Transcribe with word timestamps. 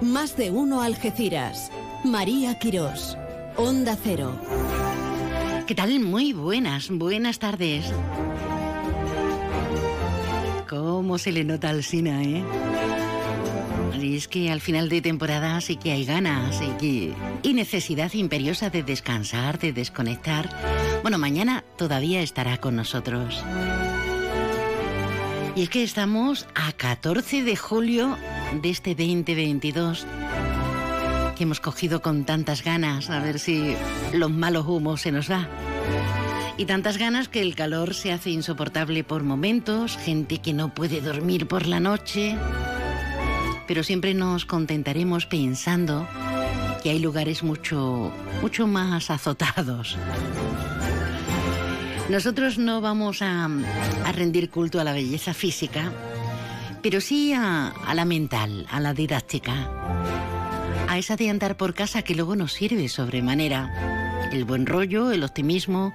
Más 0.00 0.36
de 0.36 0.50
uno 0.50 0.80
Algeciras. 0.80 1.72
María 2.04 2.58
Quirós. 2.58 3.18
Onda 3.56 3.96
Cero. 4.00 4.40
¿Qué 5.66 5.74
tal? 5.74 5.98
Muy 6.00 6.32
buenas, 6.32 6.88
buenas 6.88 7.40
tardes. 7.40 7.84
¿Cómo 10.68 11.18
se 11.18 11.32
le 11.32 11.44
nota 11.44 11.70
al 11.70 11.82
Sina, 11.82 12.22
eh? 12.22 12.44
Y 14.00 14.16
es 14.16 14.28
que 14.28 14.52
al 14.52 14.60
final 14.60 14.88
de 14.88 15.02
temporada 15.02 15.60
sí 15.60 15.76
que 15.76 15.90
hay 15.90 16.04
ganas 16.04 16.62
y, 16.62 16.68
que... 16.78 17.14
y 17.42 17.54
necesidad 17.54 18.12
imperiosa 18.12 18.70
de 18.70 18.84
descansar, 18.84 19.58
de 19.58 19.72
desconectar. 19.72 20.48
Bueno, 21.02 21.18
mañana 21.18 21.64
todavía 21.76 22.22
estará 22.22 22.58
con 22.58 22.76
nosotros. 22.76 23.44
Y 25.58 25.62
es 25.62 25.70
que 25.70 25.82
estamos 25.82 26.46
a 26.54 26.70
14 26.70 27.42
de 27.42 27.56
julio 27.56 28.16
de 28.62 28.70
este 28.70 28.90
2022 28.90 30.06
que 31.36 31.42
hemos 31.42 31.58
cogido 31.58 32.00
con 32.00 32.24
tantas 32.24 32.62
ganas 32.62 33.10
a 33.10 33.18
ver 33.18 33.40
si 33.40 33.74
los 34.12 34.30
malos 34.30 34.68
humos 34.68 35.00
se 35.00 35.10
nos 35.10 35.28
va. 35.28 35.48
Y 36.58 36.66
tantas 36.66 36.96
ganas 36.96 37.28
que 37.28 37.42
el 37.42 37.56
calor 37.56 37.94
se 37.94 38.12
hace 38.12 38.30
insoportable 38.30 39.02
por 39.02 39.24
momentos, 39.24 39.96
gente 39.96 40.38
que 40.38 40.52
no 40.52 40.72
puede 40.72 41.00
dormir 41.00 41.48
por 41.48 41.66
la 41.66 41.80
noche, 41.80 42.36
pero 43.66 43.82
siempre 43.82 44.14
nos 44.14 44.44
contentaremos 44.44 45.26
pensando 45.26 46.06
que 46.84 46.90
hay 46.90 47.00
lugares 47.00 47.42
mucho, 47.42 48.12
mucho 48.42 48.68
más 48.68 49.10
azotados. 49.10 49.98
Nosotros 52.08 52.56
no 52.56 52.80
vamos 52.80 53.20
a, 53.20 53.48
rendir 54.14 54.48
culto 54.48 54.80
a 54.80 54.84
la 54.84 54.94
belleza 54.94 55.34
física, 55.34 55.92
pero 56.82 57.02
sí 57.02 57.34
a, 57.34 57.68
a 57.68 57.94
la 57.94 58.06
mental, 58.06 58.66
a 58.70 58.80
la 58.80 58.94
didáctica, 58.94 59.70
a 60.88 60.96
esa 60.96 61.16
de 61.16 61.28
andar 61.28 61.58
por 61.58 61.74
casa 61.74 62.00
que 62.02 62.14
luego 62.14 62.34
nos 62.34 62.54
sirve 62.54 62.88
sobremanera. 62.88 64.30
El 64.32 64.44
buen 64.44 64.64
rollo, 64.64 65.12
el 65.12 65.22
optimismo, 65.22 65.92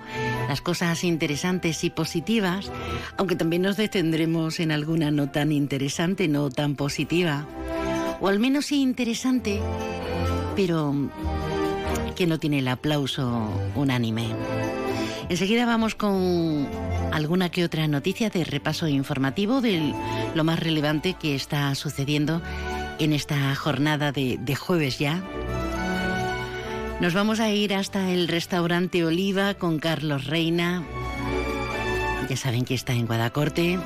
las 0.47 0.61
cosas 0.61 1.03
interesantes 1.03 1.83
y 1.83 1.89
positivas, 1.89 2.72
aunque 3.17 3.36
también 3.36 3.64
nos 3.64 3.77
detendremos 3.77 4.59
en 4.59 4.72
alguna 4.72 5.09
no 5.09 5.31
tan 5.31 5.52
interesante, 5.52 6.27
no 6.27 6.50
tan 6.52 6.75
positiva, 6.75 7.48
o 8.22 8.27
al 8.27 8.39
menos 8.39 8.67
sí 8.67 8.81
interesante, 8.81 9.59
pero 10.55 10.94
que 12.16 12.27
no 12.27 12.39
tiene 12.39 12.59
el 12.59 12.67
aplauso 12.67 13.50
unánime. 13.75 14.27
Enseguida 15.29 15.66
vamos 15.66 15.95
con 15.95 16.67
alguna 17.11 17.49
que 17.49 17.63
otra 17.63 17.88
noticia 17.88 18.29
de 18.29 18.43
repaso 18.43 18.88
informativo 18.88 19.61
de 19.61 19.93
lo 20.35 20.43
más 20.43 20.59
relevante 20.59 21.13
que 21.13 21.35
está 21.35 21.73
sucediendo 21.75 22.41
en 22.99 23.13
esta 23.13 23.55
jornada 23.55 24.11
de, 24.11 24.55
jueves 24.55 24.99
ya. 24.99 25.23
Nos 26.99 27.13
vamos 27.13 27.39
a 27.39 27.49
ir 27.49 27.73
hasta 27.73 28.11
el 28.11 28.27
restaurante 28.27 29.03
Oliva 29.03 29.55
con 29.55 29.80
Carlos 29.80 30.25
Reina. 30.27 30.83
Ya 32.30 32.37
saben 32.37 32.65
que 32.65 32.75
está 32.75 32.93
en 32.93 33.08
Guadacorte. 33.08 33.77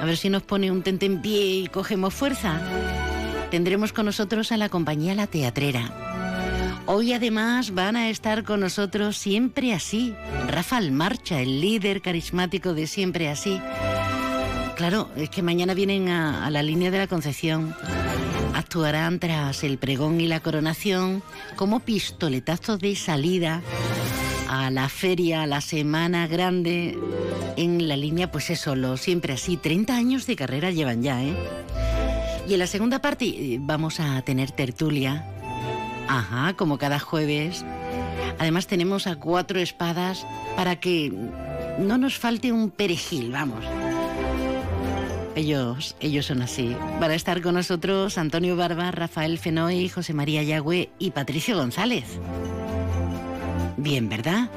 A 0.00 0.04
ver 0.04 0.16
si 0.16 0.30
nos 0.30 0.42
pone 0.42 0.70
un 0.70 0.82
tente 0.82 1.06
en 1.06 1.20
pie 1.20 1.46
y 1.46 1.66
cogemos 1.68 2.14
fuerza. 2.14 2.60
Tendremos 3.50 3.92
con 3.92 4.06
nosotros 4.06 4.50
a 4.52 4.56
la 4.56 4.68
compañía 4.68 5.14
La 5.14 5.26
Teatrera. 5.26 6.05
Hoy 6.88 7.12
además 7.12 7.74
van 7.74 7.96
a 7.96 8.10
estar 8.10 8.44
con 8.44 8.60
nosotros 8.60 9.16
siempre 9.16 9.74
así. 9.74 10.14
Rafa 10.46 10.80
Marcha, 10.82 11.40
el 11.40 11.60
líder 11.60 12.00
carismático 12.00 12.74
de 12.74 12.86
siempre 12.86 13.28
así. 13.28 13.60
Claro, 14.76 15.10
es 15.16 15.28
que 15.28 15.42
mañana 15.42 15.74
vienen 15.74 16.08
a, 16.08 16.48
la 16.48 16.62
línea 16.62 16.92
de 16.92 16.98
la 16.98 17.08
Concepción. 17.08 17.74
Actuarán 18.54 19.18
tras 19.18 19.64
el 19.64 19.78
pregón 19.78 20.20
y 20.20 20.28
la 20.28 20.38
coronación 20.38 21.24
como 21.56 21.80
pistoletazo 21.80 22.78
de 22.78 22.94
salida 22.94 23.62
a 24.48 24.70
la 24.70 24.88
feria, 24.88 25.42
a 25.42 25.46
la 25.48 25.62
semana 25.62 26.28
grande 26.28 26.96
en 27.56 27.88
la 27.88 27.96
línea, 27.96 28.30
pues 28.30 28.48
eso, 28.50 28.76
lo 28.76 28.96
siempre 28.96 29.32
así. 29.32 29.56
30 29.56 29.96
años 29.96 30.26
de 30.28 30.36
carrera 30.36 30.70
llevan 30.70 31.02
ya, 31.02 31.20
¿eh? 31.20 31.34
Y 32.48 32.52
en 32.52 32.60
la 32.60 32.68
segunda 32.68 33.00
parte 33.00 33.24
eh, 33.24 33.58
vamos 33.60 33.98
a 33.98 34.22
tener 34.22 34.52
tertulia 34.52 35.26
Ajá, 36.08 36.54
como 36.54 36.78
cada 36.78 36.98
jueves. 36.98 37.64
Además 38.38 38.66
tenemos 38.66 39.06
a 39.06 39.16
cuatro 39.16 39.58
espadas 39.58 40.26
para 40.56 40.76
que 40.76 41.12
no 41.78 41.98
nos 41.98 42.18
falte 42.18 42.52
un 42.52 42.70
perejil, 42.70 43.32
vamos. 43.32 43.64
Ellos, 45.34 45.96
ellos 46.00 46.26
son 46.26 46.40
así. 46.40 46.74
Van 46.98 47.10
a 47.10 47.14
estar 47.14 47.42
con 47.42 47.54
nosotros 47.54 48.16
Antonio 48.16 48.56
Barba, 48.56 48.90
Rafael 48.90 49.38
Fenoy, 49.38 49.88
José 49.88 50.14
María 50.14 50.42
Yagüe 50.42 50.88
y 50.98 51.10
Patricio 51.10 51.56
González. 51.56 52.18
Bien, 53.76 54.08
¿verdad? 54.08 54.48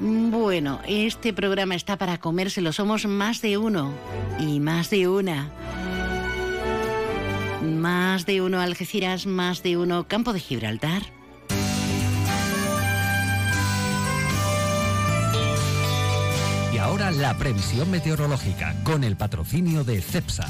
Bueno, 0.00 0.80
este 0.86 1.34
programa 1.34 1.74
está 1.74 1.98
para 1.98 2.18
comérselo. 2.18 2.72
Somos 2.72 3.06
más 3.06 3.42
de 3.42 3.58
uno 3.58 3.92
y 4.40 4.60
más 4.60 4.88
de 4.88 5.06
una. 5.08 5.50
Más 7.76 8.24
de 8.24 8.40
uno 8.40 8.60
Algeciras, 8.60 9.26
más 9.26 9.62
de 9.62 9.76
uno 9.76 10.08
Campo 10.08 10.32
de 10.32 10.40
Gibraltar. 10.40 11.02
Y 16.72 16.78
ahora 16.78 17.10
la 17.10 17.36
previsión 17.36 17.90
meteorológica 17.90 18.74
con 18.82 19.04
el 19.04 19.16
patrocinio 19.16 19.84
de 19.84 20.00
CEPSA. 20.00 20.46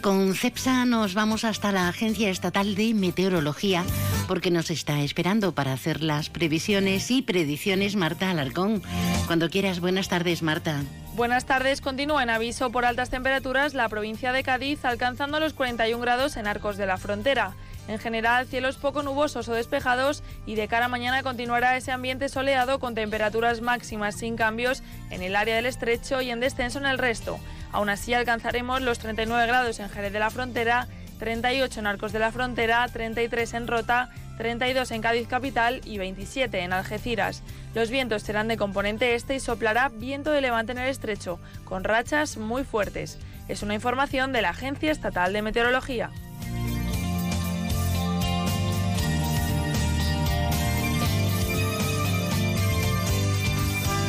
Con 0.00 0.34
CEPSA 0.34 0.84
nos 0.86 1.14
vamos 1.14 1.44
hasta 1.44 1.72
la 1.72 1.88
Agencia 1.88 2.30
Estatal 2.30 2.74
de 2.74 2.94
Meteorología 2.94 3.84
porque 4.26 4.50
nos 4.50 4.70
está 4.70 5.00
esperando 5.02 5.54
para 5.54 5.72
hacer 5.72 6.02
las 6.02 6.30
previsiones 6.30 7.10
y 7.10 7.22
predicciones 7.22 7.96
Marta 7.96 8.30
Alarcón. 8.30 8.82
Cuando 9.26 9.50
quieras, 9.50 9.80
buenas 9.80 10.08
tardes 10.08 10.42
Marta. 10.42 10.82
Buenas 11.16 11.46
tardes. 11.46 11.80
Continúa 11.80 12.22
en 12.22 12.28
aviso 12.28 12.68
por 12.68 12.84
altas 12.84 13.08
temperaturas 13.08 13.72
la 13.72 13.88
provincia 13.88 14.32
de 14.32 14.42
Cádiz, 14.42 14.84
alcanzando 14.84 15.40
los 15.40 15.54
41 15.54 15.98
grados 15.98 16.36
en 16.36 16.46
Arcos 16.46 16.76
de 16.76 16.84
la 16.84 16.98
Frontera. 16.98 17.54
En 17.88 17.98
general, 17.98 18.46
cielos 18.46 18.76
poco 18.76 19.02
nubosos 19.02 19.48
o 19.48 19.54
despejados 19.54 20.22
y 20.44 20.56
de 20.56 20.68
cara 20.68 20.84
a 20.84 20.88
mañana 20.88 21.22
continuará 21.22 21.74
ese 21.74 21.90
ambiente 21.90 22.28
soleado 22.28 22.80
con 22.80 22.94
temperaturas 22.94 23.62
máximas 23.62 24.16
sin 24.16 24.36
cambios 24.36 24.82
en 25.08 25.22
el 25.22 25.36
área 25.36 25.56
del 25.56 25.64
estrecho 25.64 26.20
y 26.20 26.30
en 26.30 26.40
descenso 26.40 26.80
en 26.80 26.86
el 26.86 26.98
resto. 26.98 27.40
Aún 27.72 27.88
así 27.88 28.12
alcanzaremos 28.12 28.82
los 28.82 28.98
39 28.98 29.46
grados 29.46 29.80
en 29.80 29.88
Jerez 29.88 30.12
de 30.12 30.18
la 30.18 30.28
Frontera, 30.28 30.86
38 31.18 31.80
en 31.80 31.86
Arcos 31.86 32.12
de 32.12 32.18
la 32.18 32.30
Frontera, 32.30 32.86
33 32.88 33.54
en 33.54 33.66
Rota, 33.68 34.10
32 34.36 34.90
en 34.90 35.02
Cádiz 35.02 35.28
capital 35.28 35.80
y 35.84 35.98
27 35.98 36.60
en 36.60 36.72
Algeciras. 36.72 37.42
Los 37.74 37.90
vientos 37.90 38.22
serán 38.22 38.48
de 38.48 38.56
componente 38.56 39.14
este 39.14 39.34
y 39.34 39.40
soplará 39.40 39.88
viento 39.88 40.30
de 40.30 40.40
levante 40.40 40.72
en 40.72 40.78
el 40.78 40.88
estrecho, 40.88 41.38
con 41.64 41.84
rachas 41.84 42.36
muy 42.36 42.64
fuertes. 42.64 43.18
Es 43.48 43.62
una 43.62 43.74
información 43.74 44.32
de 44.32 44.42
la 44.42 44.50
Agencia 44.50 44.90
Estatal 44.90 45.32
de 45.32 45.42
Meteorología. 45.42 46.10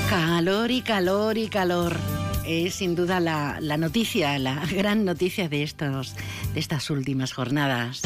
Calor 0.09 0.71
y 0.71 0.81
calor 0.81 1.37
y 1.37 1.49
calor. 1.49 1.97
Es 2.45 2.75
sin 2.75 2.95
duda 2.95 3.19
la, 3.19 3.59
noticia, 3.77 4.39
la 4.39 4.65
gran 4.71 5.03
noticia 5.03 5.49
de, 5.49 5.63
estos, 5.63 6.15
de 6.53 6.59
estas 6.61 6.89
últimas 6.89 7.33
jornadas. 7.33 8.01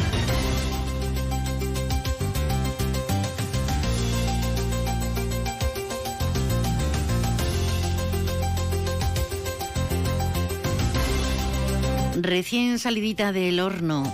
Recién 12.32 12.80
salidita 12.80 13.34
del 13.34 13.60
horno. 13.60 14.10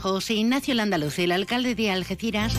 José 0.00 0.32
Ignacio 0.32 0.72
Landaluz, 0.72 1.18
el 1.18 1.30
alcalde 1.30 1.74
de 1.74 1.90
Algeciras, 1.90 2.54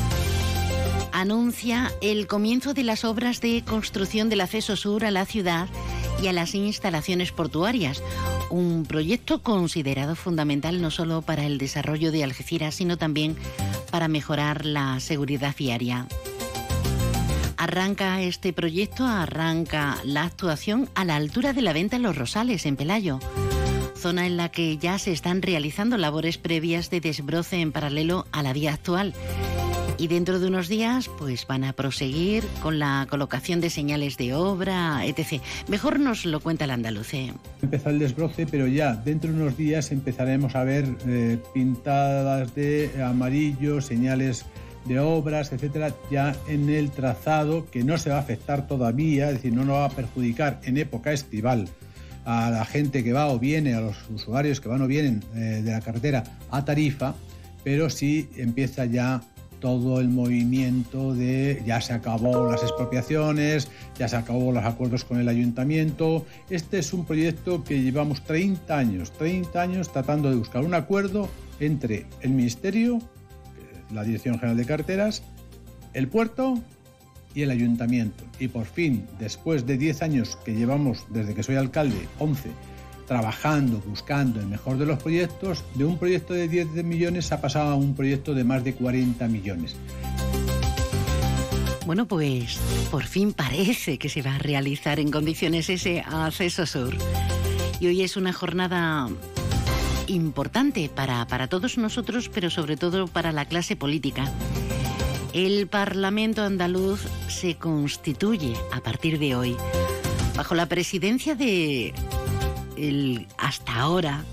anuncia 1.11 1.91
el 2.03 2.27
comienzo 2.27 2.75
de 2.75 2.83
las 2.83 3.03
obras 3.03 3.41
de 3.41 3.63
construcción 3.65 4.29
del 4.29 4.41
acceso 4.41 4.75
sur 4.75 5.05
a 5.05 5.09
la 5.09 5.25
ciudad 5.25 5.67
y 6.21 6.27
a 6.27 6.33
las 6.33 6.53
instalaciones 6.53 7.31
portuarias, 7.31 8.03
un 8.51 8.85
proyecto 8.85 9.41
considerado 9.41 10.15
fundamental 10.15 10.83
no 10.83 10.91
solo 10.91 11.23
para 11.23 11.43
el 11.47 11.57
desarrollo 11.57 12.11
de 12.11 12.23
Algeciras, 12.23 12.75
sino 12.75 12.95
también 12.95 13.35
para 13.89 14.07
mejorar 14.07 14.67
la 14.67 14.99
seguridad 14.99 15.55
viaria. 15.57 16.05
Arranca 17.57 18.21
este 18.21 18.53
proyecto, 18.53 19.07
arranca 19.07 19.97
la 20.03 20.25
actuación 20.25 20.91
a 20.93 21.05
la 21.05 21.15
altura 21.15 21.53
de 21.53 21.63
la 21.63 21.73
venta 21.73 21.95
en 21.95 22.03
Los 22.03 22.15
Rosales, 22.15 22.67
en 22.67 22.75
Pelayo 22.75 23.19
zona 23.97 24.25
en 24.25 24.37
la 24.37 24.49
que 24.49 24.77
ya 24.77 24.97
se 24.99 25.11
están 25.11 25.41
realizando 25.41 25.97
labores 25.97 26.37
previas 26.37 26.89
de 26.89 27.01
desbroce 27.01 27.59
en 27.59 27.71
paralelo 27.71 28.25
a 28.31 28.43
la 28.43 28.53
vía 28.53 28.73
actual. 28.73 29.13
Y 29.99 30.07
dentro 30.07 30.39
de 30.39 30.47
unos 30.47 30.67
días, 30.67 31.09
pues 31.17 31.47
van 31.47 31.63
a 31.63 31.73
proseguir 31.73 32.43
con 32.61 32.77
la 32.77 33.07
colocación 33.09 33.61
de 33.61 33.71
señales 33.71 34.15
de 34.15 34.35
obra, 34.35 35.03
etc. 35.05 35.41
Mejor 35.67 35.99
nos 35.99 36.23
lo 36.25 36.39
cuenta 36.39 36.65
el 36.65 36.71
andaluce. 36.71 37.25
¿eh? 37.25 37.33
Empezar 37.63 37.93
el 37.93 37.99
desbroce, 37.99 38.45
pero 38.45 38.67
ya 38.67 38.93
dentro 38.93 39.31
de 39.31 39.41
unos 39.41 39.57
días 39.57 39.91
empezaremos 39.91 40.55
a 40.55 40.63
ver 40.63 40.87
eh, 41.07 41.39
pintadas 41.53 42.53
de 42.53 42.91
amarillo, 43.03 43.81
señales 43.81 44.45
de 44.85 44.99
obras, 44.99 45.51
etcétera, 45.51 45.93
ya 46.11 46.35
en 46.47 46.69
el 46.69 46.91
trazado 46.91 47.65
que 47.65 47.83
no 47.83 47.97
se 47.97 48.11
va 48.11 48.17
a 48.17 48.19
afectar 48.19 48.67
todavía, 48.67 49.29
es 49.29 49.35
decir, 49.35 49.53
no 49.53 49.65
nos 49.65 49.77
va 49.77 49.85
a 49.85 49.89
perjudicar 49.89 50.61
en 50.63 50.77
época 50.77 51.11
estival 51.11 51.67
a 52.27 52.51
la 52.51 52.65
gente 52.65 53.05
que 53.05 53.13
va 53.13 53.27
o 53.31 53.39
viene, 53.39 53.73
a 53.73 53.79
los 53.79 53.95
usuarios 54.13 54.59
que 54.59 54.67
van 54.67 54.81
o 54.81 54.87
vienen 54.87 55.23
eh, 55.33 55.61
de 55.63 55.71
la 55.71 55.79
carretera 55.79 56.25
a 56.51 56.65
Tarifa, 56.65 57.15
pero 57.63 57.89
sí 57.89 58.29
empieza 58.35 58.83
ya 58.83 59.21
todo 59.61 60.01
el 60.01 60.09
movimiento 60.09 61.15
de 61.15 61.63
ya 61.65 61.79
se 61.79 61.93
acabó 61.93 62.51
las 62.51 62.61
expropiaciones, 62.63 63.69
ya 63.97 64.09
se 64.09 64.17
acabó 64.17 64.51
los 64.51 64.65
acuerdos 64.65 65.05
con 65.05 65.21
el 65.21 65.29
ayuntamiento. 65.29 66.25
Este 66.49 66.79
es 66.79 66.91
un 66.91 67.05
proyecto 67.05 67.63
que 67.63 67.81
llevamos 67.81 68.21
30 68.25 68.77
años, 68.77 69.13
30 69.13 69.61
años 69.61 69.91
tratando 69.93 70.29
de 70.29 70.35
buscar 70.35 70.65
un 70.65 70.73
acuerdo 70.73 71.29
entre 71.61 72.07
el 72.19 72.31
Ministerio, 72.31 72.99
la 73.93 74.03
Dirección 74.03 74.35
General 74.35 74.57
de 74.57 74.65
Carteras, 74.65 75.23
el 75.93 76.09
puerto 76.09 76.61
y 77.37 77.43
el 77.43 77.51
ayuntamiento. 77.51 78.23
Y 78.39 78.47
por 78.47 78.65
fin, 78.65 79.05
después 79.19 79.67
de 79.67 79.77
10 79.77 80.01
años 80.01 80.39
que 80.43 80.55
llevamos 80.55 81.05
desde 81.09 81.35
que 81.35 81.43
soy 81.43 81.55
alcalde, 81.55 82.07
11, 82.17 82.49
trabajando, 83.05 83.79
buscando 83.85 84.39
el 84.39 84.47
mejor 84.47 84.79
de 84.79 84.87
los 84.87 84.97
proyectos, 84.97 85.63
de 85.75 85.85
un 85.85 85.99
proyecto 85.99 86.33
de 86.33 86.47
10 86.47 86.83
millones 86.83 87.31
ha 87.31 87.39
pasado 87.39 87.73
a 87.73 87.75
un 87.75 87.93
proyecto 87.93 88.33
de 88.33 88.43
más 88.43 88.63
de 88.63 88.73
40 88.73 89.27
millones. 89.27 89.75
Bueno, 91.85 92.07
pues 92.07 92.57
por 92.89 93.03
fin 93.03 93.33
parece 93.33 93.99
que 93.99 94.09
se 94.09 94.23
va 94.23 94.33
a 94.33 94.39
realizar 94.39 94.99
en 94.99 95.11
condiciones 95.11 95.69
ese 95.69 96.01
acceso 96.01 96.65
sur. 96.65 96.95
Y 97.79 97.85
hoy 97.85 98.01
es 98.01 98.17
una 98.17 98.33
jornada 98.33 99.09
importante 100.07 100.89
para, 100.89 101.27
para 101.27 101.47
todos 101.47 101.77
nosotros, 101.77 102.31
pero 102.33 102.49
sobre 102.49 102.77
todo 102.77 103.07
para 103.07 103.31
la 103.31 103.45
clase 103.45 103.75
política. 103.75 104.25
El 105.37 105.67
Parlamento 105.67 106.41
andaluz 106.41 106.99
se 107.27 107.57
constituye 107.57 108.55
a 108.71 108.81
partir 108.81 109.19
de 109.19 109.35
hoy 109.35 109.55
bajo 110.35 110.55
la 110.55 110.65
presidencia 110.65 111.35
de 111.35 111.93
el 112.75 113.27
hasta 113.37 113.75
ahora 113.75 114.23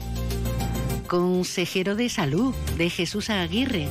consejero 1.06 1.94
de 1.94 2.08
salud 2.08 2.54
de 2.78 2.88
Jesús 2.88 3.28
Aguirre. 3.28 3.86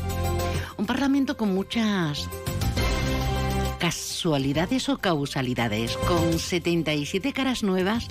Un 0.78 0.88
parlamento 0.88 1.38
con 1.38 1.54
muchas 1.54 2.28
casualidades 3.78 4.90
o 4.90 4.98
causalidades, 4.98 5.98
con 5.98 6.40
77 6.40 7.32
caras 7.32 7.62
nuevas, 7.62 8.08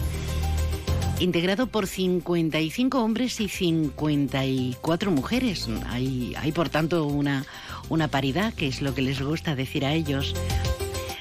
integrado 1.23 1.69
por 1.69 1.87
55 1.87 3.01
hombres 3.01 3.41
y 3.41 3.49
54 3.49 5.11
mujeres. 5.11 5.69
Hay, 5.87 6.53
por 6.55 6.69
tanto 6.69 7.07
una, 7.07 7.47
una 7.89 8.09
paridad, 8.09 8.53
que 8.53 8.67
es 8.67 8.83
lo 8.83 8.95
que 8.95 9.03
les 9.03 9.23
gusta 9.23 9.55
decir 9.55 9.87
a 9.87 9.93
ellos. 9.93 10.35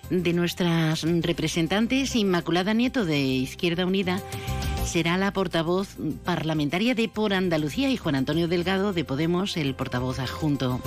De 0.09 0.33
nuestras 0.33 1.03
representantes, 1.03 2.15
Inmaculada 2.15 2.73
Nieto 2.73 3.05
de 3.05 3.21
Izquierda 3.21 3.85
Unida, 3.85 4.19
será 4.85 5.17
la 5.17 5.31
portavoz 5.31 5.95
parlamentaria 6.25 6.95
de 6.95 7.07
Por 7.07 7.33
Andalucía 7.33 7.89
y 7.89 7.97
Juan 7.97 8.15
Antonio 8.15 8.47
Delgado 8.47 8.93
de 8.93 9.05
Podemos, 9.05 9.55
el 9.55 9.75
portavoz 9.75 10.19
adjunto. 10.19 10.81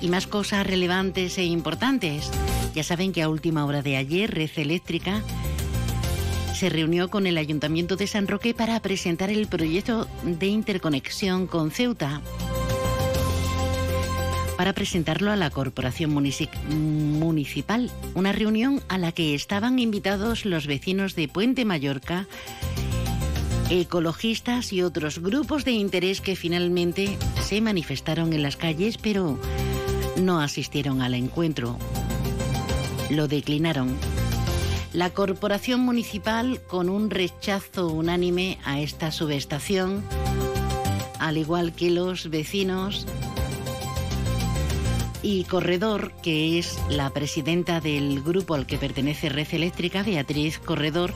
Y 0.00 0.08
más 0.08 0.26
cosas 0.26 0.66
relevantes 0.66 1.38
e 1.38 1.44
importantes. 1.44 2.30
Ya 2.74 2.82
saben 2.82 3.12
que 3.12 3.22
a 3.22 3.28
última 3.28 3.64
hora 3.64 3.82
de 3.82 3.96
ayer, 3.96 4.34
Red 4.34 4.50
Eléctrica 4.56 5.22
se 6.54 6.70
reunió 6.70 7.08
con 7.10 7.26
el 7.26 7.36
Ayuntamiento 7.36 7.96
de 7.96 8.06
San 8.06 8.28
Roque 8.28 8.54
para 8.54 8.80
presentar 8.80 9.30
el 9.30 9.46
proyecto 9.46 10.06
de 10.22 10.46
interconexión 10.46 11.46
con 11.46 11.70
Ceuta 11.70 12.22
para 14.56 14.72
presentarlo 14.72 15.32
a 15.32 15.36
la 15.36 15.50
Corporación 15.50 16.12
Municipal, 16.12 17.90
una 18.14 18.32
reunión 18.32 18.82
a 18.88 18.98
la 18.98 19.12
que 19.12 19.34
estaban 19.34 19.78
invitados 19.78 20.44
los 20.44 20.66
vecinos 20.66 21.16
de 21.16 21.28
Puente 21.28 21.64
Mallorca, 21.64 22.26
ecologistas 23.68 24.72
y 24.72 24.82
otros 24.82 25.18
grupos 25.18 25.64
de 25.64 25.72
interés 25.72 26.20
que 26.20 26.36
finalmente 26.36 27.18
se 27.42 27.60
manifestaron 27.60 28.32
en 28.32 28.42
las 28.42 28.56
calles, 28.56 28.96
pero 28.96 29.38
no 30.16 30.40
asistieron 30.40 31.02
al 31.02 31.14
encuentro. 31.14 31.76
Lo 33.10 33.28
declinaron. 33.28 33.96
La 34.94 35.10
Corporación 35.10 35.80
Municipal, 35.80 36.60
con 36.68 36.88
un 36.88 37.10
rechazo 37.10 37.88
unánime 37.88 38.58
a 38.64 38.80
esta 38.80 39.10
subestación, 39.10 40.04
al 41.18 41.36
igual 41.36 41.74
que 41.74 41.90
los 41.90 42.30
vecinos, 42.30 43.04
y 45.20 45.42
Corredor, 45.44 46.12
que 46.22 46.60
es 46.60 46.78
la 46.88 47.10
presidenta 47.10 47.80
del 47.80 48.22
grupo 48.22 48.54
al 48.54 48.66
que 48.66 48.78
pertenece 48.78 49.30
Red 49.30 49.48
Eléctrica, 49.50 50.04
Beatriz 50.04 50.60
Corredor, 50.60 51.12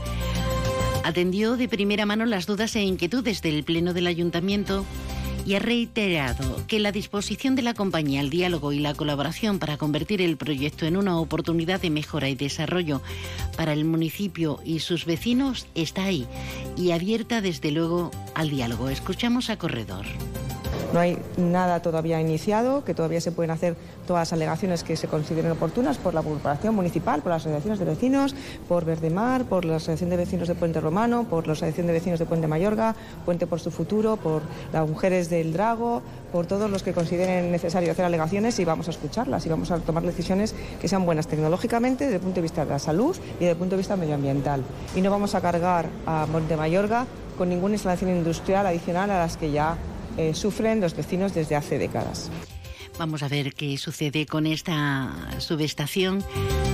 atendió 1.04 1.56
de 1.56 1.68
primera 1.68 2.04
mano 2.04 2.26
las 2.26 2.46
dudas 2.46 2.74
e 2.74 2.82
inquietudes 2.82 3.42
del 3.42 3.62
Pleno 3.62 3.94
del 3.94 4.08
Ayuntamiento 4.08 4.84
y 5.48 5.54
ha 5.54 5.60
reiterado 5.60 6.66
que 6.66 6.78
la 6.78 6.92
disposición 6.92 7.56
de 7.56 7.62
la 7.62 7.72
compañía 7.72 8.20
al 8.20 8.28
diálogo 8.28 8.70
y 8.74 8.80
la 8.80 8.92
colaboración 8.92 9.58
para 9.58 9.78
convertir 9.78 10.20
el 10.20 10.36
proyecto 10.36 10.84
en 10.84 10.94
una 10.94 11.18
oportunidad 11.18 11.80
de 11.80 11.88
mejora 11.88 12.28
y 12.28 12.34
desarrollo 12.34 13.00
para 13.56 13.72
el 13.72 13.86
municipio 13.86 14.60
y 14.62 14.80
sus 14.80 15.06
vecinos 15.06 15.66
está 15.74 16.04
ahí 16.04 16.26
y 16.76 16.90
abierta 16.90 17.40
desde 17.40 17.70
luego 17.70 18.10
al 18.34 18.50
diálogo. 18.50 18.90
Escuchamos 18.90 19.48
a 19.48 19.56
Corredor. 19.56 20.04
No 20.92 21.00
hay 21.00 21.18
nada 21.36 21.82
todavía 21.82 22.18
iniciado, 22.20 22.82
que 22.82 22.94
todavía 22.94 23.20
se 23.20 23.30
pueden 23.30 23.50
hacer 23.50 23.76
todas 24.06 24.22
las 24.22 24.32
alegaciones 24.32 24.84
que 24.84 24.96
se 24.96 25.06
consideren 25.06 25.52
oportunas 25.52 25.98
por 25.98 26.14
la 26.14 26.22
corporación 26.22 26.74
municipal, 26.74 27.20
por 27.20 27.30
las 27.30 27.42
asociaciones 27.42 27.78
de 27.78 27.84
vecinos, 27.84 28.34
por 28.68 28.86
Verdemar, 28.86 29.44
por 29.44 29.66
la 29.66 29.76
Asociación 29.76 30.08
de 30.08 30.16
Vecinos 30.16 30.48
de 30.48 30.54
Puente 30.54 30.80
Romano, 30.80 31.24
por 31.28 31.46
la 31.46 31.52
Asociación 31.52 31.88
de 31.88 31.92
Vecinos 31.92 32.18
de 32.18 32.24
Puente 32.24 32.46
Mayorga, 32.46 32.94
Puente 33.26 33.46
por 33.46 33.60
su 33.60 33.70
Futuro, 33.70 34.16
por 34.16 34.40
las 34.72 34.88
Mujeres 34.88 35.28
del 35.28 35.52
Drago, 35.52 36.00
por 36.32 36.46
todos 36.46 36.70
los 36.70 36.82
que 36.82 36.94
consideren 36.94 37.52
necesario 37.52 37.92
hacer 37.92 38.06
alegaciones 38.06 38.58
y 38.58 38.64
vamos 38.64 38.88
a 38.88 38.90
escucharlas 38.90 39.44
y 39.44 39.50
vamos 39.50 39.70
a 39.70 39.78
tomar 39.80 40.02
decisiones 40.04 40.54
que 40.80 40.88
sean 40.88 41.04
buenas 41.04 41.26
tecnológicamente 41.26 42.04
desde 42.04 42.16
el 42.16 42.22
punto 42.22 42.36
de 42.36 42.42
vista 42.42 42.64
de 42.64 42.70
la 42.70 42.78
salud 42.78 43.14
y 43.36 43.40
desde 43.40 43.50
el 43.50 43.56
punto 43.56 43.76
de 43.76 43.78
vista 43.78 43.96
medioambiental. 43.96 44.62
Y 44.96 45.02
no 45.02 45.10
vamos 45.10 45.34
a 45.34 45.42
cargar 45.42 45.86
a 46.06 46.26
Puente 46.32 46.56
Mayorga 46.56 47.06
con 47.36 47.50
ninguna 47.50 47.74
instalación 47.74 48.10
industrial 48.10 48.66
adicional 48.66 49.10
a 49.10 49.18
las 49.18 49.36
que 49.36 49.50
ya 49.50 49.76
eh, 50.18 50.34
sufren 50.34 50.80
los 50.80 50.94
vecinos 50.94 51.34
desde 51.34 51.56
hace 51.56 51.78
décadas. 51.78 52.30
Vamos 52.98 53.22
a 53.22 53.28
ver 53.28 53.54
qué 53.54 53.78
sucede 53.78 54.26
con 54.26 54.44
esta 54.44 55.14
subestación 55.38 56.24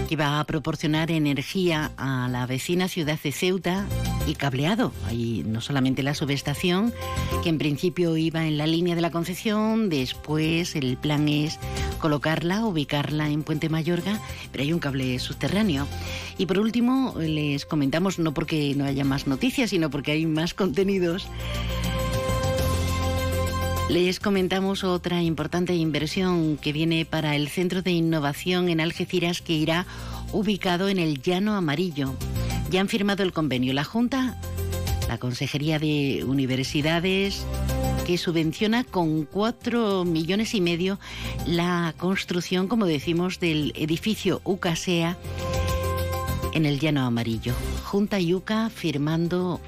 que 0.08 0.16
va 0.16 0.40
a 0.40 0.44
proporcionar 0.44 1.10
energía 1.10 1.92
a 1.98 2.28
la 2.28 2.46
vecina 2.46 2.88
ciudad 2.88 3.18
de 3.22 3.30
Ceuta 3.30 3.84
y 4.26 4.34
cableado. 4.34 4.92
Ahí 5.06 5.44
no 5.46 5.60
solamente 5.60 6.02
la 6.02 6.14
subestación, 6.14 6.94
que 7.42 7.50
en 7.50 7.58
principio 7.58 8.16
iba 8.16 8.46
en 8.46 8.56
la 8.56 8.66
línea 8.66 8.94
de 8.94 9.02
la 9.02 9.10
concesión, 9.10 9.90
después 9.90 10.76
el 10.76 10.96
plan 10.96 11.28
es 11.28 11.58
colocarla, 11.98 12.64
ubicarla 12.64 13.28
en 13.28 13.42
Puente 13.42 13.68
Mayorga, 13.68 14.18
pero 14.50 14.64
hay 14.64 14.72
un 14.72 14.78
cable 14.78 15.18
subterráneo. 15.18 15.86
Y 16.38 16.46
por 16.46 16.58
último, 16.58 17.14
les 17.18 17.66
comentamos, 17.66 18.18
no 18.18 18.32
porque 18.32 18.74
no 18.74 18.86
haya 18.86 19.04
más 19.04 19.26
noticias, 19.26 19.70
sino 19.70 19.90
porque 19.90 20.12
hay 20.12 20.24
más 20.24 20.54
contenidos 20.54 21.28
les 23.88 24.18
comentamos 24.18 24.82
otra 24.82 25.22
importante 25.22 25.74
inversión 25.74 26.56
que 26.56 26.72
viene 26.72 27.04
para 27.04 27.36
el 27.36 27.48
Centro 27.48 27.82
de 27.82 27.90
Innovación 27.90 28.68
en 28.68 28.80
Algeciras 28.80 29.42
que 29.42 29.52
irá 29.52 29.86
ubicado 30.32 30.88
en 30.88 30.98
el 30.98 31.22
Llano 31.22 31.54
Amarillo. 31.54 32.14
Ya 32.70 32.80
han 32.80 32.88
firmado 32.88 33.22
el 33.22 33.32
convenio 33.32 33.72
la 33.74 33.84
Junta, 33.84 34.38
la 35.08 35.18
Consejería 35.18 35.78
de 35.78 36.24
Universidades, 36.26 37.44
que 38.06 38.18
subvenciona 38.18 38.84
con 38.84 39.24
cuatro 39.24 40.04
millones 40.04 40.54
y 40.54 40.60
medio 40.60 40.98
la 41.46 41.94
construcción, 41.98 42.68
como 42.68 42.86
decimos, 42.86 43.38
del 43.38 43.72
edificio 43.76 44.40
UCASEA 44.44 45.18
en 46.54 46.64
el 46.64 46.80
Llano 46.80 47.02
Amarillo. 47.02 47.52
Junta 47.84 48.18
y 48.20 48.32
UCA 48.32 48.70
firmando 48.70 49.60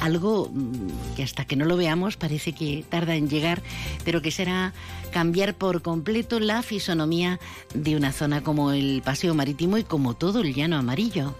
algo 0.00 0.50
mm, 0.52 1.14
que 1.14 1.22
hasta 1.22 1.44
que 1.44 1.54
no 1.54 1.64
lo 1.64 1.76
veamos 1.76 2.16
parece 2.16 2.52
que 2.52 2.84
tarda 2.88 3.14
en 3.14 3.28
llegar, 3.28 3.62
pero 4.04 4.22
que 4.22 4.30
será 4.30 4.72
cambiar 5.10 5.54
por 5.54 5.82
completo 5.82 6.40
la 6.40 6.62
fisonomía 6.62 7.38
de 7.74 7.96
una 7.96 8.12
zona 8.12 8.42
como 8.42 8.72
el 8.72 9.02
Paseo 9.04 9.34
Marítimo 9.34 9.78
y 9.78 9.84
como 9.84 10.14
todo 10.14 10.40
el 10.40 10.54
Llano 10.54 10.76
Amarillo. 10.76 11.34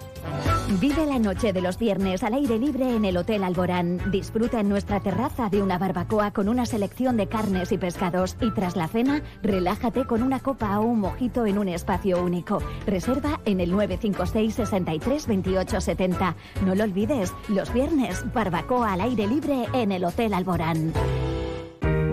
Vive 0.80 1.04
la 1.04 1.18
noche 1.18 1.52
de 1.52 1.60
los 1.60 1.78
viernes 1.78 2.22
al 2.22 2.34
aire 2.34 2.58
libre 2.58 2.94
en 2.94 3.04
el 3.04 3.16
Hotel 3.16 3.42
Alborán. 3.42 4.00
Disfruta 4.10 4.60
en 4.60 4.68
nuestra 4.68 5.00
terraza 5.00 5.48
de 5.48 5.62
una 5.62 5.78
barbacoa 5.78 6.30
con 6.30 6.48
una 6.48 6.64
selección 6.64 7.16
de 7.16 7.26
carnes 7.26 7.72
y 7.72 7.78
pescados. 7.78 8.36
Y 8.40 8.52
tras 8.52 8.76
la 8.76 8.86
cena, 8.86 9.22
relájate 9.42 10.06
con 10.06 10.22
una 10.22 10.38
copa 10.38 10.78
o 10.78 10.84
un 10.84 11.00
mojito 11.00 11.44
en 11.46 11.58
un 11.58 11.68
espacio 11.68 12.22
único. 12.22 12.62
Reserva 12.86 13.40
en 13.46 13.60
el 13.60 13.72
956 13.72 14.54
63 14.54 15.26
28 15.26 15.80
70. 15.80 16.36
No 16.64 16.74
lo 16.74 16.84
olvides, 16.84 17.32
los 17.48 17.72
viernes, 17.72 18.24
barbacoa 18.32 18.92
al 18.92 19.00
aire 19.00 19.26
libre 19.26 19.66
en 19.72 19.90
el 19.90 20.04
Hotel 20.04 20.34
Alborán. 20.34 20.92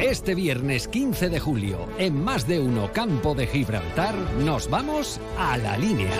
Este 0.00 0.34
viernes 0.34 0.88
15 0.88 1.30
de 1.30 1.40
julio, 1.40 1.88
en 1.98 2.22
más 2.22 2.46
de 2.46 2.60
uno 2.60 2.92
campo 2.92 3.34
de 3.34 3.46
Gibraltar, 3.46 4.14
nos 4.44 4.68
vamos 4.68 5.18
a 5.38 5.56
la 5.56 5.78
línea. 5.78 6.12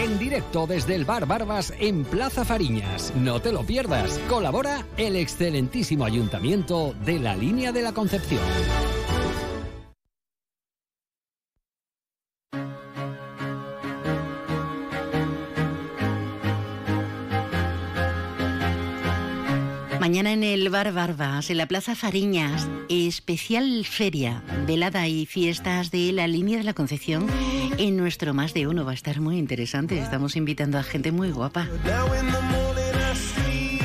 En 0.00 0.18
directo 0.18 0.66
desde 0.66 0.94
el 0.94 1.04
Bar 1.04 1.26
Barbas 1.26 1.74
en 1.78 2.04
Plaza 2.04 2.46
Fariñas. 2.46 3.12
No 3.14 3.40
te 3.40 3.52
lo 3.52 3.62
pierdas. 3.62 4.18
Colabora 4.28 4.86
el 4.96 5.16
excelentísimo 5.16 6.06
ayuntamiento 6.06 6.94
de 7.04 7.18
la 7.18 7.36
línea 7.36 7.72
de 7.72 7.82
la 7.82 7.92
Concepción. 7.92 8.40
Mañana 20.06 20.32
en 20.32 20.44
el 20.44 20.70
Bar 20.70 20.92
Barbas, 20.92 21.50
en 21.50 21.56
la 21.56 21.66
Plaza 21.66 21.96
Fariñas, 21.96 22.68
especial 22.88 23.84
feria, 23.84 24.40
velada 24.64 25.08
y 25.08 25.26
fiestas 25.26 25.90
de 25.90 26.12
la 26.12 26.28
línea 26.28 26.58
de 26.58 26.62
la 26.62 26.74
Concepción. 26.74 27.26
En 27.76 27.96
nuestro 27.96 28.32
más 28.32 28.54
de 28.54 28.68
uno 28.68 28.84
va 28.84 28.92
a 28.92 28.94
estar 28.94 29.20
muy 29.20 29.36
interesante. 29.36 29.98
Estamos 29.98 30.36
invitando 30.36 30.78
a 30.78 30.84
gente 30.84 31.10
muy 31.10 31.32
guapa. 31.32 31.68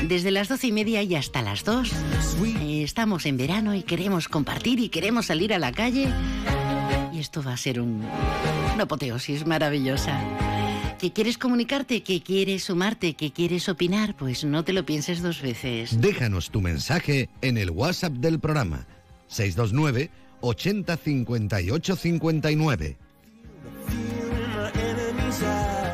Desde 0.04 0.30
las 0.30 0.48
doce 0.48 0.68
y 0.68 0.72
media 0.72 1.02
y 1.02 1.16
hasta 1.16 1.42
las 1.42 1.64
dos. 1.64 1.92
Estamos 2.62 3.26
en 3.26 3.38
verano 3.38 3.74
y 3.74 3.82
queremos 3.82 4.28
compartir 4.28 4.80
y 4.80 4.90
queremos 4.90 5.26
salir 5.26 5.56
a 5.56 5.58
la 5.58 5.72
calle. 5.72 6.08
Y 7.12 7.18
esto 7.18 7.42
va 7.42 7.54
a 7.54 7.58
ser 7.58 7.82
un, 7.82 8.06
una 8.76 8.84
apoteosis 8.84 9.48
maravillosa 9.48 10.22
que 11.02 11.12
quieres 11.12 11.40
comunicarte, 11.40 12.04
que 12.04 12.22
quieres 12.22 12.66
sumarte, 12.66 13.16
que 13.16 13.32
quieres 13.32 13.68
opinar, 13.68 14.16
pues 14.16 14.44
no 14.44 14.64
te 14.64 14.72
lo 14.72 14.86
pienses 14.86 15.24
dos 15.24 15.42
veces. 15.42 16.00
Déjanos 16.00 16.52
tu 16.52 16.62
mensaje 16.62 17.28
en 17.42 17.58
el 17.58 17.72
WhatsApp 17.72 18.14
del 18.14 18.40
programa 18.40 18.86
629 19.28 20.12
80 20.42 20.98
58 20.98 21.96
59. 21.96 22.98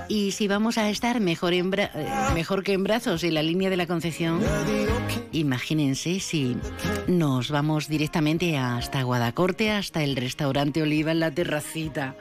Y 0.10 0.32
si 0.32 0.48
vamos 0.48 0.78
a 0.78 0.90
estar 0.90 1.20
mejor, 1.20 1.54
en 1.54 1.70
bra- 1.72 1.92
eh, 1.94 2.08
mejor 2.34 2.64
que 2.64 2.72
en 2.74 2.84
brazos 2.84 3.24
en 3.26 3.34
la 3.34 3.44
línea 3.44 3.70
de 3.70 3.76
la 3.76 3.88
Concepción, 3.88 4.40
imagínense 5.34 6.22
si 6.22 6.58
nos 7.08 7.52
vamos 7.52 7.90
directamente 7.90 8.58
hasta 8.58 9.04
Guadacorte, 9.04 9.70
hasta 9.72 10.04
el 10.04 10.16
restaurante 10.16 10.82
Oliva 10.82 11.12
en 11.12 11.20
la 11.20 11.32
terracita. 11.32 12.16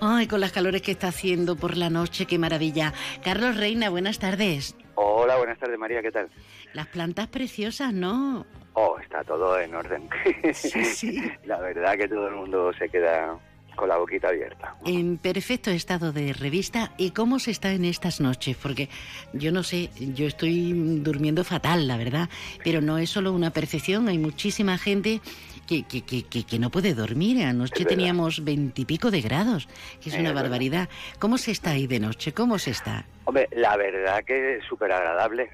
Ay, 0.00 0.26
con 0.28 0.40
las 0.40 0.52
calores 0.52 0.80
que 0.80 0.92
está 0.92 1.08
haciendo 1.08 1.56
por 1.56 1.76
la 1.76 1.90
noche, 1.90 2.24
qué 2.24 2.38
maravilla. 2.38 2.94
Carlos 3.22 3.56
Reina, 3.56 3.90
buenas 3.90 4.18
tardes. 4.18 4.74
Hola, 4.94 5.36
buenas 5.36 5.58
tardes 5.58 5.78
María, 5.78 6.00
¿qué 6.00 6.10
tal? 6.10 6.28
Las 6.72 6.86
plantas 6.86 7.26
preciosas, 7.28 7.92
¿no? 7.92 8.46
Oh, 8.72 8.98
está 8.98 9.24
todo 9.24 9.58
en 9.60 9.74
orden. 9.74 10.08
Sí, 10.54 10.84
sí. 10.84 11.22
La 11.44 11.58
verdad 11.60 11.96
que 11.98 12.08
todo 12.08 12.28
el 12.28 12.34
mundo 12.34 12.72
se 12.78 12.88
queda 12.88 13.36
con 13.80 13.88
la 13.88 13.96
boquita 13.96 14.28
abierta. 14.28 14.76
En 14.86 15.18
perfecto 15.18 15.70
estado 15.70 16.12
de 16.12 16.32
revista. 16.32 16.92
¿Y 16.96 17.10
cómo 17.10 17.38
se 17.38 17.50
está 17.50 17.72
en 17.72 17.84
estas 17.84 18.20
noches? 18.20 18.56
Porque 18.56 18.88
yo 19.32 19.50
no 19.50 19.62
sé, 19.64 19.90
yo 19.98 20.26
estoy 20.26 20.72
durmiendo 21.00 21.42
fatal, 21.42 21.88
la 21.88 21.96
verdad. 21.96 22.28
Pero 22.62 22.80
no 22.80 22.98
es 22.98 23.10
solo 23.10 23.32
una 23.32 23.50
percepción, 23.50 24.08
hay 24.08 24.18
muchísima 24.18 24.78
gente 24.78 25.20
que, 25.66 25.84
que, 25.84 26.02
que, 26.02 26.22
que- 26.24 26.58
no 26.58 26.70
puede 26.70 26.94
dormir. 26.94 27.42
Anoche 27.44 27.84
teníamos 27.84 28.44
veintipico 28.44 29.10
de 29.10 29.20
grados, 29.20 29.66
que 30.00 30.10
es 30.10 30.14
Es 30.14 30.20
una 30.20 30.30
verdad. 30.30 30.42
barbaridad. 30.42 30.88
¿Cómo 31.18 31.38
se 31.38 31.50
está 31.52 31.70
ahí 31.70 31.86
de 31.86 32.00
noche? 32.00 32.32
¿Cómo 32.32 32.58
se 32.58 32.70
está? 32.72 33.04
Hombre, 33.24 33.48
la 33.52 33.76
verdad 33.76 34.22
que 34.24 34.56
es 34.56 34.64
súper 34.64 34.92
agradable, 34.92 35.50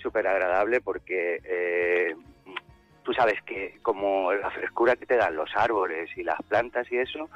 súper 0.00 0.26
agradable 0.26 0.80
porque 0.80 1.40
eh, 1.44 2.14
tú 3.02 3.12
sabes 3.12 3.42
que 3.42 3.78
como 3.82 4.32
la 4.32 4.50
frescura 4.50 4.96
que 4.96 5.06
te 5.06 5.16
dan 5.16 5.36
los 5.36 5.50
árboles 5.54 6.10
y 6.16 6.22
las 6.22 6.40
plantas 6.42 6.90
y 6.90 6.98
eso, 6.98 7.28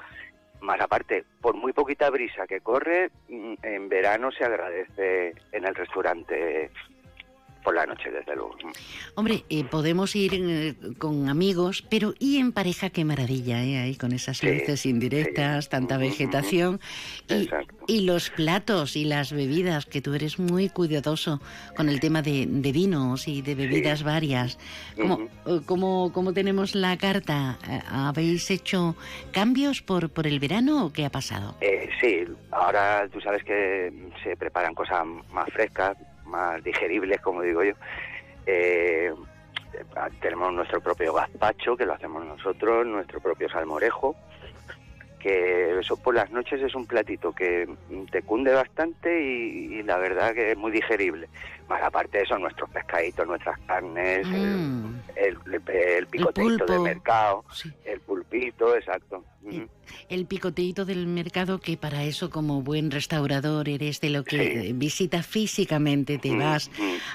más 0.61 0.81
aparte, 0.81 1.25
por 1.41 1.55
muy 1.55 1.73
poquita 1.73 2.11
brisa 2.11 2.47
que 2.47 2.61
corre, 2.61 3.11
mm, 3.29 3.55
en 3.63 3.89
verano 3.89 4.31
se 4.31 4.45
agradece 4.45 5.35
en 5.53 5.65
el 5.65 5.75
restaurante 5.75 6.71
por 7.67 7.75
la 7.75 7.85
noche, 7.85 8.13
desde 8.13 8.37
luego. 8.37 8.55
Hombre, 9.17 9.45
eh, 9.51 9.65
podemos 9.65 10.15
ir 10.15 10.35
eh, 10.35 10.77
con 10.99 11.29
amigos, 11.29 11.83
pero 11.91 12.15
¿y 12.21 12.39
en 12.39 12.53
pareja 12.53 12.91
qué 12.91 13.05
maravilla, 13.05 13.61
eh? 13.65 13.79
Ahí 13.79 13.97
con 13.97 14.13
esas 14.13 14.39
Sí, 14.39 14.47
luces 14.47 14.87
indirectas, 14.87 15.69
tanta 15.69 15.97
vegetación. 15.99 16.79
Y, 17.29 17.43
Exacto. 17.43 17.75
y 17.89 18.03
los 18.03 18.31
platos 18.31 18.95
y 18.95 19.05
las 19.05 19.33
bebidas, 19.33 19.85
que 19.85 20.01
tú 20.01 20.15
eres 20.15 20.39
muy 20.39 20.69
cuidadoso 20.69 21.41
con 21.75 21.89
el 21.89 21.99
tema 21.99 22.23
de, 22.23 22.47
de 22.49 22.71
vinos 22.71 23.27
y 23.27 23.43
de 23.43 23.57
bebidas 23.57 24.05
varias. 24.05 24.59
¿Cómo, 24.97 25.15
Ujú. 25.15 25.29
eh, 25.47 25.61
cómo- 25.67 26.13
cómo 26.13 26.33
tenemos 26.33 26.77
la 26.77 26.97
carta? 26.97 27.59
Eh, 27.69 27.81
¿Habéis 27.89 28.49
hecho 28.53 28.95
cambios 29.33 29.83
por, 29.83 30.09
por 30.11 30.29
el 30.29 30.39
verano 30.39 30.87
o 30.87 30.93
qué 30.93 31.05
ha 31.05 31.11
pasado? 31.11 31.57
Eh, 31.61 31.89
sí, 32.01 32.21
ahora 32.53 33.09
tú 33.13 33.21
sabes 33.21 33.43
que 33.43 33.93
se 34.23 34.37
preparan 34.37 34.73
cosas 34.73 35.05
más 35.33 35.49
frescas, 35.53 35.97
más 36.27 36.63
digeribles, 36.63 37.21
como 37.21 37.43
digo 37.43 37.63
yo. 37.63 37.75
Eh, 38.47 39.13
tenemos 40.21 40.53
nuestro 40.53 40.81
propio 40.81 41.13
gazpacho, 41.13 41.77
que 41.77 41.87
lo 41.87 41.95
hacemos 41.95 42.25
nosotros, 42.25 42.87
nuestro 42.87 43.21
propio 43.21 43.49
salmorejo, 43.49 44.17
que 45.19 45.79
eso 45.79 45.97
por 45.97 46.15
las 46.15 46.31
noches 46.31 46.63
es 46.63 46.75
un 46.75 46.87
platito 46.87 47.33
que 47.33 47.69
te 48.11 48.23
cunde 48.23 48.53
bastante 48.53 49.23
y, 49.23 49.75
y 49.75 49.83
la 49.83 49.99
verdad 49.99 50.35
que 50.35 50.53
es 50.53 50.57
muy 50.57 50.73
digerible. 50.73 51.29
Más 51.69 51.83
aparte 51.83 52.19
de 52.19 52.25
eso, 52.25 52.39
nuestros 52.39 52.71
pescaditos, 52.71 53.27
nuestras 53.27 53.59
carnes, 53.67 54.27
el- 54.33 54.57
Mm, 54.57 55.03
el, 55.17 56.07
picoteito 56.07 56.65
del 56.67 56.81
mercado, 56.81 57.45
sí. 57.53 57.73
el 57.85 58.01
pulpito, 58.01 58.77
exacto. 58.77 59.25
El 60.09 60.27
picoteíto 60.27 60.85
del 60.85 61.07
mercado 61.07 61.61
que 61.61 61.77
para 61.77 62.03
eso 62.03 62.29
como 62.29 62.61
buen 62.63 62.91
restaurador 62.91 63.69
eres 63.69 64.01
de 64.01 64.11
lo 64.11 64.25
que 64.25 64.65
Sí. 64.67 64.73
visitas 64.73 65.25
físicamente, 65.25 66.19
te 66.19 66.33
Mm, 66.33 66.39
vas 66.39 66.71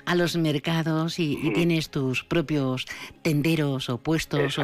a 0.06 0.16
los 0.16 0.38
mercados 0.38 1.20
y, 1.20 1.38
y 1.44 1.52
tienes 1.52 1.90
tus 1.90 2.24
propios 2.24 2.86
tenderos 3.22 3.90
o 3.90 3.98
puestos 3.98 4.58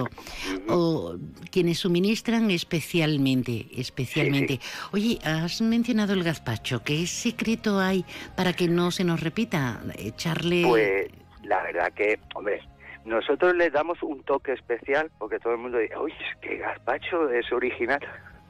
o 0.69 1.17
quienes 1.51 1.79
suministran 1.79 2.49
especialmente, 2.49 3.67
especialmente. 3.75 4.61
Oye, 4.93 5.19
has 5.25 5.59
mencionado 5.61 6.13
el 6.13 6.23
gazpacho, 6.23 6.83
¿qué 6.83 7.05
secreto 7.07 7.79
hay 7.79 8.05
para 8.37 8.53
que 8.53 8.69
no 8.69 8.91
se 8.91 9.03
nos 9.03 9.19
repita? 9.19 9.76
Echarle... 9.97 10.63
Pues 10.67 11.07
la 11.43 11.63
verdad 11.63 11.91
que, 11.93 12.19
hombre, 12.35 12.61
nosotros 13.05 13.55
le 13.55 13.69
damos 13.69 14.01
un 14.03 14.23
toque 14.23 14.53
especial 14.53 15.09
porque 15.17 15.39
todo 15.39 15.53
el 15.53 15.59
mundo 15.59 15.77
dice, 15.77 15.97
uy, 15.97 16.13
que 16.41 16.57
gazpacho 16.57 17.29
es 17.29 17.51
original, 17.53 17.99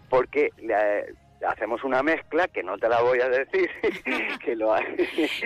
porque 0.10 0.50
le, 0.58 1.14
le 1.40 1.48
hacemos 1.48 1.84
una 1.84 2.02
mezcla 2.02 2.48
que 2.48 2.64
no 2.64 2.78
te 2.78 2.90
la 2.90 3.02
voy 3.02 3.20
a 3.22 3.30
decir, 3.30 3.70
que 4.44 4.56
lo 4.56 4.74
ha- 4.74 4.82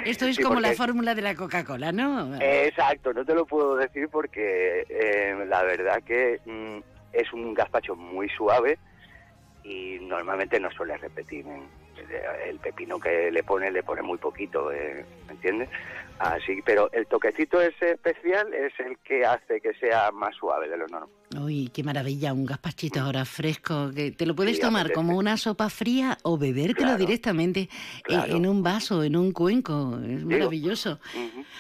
Esto 0.06 0.26
es 0.28 0.38
Sí, 0.38 0.44
como 0.44 0.60
la 0.62 0.74
fórmula 0.74 1.14
de 1.14 1.22
la 1.24 1.36
Coca-Cola, 1.36 1.92
¿no? 1.92 2.36
Exacto, 2.40 3.12
no 3.14 3.26
te 3.26 3.34
lo 3.36 3.46
puedo 3.46 3.76
decir 3.76 4.08
porque 4.10 4.86
eh, 4.88 5.36
la 5.48 5.64
verdad 5.64 6.02
que 6.04 6.40
mm, 6.46 6.78
es 7.12 7.34
un 7.34 7.54
gazpacho 7.54 7.96
muy 7.96 8.30
suave 8.30 8.78
y 9.64 9.98
normalmente 10.02 10.60
no 10.60 10.72
suele 10.72 10.96
repetir 10.98 11.46
en, 11.46 11.64
el 12.46 12.60
pepino 12.60 13.00
que 13.00 13.32
le 13.32 13.44
pone, 13.44 13.72
le 13.72 13.84
pone 13.84 14.02
muy 14.02 14.18
poquito, 14.18 14.72
eh, 14.72 15.06
¿me 15.28 15.34
entiendes? 15.34 15.70
Así, 16.20 16.62
pero 16.64 16.92
el 16.92 17.08
toquecito 17.08 17.60
ese 17.62 17.92
especial 17.92 18.54
es 18.54 18.74
el 18.80 18.98
que 19.00 19.26
hace 19.26 19.60
que 19.60 19.74
sea 19.74 20.12
más 20.12 20.36
suave 20.36 20.70
de 20.70 20.78
lo 20.78 20.88
normal. 20.88 21.21
Uy, 21.40 21.70
qué 21.74 21.82
maravilla, 21.82 22.34
un 22.34 22.46
gazpachito 22.46 23.00
ahora 23.00 23.24
fresco, 23.24 23.92
que 23.96 24.12
te 24.12 24.26
lo 24.26 24.36
puedes 24.36 24.60
tomar 24.60 24.92
como 24.92 25.18
una 25.18 25.38
sopa 25.38 25.70
fría 25.70 26.18
o 26.24 26.38
bebértelo 26.38 26.98
directamente 26.98 27.70
en 28.10 28.46
un 28.46 28.62
vaso, 28.62 29.02
en 29.02 29.16
un 29.16 29.32
cuenco, 29.32 29.98
es 30.06 30.26
maravilloso. 30.26 31.00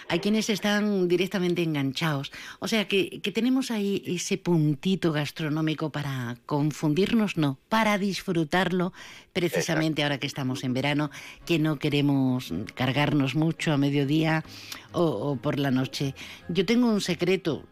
Hay 0.09 0.19
quienes 0.19 0.49
están 0.49 1.07
directamente 1.07 1.63
enganchados, 1.63 2.33
o 2.59 2.67
sea 2.67 2.85
que, 2.87 3.21
que 3.21 3.31
tenemos 3.31 3.71
ahí 3.71 4.03
ese 4.05 4.37
puntito 4.37 5.13
gastronómico 5.13 5.89
para 5.89 6.35
confundirnos, 6.45 7.37
no, 7.37 7.57
para 7.69 7.97
disfrutarlo, 7.97 8.91
precisamente 9.31 10.03
ahora 10.03 10.17
que 10.17 10.27
estamos 10.27 10.65
en 10.65 10.73
verano, 10.73 11.11
que 11.45 11.59
no 11.59 11.79
queremos 11.79 12.53
cargarnos 12.75 13.35
mucho 13.35 13.71
a 13.71 13.77
mediodía 13.77 14.43
o, 14.91 15.37
por 15.37 15.59
la 15.59 15.71
noche. 15.71 16.13
Yo 16.49 16.65
tengo 16.65 16.87
un 16.87 16.99
secreto, 16.99 17.63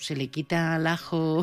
se 0.00 0.16
le 0.16 0.26
quita 0.28 0.74
al 0.74 0.88
ajo... 0.88 1.35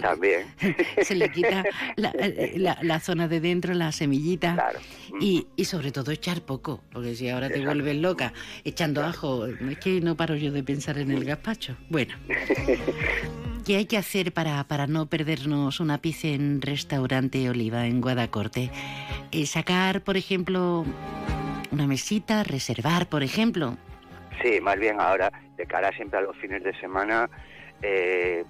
También. 0.00 0.46
se 1.02 1.14
le 1.14 1.30
quita 1.30 1.64
la, 1.96 3.00
zona 3.00 3.28
de 3.28 3.40
dentro, 3.40 3.74
la 3.74 3.92
semillita. 3.92 4.72
Y, 5.20 5.46
y, 5.56 5.64
sobre 5.64 5.92
todo 5.92 6.10
echar 6.10 6.42
poco, 6.42 6.82
porque 6.92 7.14
si 7.14 7.28
ahora 7.28 7.48
te 7.48 7.64
vuelves 7.64 7.96
loca 7.96 8.32
echando 8.64 9.04
ajo, 9.04 9.46
es 9.46 9.78
que 9.78 10.00
no 10.00 10.16
paro 10.16 10.36
yo 10.36 10.52
de 10.52 10.62
pensar 10.62 10.98
en 10.98 11.10
el 11.10 11.24
gazpacho. 11.24 11.76
Bueno. 11.88 12.14
¿Qué 13.66 13.74
hay 13.74 13.86
que 13.86 13.96
hacer 13.96 14.32
para, 14.32 14.62
para 14.62 14.86
no 14.86 15.06
perdernos 15.06 15.80
una 15.80 15.98
pizza 15.98 16.28
en 16.28 16.62
restaurante 16.62 17.50
Oliva 17.50 17.86
en 17.86 18.00
Guadacorte? 18.00 18.70
Eh, 19.32 19.44
sacar, 19.46 20.02
por 20.02 20.16
ejemplo, 20.16 20.84
una 21.72 21.88
mesita, 21.88 22.44
reservar, 22.44 23.08
por 23.08 23.24
ejemplo. 23.24 23.76
Sí, 24.40 24.60
más 24.60 24.78
bien 24.78 25.00
ahora, 25.00 25.32
de 25.56 25.66
cara 25.66 25.90
siempre 25.96 26.20
a 26.20 26.22
los 26.22 26.36
fines 26.36 26.62
de 26.62 26.78
semana, 26.78 27.28
eh, 27.82 28.44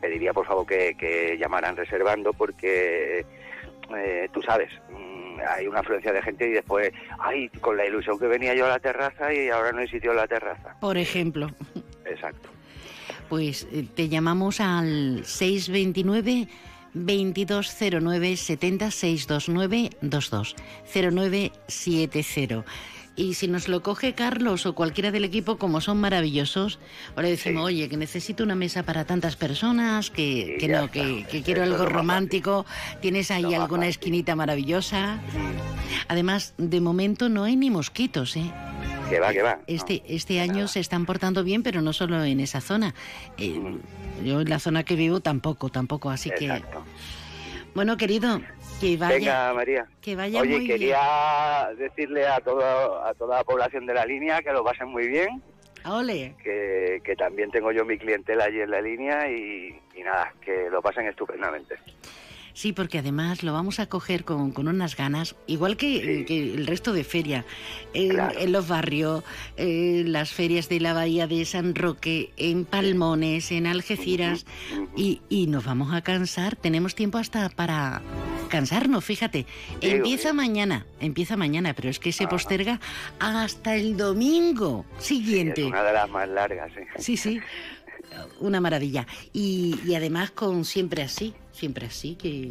pediría 0.00 0.32
por 0.32 0.46
favor 0.46 0.66
que, 0.66 1.36
llamaran 1.38 1.76
reservando 1.76 2.32
porque 2.32 3.24
eh, 3.96 4.28
tú 4.32 4.42
sabes, 4.42 4.70
mm, 4.90 5.40
hay 5.48 5.66
una 5.66 5.80
afluencia 5.80 6.12
de 6.12 6.22
gente 6.22 6.48
y 6.48 6.52
después, 6.52 6.92
ay, 7.18 7.48
con 7.60 7.76
la 7.76 7.86
ilusión 7.86 8.18
que 8.18 8.26
venía 8.26 8.54
yo 8.54 8.66
a 8.66 8.70
la 8.70 8.78
terraza 8.78 9.32
y 9.32 9.48
ahora 9.48 9.72
no 9.72 9.80
hay 9.80 9.88
sitio 9.88 10.10
en 10.12 10.16
la 10.16 10.26
terraza. 10.26 10.76
Por 10.80 10.96
ejemplo. 10.96 11.48
Exacto. 12.04 12.48
Pues 13.28 13.68
eh, 13.72 13.86
te 13.94 14.08
llamamos 14.08 14.60
al 14.60 15.24
629 15.24 16.48
2209 16.94 18.36
70 18.36 18.90
629 18.90 19.90
22 20.00 20.56
0970. 20.92 22.64
Y 23.20 23.34
si 23.34 23.48
nos 23.48 23.68
lo 23.68 23.82
coge 23.82 24.14
Carlos 24.14 24.64
o 24.64 24.74
cualquiera 24.74 25.10
del 25.10 25.24
equipo, 25.24 25.58
como 25.58 25.82
son 25.82 26.00
maravillosos, 26.00 26.78
ahora 27.14 27.28
decimos, 27.28 27.66
oye, 27.66 27.86
que 27.90 27.98
necesito 27.98 28.42
una 28.42 28.54
mesa 28.54 28.82
para 28.82 29.04
tantas 29.04 29.36
personas, 29.36 30.08
que, 30.10 30.56
que 30.58 30.68
no, 30.68 30.90
que, 30.90 31.26
quiero 31.44 31.62
algo 31.62 31.84
romántico, 31.84 32.64
tienes 33.02 33.30
ahí 33.30 33.52
alguna 33.52 33.88
esquinita 33.88 34.34
maravillosa. 34.36 35.20
Además, 36.08 36.54
de 36.56 36.80
momento 36.80 37.28
no 37.28 37.44
hay 37.44 37.56
ni 37.56 37.68
mosquitos, 37.68 38.36
¿eh? 38.36 38.50
Que 39.10 39.20
va, 39.20 39.34
que 39.34 39.42
va. 39.42 39.58
Este, 39.66 40.02
este 40.06 40.40
año 40.40 40.66
se 40.66 40.80
están 40.80 41.04
portando 41.04 41.44
bien, 41.44 41.62
pero 41.62 41.82
no 41.82 41.92
solo 41.92 42.24
en 42.24 42.40
esa 42.40 42.62
zona. 42.62 42.94
Eh, 43.36 43.60
yo 44.24 44.40
en 44.40 44.48
la 44.48 44.58
zona 44.58 44.82
que 44.82 44.96
vivo 44.96 45.20
tampoco, 45.20 45.68
tampoco, 45.68 46.08
así 46.08 46.30
que... 46.38 46.62
Bueno, 47.74 47.96
querido, 47.96 48.40
que 48.80 48.96
vaya. 48.96 49.14
Venga, 49.14 49.54
María. 49.54 49.86
Que 50.00 50.16
vaya 50.16 50.40
Oye, 50.40 50.66
quería 50.66 51.70
decirle 51.76 52.26
a, 52.26 52.40
todo, 52.40 53.04
a 53.04 53.14
toda 53.14 53.38
la 53.38 53.44
población 53.44 53.86
de 53.86 53.94
la 53.94 54.06
línea 54.06 54.42
que 54.42 54.52
lo 54.52 54.64
pasen 54.64 54.88
muy 54.88 55.08
bien. 55.08 55.42
Ole. 55.84 56.34
Que, 56.42 57.00
que 57.04 57.16
también 57.16 57.50
tengo 57.50 57.72
yo 57.72 57.84
mi 57.84 57.98
clientela 57.98 58.44
allí 58.44 58.60
en 58.60 58.70
la 58.70 58.80
línea 58.80 59.30
y, 59.30 59.78
y 59.94 60.02
nada, 60.02 60.34
que 60.40 60.68
lo 60.70 60.82
pasen 60.82 61.06
estupendamente. 61.06 61.76
Sí, 62.52 62.72
porque 62.72 62.98
además 62.98 63.42
lo 63.42 63.52
vamos 63.52 63.80
a 63.80 63.86
coger 63.86 64.24
con, 64.24 64.52
unas 64.56 64.96
ganas, 64.96 65.34
igual 65.46 65.76
que, 65.76 66.26
el 66.28 66.66
resto 66.66 66.92
de 66.92 67.04
feria, 67.04 67.44
en, 67.94 68.52
los 68.52 68.68
barrios, 68.68 69.24
las 69.56 70.32
ferias 70.32 70.68
de 70.68 70.80
la 70.80 70.92
Bahía 70.92 71.26
de 71.26 71.44
San 71.44 71.74
Roque, 71.74 72.32
en 72.36 72.64
Palmones, 72.64 73.50
en 73.52 73.66
Algeciras, 73.66 74.44
y, 74.96 75.46
nos 75.48 75.64
vamos 75.64 75.94
a 75.94 76.02
cansar, 76.02 76.54
tenemos 76.56 76.94
tiempo 76.94 77.18
hasta 77.18 77.48
para 77.48 78.02
cansarnos, 78.50 79.02
fíjate. 79.02 79.46
empieza 79.80 80.34
mañana, 80.34 80.84
empieza 81.00 81.36
mañana, 81.36 81.72
pero 81.72 81.88
es 81.88 81.98
que 81.98 82.12
se 82.12 82.26
posterga 82.26 82.80
hasta 83.18 83.74
el 83.76 83.96
domingo 83.96 84.84
siguiente. 84.98 85.64
una 85.64 85.82
de 85.82 85.92
las 85.94 86.10
más 86.10 86.28
largas, 86.28 86.70
sí. 86.74 86.82
Sí, 86.98 87.16
sí, 87.16 87.40
una 88.40 88.60
maravilla. 88.60 89.06
Y, 89.32 89.78
y 89.86 89.94
además 89.94 90.30
con 90.32 90.64
siempre 90.64 91.02
así, 91.02 91.34
siempre 91.52 91.86
así, 91.86 92.16
que 92.16 92.50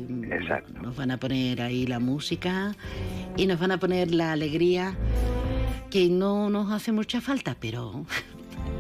nos 0.82 0.96
van 0.96 1.12
a 1.12 1.18
poner 1.18 1.62
ahí 1.62 1.86
la 1.86 2.00
música 2.00 2.76
y 3.38 3.46
nos 3.46 3.60
van 3.60 3.72
a 3.72 3.80
poner 3.80 4.12
la 4.12 4.32
alegría 4.32 4.96
que 5.92 6.08
no 6.10 6.50
nos 6.50 6.72
hace 6.72 6.92
mucha 6.92 7.22
falta, 7.22 7.56
pero... 7.60 8.06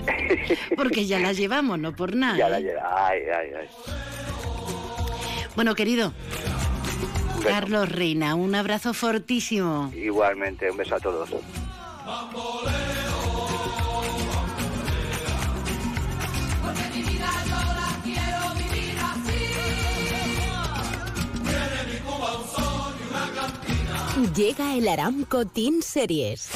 Porque 0.75 1.05
ya 1.05 1.19
la 1.19 1.34
llevamos, 1.34 1.79
no 1.79 1.95
por 1.95 2.15
nada. 2.15 2.38
Ya 2.38 2.49
la 2.49 2.60
¿eh? 2.60 2.73
Ay, 2.84 3.21
ay, 3.36 3.49
ay. 3.60 3.67
Bueno, 5.55 5.75
querido. 5.75 6.13
Carlos 7.43 7.89
Reina, 7.89 8.36
un 8.36 8.56
abrazo 8.56 8.93
fortísimo. 8.93 9.91
Igualmente, 9.95 10.69
un 10.69 10.78
beso 10.78 10.95
a 10.95 10.99
todos. 10.99 11.30
Llega 24.36 24.75
el 24.75 24.88
Aramco 24.88 25.45
Team 25.45 25.82
Series. 25.82 26.49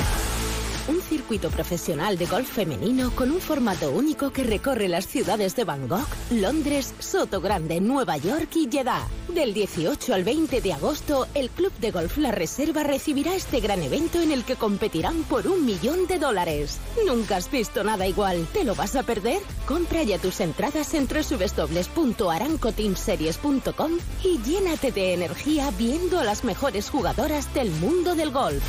Un 0.85 1.01
circuito 1.01 1.49
profesional 1.49 2.17
de 2.17 2.25
golf 2.25 2.51
femenino 2.51 3.11
con 3.15 3.31
un 3.31 3.39
formato 3.39 3.89
único 3.89 4.31
que 4.31 4.43
recorre 4.43 4.89
las 4.89 5.07
ciudades 5.07 5.55
de 5.55 5.63
Bangkok, 5.63 6.05
Londres, 6.31 6.93
Soto 6.99 7.39
Grande, 7.39 7.79
Nueva 7.79 8.17
York 8.17 8.49
y 8.55 8.67
Jeddah. 8.69 9.07
Del 9.29 9.53
18 9.53 10.13
al 10.13 10.25
20 10.25 10.59
de 10.59 10.73
agosto, 10.73 11.25
el 11.35 11.49
Club 11.49 11.71
de 11.79 11.91
Golf 11.91 12.17
La 12.17 12.33
Reserva 12.33 12.83
recibirá 12.83 13.33
este 13.33 13.61
gran 13.61 13.81
evento 13.81 14.19
en 14.19 14.33
el 14.33 14.43
que 14.43 14.57
competirán 14.57 15.23
por 15.23 15.47
un 15.47 15.65
millón 15.65 16.05
de 16.05 16.19
dólares. 16.19 16.79
Nunca 17.07 17.37
has 17.37 17.49
visto 17.49 17.81
nada 17.85 18.05
igual. 18.05 18.45
¿Te 18.51 18.65
lo 18.65 18.75
vas 18.75 18.97
a 18.97 19.03
perder? 19.03 19.41
Compra 19.65 20.03
ya 20.03 20.19
tus 20.19 20.41
entradas 20.41 20.93
en 20.95 21.07
www.arancoteamseries.com 21.07 23.91
y 24.25 24.37
llénate 24.39 24.91
de 24.91 25.13
energía 25.13 25.71
viendo 25.77 26.19
a 26.19 26.25
las 26.25 26.43
mejores 26.43 26.89
jugadoras 26.89 27.53
del 27.53 27.71
mundo 27.71 28.15
del 28.15 28.31
golf. 28.31 28.61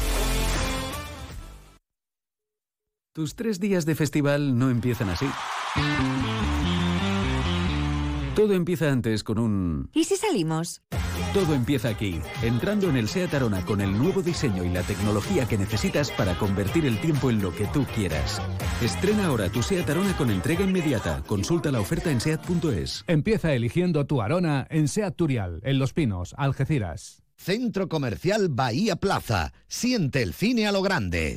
Tus 3.15 3.37
tres 3.37 3.61
días 3.61 3.87
de 3.87 3.95
festival 3.95 4.59
no 4.59 4.71
empiezan 4.71 5.09
así. 5.09 5.27
Todo 8.35 8.55
empieza 8.55 8.91
antes 8.91 9.23
con 9.23 9.39
un... 9.39 9.89
¿Y 9.95 10.03
si 10.03 10.17
salimos? 10.17 10.83
Todo 11.33 11.55
empieza 11.55 11.91
aquí, 11.91 12.21
entrando 12.43 12.91
en 12.91 12.97
el 12.97 13.07
SEAT 13.07 13.33
Arona 13.35 13.65
con 13.65 13.81
el 13.81 13.97
nuevo 13.97 14.21
diseño 14.21 14.65
y 14.65 14.71
la 14.71 14.83
tecnología 14.83 15.47
que 15.47 15.57
necesitas 15.57 16.11
para 16.11 16.37
convertir 16.37 16.87
el 16.87 17.01
tiempo 17.01 17.31
en 17.31 17.41
lo 17.41 17.55
que 17.55 17.69
tú 17.69 17.87
quieras. 17.95 18.43
Estrena 18.83 19.27
ahora 19.27 19.49
tu 19.49 19.63
SEAT 19.63 19.89
Arona 19.91 20.17
con 20.17 20.33
entrega 20.33 20.65
inmediata. 20.65 21.23
Consulta 21.25 21.71
la 21.71 21.79
oferta 21.79 22.11
en 22.11 22.21
SEAT.es. 22.21 23.05
Empieza 23.07 23.53
eligiendo 23.53 24.07
tu 24.07 24.23
Arona 24.23 24.67
en 24.71 24.89
SEAT 24.89 25.15
Turial, 25.15 25.61
en 25.63 25.79
Los 25.79 25.93
Pinos, 25.93 26.35
Algeciras. 26.37 27.23
Centro 27.37 27.89
Comercial 27.89 28.49
Bahía 28.49 28.97
Plaza. 28.97 29.53
Siente 29.69 30.21
el 30.21 30.35
cine 30.35 30.67
a 30.67 30.73
lo 30.73 30.83
grande 30.83 31.37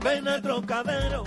Ven, 0.00 0.28
a 0.28 0.40
Trocadero. 0.40 1.24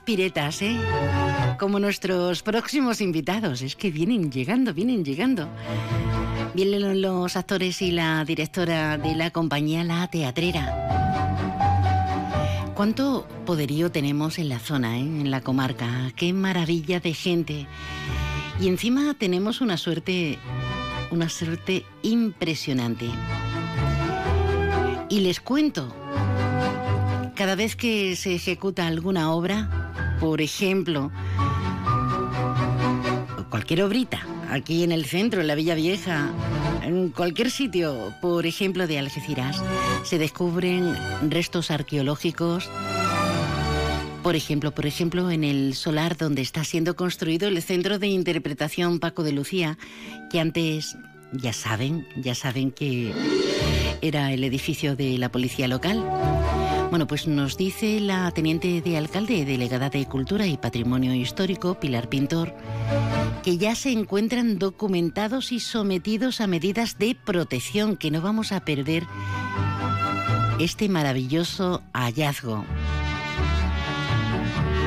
Qué 0.00 0.16
pispiretas, 0.16 0.62
¿eh? 0.62 0.76
Como 1.58 1.78
nuestros 1.78 2.42
próximos 2.42 3.02
invitados. 3.02 3.60
Es 3.60 3.76
que 3.76 3.90
vienen 3.90 4.32
llegando, 4.32 4.72
vienen 4.72 5.04
llegando. 5.04 5.46
Vienen 6.54 7.02
los 7.02 7.36
actores 7.36 7.82
y 7.82 7.90
la 7.90 8.24
directora 8.24 8.96
de 8.96 9.14
la 9.14 9.30
compañía 9.30 9.84
La 9.84 10.08
Teatrera. 10.08 10.74
¿Cuánto 12.74 13.28
poderío 13.44 13.92
tenemos 13.92 14.38
en 14.38 14.48
la 14.48 14.58
zona, 14.58 14.96
¿eh? 14.98 15.02
en 15.02 15.30
la 15.30 15.42
comarca? 15.42 16.10
Qué 16.16 16.32
maravilla 16.32 16.98
de 16.98 17.12
gente. 17.12 17.66
Y 18.58 18.68
encima 18.68 19.14
tenemos 19.14 19.60
una 19.60 19.76
suerte, 19.76 20.38
una 21.10 21.28
suerte 21.28 21.84
impresionante. 22.02 23.06
Y 25.10 25.20
les 25.20 25.40
cuento, 25.40 25.94
cada 27.34 27.54
vez 27.54 27.76
que 27.76 28.16
se 28.16 28.34
ejecuta 28.34 28.86
alguna 28.86 29.32
obra, 29.32 29.79
por 30.20 30.42
ejemplo, 30.42 31.10
cualquier 33.48 33.82
obrita, 33.82 34.20
aquí 34.50 34.84
en 34.84 34.92
el 34.92 35.06
centro, 35.06 35.40
en 35.40 35.46
la 35.46 35.54
Villa 35.54 35.74
Vieja, 35.74 36.30
en 36.82 37.08
cualquier 37.08 37.50
sitio, 37.50 38.14
por 38.20 38.46
ejemplo, 38.46 38.86
de 38.86 38.98
Algeciras, 38.98 39.62
se 40.04 40.18
descubren 40.18 40.94
restos 41.28 41.70
arqueológicos. 41.70 42.70
Por 44.22 44.36
ejemplo, 44.36 44.72
por 44.72 44.84
ejemplo, 44.84 45.30
en 45.30 45.42
el 45.42 45.74
solar 45.74 46.18
donde 46.18 46.42
está 46.42 46.62
siendo 46.64 46.94
construido 46.94 47.48
el 47.48 47.62
centro 47.62 47.98
de 47.98 48.08
interpretación 48.08 49.00
Paco 49.00 49.22
de 49.22 49.32
Lucía, 49.32 49.78
que 50.30 50.38
antes 50.38 50.96
ya 51.32 51.54
saben, 51.54 52.06
ya 52.16 52.34
saben 52.34 52.70
que 52.70 53.14
era 54.02 54.32
el 54.32 54.44
edificio 54.44 54.96
de 54.96 55.16
la 55.16 55.30
policía 55.30 55.68
local. 55.68 56.04
Bueno, 56.90 57.06
pues 57.06 57.28
nos 57.28 57.56
dice 57.56 58.00
la 58.00 58.28
teniente 58.32 58.80
de 58.80 58.96
alcalde, 58.96 59.44
delegada 59.44 59.90
de 59.90 60.06
Cultura 60.06 60.48
y 60.48 60.56
Patrimonio 60.56 61.14
Histórico, 61.14 61.78
Pilar 61.78 62.08
Pintor, 62.08 62.52
que 63.44 63.58
ya 63.58 63.76
se 63.76 63.92
encuentran 63.92 64.58
documentados 64.58 65.52
y 65.52 65.60
sometidos 65.60 66.40
a 66.40 66.48
medidas 66.48 66.98
de 66.98 67.14
protección, 67.14 67.96
que 67.96 68.10
no 68.10 68.20
vamos 68.20 68.50
a 68.50 68.64
perder 68.64 69.04
este 70.58 70.88
maravilloso 70.88 71.80
hallazgo. 71.94 72.64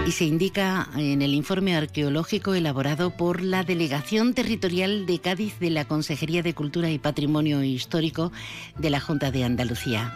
Y 0.06 0.12
se 0.12 0.26
indica 0.26 0.89
en 0.98 1.22
el 1.22 1.34
informe 1.34 1.78
arqueológico 1.78 2.54
elaborado 2.54 3.12
por 3.12 3.42
la 3.42 3.63
Delegación 3.63 4.34
Territorial 4.34 5.06
de 5.06 5.20
Cádiz 5.20 5.58
de 5.60 5.70
la 5.70 5.86
Consejería 5.86 6.44
de 6.44 6.54
Cultura 6.54 6.89
y 6.89 7.00
Patrimonio 7.00 7.63
Histórico 7.63 8.34
de 8.78 8.89
la 8.89 9.00
Junta 9.00 9.32
de 9.32 9.46
Andalucía. 9.46 10.13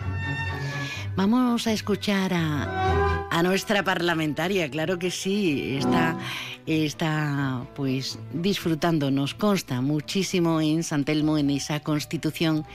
Vamos 1.17 1.65
a 1.65 1.73
escuchar 1.73 2.31
a, 2.31 3.41
nuestra 3.41 3.83
parlamentaria, 3.83 4.69
claro 4.69 4.99
que 4.99 5.09
sí, 5.09 5.77
está, 5.79 6.15
está 6.67 7.65
pues 7.75 8.19
disfrutando, 8.33 9.09
nos 9.09 9.33
consta 9.33 9.81
muchísimo 9.81 10.61
en 10.61 10.83
San 10.83 11.05
Telmo 11.05 11.39
en 11.39 11.49
esa 11.49 11.79
constitución 11.79 12.65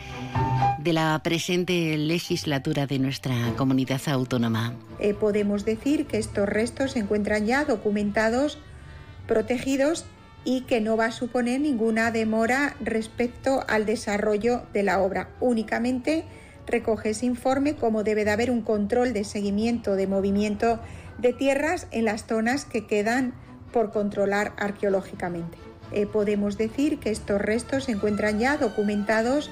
de 0.81 0.93
la 0.93 1.21
presente 1.23 1.97
legislatura 1.97 2.89
de 2.89 2.99
nuestra 2.99 3.55
comunidad 3.57 4.01
autónoma. 4.09 4.75
Eh, 4.99 5.15
podemos 5.15 5.65
decir 5.65 6.07
que 6.07 6.19
estos 6.19 6.49
restos 6.49 6.93
se 6.93 6.99
encuentran 6.99 7.47
ya 7.47 7.65
documentados, 7.65 8.59
protegidos 9.29 10.05
y 10.45 10.63
que 10.63 10.81
no 10.81 10.97
va 10.97 11.07
a 11.07 11.13
suponer 11.13 11.61
ninguna 11.61 12.11
demora 12.11 12.75
respecto 12.81 13.65
al 13.69 13.87
desarrollo 13.87 14.65
de 14.73 14.83
la 14.83 15.01
obra. 15.01 15.29
Únicamente 15.39 16.25
recoge 16.67 17.11
ese 17.11 17.27
informe 17.27 17.75
cómo 17.75 18.05
debe 18.05 18.25
de 18.25 18.31
haber 18.31 18.51
un 18.51 18.63
control 18.63 19.13
de 19.13 19.25
seguimiento 19.25 19.97
de 19.97 20.07
movimiento 20.07 20.81
de 21.19 21.33
tierras 21.33 21.87
en 21.91 22.05
las 22.05 22.27
zonas 22.27 22.65
que 22.65 22.87
quedan 22.87 23.35
por 23.73 23.91
controlar 23.91 24.53
arqueológicamente. 24.59 25.59
Eh, 25.93 26.07
podemos 26.07 26.57
decir 26.57 26.99
que 26.99 27.11
estos 27.11 27.41
restos 27.41 27.85
se 27.85 27.93
encuentran 27.93 28.39
ya 28.39 28.57
documentados, 28.57 29.51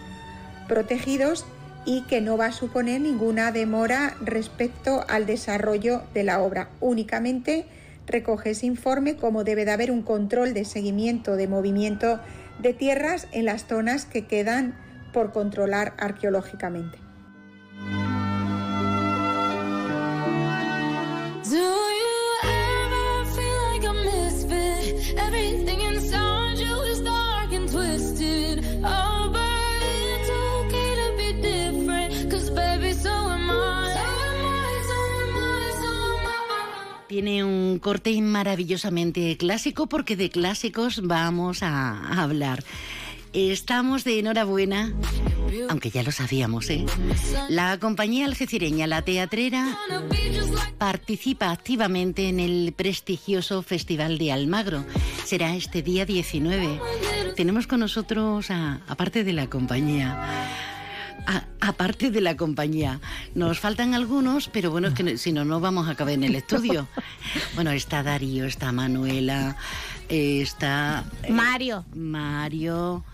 protegidos 0.68 1.44
y 1.84 2.02
que 2.02 2.20
no 2.20 2.36
va 2.36 2.46
a 2.46 2.52
suponer 2.52 3.00
ninguna 3.00 3.52
demora 3.52 4.14
respecto 4.20 5.04
al 5.08 5.26
desarrollo 5.26 6.02
de 6.14 6.24
la 6.24 6.40
obra. 6.40 6.70
Únicamente 6.80 7.66
recoge 8.06 8.50
ese 8.50 8.66
informe 8.66 9.16
cómo 9.16 9.44
debe 9.44 9.64
de 9.64 9.70
haber 9.70 9.90
un 9.90 10.02
control 10.02 10.54
de 10.54 10.64
seguimiento 10.64 11.36
de 11.36 11.48
movimiento 11.48 12.20
de 12.58 12.74
tierras 12.74 13.28
en 13.32 13.46
las 13.46 13.66
zonas 13.66 14.04
que 14.04 14.26
quedan 14.26 14.74
por 15.12 15.32
controlar 15.32 15.94
arqueológicamente. 15.98 16.98
Tiene 37.10 37.42
un 37.44 37.80
corte 37.80 38.18
maravillosamente 38.22 39.36
clásico 39.36 39.88
porque 39.88 40.14
de 40.14 40.30
clásicos 40.30 41.02
vamos 41.02 41.62
a 41.62 42.22
hablar. 42.22 42.62
Estamos 43.32 44.02
de 44.02 44.18
enhorabuena, 44.18 44.92
aunque 45.68 45.90
ya 45.90 46.02
lo 46.02 46.10
sabíamos, 46.10 46.68
¿eh? 46.68 46.84
La 47.48 47.78
compañía 47.78 48.26
algecireña 48.26 48.88
La 48.88 49.02
Teatrera 49.02 49.78
participa 50.78 51.52
activamente 51.52 52.28
en 52.28 52.40
el 52.40 52.72
prestigioso 52.76 53.62
Festival 53.62 54.18
de 54.18 54.32
Almagro. 54.32 54.84
Será 55.24 55.54
este 55.54 55.82
día 55.82 56.04
19. 56.06 56.80
Tenemos 57.36 57.68
con 57.68 57.80
nosotros, 57.80 58.50
a- 58.50 58.80
aparte 58.88 59.22
de 59.22 59.32
la 59.32 59.46
compañía, 59.48 60.48
aparte 61.60 62.10
de 62.10 62.20
la 62.20 62.36
compañía, 62.36 63.00
nos 63.36 63.60
faltan 63.60 63.94
algunos, 63.94 64.48
pero 64.48 64.72
bueno, 64.72 64.88
es 64.88 64.94
que 64.94 65.18
si 65.18 65.30
no, 65.32 65.44
no 65.44 65.60
vamos 65.60 65.88
a 65.88 65.94
caber 65.94 66.14
en 66.14 66.24
el 66.24 66.34
estudio. 66.34 66.88
Bueno, 67.54 67.70
está 67.70 68.02
Darío, 68.02 68.44
está 68.46 68.72
Manuela, 68.72 69.56
eh, 70.08 70.40
está... 70.42 71.04
eh, 71.22 71.30
Mario. 71.94 73.04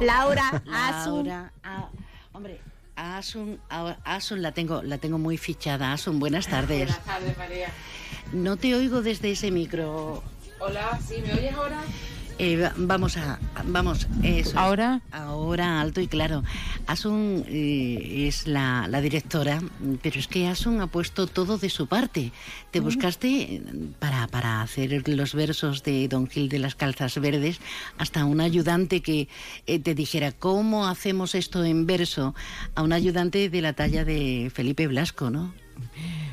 Laura, 0.00 0.62
Asun. 0.72 1.26
Laura, 1.26 1.52
ah, 1.64 1.88
hombre, 2.32 2.60
Asun, 2.96 3.60
ah, 3.70 3.96
Asun 4.04 4.42
la 4.42 4.52
tengo, 4.52 4.82
la 4.82 4.98
tengo 4.98 5.18
muy 5.18 5.36
fichada. 5.36 5.92
Asun, 5.92 6.18
buenas 6.18 6.48
tardes. 6.48 6.86
Buenas 6.86 7.04
tardes, 7.04 7.38
María. 7.38 7.68
No 8.32 8.56
te 8.56 8.74
oigo 8.74 9.02
desde 9.02 9.30
ese 9.30 9.50
micro. 9.50 10.22
Hola, 10.58 10.98
¿sí 11.06 11.22
me 11.22 11.32
oyes 11.32 11.54
ahora? 11.54 11.82
Eh, 12.40 12.56
va- 12.56 12.72
vamos 12.76 13.16
a. 13.16 13.38
Vamos, 13.66 14.06
eso. 14.22 14.56
Ahora. 14.58 15.00
Ahora, 15.10 15.80
alto 15.80 16.00
y 16.00 16.06
claro. 16.06 16.44
Asun 16.86 17.44
eh, 17.48 18.26
es 18.28 18.46
la, 18.46 18.86
la 18.88 19.00
directora, 19.00 19.60
pero 20.02 20.20
es 20.20 20.28
que 20.28 20.46
Asun 20.46 20.80
ha 20.80 20.86
puesto 20.86 21.26
todo 21.26 21.58
de 21.58 21.68
su 21.68 21.88
parte. 21.88 22.30
Te 22.70 22.78
buscaste 22.78 23.28
eh, 23.56 23.62
para, 23.98 24.28
para 24.28 24.62
hacer 24.62 25.08
los 25.08 25.34
versos 25.34 25.82
de 25.82 26.06
Don 26.06 26.28
Gil 26.28 26.48
de 26.48 26.60
las 26.60 26.76
Calzas 26.76 27.20
Verdes 27.20 27.58
hasta 27.98 28.24
un 28.24 28.40
ayudante 28.40 29.00
que 29.00 29.26
eh, 29.66 29.80
te 29.80 29.96
dijera 29.96 30.30
cómo 30.30 30.86
hacemos 30.86 31.34
esto 31.34 31.64
en 31.64 31.86
verso 31.86 32.36
a 32.76 32.82
un 32.82 32.92
ayudante 32.92 33.50
de 33.50 33.62
la 33.62 33.72
talla 33.72 34.04
de 34.04 34.52
Felipe 34.54 34.86
Blasco, 34.86 35.28
¿no? 35.30 35.52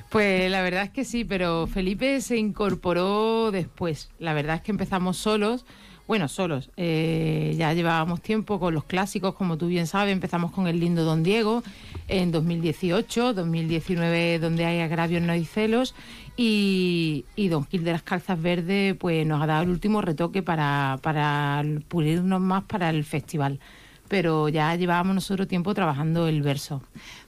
Pues 0.09 0.49
la 0.51 0.61
verdad 0.61 0.83
es 0.83 0.89
que 0.91 1.03
sí, 1.03 1.25
pero 1.25 1.67
Felipe 1.67 2.21
se 2.21 2.37
incorporó 2.37 3.49
después. 3.51 4.09
La 4.19 4.33
verdad 4.33 4.57
es 4.57 4.61
que 4.61 4.71
empezamos 4.71 5.17
solos. 5.17 5.65
Bueno, 6.07 6.27
solos. 6.27 6.69
Eh, 6.77 7.55
ya 7.57 7.73
llevábamos 7.73 8.21
tiempo 8.21 8.59
con 8.59 8.73
los 8.75 8.83
clásicos, 8.83 9.33
como 9.33 9.57
tú 9.57 9.67
bien 9.67 9.87
sabes. 9.87 10.13
Empezamos 10.13 10.51
con 10.51 10.67
el 10.67 10.79
lindo 10.79 11.03
Don 11.03 11.23
Diego 11.23 11.63
en 12.07 12.31
2018, 12.31 13.33
2019 13.33 14.39
donde 14.39 14.65
hay 14.65 14.81
agravios, 14.81 15.23
no 15.23 15.31
hay 15.31 15.45
celos. 15.45 15.95
Y, 16.37 17.25
y 17.35 17.47
Don 17.47 17.65
Gil 17.65 17.83
de 17.83 17.93
las 17.93 18.03
Calzas 18.03 18.39
Verdes 18.39 18.95
pues 18.97 19.25
nos 19.25 19.41
ha 19.41 19.47
dado 19.47 19.63
el 19.63 19.69
último 19.69 20.01
retoque 20.01 20.43
para, 20.43 20.99
para 21.01 21.63
pulirnos 21.87 22.41
más 22.41 22.63
para 22.65 22.91
el 22.91 23.03
festival. 23.03 23.59
Pero 24.07 24.49
ya 24.49 24.75
llevábamos 24.75 25.15
nosotros 25.15 25.47
tiempo 25.47 25.73
trabajando 25.73 26.27
el 26.27 26.43
verso. 26.43 26.83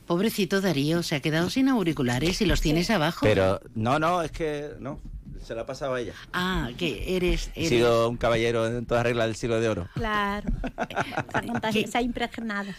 Pobrecito 0.05 0.61
Darío, 0.61 1.01
se 1.01 1.15
ha 1.15 1.19
quedado 1.19 1.49
sin 1.49 1.67
auriculares 1.67 2.41
y 2.41 2.45
los 2.45 2.61
tienes 2.61 2.91
abajo. 2.91 3.21
Pero 3.23 3.59
no, 3.73 3.97
no, 3.97 4.21
es 4.21 4.31
que 4.31 4.69
no. 4.79 4.99
Se 5.47 5.55
la 5.55 5.61
ha 5.61 5.65
pasado 5.65 5.93
a 5.93 6.01
ella. 6.01 6.11
Ah, 6.33 6.69
que 6.77 7.15
eres... 7.15 7.51
He 7.55 7.69
sido 7.69 8.09
un 8.09 8.17
caballero 8.17 8.67
en 8.67 8.85
todas 8.85 9.03
reglas 9.05 9.27
del 9.27 9.35
siglo 9.37 9.61
de 9.61 9.69
oro. 9.69 9.87
Claro. 9.93 10.49
Se 11.89 11.97
ha 11.97 12.01
impregnado. 12.01 12.69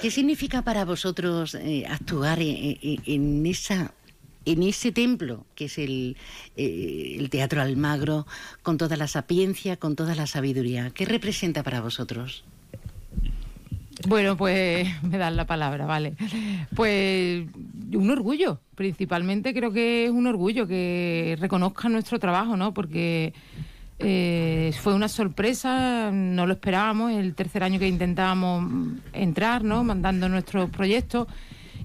¿Qué 0.00 0.10
significa 0.10 0.62
para 0.62 0.86
vosotros 0.86 1.54
eh, 1.54 1.84
actuar 1.86 2.40
en, 2.40 2.78
en- 2.80 3.02
en 3.04 3.46
esa 3.46 3.92
en 4.46 4.62
ese 4.62 4.92
templo 4.92 5.46
que 5.54 5.66
es 5.66 5.78
el, 5.78 6.16
eh, 6.56 7.16
el 7.18 7.30
Teatro 7.30 7.62
Almagro, 7.62 8.26
con 8.62 8.76
toda 8.76 8.96
la 8.96 9.06
sapiencia, 9.08 9.76
con 9.78 9.94
toda 9.96 10.14
la 10.14 10.26
sabiduría? 10.26 10.90
¿Qué 10.90 11.04
representa 11.06 11.62
para 11.62 11.80
vosotros? 11.82 12.44
Bueno, 14.08 14.36
pues 14.36 14.88
me 15.02 15.18
dan 15.18 15.36
la 15.36 15.46
palabra, 15.46 15.86
vale. 15.86 16.14
Pues 16.74 17.46
un 17.92 18.10
orgullo, 18.10 18.60
principalmente 18.74 19.54
creo 19.54 19.72
que 19.72 20.06
es 20.06 20.10
un 20.10 20.26
orgullo 20.26 20.66
que 20.66 21.36
reconozcan 21.40 21.92
nuestro 21.92 22.18
trabajo, 22.18 22.56
¿no? 22.56 22.74
Porque 22.74 23.32
eh, 23.98 24.72
fue 24.80 24.94
una 24.94 25.08
sorpresa, 25.08 26.10
no 26.12 26.46
lo 26.46 26.54
esperábamos, 26.54 27.12
el 27.12 27.34
tercer 27.34 27.62
año 27.62 27.78
que 27.78 27.88
intentábamos 27.88 28.98
entrar, 29.12 29.62
¿no? 29.64 29.84
Mandando 29.84 30.28
nuestros 30.28 30.70
proyectos. 30.70 31.28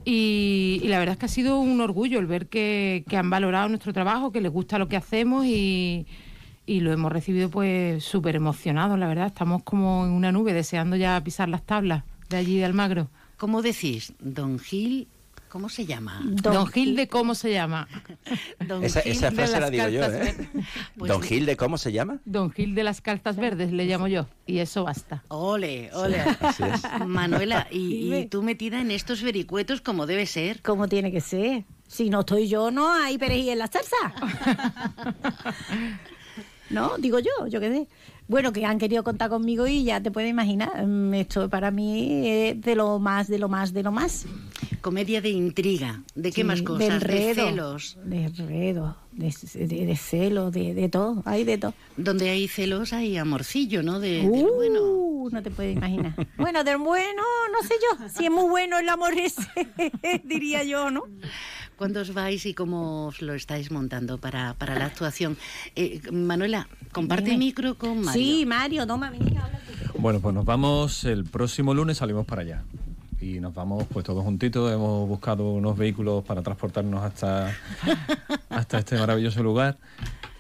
Y, 0.06 0.82
la 0.86 0.98
verdad 0.98 1.14
es 1.14 1.20
que 1.20 1.26
ha 1.26 1.30
sido 1.30 1.60
un 1.60 1.82
orgullo 1.82 2.20
el 2.20 2.26
ver 2.26 2.48
que, 2.48 3.04
que 3.08 3.18
han 3.18 3.30
valorado 3.30 3.70
nuestro 3.70 3.94
trabajo, 3.94 4.32
que 4.32 4.42
les 4.42 4.52
gusta 4.52 4.80
lo 4.80 4.88
que 4.88 4.98
hacemos 4.98 5.46
y, 5.46 6.08
y 6.70 6.82
lo 6.82 6.94
hemos 6.94 7.12
recibido 7.12 7.50
pues 7.50 8.04
súper 8.04 8.36
emocionados, 8.36 9.00
la 9.00 9.08
verdad. 9.08 9.26
Estamos 9.26 9.64
como 9.64 10.06
en 10.06 10.12
una 10.12 10.32
nube 10.32 10.54
deseando 10.54 10.96
ya 10.96 11.20
pisar 11.24 11.50
las 11.50 11.64
tablas 11.64 12.04
de 12.30 12.38
allí 12.38 12.60
de 12.60 12.66
Almagro. 12.66 13.10
¿Cómo 13.38 13.64
decís? 13.64 14.14
Don 14.20 14.60
Gil, 14.60 15.08
¿cómo 15.50 15.70
se 15.70 15.88
llama? 15.88 16.22
Don, 16.24 16.68
Gil 16.68 16.96
de 16.96 17.08
cómo 17.08 17.34
se 17.34 17.52
llama. 17.52 17.88
Don 18.68 18.84
Esa, 18.84 19.02
Gil 19.02 19.14
esa 19.14 19.32
de 19.32 19.36
frase 19.36 19.54
las 19.54 19.62
la 19.62 19.70
digo 19.72 19.88
yo, 19.88 20.04
¿eh? 20.04 20.10
verdes. 20.10 20.48
Pues 20.96 21.10
Don 21.10 21.24
Gil 21.24 21.48
de 21.48 21.58
cómo 21.58 21.80
se 21.80 21.92
llama? 21.92 22.20
Don 22.26 22.52
Gil 22.52 22.76
de 22.76 22.84
las 22.84 23.02
calzas 23.02 23.38
verdes 23.38 23.72
le 23.72 23.86
llamo 23.88 24.08
yo 24.08 24.28
y 24.46 24.60
eso 24.60 24.84
basta. 24.84 25.24
Ole, 25.30 25.90
ole. 25.96 26.20
así 26.20 26.62
es. 26.62 26.84
Manuela, 27.08 27.68
y, 27.72 28.26
tú 28.30 28.44
metida 28.44 28.80
en 28.80 28.92
estos 28.92 29.24
vericuetos 29.24 29.82
como 29.82 30.06
debe 30.06 30.28
ser. 30.28 30.62
Como 30.62 30.88
tiene 30.88 31.12
que 31.12 31.22
ser. 31.22 31.66
Si 31.88 32.12
no 32.12 32.20
estoy 32.20 32.48
yo, 32.48 32.70
no 32.70 32.94
hay 32.94 33.18
perejil 33.18 33.50
en 33.50 33.58
la 33.58 33.66
salsa. 33.66 33.98
no, 36.70 36.98
digo 36.98 37.20
yo, 37.20 37.48
yo 37.48 37.60
qué 37.60 37.70
sé. 37.72 37.88
Bueno, 38.28 38.54
que 38.54 38.64
han 38.64 38.78
querido 38.78 39.04
contar 39.04 39.30
conmigo 39.32 39.66
y 39.66 39.84
ya 39.84 40.00
te 40.02 40.12
puedes 40.12 40.30
imaginar. 40.30 40.86
mm, 40.86 41.14
Esto 41.16 41.50
para 41.50 41.72
mí 41.72 42.28
es 42.28 42.62
de 42.62 42.76
lo 42.76 43.00
más, 43.00 43.28
de 43.28 43.40
lo 43.40 43.50
más, 43.50 43.74
de 43.74 43.82
lo 43.82 43.92
más. 43.92 44.26
Comedia 44.82 45.20
de 45.20 45.30
intriga. 45.30 46.04
¿De 46.14 46.30
qué 46.30 46.42
Sí, 46.42 46.44
más 46.44 46.60
de 46.60 46.64
cosas? 46.66 46.88
De, 46.88 46.96
enredo, 46.96 47.46
celos. 47.50 47.98
De 48.06 48.24
enredo, 48.26 48.96
de, 49.14 49.34
de, 49.56 49.86
de 49.88 49.96
celo, 49.98 50.52
de, 50.52 50.76
de 50.76 50.90
todo. 50.90 51.24
Hay 51.26 51.44
de 51.44 51.58
todo. 51.58 51.74
Donde 51.98 52.30
hay 52.30 52.48
celos 52.48 52.94
hay 52.94 53.18
amorcillo, 53.18 53.82
¿no? 53.82 54.00
De, 54.00 54.18
del 54.22 54.28
Uh, 54.30 54.56
bueno. 54.56 55.30
No 55.32 55.44
te 55.44 55.52
puedes 55.52 55.76
imaginar. 55.76 56.14
Bueno, 56.38 56.64
del 56.64 56.78
bueno, 56.78 57.22
no 57.52 57.68
sé 57.68 57.74
yo. 57.82 58.10
Si 58.10 58.26
es 58.26 58.32
muy 58.32 58.48
bueno 58.50 58.78
el 58.80 58.88
amor 58.90 59.14
ese, 59.14 59.42
diría 60.24 60.64
yo, 60.64 60.90
¿no? 60.92 61.04
¿Cuándo 61.80 62.02
os 62.02 62.14
vais 62.14 62.46
y 62.46 62.54
cómo 62.54 63.08
os 63.08 63.22
lo 63.22 63.34
estáis 63.34 63.72
montando 63.72 64.18
para, 64.18 64.54
para 64.56 64.78
la 64.78 64.84
actuación? 64.84 65.38
Eh, 65.78 66.02
Manuela, 66.12 66.68
comparte 66.92 67.30
Dime. 67.32 67.38
micro 67.38 67.76
con 67.76 68.02
Mario. 68.02 68.12
Sí, 68.12 68.46
Mario, 68.46 68.86
toma, 68.86 69.10
venga, 69.10 69.46
habla 69.46 69.60
tú. 69.60 69.98
Bueno, 69.98 70.20
pues 70.20 70.36
nos 70.36 70.44
vamos 70.44 71.06
el 71.06 71.24
próximo 71.24 71.74
lunes, 71.74 71.96
salimos 71.96 72.26
para 72.26 72.42
allá. 72.42 72.64
Y 73.22 73.40
nos 73.40 73.56
vamos 73.56 73.86
pues 73.90 74.04
todos 74.04 74.26
juntitos, 74.26 74.70
hemos 74.74 75.08
buscado 75.08 75.54
unos 75.54 75.78
vehículos 75.78 76.22
para 76.26 76.42
transportarnos 76.42 77.02
hasta, 77.02 77.56
hasta 78.50 78.80
este 78.80 78.98
maravilloso 78.98 79.42
lugar. 79.42 79.78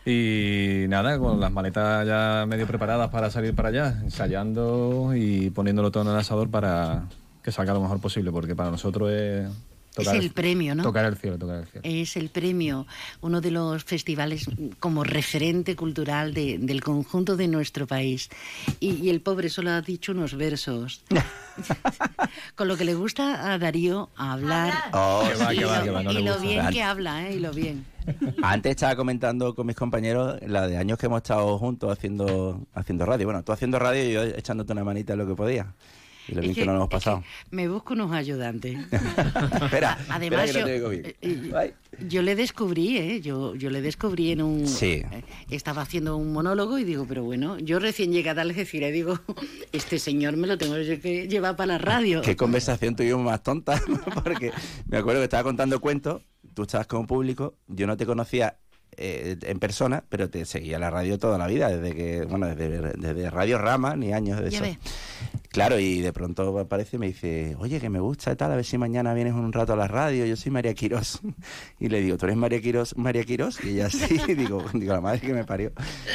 Y 0.05 0.87
nada, 0.89 1.17
con 1.19 1.39
las 1.39 1.53
maletas 1.53 2.05
ya 2.05 2.45
medio 2.49 2.67
preparadas 2.67 3.11
para 3.11 3.29
salir 3.29 3.55
para 3.55 3.69
allá, 3.69 3.97
ensayando 4.03 5.15
y 5.15 5.51
poniéndolo 5.51 5.89
todo 5.89 6.03
en 6.03 6.09
el 6.09 6.17
asador 6.17 6.49
para 6.49 7.05
que 7.41 7.53
salga 7.53 7.73
lo 7.73 7.79
mejor 7.79 8.01
posible, 8.01 8.29
porque 8.29 8.57
para 8.57 8.71
nosotros 8.71 9.09
es... 9.09 9.47
Es 9.97 10.07
el 10.07 10.31
premio, 10.31 10.75
¿no? 10.75 10.83
Tocar 10.83 11.05
el 11.05 11.17
cielo, 11.17 11.37
tocar 11.37 11.57
el 11.57 11.65
cielo. 11.65 11.81
Es 11.83 12.15
el 12.15 12.29
premio, 12.29 12.87
uno 13.21 13.41
de 13.41 13.51
los 13.51 13.83
festivales 13.83 14.45
como 14.79 15.03
referente 15.03 15.75
cultural 15.75 16.33
de- 16.33 16.57
del 16.59 16.81
conjunto 16.81 17.35
de 17.35 17.47
nuestro 17.47 17.85
país. 17.87 18.29
Y, 18.79 18.91
y 18.95 19.09
el 19.09 19.19
pobre 19.21 19.49
solo 19.49 19.71
ha 19.71 19.81
dicho 19.81 20.11
unos 20.13 20.35
versos. 20.35 21.03
Con 22.55 22.67
lo 22.67 22.77
que 22.77 22.85
le 22.85 22.93
gusta 22.95 23.51
a 23.51 23.57
Darío 23.57 24.09
hablar. 24.15 24.73
Oh, 24.93 25.23
Que 25.27 25.43
va, 25.43 25.53
y 25.53 25.57
que 25.57 25.65
va, 25.65 25.77
lo- 25.79 25.83
que 25.83 25.89
va, 25.91 26.03
no 26.03 26.11
y 26.11 26.23
lo 26.23 26.39
bien 26.39 26.67
que 26.69 26.83
habla, 26.83 27.27
¿eh? 27.29 27.35
Y 27.35 27.39
lo 27.39 27.51
bien. 27.51 27.85
Antes 28.41 28.71
estaba 28.71 28.95
comentando 28.95 29.53
con 29.53 29.67
mis 29.67 29.75
compañeros 29.75 30.39
la 30.47 30.67
de 30.67 30.77
años 30.77 30.97
que 30.97 31.05
hemos 31.07 31.17
estado 31.17 31.57
juntos 31.59 31.91
haciendo 31.91 32.65
haciendo 32.73 33.05
radio. 33.05 33.27
Bueno, 33.27 33.43
tú 33.43 33.51
haciendo 33.51 33.77
radio 33.77 34.03
y 34.09 34.13
yo 34.13 34.23
echándote 34.23 34.71
una 34.73 34.83
manita 34.83 35.13
en 35.13 35.19
lo 35.19 35.27
que 35.27 35.35
podía. 35.35 35.67
Y 36.31 36.35
lo 36.35 36.41
Es 36.41 36.43
bien 36.43 36.55
que, 36.55 36.61
que- 36.61 36.65
nos 36.65 36.73
lo 36.75 36.79
hemos 36.81 36.85
es 36.85 36.89
que 36.89 36.95
pasado. 36.95 37.23
Me 37.51 37.67
busco 37.67 37.93
unos 37.93 38.11
ayudantes. 38.11 38.77
espera, 39.61 39.97
Además, 40.09 40.45
espera 40.49 40.65
que 40.65 40.71
no 40.79 40.83
yo, 40.83 40.89
bien. 40.89 41.05
eh, 41.05 41.15
eh, 41.21 41.73
yo 42.07 42.21
le 42.21 42.35
descubrí, 42.35 42.97
¿eh? 42.97 43.21
Yo, 43.21 43.55
yo 43.55 43.69
le 43.69 43.81
descubrí 43.81 44.31
en 44.31 44.41
un... 44.41 44.67
Sí. 44.67 45.01
eh, 45.11 45.23
estaba 45.49 45.81
haciendo 45.81 46.17
un 46.17 46.31
monólogo 46.31 46.77
y 46.77 46.83
digo, 46.83 47.05
pero 47.07 47.23
bueno, 47.23 47.57
yo 47.59 47.79
recién 47.79 48.11
llegada 48.11 48.41
a 48.41 48.43
Algeciras 48.43 48.91
digo, 48.93 49.19
este 49.71 49.99
señor 49.99 50.37
me 50.37 50.47
lo 50.47 50.57
tengo 50.57 50.75
que 51.01 51.27
llevar 51.27 51.55
para 51.55 51.73
la 51.73 51.77
radio. 51.77 52.21
Qué 52.21 52.35
conversación 52.35 52.95
tuvimos 52.95 53.23
más 53.23 53.41
tonta, 53.43 53.81
porque 54.23 54.51
me 54.87 54.97
acuerdo 54.97 55.21
que 55.21 55.25
estaba 55.25 55.43
contando 55.43 55.79
cuentos, 55.81 56.21
tú 56.53 56.63
estabas 56.63 56.87
como 56.87 57.05
público, 57.07 57.55
yo 57.67 57.87
no 57.87 57.97
te 57.97 58.05
conocía 58.05 58.57
eh, 58.99 59.37
en 59.41 59.59
persona, 59.59 60.03
pero 60.09 60.29
te 60.29 60.45
seguía 60.45 60.77
la 60.79 60.89
radio 60.89 61.17
toda 61.17 61.37
la 61.37 61.47
vida, 61.47 61.69
desde 61.69 61.95
que, 61.95 62.25
bueno, 62.25 62.47
desde, 62.47 62.93
desde 62.97 63.29
Radio 63.29 63.57
Rama, 63.57 63.95
ni 63.95 64.13
años 64.13 64.39
de 64.41 64.49
Ya 64.51 64.57
eso. 64.57 64.65
ves. 64.65 64.77
Claro, 65.51 65.79
y 65.79 66.01
de 66.01 66.13
pronto 66.13 66.59
aparece 66.59 66.97
y 66.97 66.99
me 66.99 67.07
dice, 67.07 67.55
oye, 67.57 67.79
que 67.79 67.89
me 67.89 67.99
gusta 67.99 68.31
y 68.31 68.35
tal, 68.35 68.51
a 68.51 68.55
ver 68.55 68.63
si 68.63 68.77
mañana 68.77 69.15
vienes 69.15 69.33
un 69.33 69.51
rato 69.51 69.73
a 69.73 69.75
la 69.75 69.87
radio, 69.87 70.23
yo 70.25 70.35
soy 70.35 70.51
María 70.51 70.73
Quirós. 70.75 71.19
Y 71.79 71.87
le 71.89 72.01
digo, 72.01 72.17
¿tú 72.17 72.25
eres 72.25 72.37
María 72.37 72.61
Quirós, 72.61 72.95
María 72.97 73.23
Quirós? 73.23 73.57
Y 73.63 73.69
ella 73.69 73.89
sí, 73.89 74.19
y 74.27 74.33
digo, 74.35 74.63
digo, 74.73 74.93
la 74.93 75.01
madre 75.01 75.21
que 75.21 75.33
me 75.33 75.45
parió. 75.45 75.71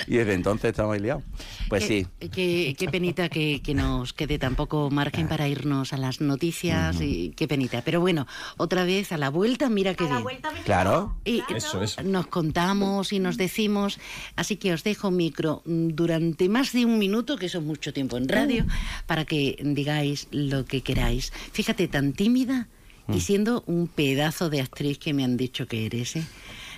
Y 0.06 0.16
desde 0.18 0.34
entonces 0.34 0.70
estamos 0.70 1.00
liados. 1.00 1.24
Pues 1.68 1.84
Qué- 1.86 2.06
sí, 2.20 2.28
Qué, 2.28 2.76
qué 2.78 2.88
penita 2.88 3.28
que, 3.28 3.60
que 3.62 3.74
nos 3.74 4.12
quede 4.12 4.38
tan 4.38 4.54
poco 4.54 4.88
margen 4.90 5.26
para 5.26 5.48
irnos 5.48 5.92
a 5.92 5.96
las 5.96 6.20
noticias 6.20 7.00
y 7.00 7.30
qué 7.30 7.48
penita. 7.48 7.82
Pero 7.84 8.00
bueno, 8.00 8.26
otra 8.56 8.84
vez 8.84 9.10
a 9.10 9.16
la 9.16 9.30
vuelta, 9.30 9.68
mira 9.68 9.94
qué 9.94 10.04
bien. 10.04 10.22
claro. 10.64 11.16
Y 11.24 11.42
Eso, 11.52 11.82
eso. 11.82 12.02
nos 12.04 12.26
contamos 12.28 12.73
y 13.12 13.18
nos 13.20 13.36
decimos, 13.36 13.98
así 14.36 14.56
que 14.56 14.72
os 14.72 14.82
dejo 14.84 15.10
micro 15.10 15.62
mm, 15.64 15.88
durante 15.90 16.48
más 16.48 16.72
de 16.72 16.84
un 16.84 16.98
minuto, 16.98 17.36
que 17.36 17.46
eso 17.46 17.58
es 17.58 17.64
mucho 17.64 17.92
tiempo 17.92 18.16
en 18.16 18.28
radio, 18.28 18.66
para 19.06 19.24
que 19.24 19.56
digáis 19.62 20.28
lo 20.30 20.64
que 20.64 20.82
queráis. 20.82 21.32
Fíjate, 21.52 21.88
tan 21.88 22.12
tímida 22.12 22.68
y 23.12 23.20
siendo 23.20 23.62
un 23.66 23.86
pedazo 23.86 24.48
de 24.50 24.60
actriz 24.62 24.98
que 24.98 25.12
me 25.12 25.24
han 25.24 25.36
dicho 25.36 25.66
que 25.66 25.86
eres, 25.86 26.16
¿eh? 26.16 26.24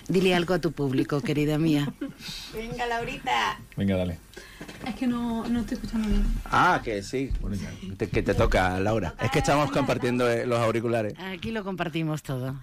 Dile 0.09 0.33
algo 0.35 0.53
a 0.53 0.59
tu 0.61 0.71
público, 0.71 1.19
querida 1.21 1.57
mía. 1.57 1.93
Venga, 2.53 2.85
Laurita. 2.87 3.59
Venga, 3.75 3.97
dale. 3.97 4.17
Es 4.87 4.95
que 4.95 5.05
no, 5.05 5.45
no 5.49 5.59
estoy 5.59 5.75
escuchando 5.75 6.07
bien. 6.07 6.23
Ah, 6.45 6.79
que 6.81 7.03
sí, 7.03 7.29
Te- 7.97 8.07
que 8.09 8.23
te 8.23 8.33
toca, 8.33 8.79
Laura. 8.79 9.15
Es 9.21 9.29
que 9.31 9.39
estamos 9.39 9.69
compartiendo 9.71 10.29
eh, 10.31 10.45
los 10.45 10.59
auriculares. 10.59 11.13
Aquí 11.19 11.51
lo 11.51 11.65
compartimos 11.65 12.23
todo. 12.23 12.55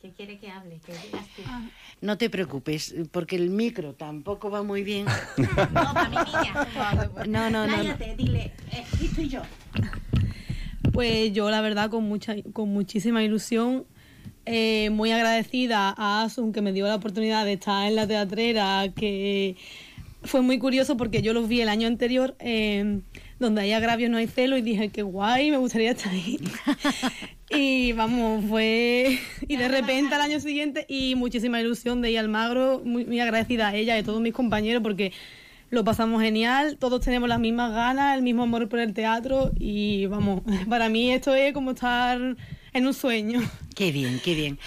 Que 0.00 0.12
quiere 0.12 0.38
que 0.38 0.50
hable, 0.50 0.80
que 0.86 0.92
digas 0.92 1.26
tú. 1.36 1.42
No 2.00 2.16
te 2.16 2.30
preocupes, 2.30 2.94
porque 3.10 3.36
el 3.36 3.50
micro 3.50 3.92
tampoco 3.92 4.50
va 4.50 4.62
muy 4.62 4.82
bien. 4.82 5.06
No, 5.36 5.94
para 5.94 6.08
mi 6.08 6.16
niña. 6.16 6.68
No, 7.26 7.50
no, 7.50 7.50
no, 7.50 7.66
no. 7.66 7.76
Cállate, 7.76 8.16
dile, 8.16 8.52
eh, 8.72 8.84
aquí 8.94 9.06
estoy 9.06 9.28
yo. 9.28 9.42
Pues 10.92 11.32
yo, 11.32 11.50
la 11.50 11.60
verdad, 11.60 11.90
con, 11.90 12.04
mucha, 12.04 12.34
con 12.52 12.70
muchísima 12.70 13.22
ilusión, 13.22 13.84
eh, 14.46 14.88
muy 14.90 15.12
agradecida 15.12 15.94
a 15.96 16.22
Asun 16.22 16.52
que 16.52 16.62
me 16.62 16.72
dio 16.72 16.86
la 16.86 16.94
oportunidad 16.94 17.44
de 17.44 17.54
estar 17.54 17.86
en 17.86 17.96
la 17.96 18.06
teatrera, 18.06 18.88
que 18.96 19.56
fue 20.22 20.40
muy 20.40 20.58
curioso 20.58 20.96
porque 20.96 21.20
yo 21.22 21.32
los 21.34 21.46
vi 21.46 21.60
el 21.60 21.68
año 21.68 21.86
anterior, 21.86 22.36
eh, 22.38 23.00
donde 23.40 23.62
hay 23.62 23.72
agravios 23.72 24.10
no 24.10 24.18
hay 24.18 24.28
celo, 24.28 24.56
y 24.56 24.62
dije, 24.62 24.90
qué 24.90 25.02
guay, 25.02 25.50
me 25.50 25.56
gustaría 25.56 25.90
estar 25.90 26.12
ahí. 26.12 26.38
y 27.50 27.92
vamos, 27.92 28.44
fue... 28.48 29.18
Y 29.48 29.56
de 29.56 29.66
repente 29.66 30.14
al 30.14 30.20
año 30.20 30.38
siguiente, 30.38 30.84
y 30.88 31.16
muchísima 31.16 31.60
ilusión 31.60 32.02
de 32.02 32.12
ir 32.12 32.18
al 32.18 32.28
Magro, 32.28 32.82
muy, 32.84 33.04
muy 33.06 33.18
agradecida 33.18 33.68
a 33.68 33.74
ella 33.74 33.96
y 33.96 34.00
a 34.00 34.04
todos 34.04 34.20
mis 34.20 34.34
compañeros 34.34 34.82
porque 34.82 35.12
lo 35.70 35.84
pasamos 35.84 36.20
genial, 36.20 36.76
todos 36.78 37.00
tenemos 37.00 37.28
las 37.28 37.40
mismas 37.40 37.72
ganas, 37.72 38.16
el 38.16 38.22
mismo 38.22 38.42
amor 38.42 38.68
por 38.68 38.80
el 38.80 38.92
teatro 38.92 39.52
y 39.58 40.06
vamos, 40.06 40.42
para 40.68 40.88
mí 40.88 41.12
esto 41.12 41.34
es 41.34 41.54
como 41.54 41.70
estar 41.72 42.20
en 42.72 42.86
un 42.86 42.94
sueño. 42.94 43.40
Qué 43.74 43.90
bien, 43.92 44.20
qué 44.22 44.34
bien. 44.34 44.58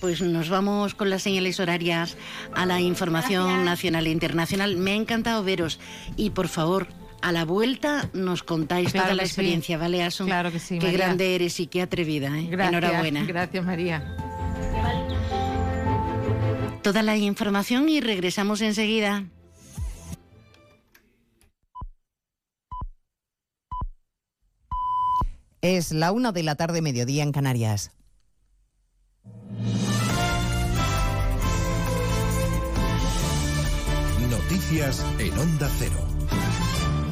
Pues 0.00 0.22
nos 0.22 0.48
vamos 0.48 0.94
con 0.94 1.10
las 1.10 1.22
señales 1.22 1.60
horarias 1.60 2.16
a 2.54 2.64
la 2.64 2.80
información 2.80 3.64
nacional 3.64 4.06
e 4.06 4.10
internacional. 4.10 4.76
Me 4.76 4.92
ha 4.92 4.94
encantado 4.94 5.44
veros 5.44 5.78
y 6.16 6.30
por 6.30 6.48
favor, 6.48 6.88
a 7.22 7.32
la 7.32 7.44
vuelta 7.44 8.10
nos 8.12 8.42
contáis 8.42 8.90
Claro 8.92 9.06
toda 9.06 9.14
la 9.16 9.22
sí. 9.24 9.28
experiencia, 9.28 9.78
¿vale, 9.78 10.02
Asun? 10.02 10.26
Claro 10.26 10.50
que 10.52 10.58
sí, 10.58 10.78
Qué 10.78 10.86
María. 10.86 10.98
grande 10.98 11.34
eres 11.34 11.58
y 11.60 11.66
qué 11.68 11.82
atrevida, 11.82 12.28
¿eh? 12.38 12.48
Gracias, 12.50 12.82
Enhorabuena. 12.82 13.24
Gracias, 13.24 13.64
María. 13.64 14.16
Toda 16.82 17.02
la 17.02 17.16
información 17.16 17.88
y 17.88 18.00
regresamos 18.00 18.60
enseguida. 18.60 19.24
Es 25.62 25.92
la 25.92 26.12
una 26.12 26.30
de 26.32 26.42
la 26.42 26.56
tarde, 26.56 26.82
mediodía 26.82 27.22
en 27.22 27.32
Canarias. 27.32 27.90
Noticias 34.30 35.04
en 35.18 35.38
Onda 35.38 35.68
Cero. 35.78 36.11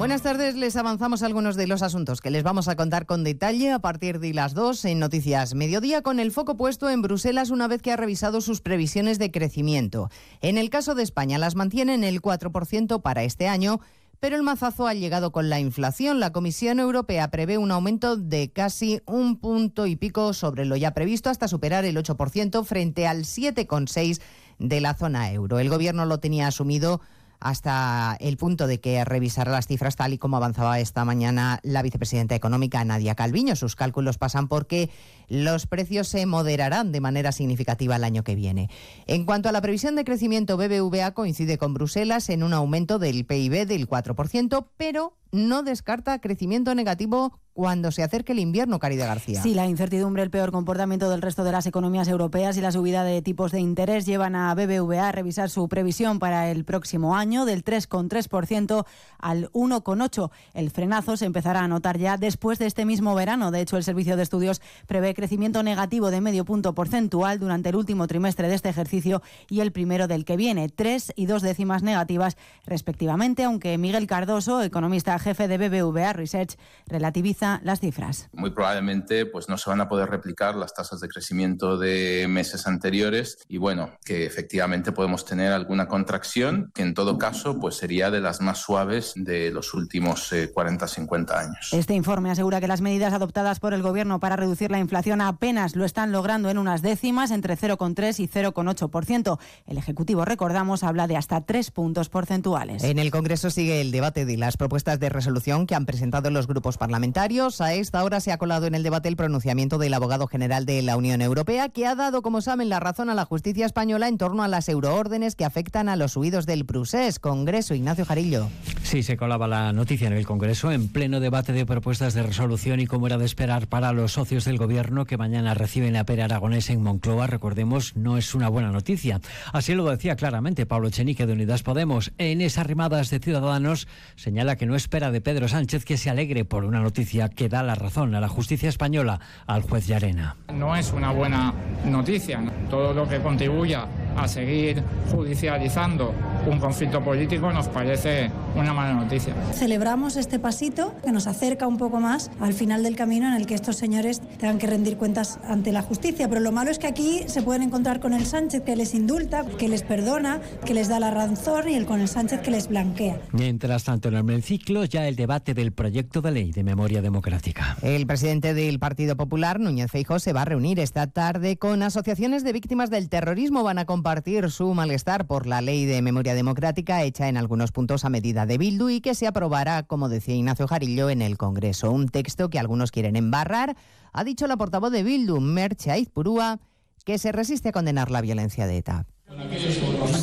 Buenas 0.01 0.23
tardes, 0.23 0.55
les 0.55 0.77
avanzamos 0.77 1.23
algunos 1.23 1.57
de 1.57 1.67
los 1.67 1.83
asuntos 1.83 2.23
que 2.23 2.31
les 2.31 2.43
vamos 2.43 2.69
a 2.69 2.75
contar 2.75 3.05
con 3.05 3.23
detalle 3.23 3.71
a 3.71 3.81
partir 3.81 4.19
de 4.19 4.33
las 4.33 4.55
2 4.55 4.87
en 4.87 4.99
Noticias 4.99 5.55
Mediodía, 5.55 6.01
con 6.01 6.21
el 6.21 6.33
foco 6.33 6.57
puesto 6.57 6.89
en 6.89 7.03
Bruselas 7.03 7.51
una 7.51 7.69
vez 7.69 7.83
que 7.83 7.93
ha 7.93 7.99
revisado 7.99 8.41
sus 8.41 8.63
previsiones 8.63 9.19
de 9.19 9.31
crecimiento. 9.31 10.09
En 10.41 10.57
el 10.57 10.71
caso 10.71 10.95
de 10.95 11.03
España, 11.03 11.37
las 11.37 11.55
mantienen 11.55 12.03
el 12.03 12.23
4% 12.23 13.03
para 13.03 13.25
este 13.25 13.47
año, 13.47 13.81
pero 14.21 14.37
el 14.37 14.43
mazazo 14.43 14.87
ha 14.87 14.95
llegado 14.95 15.33
con 15.33 15.51
la 15.51 15.61
inflación. 15.61 16.19
La 16.19 16.33
Comisión 16.33 16.81
Europea 16.81 17.31
prevé 17.31 17.59
un 17.59 17.71
aumento 17.71 18.17
de 18.17 18.51
casi 18.51 19.03
un 19.05 19.37
punto 19.39 19.85
y 19.85 19.97
pico 19.97 20.33
sobre 20.33 20.65
lo 20.65 20.77
ya 20.77 20.95
previsto 20.95 21.29
hasta 21.29 21.47
superar 21.47 21.85
el 21.85 21.99
8% 21.99 22.65
frente 22.65 23.07
al 23.07 23.25
7,6% 23.25 24.23
de 24.59 24.81
la 24.81 24.95
zona 24.95 25.31
euro. 25.31 25.59
El 25.59 25.69
Gobierno 25.69 26.07
lo 26.07 26.21
tenía 26.21 26.47
asumido 26.47 27.03
hasta 27.40 28.16
el 28.20 28.37
punto 28.37 28.66
de 28.66 28.81
que 28.81 29.05
revisará 29.05 29.50
las 29.50 29.66
cifras 29.66 29.96
tal 29.96 30.12
y 30.12 30.18
como 30.18 30.37
avanzaba 30.37 30.79
esta 30.79 31.05
mañana 31.05 31.59
la 31.62 31.83
vicepresidenta 31.83 32.35
económica 32.35 32.85
Nadia 32.85 33.14
Calviño. 33.14 33.57
Sus 33.57 33.76
cálculos 33.76 34.18
pasan 34.18 34.46
porque 34.46 34.90
los 35.31 35.66
precios 35.66 36.09
se 36.09 36.27
moderarán 36.27 36.93
de 36.93 37.01
manera 37.01 37.33
significativa 37.33 37.97
el 37.97 38.05
año 38.05 38.25
que 38.25 38.35
viene. 38.35 38.69
En 39.07 39.25
cuanto 39.25 39.49
a 39.49 39.53
la 39.53 39.62
previsión 39.62 39.95
de 39.95 40.05
crecimiento, 40.05 40.59
BBVA 40.59 41.12
coincide 41.12 41.57
con 41.57 41.73
Bruselas 41.73 42.29
en 42.29 42.43
un 42.43 42.53
aumento 42.53 42.99
del 42.99 43.25
PIB 43.25 43.66
del 43.66 43.88
4%, 43.88 44.66
pero 44.77 45.16
no 45.33 45.62
descarta 45.62 46.21
crecimiento 46.21 46.75
negativo 46.75 47.38
cuando 47.53 47.90
se 47.90 48.03
acerque 48.03 48.33
el 48.33 48.38
invierno, 48.38 48.79
Caridad 48.79 49.09
García. 49.09 49.43
Sí, 49.43 49.55
la 49.55 49.66
incertidumbre, 49.66 50.23
el 50.23 50.31
peor 50.31 50.51
comportamiento 50.51 51.11
del 51.11 51.21
resto 51.21 51.45
de 51.45 51.53
las 51.53 51.66
economías 51.66 52.09
europeas 52.09 52.57
y 52.57 52.61
la 52.61 52.73
subida 52.73 53.05
de 53.05 53.21
tipos 53.23 53.53
de 53.53 53.61
interés 53.61 54.07
llevan 54.07 54.35
a 54.35 54.55
BBVA 54.55 55.09
a 55.09 55.12
revisar 55.12 55.51
su 55.51 55.69
previsión 55.69 56.21
para 56.21 56.51
el 56.51 56.64
próximo 56.64 57.16
año 57.16 57.45
del 57.45 57.64
3,3% 57.64 58.87
al 59.19 59.51
1,8%. 59.53 60.31
El 60.55 60.71
frenazo 60.71 61.16
se 61.16 61.27
empezará 61.27 61.61
a 61.61 61.69
notar 61.69 61.99
ya 61.99 62.16
después 62.16 62.59
de 62.59 62.66
este 62.66 62.85
mismo 62.85 63.14
verano. 63.14 63.51
De 63.51 63.61
hecho, 63.61 63.77
el 63.77 63.85
Servicio 63.85 64.16
de 64.16 64.23
Estudios 64.23 64.62
prevé 64.87 65.12
crecimiento 65.20 65.62
negativo 65.62 66.11
de 66.11 66.22
medio 66.22 66.46
punto 66.46 66.72
porcentual 66.72 67.38
durante 67.38 67.68
el 67.68 67.76
último 67.76 68.06
trimestre 68.06 68.48
de 68.48 68.54
este 68.54 68.70
ejercicio 68.70 69.20
y 69.50 69.61
el 69.61 69.70
primero 69.70 70.09
del 70.09 70.24
que 70.24 70.38
viene, 70.38 70.70
tres 70.70 71.12
y 71.14 71.26
dos 71.26 71.42
décimas 71.42 71.83
negativas 71.83 72.38
respectivamente, 72.64 73.44
aunque 73.44 73.76
Miguel 73.76 74.06
Cardoso, 74.06 74.62
economista 74.62 75.18
jefe 75.18 75.46
de 75.46 75.59
BBVA 75.59 76.14
Research, 76.14 76.56
relativiza 76.87 77.61
las 77.64 77.80
cifras. 77.80 78.30
muy 78.33 78.48
probablemente 78.48 79.26
pues 79.26 79.50
no 79.50 79.59
se 79.59 79.68
van 79.68 79.83
a 79.83 79.90
poder 79.90 80.09
replicar 80.09 80.54
las 80.54 80.72
tasas 80.72 81.00
de 81.00 81.09
crecimiento 81.09 81.76
de 81.76 82.24
meses 82.26 82.66
anteriores 82.66 83.44
y 83.46 83.59
bueno, 83.59 83.90
que 84.06 84.24
efectivamente 84.24 84.90
podemos 84.90 85.26
tener 85.26 85.52
alguna 85.52 85.87
contracción 85.87 86.70
que 86.74 86.80
en 86.80 86.94
todo 86.94 87.18
caso 87.18 87.61
pues 87.61 87.74
sería 87.74 88.11
de 88.11 88.22
las 88.22 88.40
más 88.40 88.56
suaves 88.56 89.12
de 89.16 89.50
los 89.50 89.74
últimos 89.74 90.33
40-50 90.33 91.30
años. 91.37 91.68
Este 91.72 91.92
informe 91.92 92.30
asegura 92.30 92.59
que 92.59 92.68
las 92.68 92.80
medidas 92.80 93.12
adoptadas 93.12 93.61
por 93.61 93.74
el 93.74 93.83
Gobierno 93.83 94.18
para 94.18 94.37
reducir 94.37 94.70
la 94.70 94.78
inflación 94.78 95.10
apenas 95.20 95.77
lo 95.77 95.85
están 95.85 96.12
logrando 96.12 96.51
en 96.51 96.59
unas 96.59 96.83
décimas, 96.83 97.31
entre 97.31 97.57
0,3 97.57 98.20
y 98.20 98.29
0,8%. 98.29 99.38
El 99.66 99.79
Ejecutivo, 99.79 100.25
recordamos, 100.25 100.85
habla 100.85 101.07
de 101.07 101.16
hasta 101.16 101.40
tres 101.40 101.70
puntos 101.70 102.09
porcentuales. 102.09 102.85
En 102.85 102.99
el 102.99 103.11
Congreso 103.11 103.51
sigue 103.51 103.81
el 103.81 103.90
debate 103.90 104.25
de 104.25 104.37
las 104.37 104.57
propuestas 104.57 105.01
de 105.01 105.09
resolución 105.09 105.66
que 105.66 105.75
han 105.75 105.87
presentado 105.87 106.31
los 106.31 106.46
grupos 106.46 106.77
parlamentarios. 106.77 107.61
A 107.61 107.73
esta 107.73 108.05
hora 108.05 108.20
se 108.20 108.33
ha 108.33 108.38
colado 108.38 108.66
en 108.66 108.75
el 108.75 108.83
debate 108.83 109.09
el 109.09 109.16
pronunciamiento 109.16 109.79
del 109.79 109.94
abogado 109.94 110.27
general 110.27 110.66
de 110.66 110.83
la 110.83 110.96
Unión 110.96 111.23
Europea, 111.23 111.68
que 111.68 111.87
ha 111.87 111.94
dado, 111.94 112.23
como 112.23 112.42
saben, 112.42 112.68
la 112.68 112.81
razón 112.81 113.11
a 113.11 113.14
la 113.14 113.25
justicia 113.25 113.64
española 113.64 114.09
en 114.09 114.18
torno 114.18 114.42
a 114.42 114.49
las 114.49 114.68
euroórdenes 114.68 115.35
que 115.35 115.44
afectan 115.44 115.88
a 115.88 115.96
los 115.96 116.16
huidos 116.16 116.46
del 116.46 116.66
Prusés. 116.66 117.18
Congreso, 117.18 117.75
Ignacio 117.75 118.05
Jarillo. 118.05 118.49
Sí, 118.83 119.03
se 119.03 119.16
colaba 119.16 119.46
la 119.46 119.73
noticia 119.73 120.07
en 120.07 120.12
el 120.12 120.27
Congreso 120.27 120.73
en 120.73 120.88
pleno 120.88 121.20
debate 121.20 121.53
de 121.53 121.64
propuestas 121.64 122.14
de 122.14 122.23
resolución 122.23 122.81
y 122.81 122.87
como 122.87 123.07
era 123.07 123.18
de 123.18 123.25
esperar 123.25 123.68
para 123.68 123.92
los 123.92 124.12
socios 124.12 124.44
del 124.44 124.59
Gobierno 124.59 125.00
que 125.05 125.17
mañana 125.17 125.55
reciben 125.55 125.93
la 125.93 126.05
pera 126.05 126.25
aragonesa 126.25 126.73
en 126.73 126.83
Moncloa, 126.83 127.27
recordemos, 127.27 127.97
no 127.97 128.17
es 128.17 128.35
una 128.35 128.49
buena 128.49 128.71
noticia. 128.71 129.21
Así 129.53 129.75
lo 129.75 129.89
decía 129.89 130.17
claramente 130.17 130.67
Pablo 130.67 130.89
Echenique 130.89 131.27
de 131.27 131.33
Unidas 131.33 131.63
Podemos. 131.63 132.13
En 132.19 132.41
esas 132.41 132.67
rimadas 132.67 133.11
de 133.11 133.19
Ciudadanos 133.19 133.89
señala 134.17 134.57
que 134.57 134.67
no 134.67 134.77
espera 134.77 135.11
de 135.11 135.21
Pedro 135.21 135.49
Sánchez 135.49 135.85
que 135.85 135.97
se 135.97 136.11
alegre 136.11 136.45
por 136.45 136.65
una 136.65 136.81
noticia 136.81 137.29
que 137.29 137.49
da 137.49 137.63
la 137.63 137.75
razón 137.75 138.15
a 138.15 138.21
la 138.21 138.29
justicia 138.29 138.69
española, 138.69 139.21
al 139.47 139.63
juez 139.63 139.87
Llarena. 139.87 140.37
No 140.55 140.77
es 140.77 140.93
una 140.93 141.13
buena 141.13 141.53
noticia. 141.85 142.41
¿no? 142.41 142.51
Todo 142.69 142.93
lo 142.93 143.09
que 143.09 143.21
contribuya 143.21 143.87
a 144.17 144.29
seguir 144.29 144.83
judicializando 145.11 146.13
un 146.47 146.59
conflicto 146.59 147.03
político 147.03 147.53
nos 147.53 147.69
parece 147.69 148.31
una 148.57 148.73
mala 148.73 148.95
noticia. 148.95 149.35
Celebramos 149.53 150.17
este 150.17 150.39
pasito 150.39 150.95
que 151.05 151.13
nos 151.13 151.27
acerca 151.27 151.67
un 151.67 151.77
poco 151.77 152.01
más 152.01 152.31
al 152.41 152.55
final 152.55 152.83
del 152.83 152.97
camino 152.97 153.29
en 153.29 153.35
el 153.35 153.47
que 153.47 153.55
estos 153.55 153.77
señores 153.77 154.21
tengan 154.39 154.59
que 154.59 154.67
rendir 154.67 154.89
cuentas 154.96 155.38
ante 155.44 155.72
la 155.72 155.83
justicia. 155.83 156.29
Pero 156.29 156.40
lo 156.40 156.53
malo 156.53 156.70
es 156.70 156.79
que 156.79 156.87
aquí 156.87 157.22
se 157.26 157.42
pueden 157.42 157.62
encontrar 157.62 158.00
con 158.00 158.12
el 158.12 158.26
Sánchez 158.26 158.62
que 158.62 158.76
les 158.76 158.94
indulta, 158.94 159.44
que 159.59 159.68
les 159.68 159.83
perdona, 159.83 160.40
que 160.64 160.74
les 160.74 160.88
da 160.88 161.00
la 161.00 161.11
razón 161.11 161.68
y 161.68 161.74
el 161.74 161.87
con 161.87 162.00
el 162.00 162.09
Sánchez 162.09 162.40
que 162.40 162.50
les 162.50 162.68
blanquea. 162.68 163.20
Mientras 163.33 163.85
tanto, 163.85 164.09
en 164.09 164.31
el 164.31 164.42
ciclo 164.42 164.85
ya 164.85 165.07
el 165.09 165.16
debate 165.16 165.55
del 165.55 165.72
proyecto 165.72 166.20
de 166.22 166.31
ley 166.31 166.53
de 166.53 166.64
memoria 166.64 167.03
democrática. 167.03 167.76
El 167.83 168.07
presidente 168.07 168.55
del 168.55 168.79
Partido 168.79 169.16
Popular, 169.16 169.61
Núñez 169.61 169.90
Feijóo, 169.90 170.18
se 170.18 170.33
va 170.33 170.42
a 170.42 170.44
reunir 170.44 170.81
esta 170.81 171.07
tarde 171.07 171.57
con 171.57 171.83
asociaciones 171.83 172.44
de 172.44 172.53
víctimas 172.53 172.90
del 172.90 173.09
terrorismo. 173.09 173.62
Van 173.62 173.79
a 173.79 173.85
compartir 173.85 174.50
su 174.50 174.72
malestar 174.74 175.26
por 175.26 175.46
la 175.46 175.61
ley 175.61 175.87
de 175.87 176.03
memoria 176.03 176.35
democrática 176.35 177.03
hecha 177.03 177.29
en 177.29 177.37
algunos 177.37 177.72
puntos 177.72 178.05
a 178.05 178.11
medida 178.11 178.46
de 178.46 178.59
Bildu 178.59 178.88
y 178.88 179.00
que 179.00 179.14
se 179.14 179.26
aprobará, 179.26 179.83
como 179.85 180.09
decía 180.09 180.35
Ignacio 180.35 180.66
Jarillo, 180.66 181.11
en 181.11 181.22
el 181.22 181.37
Congreso. 181.37 181.90
Un 181.90 182.09
texto 182.09 182.50
que 182.50 182.59
algunos 182.59 182.90
quieren 182.90 183.16
embarrar, 183.16 183.76
ha 184.12 184.25
dicho 184.25 184.46
la 184.46 184.57
portavoz 184.57 184.92
de 184.92 185.03
Bildu, 185.03 185.40
Merche 185.40 185.90
Aizpurúa, 185.90 186.61
que 187.05 187.18
se 187.18 187.33
resiste 187.33 187.70
a 187.70 187.73
condenar 187.73 188.11
la 188.11 188.20
violencia 188.20 188.66
de 188.66 188.79
ETA. 188.79 189.07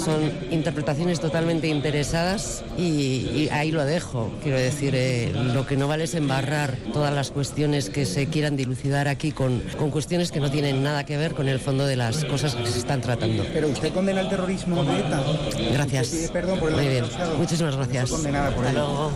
Son 0.04 0.32
interpretaciones 0.52 1.20
totalmente 1.20 1.68
interesadas 1.68 2.64
y, 2.78 2.82
y 2.84 3.50
ahí 3.52 3.72
lo 3.72 3.86
dejo. 3.86 4.32
Quiero 4.44 4.58
decir, 4.58 4.94
eh, 4.96 5.32
lo 5.54 5.66
que 5.66 5.78
no 5.78 5.88
vale 5.88 6.04
es 6.04 6.14
embarrar 6.14 6.76
todas 6.92 7.14
las 7.14 7.32
cuestiones 7.32 7.90
que 7.90 8.06
se 8.06 8.28
quieran 8.28 8.58
dilucidar 8.58 9.08
aquí 9.08 9.32
con, 9.32 9.62
con 9.78 9.92
cuestiones 9.92 10.32
que 10.32 10.40
no 10.40 10.52
tienen 10.52 10.84
nada 10.84 11.06
que 11.06 11.16
ver 11.16 11.34
con 11.36 11.48
el 11.48 11.60
fondo 11.60 11.86
de 11.86 11.96
las 11.96 12.26
cosas 12.26 12.56
que 12.56 12.66
se 12.68 12.80
están 12.80 13.02
tratando. 13.02 13.46
¿Pero 13.54 13.70
usted 13.70 13.94
condena 13.94 14.22
el 14.22 14.30
terrorismo 14.30 14.84
de 14.84 15.00
ETA? 15.00 15.24
Gracias. 15.72 16.08
¿Usted 16.08 16.18
pide 16.20 16.30
perdón 16.30 16.60
por 16.60 16.70
el 16.70 16.76
Muy 16.76 16.88
bien. 16.88 17.06
Muchísimas 17.38 17.76
gracias. 17.76 18.10
Por 18.10 18.28
Hasta 18.28 18.72
luego. 18.74 19.12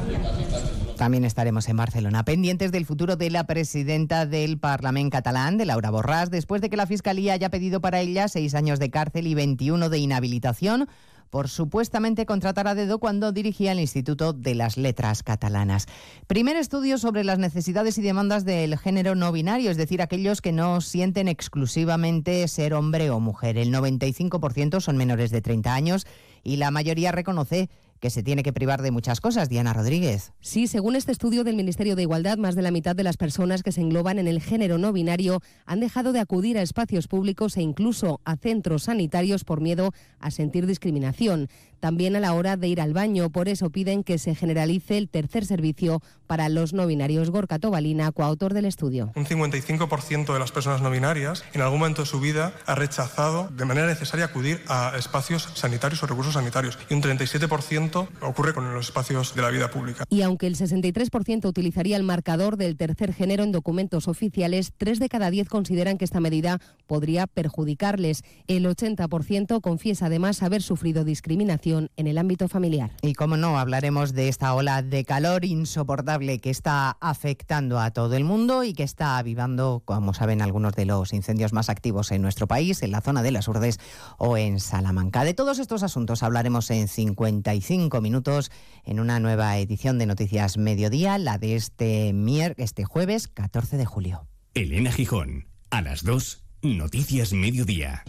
También 1.02 1.26
estaremos 1.26 1.68
en 1.68 1.78
Barcelona, 1.78 2.24
pendientes 2.24 2.72
del 2.72 2.86
futuro 2.86 3.16
de 3.16 3.32
la 3.32 3.46
presidenta 3.46 4.28
del 4.28 4.60
Parlamento 4.60 5.18
catalán, 5.18 5.58
de 5.58 5.66
Laura 5.66 5.90
Borràs, 5.90 6.30
después 6.30 6.62
de 6.62 6.70
que 6.70 6.78
la 6.78 6.86
Fiscalía 6.86 7.34
haya 7.34 7.50
pedido 7.50 7.82
para 7.82 8.02
ella 8.02 8.28
seis 8.28 8.54
años 8.54 8.78
de 8.78 8.92
cárcel 8.92 9.26
y 9.26 9.34
21 9.34 9.81
de 9.90 10.00
inhabilitación 10.00 10.88
por 11.32 11.48
supuestamente 11.48 12.26
contratar 12.28 12.68
a 12.68 12.76
dedo 12.76 13.00
cuando 13.00 13.32
dirigía 13.32 13.72
el 13.72 13.80
Instituto 13.80 14.34
de 14.34 14.54
las 14.54 14.78
Letras 14.78 15.24
Catalanas. 15.24 15.88
Primer 16.28 16.58
estudio 16.58 16.98
sobre 16.98 17.24
las 17.24 17.40
necesidades 17.40 17.98
y 17.98 18.02
demandas 18.02 18.44
del 18.44 18.78
género 18.78 19.16
no 19.16 19.32
binario, 19.32 19.72
es 19.72 19.78
decir, 19.78 20.02
aquellos 20.02 20.42
que 20.42 20.52
no 20.52 20.82
sienten 20.82 21.30
exclusivamente 21.30 22.48
ser 22.50 22.74
hombre 22.74 23.10
o 23.10 23.20
mujer. 23.20 23.58
El 23.58 23.74
95% 23.74 24.82
son 24.82 24.98
menores 24.98 25.32
de 25.32 25.42
30 25.42 25.74
años 25.74 26.06
y 26.44 26.58
la 26.58 26.70
mayoría 26.70 27.14
reconoce 27.14 27.70
que 28.02 28.10
se 28.10 28.24
tiene 28.24 28.44
que 28.44 28.52
privar 28.52 28.82
de 28.82 28.92
muchas 28.92 29.22
cosas. 29.22 29.48
Diana 29.48 29.74
Rodríguez. 29.74 30.34
Sí, 30.42 30.68
según 30.68 30.96
este 30.96 31.12
estudio 31.12 31.44
del 31.44 31.56
Ministerio 31.56 31.96
de 31.96 32.02
Igualdad, 32.02 32.38
más 32.38 32.56
de 32.56 32.64
la 32.64 32.72
mitad 32.72 32.96
de 32.96 33.04
las 33.04 33.16
personas 33.16 33.62
que 33.64 33.72
se 33.72 33.80
engloban 33.80 34.20
en 34.20 34.28
el 34.28 34.42
género 34.42 34.80
no 34.80 34.92
binario 34.92 35.40
han 35.66 35.80
dejado 35.80 36.12
de 36.12 36.20
acudir 36.20 36.58
a 36.58 36.64
espacios 36.64 37.08
públicos 37.08 37.56
e 37.56 37.62
incluso 37.62 38.20
a 38.26 38.36
centros 38.36 38.84
sanitarios 38.84 39.44
por 39.44 39.62
miedo 39.62 39.94
a 40.20 40.32
sentir 40.32 40.66
discriminación. 40.66 41.48
También 41.82 42.16
a 42.16 42.20
la 42.20 42.34
hora 42.34 42.58
de 42.58 42.68
ir 42.68 42.80
al 42.80 42.94
baño, 42.94 43.32
por 43.32 43.50
eso 43.50 43.72
piden 43.72 44.04
que 44.04 44.20
se 44.20 44.36
generalice 44.36 45.00
el 45.00 45.10
tercer 45.10 45.48
servicio 45.48 46.00
para 46.28 46.48
los 46.48 46.74
no 46.74 46.86
binarios. 46.86 47.32
Gorka 47.32 47.58
Tobalina, 47.58 48.12
coautor 48.12 48.54
del 48.54 48.66
estudio. 48.66 49.12
Un 49.16 49.26
55% 49.26 50.32
de 50.32 50.40
las 50.40 50.52
personas 50.52 50.84
no 50.84 50.92
binarias 50.92 51.44
en 51.54 51.62
algún 51.62 51.80
momento 51.80 52.04
de 52.04 52.06
su 52.06 52.20
vida 52.20 52.54
ha 52.68 52.76
rechazado 52.76 53.50
de 53.50 53.66
manera 53.66 53.88
necesaria 53.88 54.26
acudir 54.26 54.62
a 54.68 54.94
espacios 54.96 55.50
sanitarios 55.56 56.04
o 56.04 56.06
recursos 56.06 56.36
sanitarios 56.36 56.78
y 56.88 56.94
un 56.94 57.02
37% 57.02 58.08
ocurre 58.22 58.54
con 58.54 58.72
los 58.76 58.86
espacios 58.86 59.34
de 59.34 59.42
la 59.42 59.50
vida 59.50 59.72
pública. 59.72 60.06
Y 60.08 60.22
aunque 60.22 60.46
el 60.46 60.58
63% 60.58 61.48
utilizaría 61.48 61.98
el 61.98 62.04
marcador 62.04 62.58
del 62.58 62.78
tercer 62.78 63.12
género 63.12 63.44
en 63.44 63.52
documentos 63.52 64.08
oficiales, 64.08 64.72
3 64.78 65.00
de 65.00 65.10
cada 65.10 65.32
10 65.32 65.50
consideran 65.50 65.98
que 65.98 66.06
esta 66.06 66.20
medida 66.20 66.60
podría 66.86 67.26
perjudicarles. 67.26 68.22
El 68.46 68.68
80% 68.68 69.62
confiesa 69.62 70.06
además 70.06 70.44
haber 70.44 70.62
sufrido 70.62 71.04
discriminación 71.04 71.71
en 71.78 72.08
el 72.08 72.18
ámbito 72.18 72.48
familiar. 72.48 72.92
Y 73.02 73.14
como 73.14 73.38
no, 73.38 73.60
hablaremos 73.60 74.14
de 74.14 74.28
esta 74.28 74.54
ola 74.54 74.82
de 74.82 75.06
calor 75.06 75.46
insoportable 75.46 76.40
que 76.40 76.50
está 76.50 76.98
afectando 77.00 77.80
a 77.80 77.92
todo 77.92 78.16
el 78.16 78.24
mundo 78.24 78.64
y 78.64 78.74
que 78.74 78.84
está 78.84 79.18
avivando, 79.18 79.82
como 79.86 80.14
saben, 80.14 80.42
algunos 80.42 80.74
de 80.74 80.86
los 80.86 81.14
incendios 81.14 81.54
más 81.54 81.70
activos 81.70 82.12
en 82.12 82.22
nuestro 82.22 82.48
país, 82.48 82.84
en 82.84 82.92
la 82.92 83.02
zona 83.02 83.24
de 83.24 83.32
las 83.32 83.48
Urdes 83.48 83.80
o 84.18 84.38
en 84.38 84.60
Salamanca. 84.60 85.24
De 85.24 85.34
todos 85.34 85.60
estos 85.60 85.84
asuntos 85.84 86.24
hablaremos 86.24 86.70
en 86.72 86.88
55 86.88 88.02
minutos 88.02 88.52
en 88.84 89.00
una 89.00 89.20
nueva 89.20 89.58
edición 89.58 89.98
de 89.98 90.06
Noticias 90.06 90.58
Mediodía, 90.58 91.18
la 91.18 91.38
de 91.38 91.56
este, 91.56 92.14
mier 92.14 92.56
este 92.58 92.84
jueves 92.84 93.28
14 93.28 93.78
de 93.78 93.86
julio. 93.86 94.28
Elena 94.54 94.92
Gijón, 94.92 95.48
a 95.70 95.82
las 95.82 96.04
2, 96.04 96.44
Noticias 96.64 97.34
Mediodía. 97.34 98.04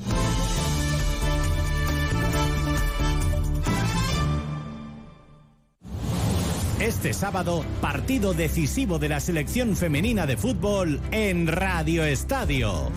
Este 6.92 7.14
sábado, 7.14 7.64
partido 7.80 8.34
decisivo 8.34 8.98
de 8.98 9.08
la 9.08 9.18
selección 9.18 9.76
femenina 9.76 10.26
de 10.26 10.36
fútbol 10.36 11.00
en 11.10 11.46
Radio 11.46 12.04
Estadio. 12.04 12.92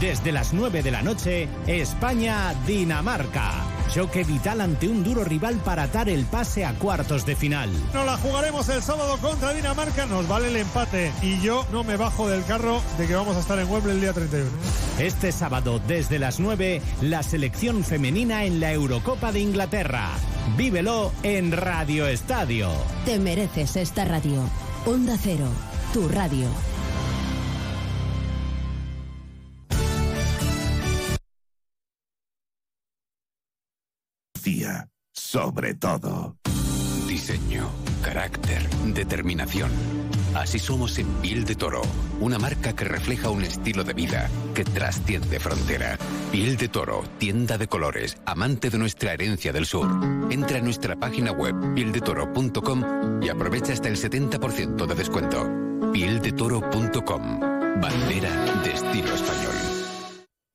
Desde 0.00 0.30
las 0.30 0.54
9 0.54 0.82
de 0.82 0.92
la 0.92 1.02
noche, 1.02 1.48
España-Dinamarca. 1.66 3.81
Choque 3.92 4.24
vital 4.24 4.62
ante 4.62 4.88
un 4.88 5.04
duro 5.04 5.22
rival 5.22 5.56
para 5.56 5.82
atar 5.82 6.08
el 6.08 6.24
pase 6.24 6.64
a 6.64 6.72
cuartos 6.72 7.26
de 7.26 7.36
final. 7.36 7.70
Nos 7.92 8.06
la 8.06 8.16
jugaremos 8.16 8.66
el 8.70 8.82
sábado 8.82 9.18
contra 9.18 9.52
Dinamarca, 9.52 10.06
nos 10.06 10.26
vale 10.26 10.48
el 10.48 10.56
empate. 10.56 11.12
Y 11.20 11.38
yo 11.42 11.66
no 11.70 11.84
me 11.84 11.98
bajo 11.98 12.26
del 12.26 12.42
carro 12.46 12.80
de 12.96 13.06
que 13.06 13.14
vamos 13.14 13.36
a 13.36 13.40
estar 13.40 13.58
en 13.58 13.70
Wembley 13.70 13.96
el 13.96 14.00
día 14.00 14.14
31. 14.14 14.50
Este 14.98 15.30
sábado, 15.30 15.78
desde 15.86 16.18
las 16.18 16.40
9, 16.40 16.80
la 17.02 17.22
selección 17.22 17.84
femenina 17.84 18.44
en 18.44 18.60
la 18.60 18.72
Eurocopa 18.72 19.30
de 19.30 19.40
Inglaterra. 19.40 20.08
Vívelo 20.56 21.12
en 21.22 21.52
Radio 21.52 22.06
Estadio. 22.06 22.70
Te 23.04 23.18
mereces 23.18 23.76
esta 23.76 24.06
radio. 24.06 24.42
Onda 24.86 25.18
Cero, 25.22 25.48
tu 25.92 26.08
radio. 26.08 26.48
Sobre 35.12 35.74
todo. 35.74 36.36
Diseño, 37.06 37.68
carácter, 38.02 38.68
determinación. 38.92 39.70
Así 40.34 40.58
somos 40.58 40.98
en 40.98 41.06
Piel 41.20 41.44
de 41.44 41.54
Toro, 41.54 41.82
una 42.18 42.38
marca 42.38 42.74
que 42.74 42.84
refleja 42.84 43.30
un 43.30 43.44
estilo 43.44 43.84
de 43.84 43.92
vida 43.92 44.28
que 44.54 44.64
trasciende 44.64 45.38
frontera. 45.38 45.96
Piel 46.32 46.56
de 46.56 46.68
Toro, 46.68 47.04
tienda 47.18 47.56
de 47.56 47.68
colores, 47.68 48.16
amante 48.24 48.70
de 48.70 48.78
nuestra 48.78 49.12
herencia 49.12 49.52
del 49.52 49.66
sur. 49.66 49.86
Entra 50.30 50.58
a 50.58 50.62
nuestra 50.62 50.96
página 50.96 51.30
web 51.32 51.54
pieldetoro.com 51.74 53.22
y 53.22 53.28
aprovecha 53.28 53.74
hasta 53.74 53.88
el 53.88 53.96
70% 53.96 54.86
de 54.86 54.94
descuento. 54.94 55.48
Pieldetoro.com, 55.92 57.40
bandera 57.80 58.62
de 58.64 58.72
estilo 58.72 59.14
español. 59.14 59.71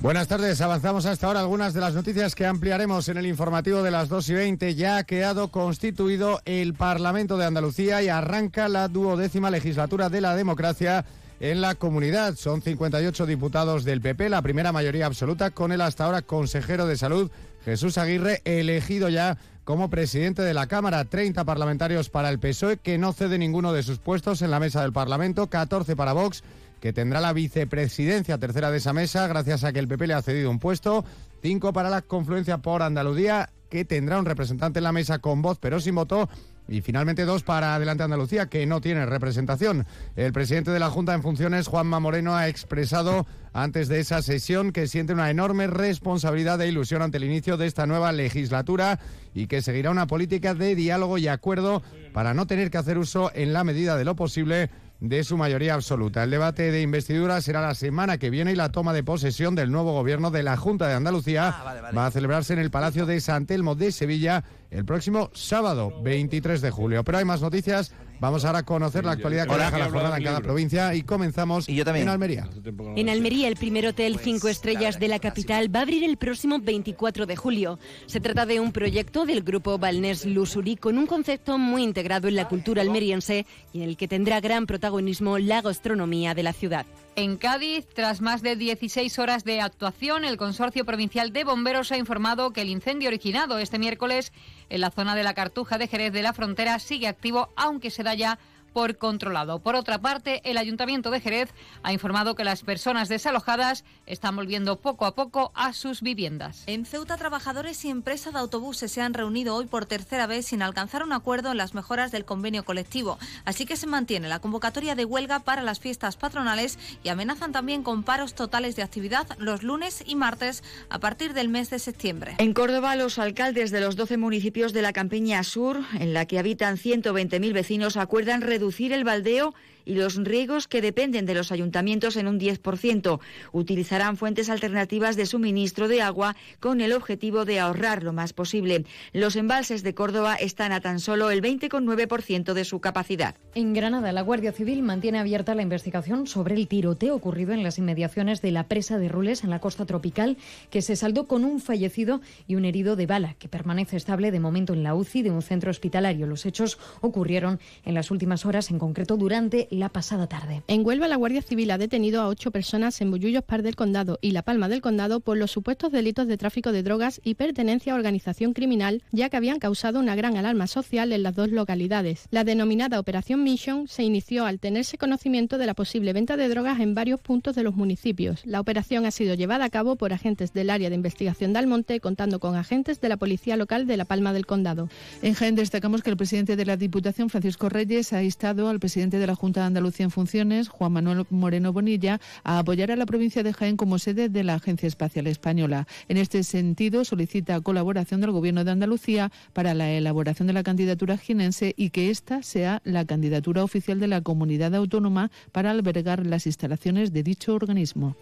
Buenas 0.00 0.28
tardes, 0.28 0.60
avanzamos 0.60 1.06
hasta 1.06 1.26
ahora 1.26 1.40
algunas 1.40 1.74
de 1.74 1.80
las 1.80 1.92
noticias 1.92 2.36
que 2.36 2.46
ampliaremos 2.46 3.08
en 3.08 3.16
el 3.16 3.26
informativo 3.26 3.82
de 3.82 3.90
las 3.90 4.08
2 4.08 4.28
y 4.28 4.34
20. 4.34 4.74
Ya 4.76 4.98
ha 4.98 5.02
quedado 5.02 5.48
constituido 5.48 6.40
el 6.44 6.74
Parlamento 6.74 7.36
de 7.36 7.46
Andalucía 7.46 8.00
y 8.00 8.08
arranca 8.08 8.68
la 8.68 8.86
duodécima 8.86 9.50
legislatura 9.50 10.08
de 10.08 10.20
la 10.20 10.36
democracia 10.36 11.04
en 11.40 11.60
la 11.60 11.74
comunidad. 11.74 12.36
Son 12.36 12.62
58 12.62 13.26
diputados 13.26 13.84
del 13.84 14.00
PP, 14.00 14.28
la 14.28 14.40
primera 14.40 14.70
mayoría 14.70 15.06
absoluta, 15.06 15.50
con 15.50 15.72
el 15.72 15.80
hasta 15.80 16.04
ahora 16.04 16.22
consejero 16.22 16.86
de 16.86 16.96
salud, 16.96 17.28
Jesús 17.64 17.98
Aguirre, 17.98 18.40
elegido 18.44 19.08
ya 19.08 19.36
como 19.64 19.90
presidente 19.90 20.42
de 20.42 20.54
la 20.54 20.68
Cámara. 20.68 21.06
30 21.06 21.44
parlamentarios 21.44 22.08
para 22.08 22.30
el 22.30 22.38
PSOE, 22.38 22.76
que 22.76 22.98
no 22.98 23.12
cede 23.12 23.36
ninguno 23.36 23.72
de 23.72 23.82
sus 23.82 23.98
puestos 23.98 24.42
en 24.42 24.52
la 24.52 24.60
mesa 24.60 24.80
del 24.80 24.92
Parlamento, 24.92 25.48
14 25.48 25.96
para 25.96 26.12
Vox 26.12 26.44
que 26.80 26.92
tendrá 26.92 27.20
la 27.20 27.32
vicepresidencia 27.32 28.38
tercera 28.38 28.70
de 28.70 28.78
esa 28.78 28.92
mesa, 28.92 29.26
gracias 29.26 29.64
a 29.64 29.72
que 29.72 29.78
el 29.78 29.88
PP 29.88 30.06
le 30.06 30.14
ha 30.14 30.22
cedido 30.22 30.50
un 30.50 30.58
puesto. 30.58 31.04
Cinco 31.42 31.72
para 31.72 31.90
la 31.90 32.02
confluencia 32.02 32.58
por 32.58 32.82
Andalucía, 32.82 33.50
que 33.70 33.84
tendrá 33.84 34.18
un 34.18 34.24
representante 34.24 34.78
en 34.78 34.84
la 34.84 34.92
mesa 34.92 35.18
con 35.18 35.42
voz 35.42 35.58
pero 35.60 35.80
sin 35.80 35.94
voto. 35.94 36.28
Y 36.70 36.82
finalmente 36.82 37.24
dos 37.24 37.44
para 37.44 37.74
Adelante 37.74 38.02
Andalucía, 38.02 38.46
que 38.46 38.66
no 38.66 38.82
tiene 38.82 39.06
representación. 39.06 39.86
El 40.16 40.34
presidente 40.34 40.70
de 40.70 40.78
la 40.78 40.90
Junta 40.90 41.14
en 41.14 41.22
funciones, 41.22 41.66
Juanma 41.66 41.98
Moreno, 41.98 42.36
ha 42.36 42.46
expresado 42.48 43.26
antes 43.54 43.88
de 43.88 44.00
esa 44.00 44.20
sesión 44.20 44.70
que 44.72 44.86
siente 44.86 45.14
una 45.14 45.30
enorme 45.30 45.66
responsabilidad 45.66 46.60
e 46.60 46.68
ilusión 46.68 47.00
ante 47.00 47.16
el 47.16 47.24
inicio 47.24 47.56
de 47.56 47.66
esta 47.66 47.86
nueva 47.86 48.12
legislatura 48.12 49.00
y 49.34 49.46
que 49.46 49.62
seguirá 49.62 49.90
una 49.90 50.06
política 50.06 50.52
de 50.52 50.74
diálogo 50.74 51.16
y 51.16 51.28
acuerdo 51.28 51.82
para 52.12 52.34
no 52.34 52.46
tener 52.46 52.70
que 52.70 52.76
hacer 52.76 52.98
uso 52.98 53.30
en 53.34 53.54
la 53.54 53.64
medida 53.64 53.96
de 53.96 54.04
lo 54.04 54.14
posible 54.14 54.68
de 55.00 55.22
su 55.24 55.36
mayoría 55.36 55.74
absoluta. 55.74 56.24
El 56.24 56.30
debate 56.30 56.72
de 56.72 56.82
investidura 56.82 57.40
será 57.40 57.60
la 57.60 57.74
semana 57.74 58.18
que 58.18 58.30
viene 58.30 58.52
y 58.52 58.56
la 58.56 58.72
toma 58.72 58.92
de 58.92 59.04
posesión 59.04 59.54
del 59.54 59.70
nuevo 59.70 59.92
gobierno 59.92 60.30
de 60.30 60.42
la 60.42 60.56
Junta 60.56 60.88
de 60.88 60.94
Andalucía 60.94 61.54
va 61.96 62.06
a 62.06 62.10
celebrarse 62.10 62.52
en 62.52 62.58
el 62.58 62.70
Palacio 62.70 63.06
de 63.06 63.20
San 63.20 63.46
Telmo 63.46 63.74
de 63.74 63.92
Sevilla 63.92 64.44
el 64.70 64.84
próximo 64.84 65.30
sábado 65.34 66.02
23 66.02 66.60
de 66.60 66.70
julio. 66.70 67.04
Pero 67.04 67.18
hay 67.18 67.24
más 67.24 67.40
noticias. 67.40 67.92
Vamos 68.20 68.44
ahora 68.44 68.60
a 68.60 68.62
conocer 68.64 69.04
la 69.04 69.12
actualidad 69.12 69.46
que 69.46 69.54
deja 69.54 69.78
la 69.78 69.90
jornada 69.90 70.16
en 70.16 70.24
cada 70.24 70.40
provincia 70.40 70.94
y 70.94 71.02
comenzamos 71.02 71.68
en 71.68 72.08
Almería. 72.08 72.48
En 72.96 73.08
Almería, 73.08 73.48
el 73.48 73.56
primer 73.56 73.86
hotel 73.86 74.18
cinco 74.18 74.48
estrellas 74.48 74.98
de 74.98 75.08
la 75.08 75.18
capital 75.20 75.74
va 75.74 75.80
a 75.80 75.82
abrir 75.82 76.02
el 76.02 76.16
próximo 76.16 76.58
24 76.58 77.26
de 77.26 77.36
julio. 77.36 77.78
Se 78.06 78.20
trata 78.20 78.44
de 78.46 78.60
un 78.60 78.72
proyecto 78.72 79.24
del 79.24 79.42
grupo 79.42 79.78
Balnés 79.78 80.26
Lusuri 80.26 80.76
con 80.76 80.98
un 80.98 81.06
concepto 81.06 81.58
muy 81.58 81.84
integrado 81.84 82.28
en 82.28 82.34
la 82.34 82.48
cultura 82.48 82.82
almeriense 82.82 83.46
y 83.72 83.82
en 83.82 83.88
el 83.88 83.96
que 83.96 84.08
tendrá 84.08 84.40
gran 84.40 84.66
protagonismo 84.66 85.38
la 85.38 85.62
gastronomía 85.62 86.34
de 86.34 86.42
la 86.42 86.52
ciudad. 86.52 86.86
En 87.20 87.36
Cádiz, 87.36 87.84
tras 87.92 88.20
más 88.20 88.42
de 88.42 88.54
16 88.54 89.18
horas 89.18 89.42
de 89.42 89.60
actuación, 89.60 90.24
el 90.24 90.36
Consorcio 90.36 90.84
Provincial 90.84 91.32
de 91.32 91.42
Bomberos 91.42 91.90
ha 91.90 91.96
informado 91.96 92.52
que 92.52 92.60
el 92.60 92.68
incendio 92.68 93.08
originado 93.08 93.58
este 93.58 93.80
miércoles 93.80 94.32
en 94.68 94.82
la 94.82 94.92
zona 94.92 95.16
de 95.16 95.24
la 95.24 95.34
Cartuja 95.34 95.78
de 95.78 95.88
Jerez 95.88 96.12
de 96.12 96.22
la 96.22 96.32
Frontera 96.32 96.78
sigue 96.78 97.08
activo, 97.08 97.48
aunque 97.56 97.90
se 97.90 98.04
da 98.04 98.14
ya 98.14 98.38
por 98.78 98.96
controlado. 98.96 99.58
Por 99.58 99.74
otra 99.74 99.98
parte, 99.98 100.40
el 100.48 100.56
Ayuntamiento 100.56 101.10
de 101.10 101.20
Jerez 101.20 101.52
ha 101.82 101.92
informado 101.92 102.36
que 102.36 102.44
las 102.44 102.62
personas 102.62 103.08
desalojadas 103.08 103.84
están 104.06 104.36
volviendo 104.36 104.76
poco 104.78 105.04
a 105.04 105.16
poco 105.16 105.50
a 105.56 105.72
sus 105.72 106.00
viviendas. 106.00 106.62
En 106.68 106.86
Ceuta, 106.86 107.16
trabajadores 107.16 107.84
y 107.84 107.90
empresa 107.90 108.30
de 108.30 108.38
autobuses 108.38 108.92
se 108.92 109.00
han 109.00 109.14
reunido 109.14 109.56
hoy 109.56 109.66
por 109.66 109.86
tercera 109.86 110.28
vez 110.28 110.46
sin 110.46 110.62
alcanzar 110.62 111.02
un 111.02 111.12
acuerdo 111.12 111.50
en 111.50 111.56
las 111.56 111.74
mejoras 111.74 112.12
del 112.12 112.24
convenio 112.24 112.64
colectivo. 112.64 113.18
Así 113.44 113.66
que 113.66 113.76
se 113.76 113.88
mantiene 113.88 114.28
la 114.28 114.38
convocatoria 114.38 114.94
de 114.94 115.04
huelga 115.04 115.40
para 115.40 115.62
las 115.62 115.80
fiestas 115.80 116.16
patronales 116.16 116.78
y 117.02 117.08
amenazan 117.08 117.50
también 117.50 117.82
con 117.82 118.04
paros 118.04 118.34
totales 118.36 118.76
de 118.76 118.84
actividad 118.84 119.26
los 119.38 119.64
lunes 119.64 120.04
y 120.06 120.14
martes 120.14 120.62
a 120.88 121.00
partir 121.00 121.34
del 121.34 121.48
mes 121.48 121.68
de 121.70 121.80
septiembre. 121.80 122.36
En 122.38 122.54
Córdoba, 122.54 122.94
los 122.94 123.18
alcaldes 123.18 123.72
de 123.72 123.80
los 123.80 123.96
12 123.96 124.18
municipios 124.18 124.72
de 124.72 124.82
la 124.82 124.92
Campiña 124.92 125.42
Sur, 125.42 125.80
en 125.98 126.14
la 126.14 126.26
que 126.26 126.38
habitan 126.38 126.76
120.000 126.76 127.52
vecinos, 127.52 127.96
acuerdan 127.96 128.40
reducir 128.40 128.67
el 128.92 129.04
baldeo 129.04 129.54
y 129.88 129.94
los 129.94 130.16
riegos 130.16 130.68
que 130.68 130.82
dependen 130.82 131.24
de 131.24 131.34
los 131.34 131.50
ayuntamientos 131.50 132.16
en 132.16 132.28
un 132.28 132.38
10%. 132.38 133.20
Utilizarán 133.52 134.18
fuentes 134.18 134.50
alternativas 134.50 135.16
de 135.16 135.24
suministro 135.24 135.88
de 135.88 136.02
agua 136.02 136.36
con 136.60 136.82
el 136.82 136.92
objetivo 136.92 137.46
de 137.46 137.58
ahorrar 137.58 138.02
lo 138.02 138.12
más 138.12 138.34
posible. 138.34 138.84
Los 139.14 139.34
embalses 139.34 139.82
de 139.82 139.94
Córdoba 139.94 140.34
están 140.34 140.72
a 140.72 140.80
tan 140.80 141.00
solo 141.00 141.30
el 141.30 141.40
20,9% 141.40 142.52
de 142.52 142.64
su 142.64 142.80
capacidad. 142.80 143.34
En 143.54 143.72
Granada, 143.72 144.12
la 144.12 144.20
Guardia 144.20 144.52
Civil 144.52 144.82
mantiene 144.82 145.18
abierta 145.18 145.54
la 145.54 145.62
investigación 145.62 146.26
sobre 146.26 146.54
el 146.54 146.68
tiroteo 146.68 147.14
ocurrido 147.14 147.52
en 147.52 147.62
las 147.62 147.78
inmediaciones 147.78 148.42
de 148.42 148.50
la 148.50 148.68
presa 148.68 148.98
de 148.98 149.08
Rules 149.08 149.42
en 149.42 149.50
la 149.50 149.60
costa 149.60 149.86
tropical, 149.86 150.36
que 150.70 150.82
se 150.82 150.96
saldó 150.96 151.26
con 151.26 151.46
un 151.46 151.60
fallecido 151.60 152.20
y 152.46 152.56
un 152.56 152.66
herido 152.66 152.94
de 152.94 153.06
bala, 153.06 153.34
que 153.38 153.48
permanece 153.48 153.96
estable 153.96 154.30
de 154.30 154.40
momento 154.40 154.74
en 154.74 154.82
la 154.82 154.94
UCI 154.94 155.22
de 155.22 155.30
un 155.30 155.40
centro 155.40 155.70
hospitalario. 155.70 156.26
Los 156.26 156.44
hechos 156.44 156.78
ocurrieron 157.00 157.58
en 157.86 157.94
las 157.94 158.10
últimas 158.10 158.44
horas, 158.44 158.70
en 158.70 158.78
concreto 158.78 159.16
durante 159.16 159.66
la 159.78 159.88
pasada 159.88 160.26
tarde. 160.26 160.62
En 160.66 160.84
Huelva, 160.84 161.08
la 161.08 161.16
Guardia 161.16 161.42
Civil 161.42 161.70
ha 161.70 161.78
detenido 161.78 162.20
a 162.20 162.28
ocho 162.28 162.50
personas 162.50 163.00
en 163.00 163.10
Bullullos 163.10 163.44
Par 163.44 163.62
del 163.62 163.76
Condado 163.76 164.18
y 164.20 164.32
La 164.32 164.42
Palma 164.42 164.68
del 164.68 164.80
Condado 164.80 165.20
por 165.20 165.36
los 165.36 165.50
supuestos 165.50 165.92
delitos 165.92 166.26
de 166.26 166.36
tráfico 166.36 166.72
de 166.72 166.82
drogas 166.82 167.20
y 167.24 167.34
pertenencia 167.34 167.92
a 167.92 167.96
organización 167.96 168.52
criminal, 168.52 169.02
ya 169.12 169.28
que 169.28 169.36
habían 169.36 169.58
causado 169.58 170.00
una 170.00 170.16
gran 170.16 170.36
alarma 170.36 170.66
social 170.66 171.12
en 171.12 171.22
las 171.22 171.34
dos 171.34 171.50
localidades. 171.50 172.26
La 172.30 172.44
denominada 172.44 173.00
Operación 173.00 173.42
Mission 173.42 173.88
se 173.88 174.02
inició 174.02 174.44
al 174.46 174.60
tenerse 174.60 174.98
conocimiento 174.98 175.58
de 175.58 175.66
la 175.66 175.74
posible 175.74 176.12
venta 176.12 176.36
de 176.36 176.48
drogas 176.48 176.80
en 176.80 176.94
varios 176.94 177.20
puntos 177.20 177.54
de 177.54 177.62
los 177.62 177.74
municipios. 177.74 178.44
La 178.44 178.60
operación 178.60 179.06
ha 179.06 179.10
sido 179.10 179.34
llevada 179.34 179.64
a 179.64 179.70
cabo 179.70 179.96
por 179.96 180.12
agentes 180.12 180.52
del 180.52 180.70
área 180.70 180.88
de 180.88 180.96
investigación 180.96 181.52
de 181.52 181.58
Almonte, 181.58 182.00
contando 182.00 182.40
con 182.40 182.56
agentes 182.56 183.00
de 183.00 183.08
la 183.08 183.16
Policía 183.16 183.56
Local 183.56 183.86
de 183.86 183.96
La 183.96 184.04
Palma 184.04 184.32
del 184.32 184.46
Condado. 184.46 184.88
En 185.22 185.34
Jaén 185.34 185.54
destacamos 185.54 186.02
que 186.02 186.10
el 186.10 186.16
presidente 186.16 186.56
de 186.56 186.64
la 186.64 186.76
Diputación, 186.76 187.30
Francisco 187.30 187.68
Reyes, 187.68 188.12
ha 188.12 188.22
instado 188.22 188.68
al 188.68 188.80
presidente 188.80 189.18
de 189.18 189.26
la 189.26 189.34
Junta 189.34 189.57
de 189.60 189.66
Andalucía 189.66 190.04
en 190.04 190.10
funciones, 190.10 190.68
Juan 190.68 190.92
Manuel 190.92 191.26
Moreno 191.30 191.72
Bonilla, 191.72 192.20
a 192.44 192.58
apoyar 192.58 192.90
a 192.90 192.96
la 192.96 193.06
provincia 193.06 193.42
de 193.42 193.52
Jaén 193.52 193.76
como 193.76 193.98
sede 193.98 194.28
de 194.28 194.44
la 194.44 194.54
Agencia 194.54 194.86
Espacial 194.86 195.26
Española. 195.26 195.86
En 196.08 196.16
este 196.16 196.42
sentido, 196.42 197.04
solicita 197.04 197.60
colaboración 197.60 198.20
del 198.20 198.32
Gobierno 198.32 198.64
de 198.64 198.70
Andalucía 198.70 199.30
para 199.52 199.74
la 199.74 199.90
elaboración 199.90 200.46
de 200.46 200.54
la 200.54 200.62
candidatura 200.62 201.18
jienense 201.18 201.74
y 201.76 201.90
que 201.90 202.10
esta 202.10 202.42
sea 202.42 202.80
la 202.84 203.04
candidatura 203.04 203.64
oficial 203.64 204.00
de 204.00 204.08
la 204.08 204.20
comunidad 204.20 204.74
autónoma 204.74 205.30
para 205.52 205.70
albergar 205.70 206.26
las 206.26 206.46
instalaciones 206.46 207.12
de 207.12 207.22
dicho 207.22 207.54
organismo. 207.54 208.16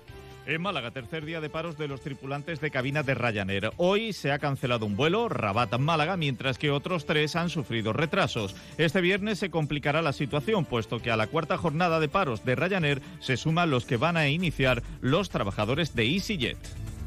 En 0.47 0.63
Málaga, 0.63 0.93
tercer 0.93 1.25
día 1.25 1.41
de 1.41 1.51
paros 1.51 1.77
de 1.77 1.89
los 1.89 2.03
tripulantes 2.03 2.61
de 2.61 2.71
cabina 2.71 3.03
de 3.03 3.15
Ryanair. 3.15 3.73
Hoy 3.79 4.13
se 4.13 4.31
ha 4.31 4.39
cancelado 4.39 4.87
un 4.87 4.95
vuelo, 4.95 5.29
Rabat-Málaga, 5.29 6.17
mientras 6.17 6.57
que 6.57 6.71
otros 6.71 7.05
tres 7.05 7.35
han 7.35 7.51
sufrido 7.51 7.93
retrasos. 7.93 8.55
Este 8.79 9.01
viernes 9.01 9.41
se 9.41 9.51
complicará 9.51 10.03
la 10.03 10.13
situación, 10.13 10.65
puesto 10.65 11.03
que 11.03 11.11
a 11.11 11.17
la 11.17 11.27
cuarta 11.27 11.59
jornada 11.59 11.99
de 11.99 12.09
paros 12.09 12.45
de 12.45 12.55
Ryanair 12.55 13.03
se 13.19 13.37
suman 13.37 13.71
los 13.71 13.87
que 13.87 13.97
van 13.97 14.17
a 14.17 14.29
iniciar 14.29 14.85
los 15.01 15.31
trabajadores 15.31 15.97
de 15.97 16.05
EasyJet. 16.05 16.59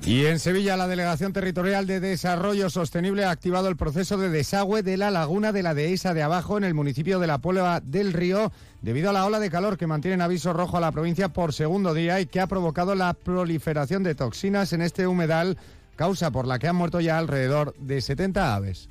Y 0.05 0.25
en 0.25 0.39
Sevilla, 0.39 0.77
la 0.77 0.87
Delegación 0.87 1.33
Territorial 1.33 1.85
de 1.85 1.99
Desarrollo 1.99 2.69
Sostenible 2.69 3.25
ha 3.25 3.31
activado 3.31 3.67
el 3.67 3.75
proceso 3.75 4.17
de 4.17 4.29
desagüe 4.29 4.81
de 4.81 4.97
la 4.97 5.11
laguna 5.11 5.51
de 5.51 5.61
la 5.61 5.73
Dehesa 5.73 6.13
de 6.13 6.23
Abajo 6.23 6.57
en 6.57 6.63
el 6.63 6.73
municipio 6.73 7.19
de 7.19 7.27
La 7.27 7.37
Puebla 7.37 7.81
del 7.83 8.13
Río, 8.13 8.51
debido 8.81 9.09
a 9.09 9.13
la 9.13 9.25
ola 9.25 9.39
de 9.39 9.51
calor 9.51 9.77
que 9.77 9.87
mantiene 9.87 10.15
en 10.15 10.21
aviso 10.21 10.53
rojo 10.53 10.77
a 10.77 10.81
la 10.81 10.91
provincia 10.91 11.29
por 11.29 11.53
segundo 11.53 11.93
día 11.93 12.19
y 12.21 12.25
que 12.25 12.39
ha 12.39 12.47
provocado 12.47 12.95
la 12.95 13.13
proliferación 13.13 14.01
de 14.03 14.15
toxinas 14.15 14.73
en 14.73 14.81
este 14.81 15.05
humedal, 15.05 15.57
causa 15.95 16.31
por 16.31 16.47
la 16.47 16.57
que 16.59 16.67
han 16.67 16.75
muerto 16.75 17.01
ya 17.01 17.17
alrededor 17.17 17.75
de 17.77 18.01
70 18.01 18.55
aves. 18.55 18.89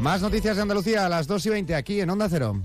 Más 0.00 0.20
noticias 0.20 0.56
de 0.56 0.62
Andalucía 0.62 1.06
a 1.06 1.08
las 1.08 1.26
2 1.26 1.46
y 1.46 1.48
20 1.50 1.74
aquí 1.74 2.00
en 2.00 2.10
Onda 2.10 2.28
Cero. 2.28 2.60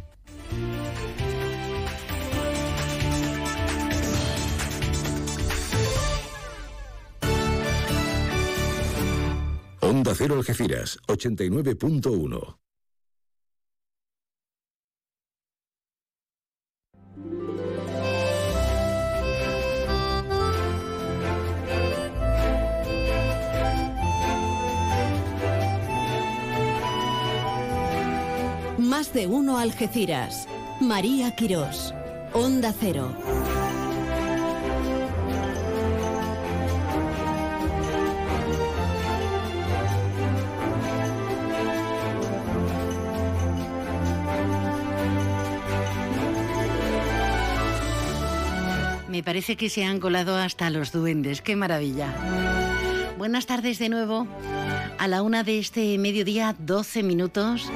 Onda 9.93 10.15
Cero 10.15 10.33
Algeciras, 10.33 10.97
89.1. 11.07 12.57
Más 28.79 29.13
de 29.13 29.27
uno 29.27 29.59
Algeciras. 29.59 30.47
María 30.81 31.35
Quirós. 31.35 31.93
Onda 32.33 32.73
Cero. 32.73 33.15
Me 49.14 49.22
parece 49.22 49.57
que 49.57 49.70
se 49.70 49.84
han 49.84 49.99
colado 49.99 50.36
hasta 50.36 50.72
los 50.72 50.91
duendes. 50.91 51.43
¡Qué 51.43 51.55
maravilla! 51.55 52.11
Buenas 53.16 53.45
tardes 53.45 53.78
de 53.78 53.88
nuevo. 53.88 54.26
A 54.97 55.07
la 55.07 55.22
una 55.22 55.43
de 55.43 55.59
este 55.59 55.99
mediodía, 55.99 56.55
12 56.57 57.03
minutos. 57.03 57.70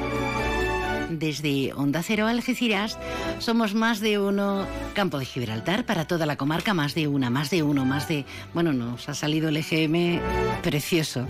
Desde 1.11 1.73
Onda 1.73 2.01
Cero 2.01 2.25
Algeciras 2.25 2.97
somos 3.37 3.75
más 3.75 3.99
de 3.99 4.17
uno 4.17 4.65
Campo 4.95 5.19
de 5.19 5.25
Gibraltar 5.25 5.85
para 5.85 6.07
toda 6.07 6.25
la 6.25 6.37
comarca, 6.37 6.73
más 6.73 6.95
de 6.95 7.07
una, 7.07 7.29
más 7.29 7.51
de 7.51 7.61
uno, 7.61 7.85
más 7.85 8.07
de... 8.07 8.25
Bueno, 8.55 8.73
nos 8.73 9.07
ha 9.07 9.13
salido 9.13 9.49
el 9.49 9.57
EGM 9.57 10.19
precioso. 10.63 11.27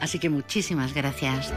Así 0.00 0.18
que 0.18 0.30
muchísimas 0.30 0.94
gracias. 0.94 1.52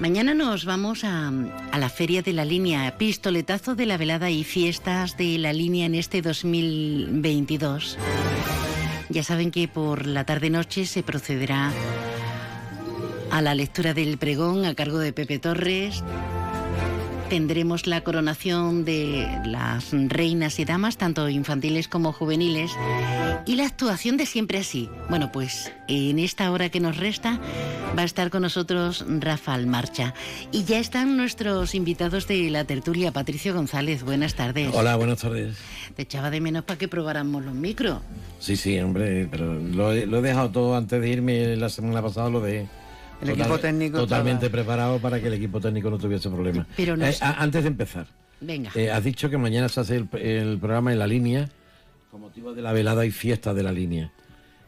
Mañana 0.00 0.32
nos 0.32 0.64
vamos 0.64 1.02
a, 1.02 1.32
la 1.76 1.88
Feria 1.88 2.22
de 2.22 2.32
la 2.32 2.44
Línea, 2.44 2.96
pistoletazo 2.98 3.74
de 3.74 3.84
la 3.84 3.96
velada 3.96 4.30
y 4.30 4.44
fiestas 4.44 5.16
de 5.16 5.38
la 5.38 5.52
línea 5.52 5.86
en 5.86 5.96
este 5.96 6.22
2022. 6.22 7.98
Ya 9.08 9.24
saben 9.24 9.50
que 9.50 9.66
por 9.66 10.06
la 10.06 10.24
tarde-noche 10.24 10.86
se 10.86 11.02
procederá 11.02 11.72
a 13.32 13.42
la 13.42 13.56
lectura 13.56 13.92
del 13.92 14.18
pregón 14.18 14.64
a 14.66 14.76
cargo 14.76 15.00
de 15.00 15.12
Pepe 15.12 15.40
Torres. 15.40 16.04
Tendremos 17.28 17.86
la 17.86 18.00
coronación 18.00 18.86
de 18.86 19.28
las 19.44 19.92
reinas 19.92 20.58
y 20.58 20.64
damas, 20.64 20.96
tanto 20.96 21.28
infantiles 21.28 21.86
como 21.86 22.12
juveniles, 22.12 22.70
y 23.44 23.56
la 23.56 23.66
actuación 23.66 24.16
de 24.16 24.24
siempre 24.24 24.58
así. 24.58 24.88
Bueno, 25.10 25.30
pues 25.30 25.70
en 25.88 26.18
esta 26.18 26.50
hora 26.50 26.70
que 26.70 26.80
nos 26.80 26.96
resta 26.96 27.38
va 27.96 28.02
a 28.02 28.04
estar 28.04 28.30
con 28.30 28.42
nosotros 28.42 29.04
Rafael 29.06 29.66
Marcha. 29.66 30.14
Y 30.52 30.64
ya 30.64 30.78
están 30.78 31.18
nuestros 31.18 31.74
invitados 31.74 32.26
de 32.26 32.48
la 32.48 32.64
tertulia, 32.64 33.12
Patricio 33.12 33.54
González. 33.54 34.04
Buenas 34.04 34.34
tardes. 34.34 34.70
Hola, 34.72 34.96
buenas 34.96 35.18
tardes. 35.18 35.56
Te 35.96 36.02
echaba 36.02 36.30
de 36.30 36.40
menos 36.40 36.64
para 36.64 36.78
que 36.78 36.88
probáramos 36.88 37.44
los 37.44 37.54
micros. 37.54 38.00
Sí, 38.40 38.56
sí, 38.56 38.78
hombre, 38.80 39.28
pero 39.30 39.52
lo 39.52 39.92
he, 39.92 40.06
lo 40.06 40.18
he 40.18 40.22
dejado 40.22 40.50
todo 40.50 40.76
antes 40.76 40.98
de 40.98 41.08
irme 41.08 41.56
la 41.56 41.68
semana 41.68 42.00
pasada, 42.00 42.30
lo 42.30 42.40
de 42.40 42.66
el 43.20 43.28
Total, 43.28 43.40
equipo 43.40 43.58
técnico 43.58 43.98
totalmente 43.98 44.46
estaba... 44.46 44.62
preparado 44.62 44.98
para 44.98 45.20
que 45.20 45.26
el 45.26 45.34
equipo 45.34 45.60
técnico 45.60 45.90
no 45.90 45.98
tuviese 45.98 46.30
problemas. 46.30 46.66
Pero 46.76 46.96
no 46.96 47.06
eh, 47.06 47.14
antes 47.20 47.62
de 47.62 47.68
empezar, 47.68 48.06
Venga. 48.40 48.70
Eh, 48.74 48.90
has 48.90 49.02
dicho 49.02 49.28
que 49.28 49.36
mañana 49.36 49.68
se 49.68 49.80
hace 49.80 49.96
el, 49.96 50.08
el, 50.20 50.58
programa 50.58 50.92
en 50.92 50.98
la 50.98 51.06
línea 51.06 51.48
con 52.10 52.20
motivo 52.20 52.54
de 52.54 52.62
la 52.62 52.72
velada 52.72 53.04
y 53.04 53.10
fiesta 53.10 53.52
de 53.52 53.62
la 53.62 53.72
línea. 53.72 54.12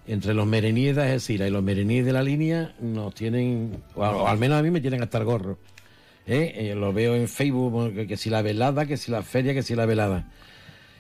Entre 0.07 0.35
los 0.35 0.47
mereníes 0.47 0.97
de 0.97 1.03
Algeciras 1.03 1.49
y 1.49 1.51
los 1.51 1.63
mereníes 1.63 2.05
de 2.05 2.13
la 2.13 2.23
línea 2.23 2.75
nos 2.81 3.15
tienen, 3.15 3.83
o, 3.95 4.01
o 4.01 4.27
al 4.27 4.39
menos 4.39 4.59
a 4.59 4.63
mí 4.63 4.71
me 4.71 4.81
tienen 4.81 5.03
hasta 5.03 5.19
el 5.19 5.25
gorro. 5.25 5.59
¿eh? 6.27 6.75
lo 6.77 6.93
veo 6.93 7.15
en 7.15 7.29
Facebook, 7.29 7.95
que, 7.95 8.07
que, 8.07 8.17
si 8.17 8.31
la 8.31 8.43
velada, 8.43 8.87
que 8.87 8.97
si 8.97 9.11
la 9.11 9.23
feria, 9.23 9.55
que 9.55 9.63
si 9.63 9.75
la 9.75 9.87
velada. 9.87 10.29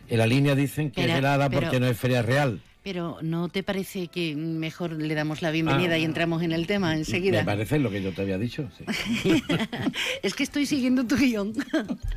En 0.08 0.18
la 0.18 0.26
línea 0.26 0.54
dicen 0.54 0.90
que 0.90 1.02
pero, 1.02 1.08
es 1.08 1.14
velada 1.16 1.48
pero, 1.48 1.62
porque 1.62 1.80
no 1.80 1.86
es 1.86 1.98
feria 1.98 2.22
real. 2.22 2.60
Pero 2.82 3.18
¿no 3.20 3.50
te 3.50 3.62
parece 3.62 4.08
que 4.08 4.34
mejor 4.34 4.92
le 4.92 5.14
damos 5.14 5.42
la 5.42 5.50
bienvenida 5.50 5.94
Ah. 5.94 5.98
y 5.98 6.04
entramos 6.04 6.42
en 6.42 6.52
el 6.52 6.66
tema 6.66 6.94
enseguida? 6.96 7.40
Me 7.40 7.44
parece 7.44 7.78
lo 7.78 7.90
que 7.90 8.02
yo 8.02 8.12
te 8.12 8.22
había 8.22 8.38
dicho. 8.38 8.68
sí. 8.78 9.42
es 10.22 10.34
que 10.34 10.42
estoy 10.42 10.64
siguiendo 10.64 11.06
tu 11.06 11.16
guion. 11.16 11.52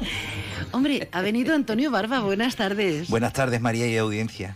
Hombre, 0.71 1.09
ha 1.11 1.21
venido 1.21 1.53
Antonio 1.53 1.91
Barba, 1.91 2.21
buenas 2.21 2.55
tardes. 2.55 3.09
Buenas 3.09 3.33
tardes, 3.33 3.59
María 3.59 3.87
y 3.87 3.97
audiencia. 3.97 4.55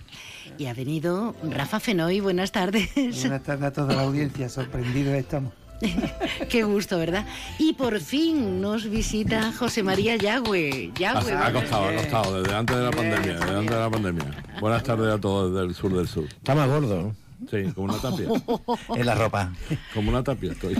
Y 0.57 0.67
ha 0.67 0.73
venido 0.73 1.35
Rafa 1.43 1.79
Fenoy, 1.81 2.19
buenas 2.21 2.51
tardes. 2.53 2.89
Buenas 2.95 3.43
tardes 3.43 3.63
a 3.65 3.73
toda 3.73 3.93
la 3.93 4.01
audiencia, 4.03 4.47
sorprendidos 4.47 5.13
estamos. 5.13 5.51
Qué 6.49 6.63
gusto, 6.63 6.97
¿verdad? 6.97 7.25
Y 7.59 7.73
por 7.73 7.99
fin 7.99 8.61
nos 8.61 8.89
visita 8.89 9.51
José 9.53 9.83
María 9.83 10.15
Yagüe. 10.15 10.91
Yagüe, 10.97 11.31
Ha, 11.33 11.47
ha 11.47 11.53
costado, 11.53 11.85
ha 11.85 11.93
costado, 11.93 12.41
desde 12.41 12.55
antes 12.55 12.75
de 12.75 12.83
la 12.83 12.91
pandemia, 12.91 13.33
desde 13.33 13.55
antes 13.55 13.75
de 13.75 13.79
la 13.81 13.89
pandemia. 13.89 14.43
Buenas 14.59 14.83
tardes 14.83 15.13
a 15.13 15.19
todos 15.19 15.53
desde 15.53 15.67
el 15.67 15.75
sur 15.75 15.95
del 15.95 16.07
sur. 16.07 16.25
Está 16.25 16.55
más 16.55 16.67
gordo, 16.67 17.01
¿no? 17.01 17.26
Sí, 17.49 17.63
como 17.75 17.93
una 17.93 18.01
tapia. 18.01 18.27
En 18.95 19.05
la 19.05 19.15
ropa. 19.15 19.53
Como 19.93 20.09
una 20.09 20.23
tapia 20.23 20.51
estoy. 20.53 20.75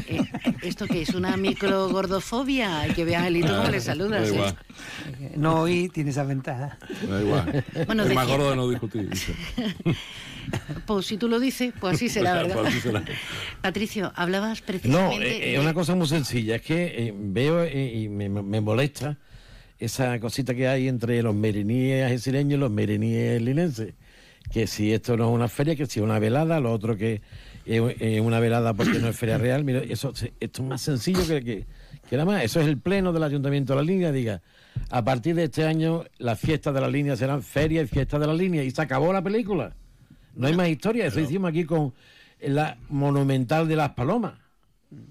¿Esto 0.64 0.88
qué 0.88 1.04
es? 1.04 1.10
¿Una 1.10 1.38
microgordofobia? 1.38 2.80
Hay 2.82 2.92
que 2.94 3.06
ver 3.06 3.16
a 3.16 3.20
Angelito 3.20 3.56
cómo 3.56 3.70
le 3.70 3.80
saludas, 3.80 4.32
Da 4.32 4.50
¿eh? 4.50 5.34
No 5.36 5.62
oí 5.62 5.90
tiene 5.90 6.10
esa 6.10 6.24
ventaja. 6.24 6.78
da 7.08 7.22
igual. 7.22 7.64
Bueno, 7.86 8.04
es 8.04 8.14
más 8.14 8.28
gordo 8.28 8.50
de 8.50 8.56
no 8.56 8.70
discutir. 8.70 9.10
Pues 10.86 11.06
si 11.06 11.18
tú 11.18 11.28
lo 11.28 11.42
dices, 11.42 11.74
pues 11.78 11.96
así 11.96 12.08
será, 12.08 12.36
Pues, 12.36 12.48
¿verdad? 12.48 12.62
pues 12.62 12.74
así 12.74 12.82
será. 12.82 13.04
Patricio, 13.62 14.14
hablabas 14.16 14.62
No, 14.62 14.66
precisamente... 14.66 15.50
eh, 15.50 15.56
es 15.56 15.60
una 15.60 15.74
cosa 15.74 15.94
muy 15.94 16.08
sencilla. 16.08 16.56
Es 16.56 16.62
que 16.62 16.86
eh, 17.08 17.14
veo 17.14 17.64
eh, 17.64 17.94
y 17.94 18.08
me, 18.08 18.30
me 18.30 18.62
molesta 18.62 19.18
esa 19.78 20.18
cosita 20.22 20.56
que 20.56 20.70
hay 20.70 20.88
entre 20.88 21.22
los 21.22 21.36
meriníes 21.36 22.06
algecireños 22.06 22.58
y 22.58 22.60
los 22.62 22.72
meriníes 22.72 23.42
linenses. 23.42 23.94
Que 24.52 24.68
si 24.68 24.94
esto 24.94 25.18
no 25.18 25.30
es 25.30 25.36
una 25.36 25.48
feria, 25.48 25.76
que 25.76 25.86
si 25.86 26.00
es 26.00 26.04
una 26.04 26.20
velada, 26.20 26.60
lo 26.60 26.72
otro 26.72 26.96
que 26.96 27.22
es 27.66 27.82
eh, 28.00 28.22
una 28.22 28.40
velada 28.40 28.74
porque 28.74 29.00
no 29.00 29.08
es 29.10 29.16
feria 29.16 29.38
real. 29.38 29.64
Mira, 29.64 29.80
eso 29.80 30.14
esto 30.40 30.62
es 30.62 30.68
más 30.68 30.82
sencillo 30.82 31.26
que, 31.28 31.44
que, 31.44 31.66
que 32.10 32.16
nada 32.16 32.26
más. 32.26 32.44
Eso 32.44 32.62
es 32.62 32.68
el 32.68 32.78
pleno 32.78 33.12
del 33.12 33.24
Ayuntamiento 33.24 33.74
de 33.74 33.78
la 33.78 33.84
Línea. 33.84 34.12
Diga, 34.12 34.42
a 34.90 35.04
partir 35.04 35.36
de 35.36 35.46
este 35.46 35.66
año 35.66 36.06
las 36.18 36.40
fiestas 36.40 36.74
de 36.74 36.82
la 36.82 36.88
línea 36.88 37.16
serán 37.16 37.44
feria 37.44 37.82
y 37.82 37.88
fiestas 37.88 38.20
de 38.20 38.28
la 38.28 38.34
línea. 38.34 38.64
Y 38.64 38.72
se 38.72 38.82
acabó 38.82 39.12
la 39.12 39.22
película. 39.22 39.76
No 40.34 40.48
hay 40.48 40.56
más 40.56 40.70
historia. 40.70 41.08
Eso 41.08 41.20
hicimos 41.20 41.50
aquí 41.50 41.66
con 41.66 41.94
la 42.40 42.78
monumental 42.90 43.68
de 43.68 43.76
las 43.76 43.92
palomas. 43.92 44.34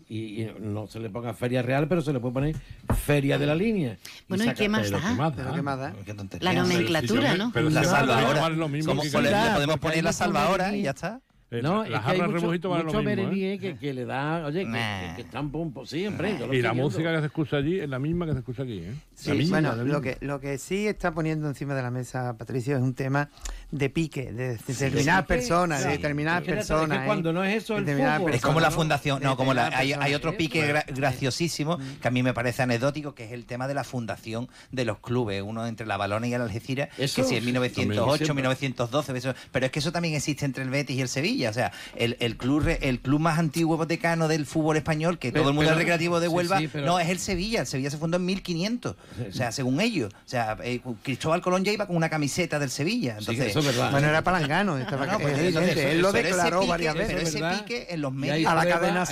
Y, 0.09 0.43
y 0.43 0.55
no 0.59 0.87
se 0.87 0.99
le 1.01 1.11
ponga 1.11 1.35
feria 1.35 1.61
real, 1.61 1.87
pero 1.87 2.01
se 2.01 2.13
le 2.13 2.21
puede 2.21 2.33
poner 2.33 2.57
feria 2.95 3.39
de 3.39 3.47
la 3.47 3.55
línea. 3.55 3.99
Bueno, 4.29 4.45
¿y 4.45 4.55
qué 4.55 4.69
más 4.69 4.91
da? 4.91 5.01
¿qué 5.01 5.15
más 5.15 5.33
Pero 5.37 5.53
qué 5.53 5.63
más 5.63 5.79
da. 5.79 5.95
La 6.41 6.55
nomenclatura, 6.55 7.37
¿no? 7.37 7.51
Pero 7.53 7.69
la 7.69 7.85
salvadora. 7.85 8.49
lo 8.49 8.69
mismo 8.69 8.95
Como 8.95 9.03
que 9.03 9.09
le 9.09 9.31
podemos 9.55 9.79
poner 9.79 10.05
la 10.05 10.13
salvadora 10.13 10.75
y 10.75 10.83
ya 10.83 10.91
está. 10.91 11.21
Eh, 11.49 11.63
No, 11.63 11.85
la 11.85 11.85
es 11.85 11.89
que 11.91 11.97
jarra 11.99 12.13
hay 12.13 12.21
mucho, 12.23 12.33
rebujito 12.41 12.71
vale 12.71 12.83
lo 12.83 12.93
mucho 12.93 13.03
mismo, 13.05 13.31
¿eh? 13.33 13.59
que, 13.61 13.77
que 13.77 13.95
le 13.95 14.05
da, 14.05 14.47
oye, 14.47 14.65
que, 14.65 14.73
que, 14.73 15.13
que 15.15 15.23
están 15.23 15.51
pum, 15.53 15.73
siempre. 15.87 16.37
yo 16.41 16.49
lo 16.49 16.55
Y 16.55 16.61
la 16.61 16.73
viendo. 16.73 16.91
música 16.91 17.13
que 17.15 17.21
se 17.21 17.27
escucha 17.27 17.59
allí 17.59 17.79
es 17.79 17.89
la 17.89 18.01
misma 18.01 18.27
que 18.27 18.33
se 18.33 18.39
escucha 18.41 18.65
aquí, 18.65 18.79
¿eh? 18.81 18.95
Sí, 19.15 19.29
La 19.29 19.35
misma, 19.37 19.61
bueno, 19.61 19.77
la 19.77 19.85
lo 19.85 20.01
que, 20.01 20.19
lo 20.23 20.41
que 20.41 20.59
sí 20.59 20.89
está 20.89 21.13
poniendo 21.15 21.47
encima 21.47 21.77
de 21.77 21.83
la 21.83 21.93
mesa, 21.93 22.37
Patricio, 22.37 22.77
es 22.77 22.83
un 22.83 22.95
tema 22.95 23.31
de 23.71 23.91
pique, 23.91 24.33
de 24.33 24.57
determinadas 24.57 25.21
Sí, 25.21 25.23
sí. 25.23 25.27
personas, 25.29 25.85
de 25.85 25.91
Sí. 25.91 25.97
determinadas 25.99 26.43
que- 26.43 26.51
es 26.51 26.55
que 26.55 26.57
personas. 26.57 26.99
¿eh? 26.99 27.07
cuando 27.07 27.33
no 27.33 27.45
es 27.45 27.63
eso, 27.63 27.77
el 27.77 27.85
Determinadas 27.85 28.19
fútbol. 28.19 28.35
Es 28.35 28.41
como 28.43 28.55
la 28.61 28.67
personas, 28.67 28.75
fundación, 28.75 29.23
no, 29.23 29.37
como 29.37 29.55
la, 29.55 29.67
hay, 29.69 29.73
hay 29.73 29.89
personas. 29.93 30.15
otro 30.17 30.37
pique 30.37 30.69
gra- 30.75 30.85
graciosísimo 30.93 31.79
que 32.03 32.09
a 32.09 32.11
mí 32.11 32.23
me 32.25 32.35
parece 32.35 32.63
anecdótico, 32.63 33.15
que 33.15 33.25
es 33.25 33.31
el 33.33 33.47
tema 33.47 33.69
de 33.69 33.75
la 33.75 33.85
fundación 33.85 34.49
de 34.73 34.85
los 34.85 34.99
clubes, 34.99 35.43
uno 35.43 35.65
entre 35.67 35.87
la 35.87 35.97
Balona 35.97 36.27
y 36.27 36.35
el 36.35 36.43
Algeciras, 36.43 36.89
Eso, 36.99 37.23
que 37.23 37.29
si 37.29 37.35
en 37.37 37.41
sí, 37.43 37.47
1908, 37.47 38.27
también. 38.27 38.37
1912, 38.37 39.17
eso- 39.17 39.35
pero 39.53 39.67
es 39.67 39.73
que 39.73 39.79
eso 39.79 39.93
también 39.93 40.15
existe 40.15 40.45
entre 40.45 40.65
el 40.65 40.71
Betis 40.71 40.97
y 40.97 41.01
el 41.03 41.09
Sevilla, 41.09 41.36
o 41.45 41.53
sea, 41.53 41.73
el, 41.97 42.17
el 42.21 42.37
club 42.37 42.63
re- 42.63 42.79
el 42.83 43.01
club 43.01 43.21
más 43.21 43.39
antiguo 43.39 43.85
decano 43.85 44.29
del 44.29 44.47
fútbol 44.47 44.77
español, 44.77 45.19
que 45.19 45.31
Pero- 45.33 45.43
todo 45.43 45.51
el 45.51 45.55
mundo 45.55 45.69
pero- 45.69 45.77
es 45.77 45.79
recreativo 45.85 46.21
de 46.21 46.29
Huelva, 46.29 46.59
sí, 46.59 46.69
pero- 46.73 46.87
no, 46.87 46.99
es 46.99 47.09
el 47.11 47.19
Sevilla, 47.19 47.61
el 47.61 47.67
Sevilla 47.67 47.91
se 47.91 47.99
fundó 47.99 48.17
en 48.17 48.25
1500, 48.25 48.97
o 49.29 49.33
sea, 49.33 49.53
según 49.53 49.81
ellos, 49.81 50.13
o 50.15 50.29
sea, 50.29 50.57
eh, 50.63 50.81
Cristóbal 51.03 51.43
Colón 51.43 51.65
ya 51.65 51.73
iba 51.73 51.87
con 51.87 51.97
una 51.97 52.09
camiseta 52.09 52.59
del 52.59 52.71
Sevilla, 52.71 53.15
Sí, 53.19 53.19
entonces... 53.21 53.47
eso 53.49 53.59
es 53.61 53.67
verdad. 53.67 53.91
Bueno, 53.91 54.09
era 54.09 54.23
palangano, 54.23 54.79
estaba 54.79 55.07
No, 55.07 55.13
no, 55.13 55.19
pues 55.21 55.39
es 55.39 55.49
entonces, 55.49 55.77
él 55.77 56.01
lo 56.01 56.13
pero 56.13 56.29
ese 56.29 56.37
declaró 56.37 56.61
pique- 56.63 56.69
varias 56.69 56.95
pero 56.95 57.09
veces. 57.09 57.29
ese 57.29 57.41
¿verdad? 57.43 57.59
pique 57.61 57.87
en 57.91 58.01
los 58.01 58.13
medios... 58.13 58.51
A 58.51 58.55
la 58.55 58.67
cadena 58.67 59.05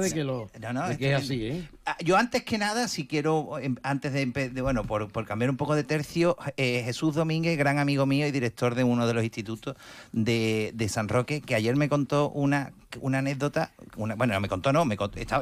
de 0.00 0.12
que, 0.12 0.24
lo, 0.24 0.50
No, 0.60 0.72
no, 0.72 0.88
de 0.88 0.96
que 0.96 1.12
es 1.12 1.22
así, 1.22 1.46
¿eh? 1.46 1.68
Ah, 1.84 1.96
Yo 2.04 2.16
antes 2.16 2.42
que 2.42 2.58
nada, 2.58 2.88
si 2.88 3.06
quiero, 3.06 3.58
em, 3.60 3.76
antes 3.82 4.12
de, 4.12 4.26
de, 4.26 4.60
bueno, 4.60 4.84
por, 4.84 5.08
por 5.10 5.24
cambiar 5.24 5.50
un 5.50 5.56
poco 5.56 5.74
de 5.74 5.84
tercio, 5.84 6.36
eh, 6.56 6.82
Jesús 6.84 7.14
Domínguez, 7.14 7.56
gran 7.56 7.78
amigo 7.78 8.06
mío 8.06 8.26
y 8.26 8.30
director 8.32 8.74
de 8.74 8.82
uno 8.84 9.06
de 9.06 9.14
los 9.14 9.22
institutos 9.24 9.76
de, 10.12 10.72
de 10.74 10.88
San 10.88 11.08
Roque, 11.08 11.15
que 11.24 11.54
ayer 11.54 11.76
me 11.76 11.88
contó 11.88 12.30
una, 12.30 12.72
una 13.00 13.18
anécdota, 13.18 13.70
bueno, 13.96 14.16
no 14.16 14.40
me 14.40 14.48
contó, 14.48 14.72
no, 14.72 14.84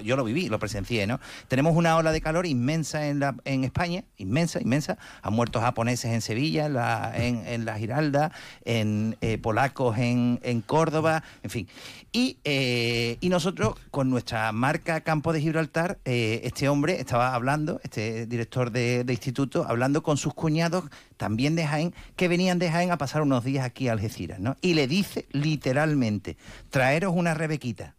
yo 0.03 0.16
lo 0.16 0.25
viví, 0.25 0.49
lo 0.49 0.59
presencié, 0.59 1.07
¿no? 1.07 1.20
Tenemos 1.49 1.77
una 1.77 1.97
ola 1.97 2.12
de 2.12 2.20
calor 2.20 2.47
inmensa 2.47 3.07
en, 3.07 3.22
en 3.45 3.64
España, 3.64 4.05
inmensa, 4.16 4.61
inmensa. 4.61 4.99
Han 5.22 5.35
muerto 5.35 5.61
japoneses 5.61 6.12
en 6.12 6.20
Sevilla, 6.20 6.66
en 6.66 6.75
la, 6.75 7.12
en, 7.16 7.64
la 7.64 7.79
Giralda, 7.79 8.33
en 8.64 9.16
eh, 9.20 9.39
polacos 9.39 9.99
en, 9.99 10.41
en 10.43 10.61
Córdoba, 10.61 11.22
en 11.43 11.51
fin. 11.51 11.68
Y, 12.12 12.39
eh, 12.45 13.16
y 13.20 13.29
nosotros, 13.29 13.75
con 13.91 14.11
nuestra 14.11 14.53
marca 14.53 15.01
Campo 15.01 15.33
de 15.33 15.41
Gibraltar, 15.41 15.99
eh, 16.05 16.43
este 16.45 16.68
hombre 16.68 17.01
estaba 17.01 17.35
hablando, 17.35 17.81
este 17.83 18.27
director 18.27 18.70
de 18.70 19.05
instituto, 19.09 19.66
hablando 19.68 20.03
con 20.03 20.16
sus 20.16 20.35
cuñados, 20.35 20.85
también 21.25 21.57
de 21.57 21.66
Jaén, 21.66 21.95
que 22.16 22.29
venían 22.29 22.59
de 22.59 22.70
Jaén 22.70 22.91
a 22.91 22.99
pasar 22.99 23.22
unos 23.22 23.45
días 23.45 23.64
aquí 23.64 23.89
a 23.89 23.93
Algeciras, 23.93 24.41
¿no? 24.41 24.59
Y 24.61 24.75
le 24.75 24.87
dice 24.87 25.25
literalmente, 25.33 26.37
traeros 26.68 27.14
una 27.16 27.33
rebequita. 27.33 27.95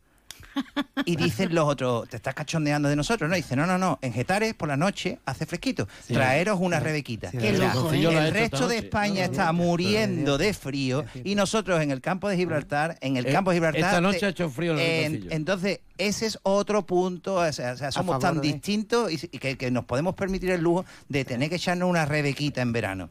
Y 1.07 1.17
dicen 1.17 1.53
los 1.53 1.65
otros, 1.67 2.09
te 2.09 2.15
estás 2.15 2.33
cachondeando 2.33 2.89
de 2.89 2.95
nosotros, 2.95 3.29
¿no? 3.29 3.35
Dice, 3.35 3.55
no, 3.55 3.67
no, 3.67 3.77
no, 3.77 3.99
en 4.01 4.11
Getares 4.13 4.53
por 4.55 4.67
la 4.69 4.77
noche 4.77 5.19
hace 5.25 5.45
fresquito. 5.45 5.87
Traeros 6.07 6.57
una 6.59 6.79
rebequita. 6.79 7.29
Qué 7.29 7.55
sea, 7.55 7.73
loco, 7.75 7.93
¿eh? 7.93 8.03
el 8.27 8.31
resto 8.33 8.67
de. 8.67 8.77
España 8.79 9.25
está 9.25 9.51
muriendo 9.51 10.37
de 10.37 10.53
frío 10.53 11.05
y 11.23 11.35
nosotros 11.35 11.81
en 11.81 11.91
el 11.91 12.01
campo 12.01 12.27
de 12.29 12.37
Gibraltar, 12.37 12.97
en 13.01 13.17
el 13.17 13.27
Eh, 13.27 13.31
campo 13.31 13.51
de 13.51 13.57
Gibraltar... 13.57 13.81
esta 13.83 14.01
noche 14.01 14.19
te- 14.19 14.25
ha 14.25 14.29
hecho 14.29 14.49
frío 14.49 14.73
en 14.73 14.79
el 14.79 15.23
en-. 15.23 15.31
Entonces, 15.31 15.79
ese 15.97 16.25
es 16.25 16.39
otro 16.43 16.85
punto, 16.85 17.35
o 17.35 17.53
sea, 17.53 17.73
o 17.73 17.77
sea, 17.77 17.91
somos 17.91 18.13
favor 18.21 18.21
tan 18.21 18.41
de- 18.41 18.47
distintos 18.53 19.11
y, 19.11 19.15
y 19.31 19.37
que, 19.39 19.57
que 19.57 19.71
nos 19.71 19.85
podemos 19.85 20.13
permitir 20.15 20.51
el 20.51 20.61
lujo 20.61 20.85
de 21.07 21.23
tener 21.25 21.49
que 21.49 21.55
echarnos 21.55 21.89
una 21.89 22.05
rebequita 22.05 22.61
en 22.61 22.73
verano. 22.73 23.07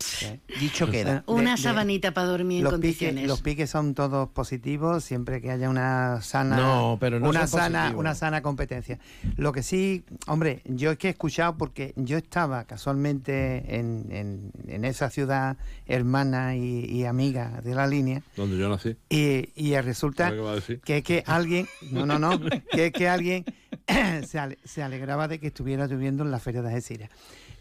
Dicho 0.60 0.90
queda. 0.90 1.22
Una 1.26 1.52
de- 1.52 1.56
de- 1.56 1.62
sabanita 1.62 2.12
para 2.12 2.26
dormir 2.26 2.58
en 2.58 2.64
Los 2.64 2.72
condiciones. 2.74 3.14
piques, 3.16 3.28
los 3.28 3.40
piques 3.40 3.70
son 3.70 3.94
todos 3.94 4.28
positivos 4.30 5.04
siempre 5.04 5.40
que 5.40 5.50
haya 5.50 5.68
una 5.70 6.20
sana 6.22 6.56
No, 6.56 6.96
pero 7.00 7.18
no 7.20 7.28
una 7.40 7.46
sana 7.46 7.92
una 7.96 8.14
sana 8.14 8.42
competencia. 8.42 8.98
Lo 9.36 9.52
que 9.52 9.62
sí, 9.62 10.04
hombre, 10.26 10.62
yo 10.64 10.90
es 10.92 10.98
que 10.98 11.08
he 11.08 11.10
escuchado 11.10 11.56
porque 11.56 11.92
yo 11.96 12.16
estaba 12.16 12.64
casualmente 12.64 13.76
en, 13.76 14.06
en- 14.10 14.52
en 14.68 14.84
esa 14.84 15.10
ciudad 15.10 15.56
hermana 15.86 16.56
y, 16.56 16.84
y 16.86 17.04
amiga 17.04 17.60
de 17.62 17.74
la 17.74 17.86
línea 17.86 18.22
Donde 18.36 18.56
yo 18.58 18.68
nací. 18.68 18.96
y, 19.08 19.50
y 19.54 19.78
resulta 19.80 20.32
que 20.84 20.98
es 20.98 21.04
que 21.04 21.22
alguien, 21.26 21.66
no, 21.90 22.06
no, 22.06 22.18
no, 22.18 22.38
que 22.70 22.86
es 22.86 22.92
que 22.92 23.08
alguien 23.08 23.44
se, 24.26 24.38
ale- 24.38 24.58
se 24.64 24.82
alegraba 24.82 25.28
de 25.28 25.38
que 25.38 25.48
estuviera 25.48 25.86
lloviendo 25.86 26.24
en 26.24 26.30
la 26.30 26.38
feria 26.38 26.62
de 26.62 26.68
Algeciras. 26.68 27.10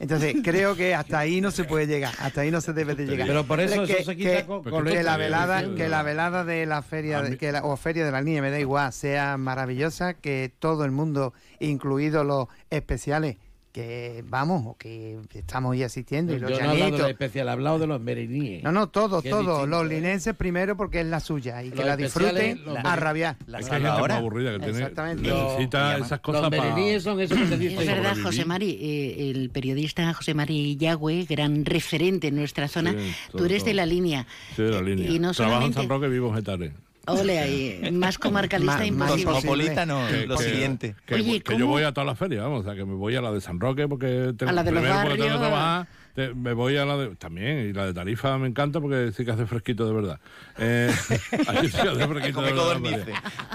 Entonces, 0.03 0.35
creo 0.43 0.75
que 0.75 0.93
hasta 0.93 1.17
ahí 1.19 1.41
no 1.41 1.49
se 1.51 1.63
puede 1.63 1.87
llegar, 1.87 2.13
hasta 2.19 2.41
ahí 2.41 2.51
no 2.51 2.61
se 2.61 2.73
debe 2.73 2.93
de 2.95 3.05
llegar. 3.07 3.27
Pero 3.27 3.43
por 3.45 3.59
eso 3.59 3.85
que, 3.87 3.93
eso 3.93 4.11
se 4.11 4.15
quita 4.17 4.37
que- 4.41 4.45
con- 4.45 4.63
que 4.63 4.69
con 4.69 4.83
la 5.03 5.17
velada, 5.17 5.61
que 5.75 5.89
la 5.89 6.03
velada 6.03 6.43
de 6.43 6.65
la 6.65 6.81
feria, 6.81 7.21
de- 7.21 7.37
que 7.37 7.51
la, 7.51 7.63
o 7.63 7.75
feria 7.77 8.05
de 8.05 8.11
la 8.11 8.21
niña, 8.21 8.41
me 8.41 8.51
da 8.51 8.59
igual, 8.59 8.93
sea 8.93 9.37
maravillosa, 9.37 10.13
que 10.13 10.51
todo 10.59 10.85
el 10.85 10.91
mundo, 10.91 11.33
incluidos 11.59 12.25
los 12.25 12.47
especiales, 12.69 13.37
que 13.73 14.23
vamos, 14.27 14.61
o 14.67 14.77
que 14.77 15.17
estamos 15.33 15.71
hoy 15.71 15.81
asistiendo, 15.83 16.31
y 16.33 16.39
Yo 16.39 16.47
los 16.47 16.51
no 16.51 16.65
he 16.65 16.69
hablado 16.83 17.03
de 17.05 17.11
especiales, 17.11 17.49
he 17.49 17.53
hablado 17.53 17.79
de 17.79 17.87
los 17.87 17.99
meriníes. 17.99 18.63
No, 18.63 18.71
no, 18.71 18.87
todos, 18.87 19.09
todos. 19.09 19.23
distinto, 19.23 19.65
Los 19.65 19.85
¿eh? 19.85 19.95
linenses 19.95 20.35
primero 20.35 20.77
porque 20.77 21.01
es 21.01 21.07
la 21.07 21.19
suya 21.19 21.63
y 21.63 21.71
que 21.71 21.83
la 21.83 21.97
disfruten 21.97 22.63
los 22.63 22.77
a 22.77 22.95
rabiar. 22.95 23.35
La 23.47 23.59
Es 23.59 23.65
que 23.67 23.71
hay 23.75 23.81
gente 23.81 23.89
más 23.89 23.95
salvadora. 23.97 24.17
aburrida 24.17 24.51
que 24.53 24.59
tiene, 24.59 24.77
Exactamente. 24.77 25.29
necesita 25.29 25.97
Los- 25.97 26.05
esas 26.07 26.19
cosas 26.19 26.41
Los 26.43 26.49
para... 26.51 26.63
meriníes 26.75 27.01
son 27.03 27.19
esos 27.19 27.35
que 27.37 27.47
se 27.47 27.57
dicen. 27.57 27.79
Es 27.79 27.87
verdad. 27.87 28.15
José 28.23 28.45
Mari, 28.45 28.77
eh, 28.79 29.31
el 29.31 29.49
periodista 29.49 30.13
José 30.13 30.35
Mari 30.35 30.77
Yagüe, 30.77 31.25
gran 31.27 31.65
referente 31.65 32.27
en 32.27 32.35
nuestra 32.35 32.67
zona. 32.67 32.91
Sí, 32.91 33.11
Tú 33.31 33.37
todo, 33.39 33.45
eres 33.47 33.65
de 33.65 33.73
la 33.73 33.87
línea. 33.87 34.27
Sí, 34.55 34.61
de 34.61 34.69
la 34.69 34.81
línea. 34.83 35.09
Y 35.09 35.17
no 35.17 35.31
Trabajo 35.33 35.65
en 35.65 35.73
solamente- 35.73 35.79
San 35.79 35.89
Roque, 35.89 36.07
vivo 36.09 36.27
en 36.29 36.35
Getares. 36.35 36.71
Ole 37.05 37.39
ahí, 37.39 37.89
más 37.91 38.17
comarcalista 38.17 38.85
imposible. 38.85 39.25
Cosmopolita 39.25 39.85
no, 39.85 40.07
Que- 40.07 40.25
lo 40.25 40.37
que- 40.37 40.43
siguiente. 40.43 40.95
Que, 41.05 41.15
Oye, 41.15 41.41
que 41.41 41.57
yo 41.57 41.67
voy 41.67 41.83
a 41.83 41.91
todas 41.91 42.07
las 42.07 42.17
ferias, 42.17 42.43
vamos, 42.43 42.61
o 42.61 42.63
sea, 42.63 42.75
que 42.75 42.85
me 42.85 42.93
voy 42.95 43.13
a 43.15 43.21
la 43.21 43.31
de 43.31 43.41
San 43.41 43.59
Roque 43.59 43.87
porque 43.89 44.33
tengo, 44.37 44.49
A 44.49 44.53
la 44.53 44.63
de 44.63 44.71
los 44.71 44.81
porque 44.83 44.93
tengo 44.93 45.13
que 45.15 45.19
barrios. 45.19 45.37
trabajar, 45.39 45.87
te- 46.15 46.33
me 46.33 46.53
voy 46.53 46.77
a 46.77 46.85
la 46.85 46.95
de 46.95 47.15
también 47.17 47.69
y 47.69 47.73
la 47.73 47.87
de 47.87 47.93
Tarifa 47.93 48.37
me 48.37 48.47
encanta 48.47 48.79
porque 48.79 49.11
sí 49.11 49.25
que 49.25 49.31
hace 49.31 49.45
fresquito 49.45 49.85
de 49.85 49.93
verdad. 49.93 50.19
Eh, 50.57 50.89
ahí 51.49 51.67
sí 51.67 51.75
que 51.81 51.89
hace 51.89 52.07
fresquito 52.07 52.41
de 52.41 52.53
verdad. 52.53 53.07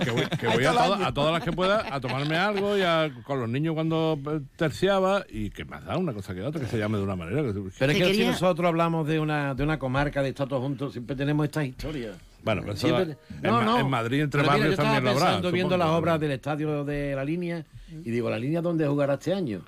Que 0.04 0.10
voy, 0.10 0.26
que 0.26 0.46
Ahí 0.46 0.54
voy 0.54 0.64
a, 0.66 0.70
año. 0.72 1.06
a 1.06 1.14
todas 1.14 1.32
las 1.32 1.42
que 1.42 1.52
pueda 1.52 1.94
a 1.94 2.00
tomarme 2.00 2.36
algo 2.36 2.76
y 2.76 2.82
a- 2.82 3.10
con 3.24 3.40
los 3.40 3.48
niños 3.48 3.72
cuando 3.72 4.20
eh, 4.30 4.40
terciaba 4.56 5.24
y 5.26 5.48
que 5.48 5.64
más 5.64 5.86
da 5.86 5.96
una 5.96 6.12
cosa 6.12 6.34
que 6.34 6.42
otra 6.42 6.60
que 6.60 6.66
se 6.66 6.76
llame 6.78 6.98
de 6.98 7.04
una 7.04 7.16
manera. 7.16 7.40
que- 7.42 7.54
Pero 7.78 7.92
es 7.92 7.98
que 7.98 8.12
si 8.14 8.26
nosotros 8.26 8.68
hablamos 8.68 9.06
de 9.08 9.18
una, 9.20 9.54
de 9.54 9.62
una 9.62 9.78
comarca, 9.78 10.22
de 10.22 10.28
estar 10.28 10.46
todos 10.48 10.60
juntos, 10.62 10.92
siempre 10.92 11.16
tenemos 11.16 11.46
estas 11.46 11.64
historias. 11.64 12.14
Bueno, 12.42 12.62
pero 12.62 12.74
eso 12.74 12.86
Siempre- 12.86 13.16
en, 13.42 13.50
Ma- 13.52 13.80
en 13.80 13.90
Madrid 13.90 14.22
entre 14.22 14.40
Pero 14.42 14.52
mira, 14.52 14.58
barrios 14.64 14.76
yo 14.78 14.82
también 14.82 15.04
lo 15.04 15.10
habrá. 15.10 15.24
pensando 15.26 15.52
viendo 15.52 15.74
supongo. 15.74 15.90
las 15.92 15.98
obras 15.98 16.20
del 16.20 16.30
estadio 16.32 16.84
de 16.84 17.14
la 17.16 17.24
línea 17.24 17.64
y 18.04 18.10
digo, 18.10 18.30
¿la 18.30 18.38
línea 18.38 18.62
dónde 18.62 18.86
jugará 18.86 19.14
este 19.14 19.34
año? 19.34 19.62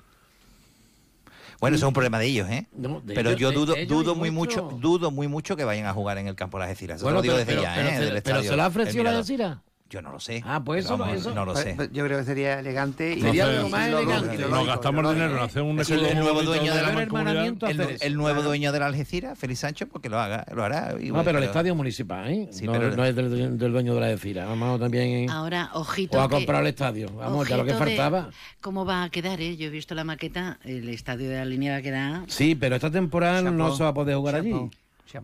Bueno, 1.59 1.75
eso 1.75 1.85
es 1.85 1.87
un 1.89 1.93
problema 1.93 2.17
de 2.17 2.25
ellos, 2.25 2.49
¿eh? 2.49 2.65
No, 2.75 3.01
de 3.01 3.13
pero 3.13 3.29
ellos- 3.29 3.39
yo 3.39 3.51
dudo, 3.51 3.75
dudo 3.87 4.15
muy 4.15 4.31
mucho, 4.31 4.77
dudo 4.81 5.11
muy 5.11 5.27
mucho 5.27 5.55
que 5.55 5.63
vayan 5.63 5.85
a 5.85 5.93
jugar 5.93 6.17
en 6.17 6.27
el 6.27 6.33
campo 6.35 6.57
de 6.57 6.61
las 6.61 6.69
Algeciras. 6.69 6.95
Eso 6.97 7.05
Bueno, 7.05 7.17
lo 7.17 7.21
digo 7.21 7.35
pero- 7.35 7.45
desde 7.45 7.51
pero- 7.51 7.61
ya, 7.63 7.75
pero 7.75 7.87
¿eh? 7.87 7.91
Del 7.99 8.07
pero 8.07 8.17
estadio 8.17 8.49
se 8.49 8.55
la 8.57 8.63
ha 8.65 8.67
ofrecido 8.67 9.03
la. 9.03 9.09
Algeciras. 9.11 9.57
Yo 9.91 10.01
no 10.01 10.09
lo 10.13 10.21
sé. 10.21 10.41
Ah, 10.45 10.63
pues 10.63 10.85
eso, 10.85 10.97
Vamos, 10.97 11.15
eso- 11.17 11.35
no 11.35 11.43
lo 11.43 11.53
sé. 11.53 11.73
pues 11.75 11.91
yo 11.91 12.05
creo 12.05 12.19
que 12.19 12.23
sería 12.23 12.59
elegante. 12.61 13.09
y- 13.09 13.19
Entonces, 13.19 13.35
y- 13.35 13.37
y 13.37 13.91
lo- 13.91 14.01
nos 14.47 14.49
lógico, 14.51 14.65
gastamos 14.65 15.13
dinero 15.13 15.35
en 15.35 15.43
hacer 15.43 15.61
un 15.63 15.79
el, 15.79 16.05
el 16.05 16.19
nuevo 16.19 16.43
dueño 16.43 16.73
de 16.73 16.81
la 16.81 16.87
de 16.89 16.95
la 16.95 17.01
hermanamiento 17.01 17.67
el, 17.67 18.15
nuevo 18.15 18.41
dueño 18.41 18.71
de 18.71 18.79
la 18.79 18.85
Algeciras, 18.85 19.37
Félix 19.37 19.59
Sánchez, 19.59 19.89
porque 19.91 20.07
lo 20.07 20.17
haga, 20.17 20.45
lo 20.55 20.63
hará. 20.63 20.95
y 20.97 21.11
No, 21.11 21.21
pero 21.25 21.39
el 21.39 21.43
estadio 21.43 21.75
municipal, 21.75 22.29
¿eh? 22.29 22.47
Sí, 22.51 22.65
no, 22.65 22.71
pero- 22.71 22.95
no 22.95 23.03
es 23.03 23.13
del, 23.15 23.57
del 23.57 23.71
dueño 23.73 23.93
de 23.93 23.99
la 23.99 24.05
Algeciras. 24.07 24.47
Vamos 24.47 24.79
también 24.79 25.29
Ahora, 25.29 25.69
ojito. 25.73 26.17
o 26.17 26.21
a 26.21 26.29
que- 26.29 26.35
comprar 26.35 26.61
el 26.61 26.67
estadio. 26.67 27.09
Vamos, 27.13 27.49
ya 27.49 27.57
lo 27.57 27.65
que 27.65 27.73
de 27.73 27.77
faltaba. 27.77 28.29
¿Cómo 28.61 28.85
va 28.85 29.03
a 29.03 29.09
quedar? 29.09 29.41
Eh? 29.41 29.57
Yo 29.57 29.67
he 29.67 29.69
visto 29.69 29.93
la 29.93 30.05
maqueta, 30.05 30.57
el 30.63 30.87
estadio 30.87 31.29
de 31.29 31.35
la 31.35 31.43
línea 31.45 31.73
va 31.73 31.79
a 31.79 31.81
quedar. 31.81 32.21
Sí, 32.27 32.55
pero 32.55 32.75
esta 32.75 32.89
temporada 32.89 33.41
no 33.41 33.75
se 33.75 33.83
va 33.83 33.89
a 33.89 33.93
poder 33.93 34.15
jugar 34.15 34.35
allí. 34.35 34.53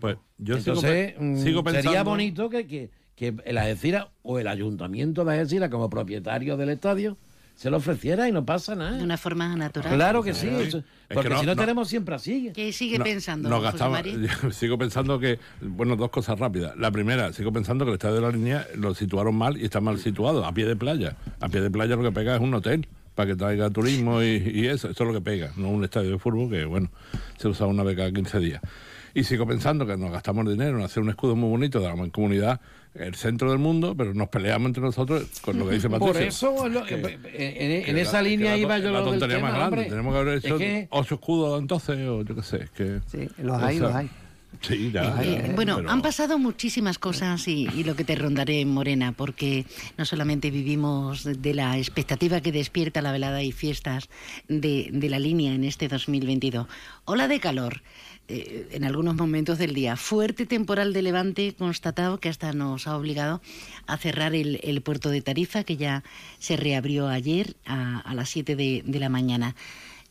Pues 0.02 0.18
yo 0.38 0.58
sigo 0.58 0.76
Entonces, 0.76 1.14
pe- 1.14 1.16
mm, 1.18 1.38
sigo 1.42 1.64
sería 1.64 1.82
pensando- 1.82 2.04
bonito 2.10 2.50
que, 2.50 2.68
que, 2.68 2.90
que 3.18 3.34
el 3.46 3.58
Algeciras 3.58 4.06
o 4.24 4.40
el 4.40 4.48
ayuntamiento 4.48 5.26
de 5.26 5.34
Algeciras 5.34 5.70
como 5.70 5.90
propietario 5.90 6.56
del 6.56 6.70
estadio 6.70 7.18
se 7.56 7.72
lo 7.72 7.78
ofreciera 7.78 8.30
y 8.30 8.32
no 8.32 8.46
pasa 8.46 8.76
nada. 8.76 8.96
De 8.96 9.04
una 9.04 9.18
forma 9.18 9.56
natural. 9.56 9.92
Claro 9.96 10.22
que 10.22 10.36
sí, 10.36 10.48
porque 11.12 11.28
no- 11.30 11.40
si 11.40 11.46
no, 11.48 11.56
no- 11.56 11.60
tenemos 11.60 11.90
siempre 11.90 12.14
así. 12.14 12.52
¿Qué 12.54 12.72
sigue 12.72 13.00
No, 13.00 13.04
pensando, 13.04 13.50
nos 13.50 13.64
gastamos- 13.64 13.94
María? 13.98 14.16
sigo 14.52 14.78
pensando 14.78 15.20
que, 15.20 15.40
bueno, 15.62 15.96
dos 15.96 16.12
cosas 16.12 16.38
rápidas. 16.38 16.78
La 16.78 16.92
primera, 16.92 17.34
sigo 17.34 17.52
pensando 17.52 17.84
que 17.84 17.90
el 17.90 17.96
estadio 17.96 18.16
de 18.16 18.22
la 18.22 18.30
línea 18.32 18.68
lo 18.76 18.94
situaron 18.94 19.36
mal 19.36 19.58
y 19.58 19.66
está 19.66 19.82
mal 19.82 19.98
situado, 19.98 20.46
a 20.46 20.54
pie 20.54 20.66
de 20.68 20.76
playa. 20.76 21.16
A 21.40 21.50
pie 21.50 21.62
de 21.62 21.72
playa 21.72 21.96
lo 21.96 22.04
que 22.04 22.12
pega 22.12 22.36
es 22.36 22.42
un 22.42 22.54
hotel 22.54 22.88
para 23.16 23.32
que 23.32 23.36
traiga 23.36 23.72
turismo 23.72 24.22
y, 24.22 24.36
y 24.54 24.68
eso, 24.68 24.92
eso 24.92 25.04
es 25.04 25.08
lo 25.08 25.14
que 25.16 25.22
pega, 25.22 25.52
no 25.58 25.70
un 25.70 25.84
estadio 25.84 26.12
de 26.12 26.20
fútbol 26.20 26.52
que, 26.52 26.66
bueno, 26.66 26.92
se 27.40 27.48
usa 27.48 27.66
una 27.66 27.82
vez 27.82 27.98
cada 27.98 28.12
15 28.12 28.38
días. 28.40 28.62
Y 29.20 29.24
sigo 29.24 29.48
pensando 29.48 29.86
que 29.88 29.98
nos 29.98 30.12
gastamos 30.12 30.48
dinero 30.48 30.78
en 30.78 30.86
hacer 30.86 31.02
un 31.02 31.10
escudo 31.10 31.36
muy 31.36 31.50
bonito 31.50 31.80
de 31.80 31.88
la 31.88 31.96
mancomunidad, 31.96 32.62
el 32.94 33.16
centro 33.16 33.50
del 33.50 33.58
mundo, 33.58 33.96
pero 33.98 34.14
nos 34.14 34.30
peleamos 34.30 34.68
entre 34.68 34.84
nosotros 34.84 35.24
con 35.42 35.58
lo 35.58 35.68
que 35.68 35.74
dice 35.76 35.90
Patricio. 35.90 36.14
Por 36.14 36.22
eso, 36.22 36.68
es 36.68 36.72
lo- 36.74 36.86
Que- 36.86 36.94
en, 36.96 37.06
en- 37.72 37.84
que 37.84 37.90
en 37.90 37.96
la- 37.96 38.02
esa 38.04 38.22
que 38.22 38.30
línea 38.30 38.52
la- 38.52 38.58
iba 38.58 38.78
yo 38.78 38.92
la 38.92 39.00
lo 39.00 39.12
del 39.12 39.20
tontería 39.20 39.36
tema, 39.38 39.48
más 39.50 39.58
grande. 39.58 39.76
hombre. 39.76 39.90
Tenemos 39.90 40.14
que 40.14 40.20
haber 40.20 40.38
Es 40.38 40.46
hecho 40.46 40.58
que- 40.60 40.88
ocho 40.92 41.16
escudos 41.16 41.60
entonces, 41.60 41.98
o 42.08 42.22
yo 42.24 42.36
qué 42.36 42.44
sé, 42.44 42.58
es 42.66 42.70
que... 42.70 43.00
Sí, 43.08 43.28
los 43.42 43.62
hay, 43.64 43.80
los 43.80 43.96
hay. 43.96 44.10
Sí, 44.62 44.92
ya. 44.92 45.22
Eh, 45.22 45.44
ya, 45.50 45.54
bueno, 45.56 45.76
pero- 45.78 45.90
han 45.92 46.02
pasado 46.02 46.40
muchísimas 46.40 46.98
cosas 46.98 47.48
y, 47.48 47.68
y 47.76 47.84
lo 47.84 47.96
que 47.96 48.04
te 48.04 48.16
rondaré 48.16 48.62
en 48.62 48.70
Morena, 48.70 49.12
porque 49.12 49.66
no 49.98 50.06
solamente 50.06 50.50
vivimos 50.52 51.24
de 51.26 51.54
la 51.54 51.78
expectativa 51.78 52.40
que 52.42 52.52
despierta 52.52 53.02
la 53.02 53.12
velada 53.12 53.44
y 53.44 53.52
fiestas 53.52 54.10
de, 54.48 54.90
de 54.92 55.10
la 55.10 55.20
línea 55.20 55.54
en 55.54 55.64
este 55.64 55.88
2022. 55.90 56.66
Ola 57.06 57.28
de 57.28 57.40
calor 57.40 57.82
eh, 58.28 58.68
en 58.72 58.84
algunos 58.84 59.16
momentos 59.16 59.58
del 59.58 59.74
día. 59.74 59.96
Fuerte 59.96 60.46
temporal 60.46 60.94
de 60.94 61.02
levante 61.02 61.54
constatado 61.58 62.20
que 62.20 62.30
hasta 62.30 62.54
nos 62.54 62.88
ha 62.88 62.98
obligado 62.98 63.42
a 63.86 63.98
cerrar 63.98 64.36
el, 64.36 64.60
el 64.64 64.82
puerto 64.82 65.10
de 65.10 65.22
Tarifa, 65.22 65.64
que 65.64 65.78
ya 65.78 66.04
se 66.40 66.58
reabrió 66.58 67.08
ayer 67.08 67.56
a, 67.66 68.14
las 68.14 68.30
7 68.30 68.56
de, 68.56 68.84
de 68.86 69.00
la 69.00 69.10
mañana. 69.10 69.56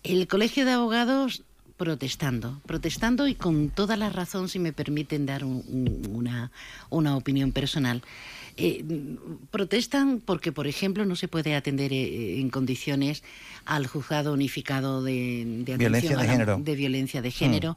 El 0.03 0.27
Colegio 0.29 0.64
de 0.64 0.73
Abogados 0.73 1.43
protestando, 1.77 2.61
protestando 2.64 3.29
y 3.29 3.35
con 3.35 3.69
toda 3.69 3.97
la 3.99 4.09
razón, 4.09 4.49
si 4.49 4.59
me 4.59 4.73
permiten 4.73 5.27
dar 5.27 5.45
un- 5.45 6.07
una, 6.11 6.51
una 6.89 7.17
opinión 7.17 7.53
personal. 7.53 8.03
Eh, 8.59 8.82
protestan 9.50 10.20
porque, 10.24 10.50
por 10.50 10.66
ejemplo, 10.66 11.04
no 11.04 11.14
se 11.14 11.28
puede 11.28 11.54
atender 11.54 11.92
eh, 11.92 12.40
en 12.40 12.48
condiciones 12.48 13.22
al 13.66 13.86
juzgado 13.86 14.32
unificado 14.32 15.02
de, 15.02 15.44
Violencia 15.78 16.11
de 16.11 16.16
la- 16.16 16.24
género. 16.32 16.59
de 16.59 16.74
violencia 16.74 17.20
de 17.20 17.30
género. 17.30 17.76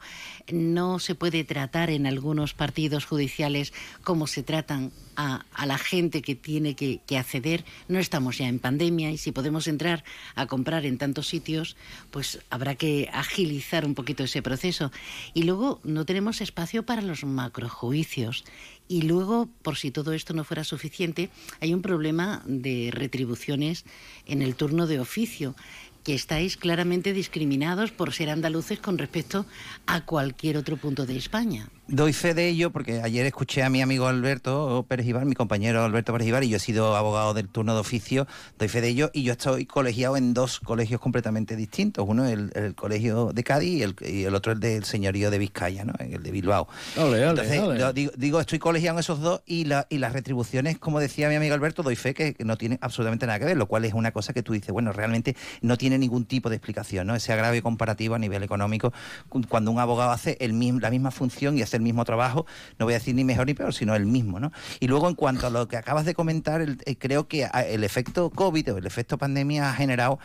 No 0.51 0.99
se 0.99 1.15
puede 1.15 1.43
tratar 1.43 1.89
en 1.89 2.05
algunos 2.07 2.53
partidos 2.53 3.05
judiciales 3.05 3.73
como 4.03 4.25
se 4.27 4.41
tratan 4.43 4.91
a, 5.17 5.43
a 5.53 5.65
la 5.65 5.77
gente 5.77 6.21
que 6.21 6.35
tiene 6.35 6.75
que, 6.75 7.01
que 7.05 7.17
acceder. 7.17 7.65
No 7.89 7.99
estamos 7.99 8.37
ya 8.37 8.47
en 8.47 8.59
pandemia 8.59 9.11
y 9.11 9.17
si 9.17 9.33
podemos 9.33 9.67
entrar 9.67 10.05
a 10.35 10.45
comprar 10.45 10.85
en 10.85 10.97
tantos 10.97 11.27
sitios, 11.27 11.75
pues 12.09 12.39
habrá 12.49 12.75
que 12.75 13.09
agilizar 13.11 13.85
un 13.85 13.95
poquito 13.95 14.23
ese 14.23 14.41
proceso. 14.41 14.91
Y 15.33 15.43
luego 15.43 15.81
no 15.83 16.05
tenemos 16.05 16.39
espacio 16.39 16.83
para 16.83 17.01
los 17.01 17.25
macrojuicios. 17.25 18.45
Y 18.91 19.03
luego, 19.03 19.47
por 19.61 19.77
si 19.77 19.91
todo 19.91 20.13
esto 20.13 20.33
no 20.33 20.43
fuera 20.43 20.63
suficiente, 20.63 21.29
hay 21.61 21.75
un 21.75 21.83
problema 21.83 22.41
de 22.47 22.89
retribuciones 22.91 23.85
en 24.25 24.41
el 24.41 24.55
turno 24.55 24.87
de 24.87 24.99
oficio 24.99 25.55
que 26.03 26.15
estáis 26.15 26.57
claramente 26.57 27.13
discriminados 27.13 27.91
por 27.91 28.13
ser 28.13 28.31
andaluces 28.31 28.79
con 28.79 28.97
respecto 28.97 29.45
a 29.85 30.05
cualquier 30.05 30.57
otro 30.57 30.75
punto 30.75 31.05
de 31.05 31.17
España. 31.17 31.69
Doy 31.91 32.13
fe 32.13 32.35
de 32.35 32.47
ello 32.47 32.69
porque 32.69 33.01
ayer 33.01 33.25
escuché 33.25 33.63
a 33.63 33.69
mi 33.71 33.81
amigo 33.81 34.05
Alberto 34.07 34.85
Pérez 34.87 35.07
Ibar, 35.07 35.25
mi 35.25 35.33
compañero 35.33 35.83
Alberto 35.83 36.11
Pérez 36.13 36.27
Ibar, 36.27 36.43
y 36.43 36.49
yo 36.49 36.57
he 36.57 36.59
sido 36.59 36.95
abogado 36.95 37.33
del 37.33 37.47
turno 37.49 37.73
de 37.73 37.79
oficio, 37.79 38.27
doy 38.59 38.67
fe 38.67 38.79
de 38.81 38.89
ello, 38.89 39.09
y 39.11 39.23
yo 39.23 39.31
estoy 39.31 39.65
colegiado 39.65 40.15
en 40.15 40.35
dos 40.35 40.59
colegios 40.59 41.01
completamente 41.01 41.55
distintos. 41.55 42.05
Uno 42.07 42.27
el, 42.27 42.51
el 42.53 42.75
colegio 42.75 43.33
de 43.33 43.43
Cádiz 43.43 43.69
y 43.79 43.81
el, 43.81 43.95
y 44.05 44.23
el 44.25 44.35
otro 44.35 44.51
el 44.51 44.59
del 44.59 44.83
señorío 44.83 45.31
de 45.31 45.39
Vizcaya, 45.39 45.83
¿no? 45.83 45.93
el 45.97 46.21
de 46.21 46.29
Bilbao. 46.29 46.67
Ole, 46.95 47.25
ole, 47.25 47.29
Entonces, 47.29 47.59
ole. 47.59 47.93
digo, 47.93 48.11
digo, 48.15 48.39
estoy 48.39 48.59
colegiado 48.59 48.97
en 48.97 48.99
esos 48.99 49.19
dos 49.19 49.41
y, 49.47 49.65
la- 49.65 49.87
y 49.89 49.97
las 49.97 50.13
retribuciones, 50.13 50.77
como 50.77 50.99
decía 50.99 51.27
mi 51.27 51.35
amigo 51.35 51.55
Alberto, 51.55 51.81
doy 51.81 51.95
fe 51.95 52.13
que, 52.13 52.35
no 52.45 52.55
tienen 52.55 52.77
absolutamente 52.81 53.25
nada 53.25 53.39
que 53.39 53.45
ver, 53.45 53.57
lo 53.57 53.65
cual 53.65 53.83
es 53.85 53.95
una 53.95 54.11
cosa 54.11 54.31
que 54.31 54.43
tú 54.43 54.53
dices, 54.53 54.69
bueno, 54.71 54.91
realmente 54.93 55.35
no 55.63 55.75
tiene 55.75 55.97
ningún 55.97 56.25
tipo 56.25 56.51
de 56.51 56.55
explicación, 56.57 57.07
¿no? 57.07 57.15
Ese 57.15 57.33
agravio 57.33 57.63
comparativo 57.63 58.13
a 58.13 58.19
nivel 58.19 58.43
económico, 58.43 58.93
cu- 59.27 59.41
cuando 59.49 59.71
un 59.71 59.79
abogado 59.79 60.11
hace 60.11 60.37
el 60.39 60.59
la 60.79 60.91
misma 60.91 61.09
función 61.09 61.57
y 61.57 61.63
hace 61.63 61.78
el 61.79 61.83
mismo 61.83 62.05
trabajo, 62.05 62.45
no 62.77 62.85
voy 62.85 62.93
a 62.93 62.99
decir 62.99 63.15
ni 63.15 63.23
mejor 63.23 63.47
ni 63.47 63.53
peor, 63.53 63.73
sino 63.73 63.95
el 63.95 64.05
mismo, 64.05 64.39
¿no? 64.39 64.51
Y 64.79 64.87
luego, 64.87 65.07
en 65.09 65.15
cuanto 65.15 65.47
a 65.47 65.49
lo 65.49 65.67
que 65.67 65.77
acabas 65.77 66.05
de 66.05 66.13
comentar, 66.13 66.61
el- 66.61 66.77
eh, 66.85 66.95
creo 66.97 67.27
que 67.27 67.45
a- 67.45 67.65
el 67.65 67.83
efecto 67.83 68.29
COVID 68.29 68.73
o 68.73 68.77
el 68.77 68.85
efecto 68.85 69.17
pandemia 69.17 69.69
ha 69.69 69.73
generado 69.73 70.19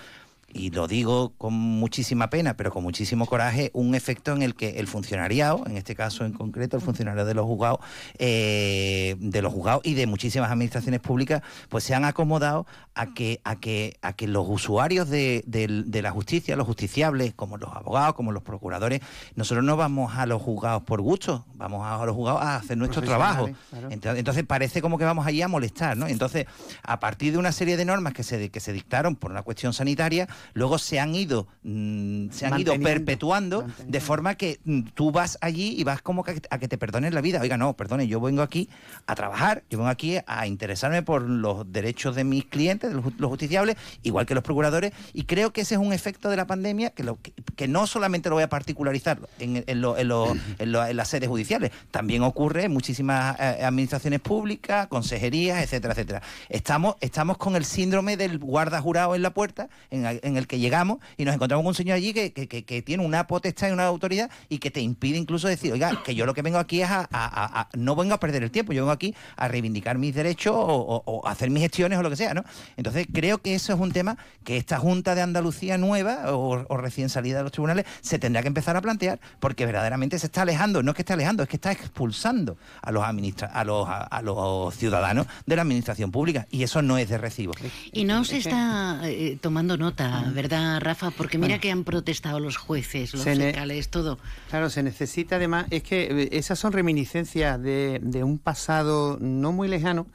y 0.54 0.70
lo 0.70 0.86
digo 0.88 1.34
con 1.36 1.52
muchísima 1.52 2.30
pena, 2.30 2.56
pero 2.56 2.70
con 2.70 2.82
muchísimo 2.82 3.26
coraje, 3.26 3.70
un 3.74 3.94
efecto 3.94 4.32
en 4.32 4.42
el 4.42 4.54
que 4.54 4.78
el 4.78 4.86
funcionariado, 4.86 5.64
en 5.66 5.76
este 5.76 5.94
caso 5.94 6.24
en 6.24 6.32
concreto 6.32 6.76
el 6.76 6.82
funcionario 6.82 7.24
de 7.26 7.34
los 7.34 7.44
juzgados, 7.44 7.80
eh, 8.18 9.16
de 9.18 9.42
los 9.42 9.52
juzgados 9.52 9.82
y 9.84 9.94
de 9.94 10.06
muchísimas 10.06 10.50
administraciones 10.50 11.00
públicas, 11.00 11.42
pues 11.68 11.84
se 11.84 11.94
han 11.94 12.04
acomodado 12.04 12.66
a 12.94 13.12
que, 13.14 13.40
a 13.44 13.56
que, 13.56 13.96
a 14.02 14.12
que 14.12 14.26
los 14.28 14.46
usuarios 14.48 15.08
de, 15.10 15.42
del- 15.46 15.90
de 15.90 16.02
la 16.02 16.10
justicia, 16.12 16.56
los 16.56 16.66
justiciables, 16.66 17.34
como 17.34 17.56
los 17.58 17.72
abogados, 17.74 18.14
como 18.14 18.32
los 18.32 18.42
procuradores, 18.42 19.00
nosotros 19.34 19.64
no 19.64 19.76
vamos 19.76 20.14
a 20.16 20.26
los 20.26 20.40
juzgados 20.40 20.82
por 20.84 21.00
gusto, 21.02 21.44
vamos 21.54 21.84
a 21.84 22.04
los 22.06 22.14
juzgados 22.14 22.42
a 22.42 22.56
hacer 22.56 22.76
nuestro 22.78 23.02
trabajo. 23.02 23.50
Claro. 23.70 23.90
Ent- 23.90 24.16
Entonces 24.18 24.44
parece 24.44 24.80
como 24.80 24.98
que 24.98 25.04
vamos 25.04 25.26
allí 25.26 25.42
a 25.42 25.48
molestar, 25.48 25.96
¿no? 25.96 26.06
Entonces, 26.06 26.46
a 26.82 27.00
partir 27.00 27.32
de 27.32 27.38
una 27.38 27.52
serie 27.52 27.76
de 27.76 27.84
normas 27.84 28.12
que 28.14 28.22
se, 28.22 28.50
que 28.50 28.60
se 28.60 28.72
dictaron 28.72 29.16
por 29.16 29.30
una 29.32 29.42
cuestión 29.42 29.72
sanitaria, 29.72 30.28
luego 30.52 30.78
se 30.78 31.00
han 31.00 31.14
ido, 31.14 31.46
mm, 31.62 32.30
se 32.30 32.46
han 32.46 32.60
ido 32.60 32.72
Manteniendo, 32.72 32.84
perpetuando 32.84 33.66
de 33.86 34.00
forma 34.00 34.34
que 34.34 34.60
mm, 34.64 34.80
tú 34.94 35.10
vas 35.12 35.38
allí 35.40 35.74
y 35.78 35.84
vas 35.84 36.02
como 36.02 36.22
que 36.24 36.40
a 36.50 36.58
que 36.58 36.68
te 36.68 36.78
perdonen 36.78 37.14
la 37.14 37.20
vida. 37.20 37.40
Oiga, 37.40 37.56
no, 37.56 37.74
perdone, 37.74 38.06
yo 38.06 38.20
vengo 38.20 38.42
aquí 38.42 38.68
a 39.06 39.14
trabajar, 39.14 39.62
yo 39.70 39.78
vengo 39.78 39.90
aquí 39.90 40.16
a 40.26 40.46
interesarme 40.46 41.02
por 41.02 41.22
los 41.22 41.70
derechos 41.72 42.14
de 42.16 42.24
mis 42.24 42.44
clientes, 42.44 42.90
de 42.90 42.96
los, 42.96 43.04
ju- 43.04 43.14
los 43.18 43.30
justiciables, 43.30 43.76
igual 44.02 44.26
que 44.26 44.34
los 44.34 44.44
procuradores, 44.44 44.92
y 45.12 45.24
creo 45.24 45.52
que 45.52 45.62
ese 45.62 45.74
es 45.74 45.80
un 45.80 45.92
efecto 45.92 46.28
de 46.28 46.36
la 46.36 46.46
pandemia 46.46 46.90
que, 46.90 47.02
lo, 47.04 47.20
que, 47.20 47.32
que 47.56 47.68
no 47.68 47.86
solamente 47.86 48.28
lo 48.28 48.34
voy 48.36 48.44
a 48.44 48.48
particularizar 48.48 49.18
en, 49.38 49.64
en 49.66 49.80
lo- 49.80 49.96
en 49.96 50.08
lo- 50.08 50.32
en 50.58 50.74
en 50.74 50.96
las 50.96 51.08
sedes 51.08 51.28
judiciales, 51.28 51.70
también 51.90 52.22
ocurre 52.22 52.64
en 52.64 52.72
muchísimas 52.72 53.38
eh, 53.38 53.64
administraciones 53.64 54.20
públicas, 54.20 54.86
consejerías, 54.88 55.62
etcétera, 55.62 55.92
etcétera. 55.92 56.22
Estamos, 56.48 56.96
estamos 57.00 57.38
con 57.38 57.54
el 57.56 57.64
síndrome 57.64 58.16
del 58.16 58.38
guarda 58.38 58.80
jurado 58.80 59.14
en 59.14 59.22
la 59.22 59.30
puerta, 59.30 59.68
en, 59.90 60.04
el- 60.06 60.20
en 60.34 60.38
el 60.38 60.46
que 60.46 60.58
llegamos 60.58 60.98
y 61.16 61.24
nos 61.24 61.34
encontramos 61.34 61.62
con 61.62 61.68
un 61.68 61.74
señor 61.74 61.96
allí 61.96 62.12
que, 62.12 62.32
que- 62.32 62.48
que- 62.48 62.64
que 62.64 62.82
tiene 62.82 63.04
una 63.04 63.26
potestad 63.26 63.68
y 63.68 63.72
una 63.72 63.86
autoridad 63.86 64.30
y 64.48 64.58
que 64.58 64.70
te 64.70 64.80
impide 64.80 65.16
incluso 65.18 65.48
decir, 65.48 65.72
oiga, 65.72 66.02
que 66.04 66.14
yo 66.14 66.26
lo 66.26 66.34
que 66.34 66.42
vengo 66.42 66.58
aquí 66.58 66.82
es 66.82 66.90
a, 66.90 67.00
a- 67.00 67.06
a- 67.12 67.60
a- 67.60 67.68
no 67.76 67.96
vengo 67.96 68.14
a 68.14 68.20
perder 68.20 68.42
el 68.42 68.50
tiempo, 68.50 68.72
yo 68.72 68.82
vengo 68.82 68.92
aquí 68.92 69.14
a 69.36 69.48
reivindicar 69.48 69.98
mis 69.98 70.14
derechos 70.14 70.54
o, 70.56 70.62
o- 70.64 71.02
o 71.06 71.26
hacer 71.28 71.50
mis 71.50 71.62
gestiones 71.62 71.98
o 71.98 72.02
lo 72.02 72.10
que 72.10 72.16
sea, 72.16 72.34
¿no? 72.34 72.44
Entonces 72.76 73.06
creo 73.12 73.38
que 73.38 73.54
eso 73.54 73.72
es 73.72 73.78
un 73.80 73.92
tema 73.92 74.16
que 74.44 74.56
esta 74.56 74.78
Junta 74.78 75.14
de 75.14 75.22
Andalucía 75.22 75.78
nueva 75.78 76.32
o, 76.34 76.64
o 76.68 76.76
recién 76.76 77.08
salida 77.08 77.38
de 77.38 77.42
los 77.44 77.52
tribunales 77.52 77.86
se 78.00 78.18
tendrá 78.18 78.42
que 78.42 78.48
empezar 78.48 78.76
a 78.76 78.80
plantear 78.82 79.20
porque 79.40 79.66
verdaderamente 79.66 80.18
se 80.18 80.26
está 80.26 80.42
alejando, 80.42 80.82
no 80.82 80.90
es 80.90 80.96
que 80.96 81.02
esté 81.02 81.12
alejando, 81.12 81.42
es 81.42 81.48
que 81.48 81.56
está 81.56 81.72
expulsando 81.72 82.56
a 82.82 82.90
los 82.92 83.02
administra 83.04 83.48
a 83.48 83.64
los, 83.64 83.88
a, 83.88 83.98
a 84.02 84.22
los 84.22 84.74
ciudadanos 84.74 85.26
de 85.46 85.56
la 85.56 85.62
administración 85.62 86.10
pública 86.10 86.46
y 86.50 86.62
eso 86.62 86.82
no 86.82 86.98
es 86.98 87.08
de 87.08 87.18
recibo. 87.18 87.52
Y 87.92 88.04
no 88.04 88.24
se 88.24 88.38
está 88.38 89.00
eh, 89.04 89.38
tomando 89.40 89.76
nota 89.76 90.13
¿verdad, 90.32 90.80
Rafa? 90.80 91.10
Porque 91.10 91.38
mira 91.38 91.48
Bueno. 91.54 91.60
que 91.60 91.70
han 91.70 91.84
protestado 91.84 92.40
los 92.40 92.56
jueces, 92.56 93.12
los 93.14 93.24
fiscales, 93.24 93.88
todo. 93.88 94.18
Claro, 94.50 94.70
se 94.70 94.82
necesita 94.82 95.36
además, 95.36 95.66
es 95.70 95.82
que 95.82 96.04
eh, 96.04 96.28
esas 96.32 96.58
son 96.58 96.72
reminiscencias 96.72 97.60
de, 97.62 98.00
de 98.02 98.24
un 98.24 98.38
pasado 98.38 99.18
no 99.20 99.52
muy 99.52 99.68
lejano, 99.68 100.06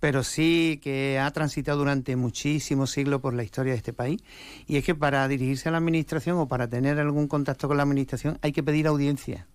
pero 0.00 0.24
sí 0.24 0.80
que 0.82 1.18
ha 1.20 1.30
transitado 1.30 1.78
durante 1.78 2.16
muchísimos 2.16 2.90
siglos 2.90 3.20
por 3.20 3.34
la 3.34 3.44
historia 3.44 3.72
de 3.72 3.76
este 3.78 3.92
país. 3.92 4.20
Y 4.66 4.76
es 4.76 4.84
que 4.84 4.94
para 4.94 5.26
dirigirse 5.28 5.68
a 5.68 5.72
la 5.72 5.78
administración 5.78 6.38
o 6.38 6.48
para 6.48 6.68
tener 6.68 6.98
algún 6.98 7.28
contacto 7.28 7.68
con 7.68 7.76
la 7.76 7.84
administración 7.84 8.38
hay 8.42 8.52
que 8.52 8.62
pedir 8.62 8.86
audiencia. 8.88 9.46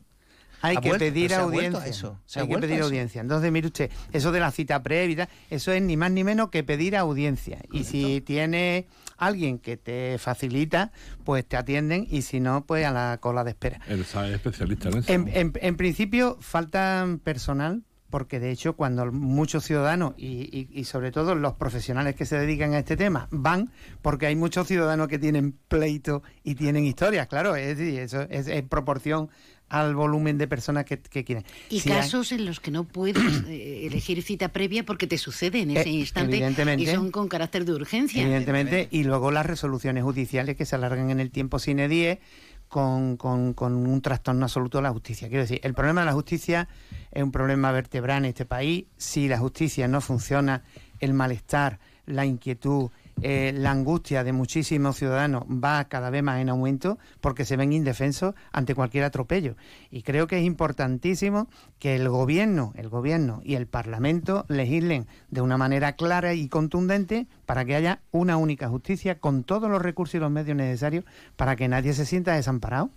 Hay 0.62 0.78
¿Ha 0.78 0.82
que 0.82 0.88
vuelto? 0.89 1.06
pedir 1.06 1.28
¿Pero 1.30 1.30
se 1.30 1.36
ha 1.36 1.45
vuelto 1.45 1.78
audiencia. 1.78 1.84
a 1.84 1.88
eso? 1.88 2.20
¿Se 2.26 2.39
ha 2.39 2.43
Hay 2.43 2.50
que 2.50 2.58
pedir 2.58 2.82
audiencia. 2.82 3.22
Entonces, 3.22 3.52
mire 3.52 3.68
usted, 3.68 3.91
eso 4.12 4.32
de 4.32 4.39
la 4.39 4.50
cita 4.52 4.82
previa, 4.82 5.30
eso 5.52 5.72
es 5.72 5.82
ni 5.84 5.95
más 5.98 6.10
ni 6.12 6.24
menos 6.24 6.50
que 6.50 6.64
pedir 6.64 6.95
audiencia. 6.98 7.60
Y 7.72 7.84
si 7.84 8.22
tiene 8.22 8.88
alguien 9.18 9.59
que 9.59 9.78
te 9.78 10.18
facilita, 10.20 10.91
pues 11.24 11.45
te 11.45 11.57
atienden 11.57 12.07
y 12.09 12.22
si 12.22 12.39
no, 12.39 12.65
pues 12.65 12.86
a 12.86 12.91
la 12.91 13.18
cola 13.20 13.43
de 13.43 13.51
espera. 13.51 13.80
Él 13.88 14.05
sabe 14.05 14.34
especialista 14.36 14.89
en 14.89 14.97
eso. 14.97 15.11
En, 15.13 15.28
en- 15.30 15.53
en 15.61 15.78
principio 15.78 16.38
faltan 16.39 17.20
personal, 17.20 17.84
porque 18.10 18.39
de 18.39 18.51
hecho 18.51 18.74
cuando 18.74 19.12
muchos 19.12 19.66
ciudadanos 19.66 20.14
y, 20.18 20.49
y- 20.58 20.70
y 20.72 20.84
sobre 20.86 21.12
todo 21.12 21.36
los 21.36 21.53
profesionales 21.53 22.16
que 22.16 22.26
se 22.26 22.38
dedican 22.38 22.74
a 22.74 22.80
este 22.80 22.95
tema 22.97 23.28
van, 23.32 23.72
porque 24.01 24.28
hay 24.28 24.36
muchos 24.36 24.68
ciudadanos 24.68 25.08
que 25.08 25.20
tienen 25.20 25.53
pleito 25.68 26.24
y 26.43 26.55
tienen 26.55 26.86
historias, 26.86 27.28
claro, 27.28 27.55
es 27.55 27.78
decir, 27.78 27.99
eso 27.99 28.22
es 28.30 28.47
en 28.47 28.68
proporción 28.70 29.30
al 29.70 29.95
volumen 29.95 30.38
de 30.38 30.47
personas 30.47 30.86
que, 30.86 30.97
que 30.97 31.26
quieren. 31.26 31.43
Y 31.70 31.82
Si 31.82 31.91
hay- 31.91 31.97
casos 31.97 32.32
en 32.32 32.45
los 32.45 32.62
que 32.62 32.72
no 32.72 32.86
puedes 32.86 33.18
eh, 33.49 33.86
elegir 33.88 34.24
cita 34.24 34.53
previa 34.53 34.86
porque 34.86 35.08
te 35.08 35.18
sucede 35.18 35.60
en 35.60 35.72
ese 35.72 35.89
Eh, 35.89 35.91
instante 35.91 36.38
evidentemente. 36.38 36.84
y 36.84 36.88
son 36.88 37.12
con 37.12 37.28
carácter 37.28 37.66
de 37.66 37.74
urgencia. 37.74 38.22
Evidentemente, 38.24 38.88
y 38.91 39.03
luego 39.03 39.30
las 39.32 39.45
resoluciones 39.45 40.03
judiciales 40.05 40.55
que 40.55 40.66
se 40.66 40.76
alargan 40.76 41.10
en 41.10 41.20
el 41.20 41.32
tiempo 41.32 41.60
sine 41.60 41.89
die 41.89 42.22
con, 42.68 43.18
con- 43.18 43.53
con 43.53 43.74
un 43.76 44.01
trastorno 44.01 44.45
absoluto 44.45 44.78
de 44.80 44.84
la 44.84 44.91
justicia. 44.91 45.28
Quiero 45.28 45.43
decir, 45.43 45.59
el 45.63 45.74
problema 45.74 46.01
de 46.01 46.05
la 46.07 46.13
justicia 46.13 46.68
es 47.11 47.24
un 47.24 47.32
problema 47.32 47.72
vertebral 47.72 48.20
en 48.20 48.26
este 48.26 48.45
país. 48.45 48.86
Si 48.97 49.28
la 49.28 49.38
justicia 49.38 49.88
no 49.88 50.01
funciona, 50.01 50.63
el 50.99 51.13
malestar, 51.13 51.80
la 52.05 52.26
inquietud, 52.26 52.89
eh, 53.22 53.51
la 53.55 53.72
angustia 53.72 54.24
de 54.24 54.34
muchísimos 54.34 54.97
ciudadanos 54.97 55.43
va 55.43 55.86
cada 55.86 56.09
vez 56.09 56.22
más 56.22 56.39
en 56.39 56.49
aumento 56.49 56.99
porque 57.20 57.45
se 57.45 57.57
ven 57.57 57.74
indefensos 57.74 58.36
ante 58.51 58.76
cualquier 58.76 59.03
atropello. 59.03 59.55
Y 59.89 60.03
creo 60.03 60.28
que 60.28 60.38
es 60.38 60.45
importantísimo 60.45 61.47
que 61.80 61.95
el 61.95 62.09
gobierno, 62.09 62.74
el 62.76 62.89
gobierno 62.89 63.41
y 63.43 63.55
el 63.55 63.68
parlamento 63.68 64.45
legislen 64.49 65.07
de 65.30 65.41
una 65.41 65.57
manera 65.57 65.93
clara 65.93 66.34
y 66.34 66.47
contundente 66.47 67.28
para 67.45 67.65
que 67.65 67.76
haya 67.76 68.01
una 68.11 68.38
única 68.38 68.70
justicia 68.70 69.20
con 69.20 69.43
todos 69.43 69.70
los 69.70 69.82
recursos 69.82 70.15
y 70.15 70.20
los 70.20 70.32
medios 70.32 70.55
necesarios 70.55 71.05
para 71.36 71.55
que 71.55 71.68
nadie 71.68 71.93
se 71.93 72.05
sienta 72.05 72.36
desamparado. 72.36 72.91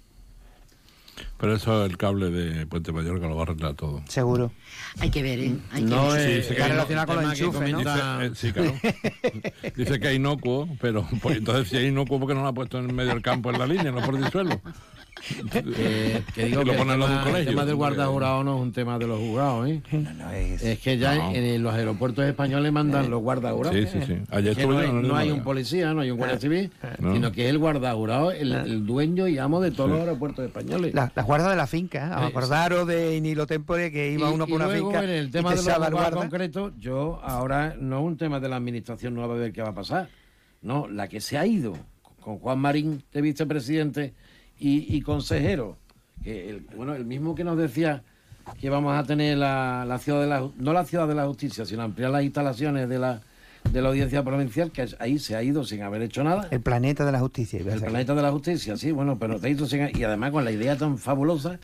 Pero 1.38 1.54
eso 1.54 1.84
el 1.84 1.96
cable 1.96 2.30
de 2.30 2.66
Puente 2.66 2.92
Mayor 2.92 3.20
que 3.20 3.26
lo 3.28 3.34
va 3.34 3.42
a 3.42 3.44
arreglar 3.44 3.74
todo. 3.74 4.02
Seguro. 4.08 4.52
Hay 4.98 5.10
que 5.10 5.22
ver, 5.22 5.38
¿eh? 5.40 5.56
Hay 5.72 5.84
que 5.84 5.90
No 5.90 6.08
ver. 6.10 6.30
es- 6.30 6.50
Está 6.50 6.68
relacionado 6.68 7.06
con 7.14 7.22
los 7.24 7.32
enchufes, 7.40 7.70
¿no? 7.72 7.78
Dice, 7.78 7.90
eh, 8.20 8.30
sí, 8.34 8.52
claro. 8.52 8.74
Dice 9.76 10.00
que 10.00 10.08
es 10.10 10.14
inocuo, 10.16 10.68
pero 10.80 11.06
pues, 11.22 11.38
entonces 11.38 11.68
si 11.68 11.76
es 11.76 11.84
inocuo, 11.84 12.18
¿por 12.18 12.28
qué 12.28 12.34
no 12.34 12.42
lo 12.42 12.48
ha 12.48 12.52
puesto 12.54 12.78
en 12.78 12.94
medio 12.94 13.10
del 13.10 13.22
campo 13.22 13.50
en 13.50 13.58
la 13.58 13.66
línea, 13.66 13.90
no 13.92 14.00
por 14.00 14.14
el 14.16 14.30
suelo? 14.30 14.60
Que, 15.20 16.22
que 16.34 16.44
digo 16.46 16.60
que 16.60 16.72
lo 16.72 16.76
ponen 16.76 17.00
el 17.02 17.08
tema, 17.24 17.38
el 17.38 17.46
tema 17.46 17.64
del 17.66 17.74
guardajurado 17.76 18.42
no 18.44 18.56
es 18.56 18.62
un 18.62 18.72
tema 18.72 18.98
de 18.98 19.06
los 19.06 19.18
juzgados, 19.18 19.68
¿eh? 19.68 19.82
es... 20.62 20.78
que 20.80 20.96
ya 20.98 21.14
No. 21.16 21.30
en, 21.32 21.44
en 21.44 21.62
los 21.62 21.74
aeropuertos 21.74 22.24
españoles 22.24 22.72
mandan 22.72 23.10
los 23.10 23.20
guardajurados. 23.20 23.76
Sí, 23.76 23.86
sí, 23.86 23.98
sí. 24.06 24.12
Es 24.32 24.66
no, 24.66 24.78
hay, 25.16 25.28
no 25.28 25.34
un 25.34 25.42
policía, 25.42 25.92
no 25.92 26.00
hay 26.00 26.10
un 26.10 26.16
guardia 26.18 26.38
civil, 26.40 26.70
No. 26.98 27.12
sino 27.12 27.32
que 27.32 27.44
es 27.44 27.50
el 27.50 27.58
guardajurado, 27.58 28.32
el, 28.32 28.52
el 28.52 28.86
dueño 28.86 29.28
y 29.28 29.38
amo 29.38 29.60
de 29.60 29.70
todos 29.70 29.90
los 29.90 30.00
aeropuertos 30.00 30.44
españoles. 30.46 30.94
La, 30.94 31.12
la 31.14 31.22
guarda 31.22 31.50
de 31.50 31.56
la 31.56 31.66
finca, 31.66 31.98
¿eh? 32.06 32.10
Eh, 32.24 32.26
acordaros 32.28 32.86
de 32.86 33.16
Inilo 33.16 33.46
Tempore 33.46 33.92
que 33.92 34.10
iba 34.12 34.30
Y- 34.30 34.34
uno 34.34 34.46
por 34.46 34.56
una 34.56 34.66
luego, 34.66 34.90
finca 34.90 35.04
en 35.04 35.10
el 35.10 35.26
y 35.26 35.30
tema 35.30 35.50
te 35.54 35.60
de 35.62 35.62
los 35.78 35.90
guarda. 35.90 36.10
concretos, 36.16 36.72
yo 36.78 37.20
ahora 37.22 37.76
no 37.78 37.98
es 38.00 38.04
un 38.06 38.16
tema 38.16 38.40
de 38.40 38.48
la 38.48 38.56
administración 38.56 39.14
nueva 39.14 39.34
de 39.34 39.40
ver 39.40 39.52
qué 39.52 39.62
va 39.62 39.68
a 39.70 39.74
pasar. 39.74 40.08
No, 40.62 40.88
la 40.88 41.08
que 41.08 41.20
se 41.20 41.36
ha 41.38 41.46
ido 41.46 41.74
con 42.20 42.38
Juan 42.38 42.58
Marín 42.58 43.02
de 43.12 43.22
vicepresidente 43.22 44.14
y, 44.60 44.94
y 44.96 45.00
consejero, 45.02 45.76
que 46.22 46.50
el, 46.50 46.60
bueno, 46.76 46.94
el 46.94 47.04
mismo 47.06 47.34
que 47.34 47.42
nos 47.44 47.56
decía 47.58 48.02
que 48.60 48.68
vamos 48.70 48.94
a 48.98 49.04
tener 49.04 49.38
la, 49.38 49.84
la 49.86 49.98
ciudad 49.98 50.20
de 50.20 50.26
la 50.26 50.48
no 50.58 50.72
la 50.72 50.84
ciudad 50.84 51.08
de 51.08 51.14
la 51.14 51.26
justicia, 51.26 51.64
sino 51.64 51.82
ampliar 51.82 52.10
las 52.10 52.22
instalaciones 52.24 52.88
de 52.88 52.98
la 52.98 53.22
de 53.70 53.82
la 53.82 53.90
audiencia 53.90 54.24
provincial, 54.24 54.70
que 54.72 54.86
ahí 55.00 55.18
se 55.18 55.36
ha 55.36 55.42
ido 55.42 55.64
sin 55.64 55.82
haber 55.82 56.00
hecho 56.00 56.24
nada. 56.24 56.48
El 56.50 56.60
planeta 56.62 57.04
de 57.04 57.12
la 57.12 57.20
justicia. 57.20 57.60
El 57.60 57.80
planeta 57.80 58.14
de 58.14 58.22
la 58.22 58.32
justicia, 58.32 58.74
sí, 58.78 58.90
bueno, 58.90 59.18
pero 59.18 59.38
te 59.38 59.50
hizo 59.50 59.66
sin- 59.66 59.90
y 59.94 60.02
además 60.02 60.30
con 60.32 60.44
la 60.46 60.50
idea 60.50 60.76
tan 60.78 60.96
fabulosa 60.96 61.60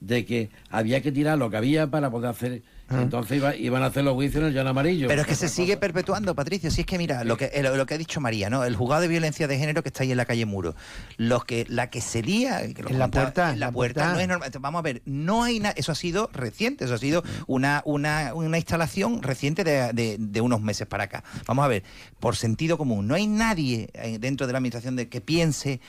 de 0.00 0.24
que 0.24 0.50
había 0.70 1.00
que 1.02 1.10
tirar 1.10 1.38
lo 1.38 1.50
que 1.50 1.56
había 1.56 1.88
para 1.90 2.08
poder 2.10 2.30
hacer. 2.30 2.62
Entonces 2.90 3.36
iba- 3.36 3.54
iban 3.56 3.82
a 3.82 3.86
hacer 3.86 4.02
los 4.04 4.14
juicios 4.14 4.42
en 4.42 4.48
el 4.48 4.54
llano 4.54 4.70
amarillo. 4.70 5.06
Pero 5.08 5.20
es 5.22 5.26
que 5.26 5.34
se 5.36 5.48
sigue 5.48 5.76
perpetuando, 5.76 6.34
Patricio. 6.34 6.70
Si 6.70 6.80
es 6.80 6.86
que 6.86 6.98
mira, 6.98 7.22
lo 7.24 7.36
que, 7.36 7.50
eh, 7.54 7.62
lo, 7.62 7.76
lo 7.76 7.86
que 7.86 7.94
ha 7.94 7.98
dicho 7.98 8.20
María, 8.20 8.50
¿no? 8.50 8.64
El 8.64 8.74
juzgado 8.76 9.02
de 9.02 9.08
violencia 9.08 9.46
de 9.46 9.58
género 9.58 9.82
que 9.82 9.88
está 9.90 10.02
ahí 10.02 10.10
en 10.10 10.16
la 10.16 10.24
calle 10.24 10.44
Muro. 10.46 10.74
Los 11.16 11.44
que, 11.44 11.66
la 11.68 11.88
que 11.90 12.00
se 12.00 12.22
lía, 12.22 12.62
que 12.74 12.82
lo 12.82 12.90
En 12.90 12.98
la 12.98 13.08
puerta, 13.08 13.52
en 13.52 13.60
la, 13.60 13.66
la 13.66 13.72
puerta, 13.72 14.00
puerta. 14.00 14.14
no 14.14 14.20
es 14.20 14.28
normal. 14.28 14.50
Vamos 14.60 14.78
a 14.80 14.82
ver, 14.82 15.02
no 15.04 15.44
hay 15.44 15.60
nada. 15.60 15.74
Eso 15.76 15.92
ha 15.92 15.94
sido 15.94 16.28
reciente, 16.32 16.84
eso 16.84 16.94
ha 16.94 16.98
sido 16.98 17.22
una, 17.46 17.82
una, 17.84 18.34
una 18.34 18.58
instalación 18.58 19.22
reciente 19.22 19.62
de, 19.64 19.92
de- 19.92 20.16
de 20.18 20.40
unos 20.40 20.60
meses 20.60 20.86
para 20.86 21.04
acá. 21.04 21.22
Vamos 21.46 21.64
a 21.64 21.68
ver, 21.68 21.84
por 22.18 22.36
sentido 22.36 22.76
común, 22.76 23.06
no 23.06 23.14
hay 23.14 23.26
nadie 23.26 23.88
eh, 23.94 24.18
dentro 24.18 24.46
de 24.46 24.52
la 24.52 24.58
administración 24.58 24.96
de 24.96 25.08
que 25.08 25.20
piense 25.20 25.80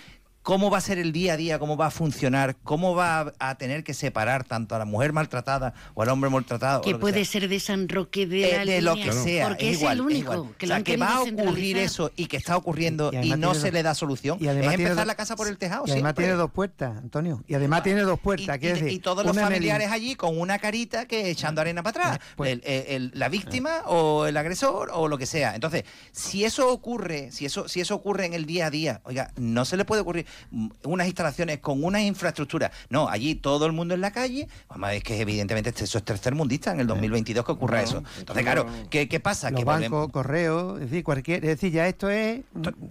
cómo 0.43 0.69
va 0.71 0.79
a 0.79 0.81
ser 0.81 0.97
el 0.97 1.11
día 1.11 1.33
a 1.33 1.37
día, 1.37 1.59
cómo 1.59 1.77
va 1.77 1.87
a 1.87 1.91
funcionar, 1.91 2.55
cómo 2.63 2.95
va 2.95 3.19
a, 3.19 3.33
a 3.49 3.55
tener 3.55 3.83
que 3.83 3.93
separar 3.93 4.43
tanto 4.43 4.75
a 4.75 4.79
la 4.79 4.85
mujer 4.85 5.13
maltratada 5.13 5.73
o 5.93 6.01
al 6.01 6.09
hombre 6.09 6.29
maltratado. 6.29 6.79
o 6.79 6.81
Que 6.83 6.91
lo 6.91 6.99
puede 6.99 7.23
sea. 7.25 7.41
ser 7.41 7.49
de 7.49 7.59
San 7.59 7.87
Roque 7.89 8.25
de, 8.25 8.49
Eh, 8.55 8.65
la 8.65 8.71
de 8.71 8.81
lo 8.81 8.95
que 8.95 9.11
sea, 9.13 9.47
porque 9.49 9.69
es 9.69 9.75
es, 9.75 9.81
igual, 9.81 9.93
el 9.93 9.99
es 9.99 10.05
único 10.05 10.33
igual. 10.33 10.55
que 10.57 10.65
O 10.65 10.69
sea, 10.69 10.97
va 10.97 11.13
a 11.17 11.21
ocurrir 11.21 11.77
eso 11.77 12.11
y 12.15 12.25
que 12.25 12.37
está 12.37 12.57
ocurriendo 12.57 13.11
Y 13.13 13.31
no 13.31 13.53
se 13.53 13.71
le 13.71 13.83
da 13.83 13.93
solución, 13.93 14.37
y 14.39 14.45
es 14.45 14.49
además 14.49 14.69
tiene 14.75 14.83
empezar 14.83 14.95
dos- 14.97 15.07
la 15.07 15.15
casa 15.15 15.35
por 15.35 15.47
el 15.47 15.57
tejado. 15.57 15.83
Y 15.87 15.91
además 15.91 16.09
siempre. 16.09 16.25
tiene 16.25 16.37
dos 16.37 16.51
puertas, 16.51 16.97
Antonio. 16.97 17.43
Y 17.47 17.53
además 17.53 17.83
tiene 17.83 18.01
dos 18.01 18.19
puertas. 18.19 18.55
Y, 18.57 18.59
quiero 18.59 18.77
y- 18.77 18.81
decir, 18.81 18.95
y 18.97 18.99
todos 18.99 19.25
los 19.25 19.35
el- 19.37 19.43
familiares 19.43 19.91
allí 19.91 20.15
con 20.15 20.39
una 20.39 20.59
carita 20.59 21.05
que 21.05 21.29
echando 21.29 21.61
arena 21.61 21.83
para 21.83 22.15
atrás. 22.15 22.19
El- 22.39 22.61
el- 22.65 22.83
el- 22.87 23.11
la 23.13 23.29
víctima 23.29 23.81
o 23.85 24.25
el 24.25 24.35
agresor 24.37 24.89
o 24.93 25.07
lo 25.07 25.17
que 25.17 25.25
sea. 25.25 25.53
Entonces, 25.55 25.83
si 26.11 26.43
eso 26.45 26.71
ocurre, 26.71 27.31
si 27.31 27.45
eso, 27.45 27.67
si 27.67 27.81
eso 27.81 27.95
ocurre 27.95 28.25
en 28.25 28.33
el 28.33 28.45
día 28.45 28.67
a 28.67 28.69
día, 28.71 29.01
oiga, 29.03 29.31
no 29.37 29.65
se 29.65 29.77
le 29.77 29.85
puede 29.85 30.01
ocurrir 30.01 30.25
unas 30.83 31.07
instalaciones 31.07 31.59
con 31.59 31.83
unas 31.83 32.01
infraestructuras. 32.01 32.71
No, 32.89 33.07
allí 33.09 33.35
todo 33.35 33.65
el 33.65 33.71
mundo 33.71 33.93
en 33.93 34.01
la 34.01 34.11
calle. 34.11 34.47
Vamos, 34.69 34.91
es 34.91 35.03
que 35.03 35.19
evidentemente 35.21 35.69
este- 35.69 35.83
eso 35.85 35.97
es 35.97 36.03
tercermundista 36.03 36.71
en 36.71 36.79
el 36.81 36.87
2022 36.87 37.45
que 37.45 37.51
ocurra 37.51 37.77
No, 37.79 37.83
eso. 37.83 38.03
Entonces, 38.19 38.43
claro, 38.43 38.65
¿qué, 38.89 39.07
qué 39.07 39.19
pasa? 39.19 39.49
los 39.51 39.59
que 39.59 39.65
bancos, 39.65 39.89
volvemos- 39.89 40.11
correos, 40.11 40.73
es 40.81 40.89
decir, 40.89 41.03
cualquier, 41.03 41.43
es 41.45 41.51
decir, 41.51 41.71
ya 41.71 41.87
esto 41.87 42.09
es 42.09 42.41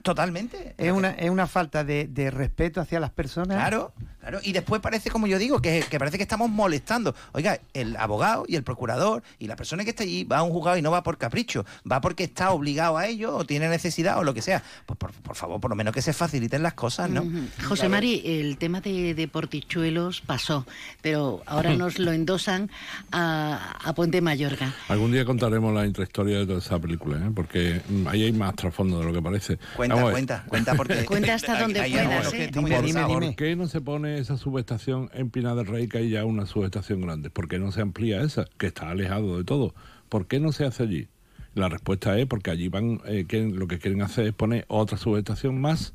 totalmente. 0.02 0.74
es 0.78 0.92
una 0.92 1.10
es 1.10 1.30
una 1.30 1.46
falta 1.46 1.84
de, 1.84 2.06
de 2.06 2.30
respeto 2.30 2.80
hacia 2.80 3.00
las 3.00 3.10
personas. 3.10 3.56
Claro, 3.56 3.92
claro. 4.20 4.38
Y 4.42 4.52
después 4.52 4.80
parece, 4.80 5.10
como 5.10 5.26
yo 5.26 5.38
digo, 5.38 5.60
que, 5.60 5.84
que 5.88 5.98
parece 5.98 6.16
que 6.16 6.22
estamos 6.22 6.50
molestando. 6.50 7.14
Oiga, 7.32 7.58
el 7.74 7.96
abogado 7.96 8.44
y 8.46 8.56
el 8.56 8.62
procurador 8.62 9.22
y 9.38 9.46
la 9.46 9.56
persona 9.56 9.84
que 9.84 9.90
está 9.90 10.02
allí 10.04 10.24
va 10.24 10.38
a 10.38 10.42
un 10.42 10.50
juzgado 10.52 10.76
y 10.76 10.82
no 10.82 10.90
va 10.90 11.02
por 11.02 11.18
capricho, 11.18 11.64
va 11.90 12.00
porque 12.00 12.24
está 12.24 12.50
obligado 12.50 12.96
a 12.98 13.06
ello 13.06 13.36
o 13.36 13.44
tiene 13.44 13.68
necesidad 13.68 14.18
o 14.18 14.24
lo 14.24 14.34
que 14.34 14.42
sea. 14.42 14.62
Pues 14.86 14.98
por, 14.98 15.12
por 15.12 15.36
favor, 15.36 15.60
por 15.60 15.70
lo 15.70 15.76
menos 15.76 15.92
que 15.94 16.02
se 16.02 16.12
faciliten 16.12 16.62
las 16.62 16.74
cosas, 16.74 17.10
¿no? 17.10 17.22
José 17.68 17.88
Mari, 17.88 18.22
el 18.24 18.56
tema 18.56 18.80
de, 18.80 19.14
de 19.14 19.28
Portichuelos 19.28 20.20
pasó, 20.20 20.66
pero 21.02 21.42
ahora 21.46 21.74
nos 21.74 21.98
lo 21.98 22.12
endosan 22.12 22.70
a, 23.12 23.76
a 23.84 23.94
Puente 23.94 24.20
Mayorga. 24.20 24.74
Algún 24.88 25.12
día 25.12 25.24
contaremos 25.24 25.74
la 25.74 25.86
intrahistoria 25.86 26.38
de 26.38 26.46
toda 26.46 26.58
esa 26.58 26.78
película, 26.78 27.18
¿eh? 27.18 27.30
porque 27.34 27.80
mm, 27.88 28.06
ahí 28.08 28.24
hay 28.24 28.32
más 28.32 28.54
trasfondo 28.54 28.98
de 29.00 29.04
lo 29.06 29.12
que 29.12 29.22
parece. 29.22 29.58
Cuenta, 29.76 29.94
Vamos 29.96 30.10
cuenta, 30.12 30.44
cuenta 30.48 30.74
porque... 30.74 31.04
Cuenta 31.10 31.34
hasta 31.34 31.60
donde 31.60 31.80
hay 31.80 31.92
puedas, 31.92 32.32
¿eh? 32.34 32.50
Dime, 32.52 32.82
dime. 32.82 33.02
¿Por 33.06 33.34
qué 33.36 33.56
no 33.56 33.66
se 33.68 33.80
pone 33.80 34.18
esa 34.18 34.36
subestación 34.36 35.10
en 35.12 35.30
Pinar 35.30 35.56
del 35.56 35.66
Rey, 35.66 35.88
que 35.88 35.98
hay 35.98 36.10
ya 36.10 36.24
una 36.24 36.46
subestación 36.46 37.00
grande? 37.00 37.30
¿Por 37.30 37.48
qué 37.48 37.58
no 37.58 37.72
se 37.72 37.80
amplía 37.80 38.22
esa, 38.22 38.44
que 38.58 38.66
está 38.66 38.90
alejado 38.90 39.36
de 39.38 39.44
todo? 39.44 39.74
¿Por 40.08 40.26
qué 40.26 40.40
no 40.40 40.52
se 40.52 40.64
hace 40.64 40.82
allí? 40.84 41.08
La 41.54 41.68
respuesta 41.68 42.16
es 42.18 42.26
porque 42.26 42.50
allí 42.50 42.68
van, 42.68 43.00
eh, 43.06 43.24
quieren- 43.28 43.58
lo 43.58 43.66
que 43.66 43.78
quieren 43.78 44.02
hacer 44.02 44.26
es 44.28 44.32
poner 44.32 44.64
otra 44.68 44.96
subestación 44.98 45.60
más 45.60 45.92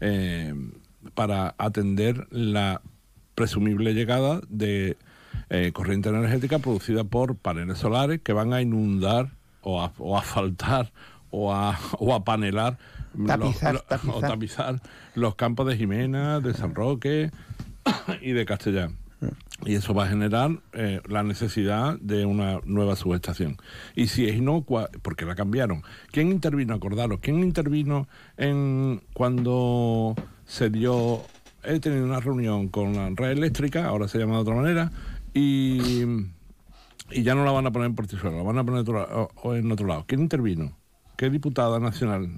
eh, 0.00 0.54
para 1.14 1.54
atender 1.58 2.26
la 2.30 2.82
presumible 3.34 3.94
llegada 3.94 4.40
de 4.48 4.96
eh, 5.48 5.70
corriente 5.72 6.08
energética 6.08 6.58
producida 6.58 7.04
por 7.04 7.36
paneles 7.36 7.78
solares 7.78 8.20
que 8.22 8.32
van 8.32 8.52
a 8.52 8.60
inundar 8.60 9.30
o 9.62 9.80
a, 9.82 9.92
o 9.98 10.16
a 10.16 10.20
asfaltar 10.20 10.92
o 11.30 11.52
a, 11.54 11.78
o 11.98 12.14
a 12.14 12.24
panelar 12.24 12.78
los- 13.14 13.26
Tapizar, 13.26 13.74
los- 13.74 13.86
tapizar. 13.86 14.14
o 14.16 14.20
tapizar 14.20 14.80
los 15.14 15.34
campos 15.34 15.66
de 15.66 15.76
Jimena, 15.76 16.40
de 16.40 16.54
San 16.54 16.74
Roque 16.74 17.30
y 18.20 18.32
de 18.32 18.44
Castellán. 18.46 18.96
Y 19.66 19.74
eso 19.74 19.92
va 19.92 20.04
a 20.04 20.08
generar 20.08 20.52
eh, 20.72 21.02
la 21.06 21.22
necesidad 21.22 21.98
de 22.00 22.24
una 22.24 22.60
nueva 22.64 22.96
subestación. 22.96 23.58
Y 23.94 24.06
si 24.06 24.26
es 24.26 24.36
inocua, 24.36 24.88
porque 25.02 25.26
la 25.26 25.34
cambiaron. 25.34 25.82
¿Quién 26.10 26.30
intervino? 26.30 26.74
Acordaros, 26.74 27.20
¿quién 27.20 27.40
intervino 27.40 28.08
en 28.38 29.02
cuando 29.12 30.14
se 30.46 30.70
dio... 30.70 31.22
He 31.62 31.78
tenido 31.78 32.06
una 32.06 32.20
reunión 32.20 32.68
con 32.68 32.94
la 32.94 33.10
red 33.10 33.32
eléctrica, 33.32 33.84
ahora 33.84 34.08
se 34.08 34.18
llama 34.18 34.36
de 34.36 34.40
otra 34.40 34.54
manera, 34.54 34.90
y, 35.34 36.02
y 37.10 37.22
ya 37.22 37.34
no 37.34 37.44
la 37.44 37.50
van 37.52 37.66
a 37.66 37.70
poner 37.70 37.88
en 37.90 37.94
Portisuelo, 37.94 38.38
la 38.38 38.42
van 38.42 38.56
a 38.56 38.64
poner 38.64 38.80
otro- 38.80 39.30
en 39.54 39.70
otro 39.70 39.86
lado. 39.86 40.04
¿Quién 40.06 40.22
intervino? 40.22 40.72
¿Qué 41.18 41.28
diputada 41.28 41.78
nacional 41.78 42.30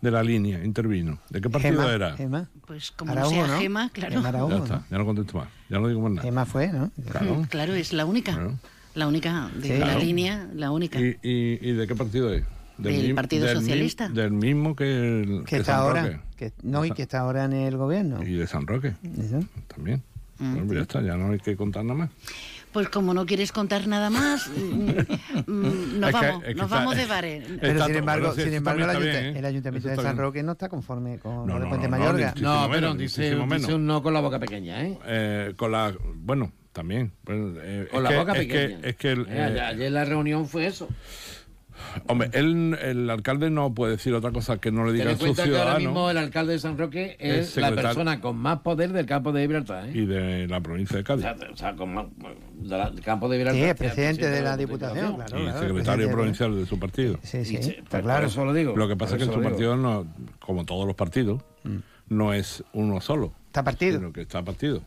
de 0.00 0.10
la 0.10 0.22
línea 0.22 0.62
intervino? 0.64 1.18
¿De 1.30 1.40
qué 1.40 1.48
partido 1.50 1.80
Gema, 1.82 1.92
era? 1.94 2.16
Gema. 2.16 2.48
Pues 2.66 2.90
como 2.92 3.12
Araújo, 3.12 3.34
no 3.36 3.46
sea 3.46 3.54
¿no? 3.54 3.60
Gema, 3.60 3.90
claro. 3.90 4.14
Gema 4.16 4.28
Araújo, 4.28 4.50
Ya 4.50 4.56
¿no? 4.58 4.64
está, 4.64 4.86
ya 4.90 4.98
no 4.98 5.04
contesto 5.06 5.38
más, 5.38 5.48
ya 5.70 5.78
no 5.78 5.88
digo 5.88 6.00
más 6.00 6.12
nada. 6.12 6.22
Gema 6.22 6.46
fue, 6.46 6.68
¿no? 6.68 6.90
Claro. 7.10 7.46
Claro, 7.48 7.74
es 7.74 7.92
la 7.92 8.04
única. 8.04 8.38
La 8.94 9.06
única 9.06 9.50
de 9.56 9.62
Sí. 9.62 9.68
la 9.78 9.84
Claro. 9.86 10.00
línea, 10.00 10.48
la 10.54 10.70
única. 10.70 10.98
¿Y, 11.00 11.16
y, 11.22 11.58
y 11.60 11.72
de 11.72 11.86
qué 11.86 11.94
partido 11.94 12.32
es? 12.32 12.44
Del 12.78 13.08
mi- 13.08 13.14
Partido 13.14 13.46
del 13.46 13.56
mi- 13.56 13.62
Socialista. 13.62 14.08
del 14.10 14.32
mismo 14.32 14.76
que, 14.76 14.84
el, 15.22 15.44
Que 15.46 15.56
está 15.56 15.72
San 15.76 15.80
ahora. 15.82 16.02
Roque. 16.04 16.20
Que, 16.36 16.52
no, 16.62 16.84
y 16.84 16.90
que 16.90 17.02
está 17.02 17.20
ahora 17.20 17.44
en 17.46 17.54
el 17.54 17.76
gobierno. 17.78 18.22
Y 18.22 18.34
de 18.34 18.46
San 18.46 18.66
Roque. 18.66 18.94
Eso. 19.18 19.40
También. 19.74 20.02
Mm. 20.38 20.50
Bueno, 20.52 20.66
pues 20.66 20.76
ya 20.76 20.82
está, 20.82 21.00
ya 21.02 21.16
no 21.16 21.32
hay 21.32 21.38
que 21.38 21.56
contar 21.56 21.84
nada 21.84 21.98
más. 22.00 22.10
Pues 22.76 22.90
como 22.90 23.14
no 23.14 23.24
quieres 23.24 23.52
contar 23.52 23.86
nada 23.88 24.10
más, 24.10 24.48
mm, 24.54 25.50
mm, 25.50 25.98
nos 25.98 26.10
Es 26.10 26.14
que- 26.20 26.26
vamos, 26.26 26.42
es 26.42 26.48
que 26.48 26.54
nos 26.56 26.64
está- 26.66 26.66
vamos 26.76 26.94
de 26.96 27.06
bares. 27.06 27.44
Pero 27.58 27.86
sin 27.86 27.96
embargo, 27.96 28.26
bueno, 28.26 28.34
sí, 28.36 28.42
sin 28.42 28.52
embargo 28.52 28.90
el, 28.90 29.02
bien, 29.02 29.16
¿eh? 29.16 29.38
el 29.38 29.44
ayuntamiento 29.46 29.88
de 29.88 29.96
San. 29.96 30.18
Roque 30.18 30.42
no 30.42 30.52
está 30.52 30.68
conforme 30.68 31.18
con 31.18 31.46
No, 31.46 31.54
lo 31.54 31.54
de 31.54 31.60
no, 31.60 31.68
Puente 31.70 31.88
no, 31.88 31.96
no, 31.96 32.02
Mayorga. 32.04 32.34
No, 32.38 32.68
pero 32.70 32.80
menos, 32.88 32.98
dice, 32.98 33.34
dice 33.34 33.74
un 33.74 33.86
no 33.86 34.02
con 34.02 34.12
la 34.12 34.20
boca 34.20 34.38
pequeña, 34.38 34.82
¿eh? 34.84 34.98
Eh, 35.06 35.54
con 35.56 35.72
la. 35.72 35.94
Bueno, 36.16 36.52
también. 36.74 37.12
pues, 37.24 37.38
eh, 37.62 37.88
Con 37.90 37.96
es 38.00 38.02
la 38.02 38.08
que- 38.10 38.16
boca 38.18 38.32
es 38.32 38.38
pequeña. 38.40 38.80
Que, 38.82 38.88
es 38.90 38.96
que 38.96 39.12
el, 39.12 39.20
Eh, 39.26 39.42
ayer, 39.42 39.56
eh, 39.56 39.60
ayer 39.62 39.92
la 39.92 40.04
reunión 40.04 40.46
fue 40.46 40.66
eso. 40.66 40.86
Hombre, 42.08 42.30
él, 42.32 42.76
el 42.82 43.10
alcalde 43.10 43.50
no 43.50 43.72
puede 43.74 43.92
decir 43.92 44.14
otra 44.14 44.30
cosa 44.32 44.58
que 44.58 44.70
no 44.70 44.84
le 44.84 44.92
diga 44.92 45.10
a 45.10 45.14
su 45.14 45.18
cuenta 45.20 45.44
que 45.44 45.56
ahora 45.56 45.78
mismo 45.78 45.92
ciudadano 45.94 46.10
el 46.10 46.16
alcalde 46.18 46.52
de 46.54 46.58
San 46.58 46.78
Roque 46.78 47.16
es 47.18 47.56
la 47.56 47.72
persona 47.72 48.20
con 48.20 48.36
más 48.36 48.60
poder 48.60 48.92
del 48.92 49.06
campo 49.06 49.32
de 49.32 49.42
Gibraltar, 49.42 49.88
¿eh? 49.88 49.92
y 49.94 50.06
de 50.06 50.46
la 50.48 50.60
provincia 50.60 50.96
de 50.96 51.02
O 51.02 51.04
Cádiz. 51.04 51.22
sea, 51.22 51.36
o 51.52 51.56
sea, 51.56 51.74
con 51.76 51.94
más, 51.94 52.06
del 52.56 53.00
campo 53.02 53.28
de 53.28 53.38
Gibraltar. 53.38 53.62
Sí, 53.64 53.68
el 53.70 53.76
presidente 53.76 54.28
de 54.30 54.42
la 54.42 54.56
Diputación. 54.56 55.06
Diputación, 55.12 55.16
claro. 55.40 55.42
y 55.42 55.44
claro, 55.52 55.68
secretario 55.68 56.06
de- 56.08 56.12
provincial 56.12 56.56
de 56.56 56.66
su 56.66 56.78
partido. 56.78 57.18
Sí, 57.22 57.44
sí, 57.44 57.56
está 57.56 58.02
claro. 58.02 58.26
eso 58.26 58.44
lo 58.44 58.52
digo. 58.52 58.76
Lo 58.76 58.88
que 58.88 58.96
pasa 58.96 59.14
es 59.14 59.18
que 59.18 59.24
en 59.24 59.32
su 59.32 59.38
digo. 59.40 59.50
partido, 59.50 59.76
no, 59.76 60.06
como 60.40 60.64
todos 60.64 60.86
los 60.86 60.96
partidos, 60.96 61.42
no 62.08 62.32
es 62.32 62.62
uno 62.72 63.00
solo. 63.00 63.32
Está 63.46 63.64
partido. 63.64 63.98
Sino 63.98 64.12
que 64.12 64.20
está 64.22 64.42
partido. 64.44 64.82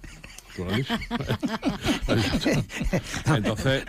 Entonces, 3.26 3.84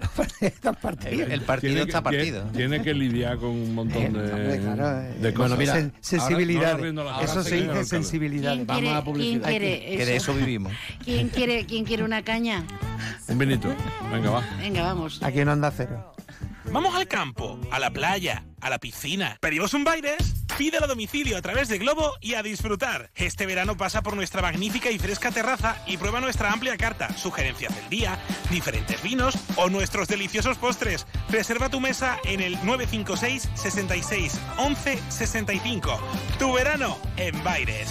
El, 1.11 1.40
partido 1.42 1.61
tiene 1.61 1.74
que- 1.76 1.82
está 1.82 2.02
partido. 2.02 2.42
Tiene, 2.44 2.56
tiene 2.56 2.82
que 2.82 2.94
lidiar 2.94 3.38
con 3.38 3.50
un 3.50 3.74
montón 3.74 4.12
de, 4.12 4.20
hombre, 4.20 4.58
claro, 4.61 5.00
eh, 5.02 5.14
de 5.20 5.34
cosas. 5.34 5.58
mira, 5.58 5.90
sensibilidades. 6.00 6.92
no 6.92 7.04
la 7.04 7.20
Eso 7.22 7.42
se 7.42 7.56
dice 7.62 7.84
sensibilidades. 7.84 8.56
¿Quién 8.58 8.66
Vamos 8.66 8.82
quiere, 8.82 8.96
a 8.96 9.04
publicidad. 9.04 9.48
¿quién 9.48 9.61
quiere 9.61 9.96
Que 9.96 10.06
de 10.06 10.16
eso 10.16 10.34
vivimos. 10.34 10.72
¿Quién 11.04 11.28
quiere, 11.28 11.66
¿Quién 11.66 11.84
quiere 11.84 12.04
una 12.04 12.22
caña? 12.22 12.64
Un 13.28 13.38
vinito. 13.38 13.68
Venga, 14.12 14.30
va. 14.30 14.44
Venga, 14.61 14.82
vamos. 14.82 15.22
Aquí 15.22 15.44
no 15.44 15.52
anda 15.52 15.70
cero. 15.70 16.14
Vamos 16.72 16.94
al 16.94 17.08
campo, 17.08 17.58
a 17.72 17.80
la 17.80 17.90
playa, 17.90 18.44
a 18.60 18.70
la 18.70 18.78
piscina. 18.78 19.36
¿Pedimos 19.40 19.74
un 19.74 19.82
Baires? 19.82 20.44
Pídelo 20.56 20.84
a 20.84 20.88
domicilio 20.88 21.36
a 21.36 21.42
través 21.42 21.68
de 21.68 21.78
Globo 21.78 22.12
y 22.20 22.34
a 22.34 22.44
disfrutar. 22.44 23.10
Este 23.16 23.44
verano 23.44 23.76
pasa 23.76 24.02
por 24.02 24.14
nuestra 24.14 24.40
magnífica 24.40 24.88
y 24.90 24.98
fresca 24.98 25.32
terraza 25.32 25.82
y 25.86 25.96
prueba 25.96 26.20
nuestra 26.20 26.52
amplia 26.52 26.76
carta, 26.76 27.12
sugerencias 27.16 27.74
del 27.74 27.88
día, 27.88 28.18
diferentes 28.50 29.02
vinos 29.02 29.34
o 29.56 29.68
nuestros 29.68 30.06
deliciosos 30.06 30.58
postres. 30.58 31.08
Reserva 31.28 31.70
tu 31.70 31.80
mesa 31.80 32.18
en 32.22 32.40
el 32.40 32.52
956 32.64 33.48
66 33.54 34.40
11 34.58 34.98
65. 35.08 36.00
Tu 36.38 36.52
verano 36.52 36.98
en 37.16 37.42
Baires. 37.42 37.90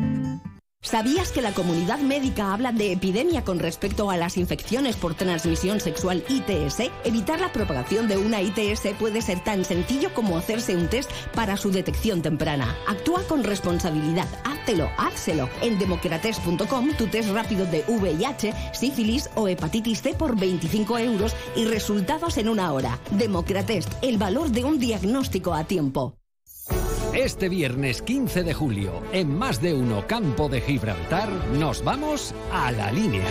¿Sabías 0.83 1.31
que 1.31 1.43
la 1.43 1.53
comunidad 1.53 1.99
médica 1.99 2.53
habla 2.53 2.71
de 2.71 2.91
epidemia 2.91 3.43
con 3.43 3.59
respecto 3.59 4.09
a 4.09 4.17
las 4.17 4.35
infecciones 4.35 4.95
por 4.95 5.13
transmisión 5.13 5.79
sexual 5.79 6.23
ITS? 6.27 6.89
Evitar 7.03 7.39
la 7.39 7.53
propagación 7.53 8.07
de 8.07 8.17
una 8.17 8.41
ITS 8.41 8.95
puede 8.99 9.21
ser 9.21 9.43
tan 9.43 9.63
sencillo 9.63 10.11
como 10.15 10.37
hacerse 10.37 10.75
un 10.75 10.87
test 10.87 11.11
para 11.35 11.55
su 11.55 11.71
detección 11.71 12.23
temprana. 12.23 12.75
Actúa 12.87 13.21
con 13.27 13.43
responsabilidad. 13.43 14.27
Háztelo, 14.43 14.89
házselo. 14.97 15.49
En 15.61 15.77
democrates.com 15.77 16.89
tu 16.97 17.05
test 17.07 17.29
rápido 17.29 17.67
de 17.67 17.85
VIH, 17.87 18.53
sífilis 18.73 19.29
o 19.35 19.47
hepatitis 19.47 20.01
C 20.01 20.15
por 20.15 20.35
25 20.35 20.97
euros 20.97 21.35
y 21.55 21.65
resultados 21.65 22.37
en 22.37 22.49
una 22.49 22.73
hora. 22.73 22.99
Democratest, 23.11 23.93
el 24.01 24.17
valor 24.17 24.49
de 24.49 24.63
un 24.63 24.79
diagnóstico 24.79 25.53
a 25.53 25.63
tiempo. 25.63 26.20
Este 27.13 27.49
viernes 27.49 28.01
15 28.01 28.43
de 28.43 28.53
julio, 28.53 29.03
en 29.11 29.37
más 29.37 29.61
de 29.61 29.73
uno 29.73 30.07
Campo 30.07 30.47
de 30.47 30.61
Gibraltar, 30.61 31.29
nos 31.57 31.83
vamos 31.83 32.33
a 32.53 32.71
la 32.71 32.89
línea. 32.89 33.27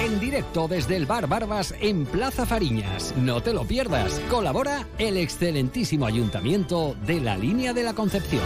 En 0.00 0.18
directo 0.18 0.66
desde 0.66 0.96
el 0.96 1.06
Bar 1.06 1.28
Barbas 1.28 1.72
en 1.80 2.04
Plaza 2.04 2.46
Fariñas. 2.46 3.14
No 3.16 3.40
te 3.40 3.52
lo 3.52 3.64
pierdas. 3.64 4.18
Colabora 4.28 4.88
el 4.98 5.18
excelentísimo 5.18 6.04
ayuntamiento 6.04 6.96
de 7.06 7.20
la 7.20 7.38
línea 7.38 7.72
de 7.72 7.84
la 7.84 7.94
Concepción. 7.94 8.42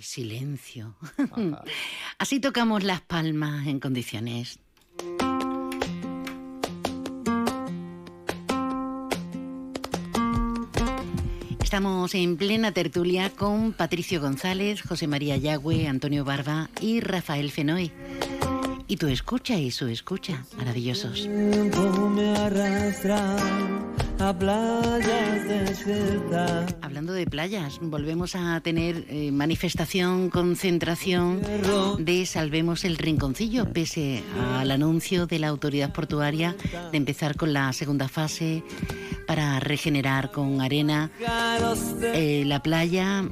Silencio. 0.00 0.96
Así 2.18 2.40
tocamos 2.40 2.84
las 2.84 3.02
palmas 3.02 3.66
en 3.66 3.80
condiciones. 3.80 4.60
Estamos 11.68 12.14
en 12.14 12.38
plena 12.38 12.72
tertulia 12.72 13.28
con 13.28 13.74
Patricio 13.74 14.22
González, 14.22 14.80
José 14.80 15.06
María 15.06 15.36
Yagüe, 15.36 15.86
Antonio 15.86 16.24
Barba 16.24 16.70
y 16.80 17.00
Rafael 17.00 17.50
Fenoy. 17.50 17.92
Y 18.86 18.96
tu 18.96 19.06
escucha 19.06 19.58
y 19.58 19.70
su 19.70 19.86
escucha, 19.86 20.46
maravillosos. 20.56 21.28
me 21.28 22.36
arrastra 22.38 23.36
a 24.20 24.36
playas 24.36 25.48
desiertas. 25.48 26.74
Hablando 26.82 27.12
de 27.12 27.26
playas, 27.26 27.78
volvemos 27.80 28.34
a 28.34 28.60
tener 28.60 29.04
eh, 29.08 29.30
manifestación, 29.32 30.30
concentración 30.30 31.40
de 31.98 32.26
Salvemos 32.26 32.84
el 32.84 32.96
Rinconcillo, 32.96 33.72
pese 33.72 34.22
al 34.56 34.70
anuncio 34.70 35.26
de 35.26 35.38
la 35.38 35.48
autoridad 35.48 35.92
portuaria 35.92 36.56
de 36.90 36.96
empezar 36.96 37.36
con 37.36 37.52
la 37.52 37.72
segunda 37.72 38.08
fase 38.08 38.62
para 39.26 39.60
regenerar 39.60 40.30
con 40.30 40.60
arena 40.60 41.10
eh, 42.14 42.42
la 42.46 42.62
playa 42.62 43.24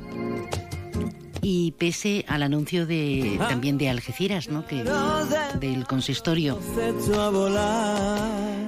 Y 1.49 1.75
pese 1.79 2.25
al 2.27 2.43
anuncio 2.43 2.87
de 2.87 3.39
también 3.39 3.79
de 3.79 3.89
Algeciras, 3.89 4.49
¿no? 4.49 4.67
Que, 4.67 4.83
del 5.61 5.87
consistorio. 5.87 6.59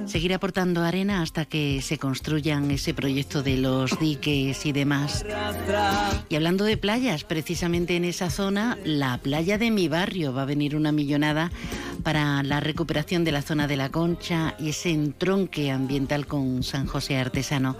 Seguir 0.05 0.33
aportando 0.33 0.81
arena 0.81 1.21
hasta 1.21 1.43
que 1.43 1.81
se 1.81 1.97
construyan 1.97 2.71
ese 2.71 2.93
proyecto 2.93 3.43
de 3.43 3.57
los 3.57 3.99
diques 3.99 4.65
y 4.65 4.71
demás. 4.71 5.25
Y 6.29 6.35
hablando 6.35 6.63
de 6.63 6.77
playas, 6.77 7.25
precisamente 7.25 7.97
en 7.97 8.05
esa 8.05 8.29
zona, 8.29 8.77
la 8.85 9.17
playa 9.17 9.57
de 9.57 9.71
mi 9.71 9.89
barrio 9.89 10.33
va 10.33 10.43
a 10.43 10.45
venir 10.45 10.77
una 10.77 10.93
millonada 10.93 11.51
para 12.03 12.43
la 12.43 12.61
recuperación 12.61 13.25
de 13.25 13.33
la 13.33 13.41
zona 13.41 13.67
de 13.67 13.75
la 13.75 13.89
Concha 13.89 14.55
y 14.57 14.69
ese 14.69 14.91
entronque 14.91 15.69
ambiental 15.69 16.27
con 16.27 16.63
San 16.63 16.87
José 16.87 17.17
Artesano. 17.17 17.75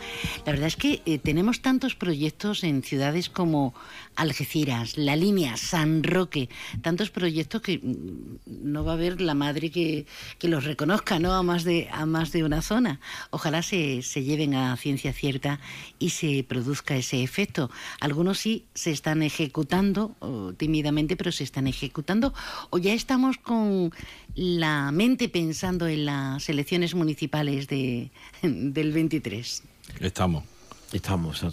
La 0.45 0.51
verdad 0.51 0.67
es 0.67 0.75
que 0.75 1.01
eh, 1.05 1.19
tenemos 1.19 1.61
tantos 1.61 1.95
proyectos 1.95 2.65
en 2.65 2.83
ciudades 2.83 3.29
como 3.29 3.73
Algeciras, 4.19 4.97
La 4.97 5.15
Línea, 5.15 5.55
San 5.55 6.03
Roque, 6.03 6.49
tantos 6.81 7.09
proyectos 7.09 7.61
que 7.61 7.79
mm, 7.79 8.39
no 8.45 8.83
va 8.83 8.91
a 8.91 8.95
haber 8.95 9.21
la 9.21 9.33
madre 9.33 9.71
que, 9.71 10.05
que 10.37 10.49
los 10.49 10.65
reconozca 10.65 11.19
¿no? 11.19 11.33
a, 11.33 11.41
más 11.41 11.63
de, 11.63 11.87
a 11.91 12.05
más 12.05 12.31
de 12.31 12.43
una 12.43 12.61
zona. 12.61 12.99
Ojalá 13.31 13.63
se, 13.63 14.01
se 14.01 14.23
lleven 14.23 14.53
a 14.53 14.75
ciencia 14.77 15.13
cierta 15.13 15.59
y 15.99 16.09
se 16.09 16.43
produzca 16.43 16.97
ese 16.97 17.23
efecto. 17.23 17.71
Algunos 18.01 18.39
sí 18.39 18.65
se 18.73 18.91
están 18.91 19.23
ejecutando 19.23 20.15
oh, 20.19 20.53
tímidamente, 20.57 21.15
pero 21.15 21.31
se 21.31 21.45
están 21.45 21.67
ejecutando 21.67 22.33
o 22.69 22.77
ya 22.77 22.93
estamos 22.93 23.37
con 23.37 23.91
la 24.35 24.91
mente 24.91 25.29
pensando 25.29 25.87
en 25.87 26.05
las 26.05 26.49
elecciones 26.49 26.93
municipales 26.93 27.67
de, 27.67 28.11
del 28.41 28.91
23. 28.91 29.63
Estamos. 30.01 30.43
Estamos, 30.91 31.43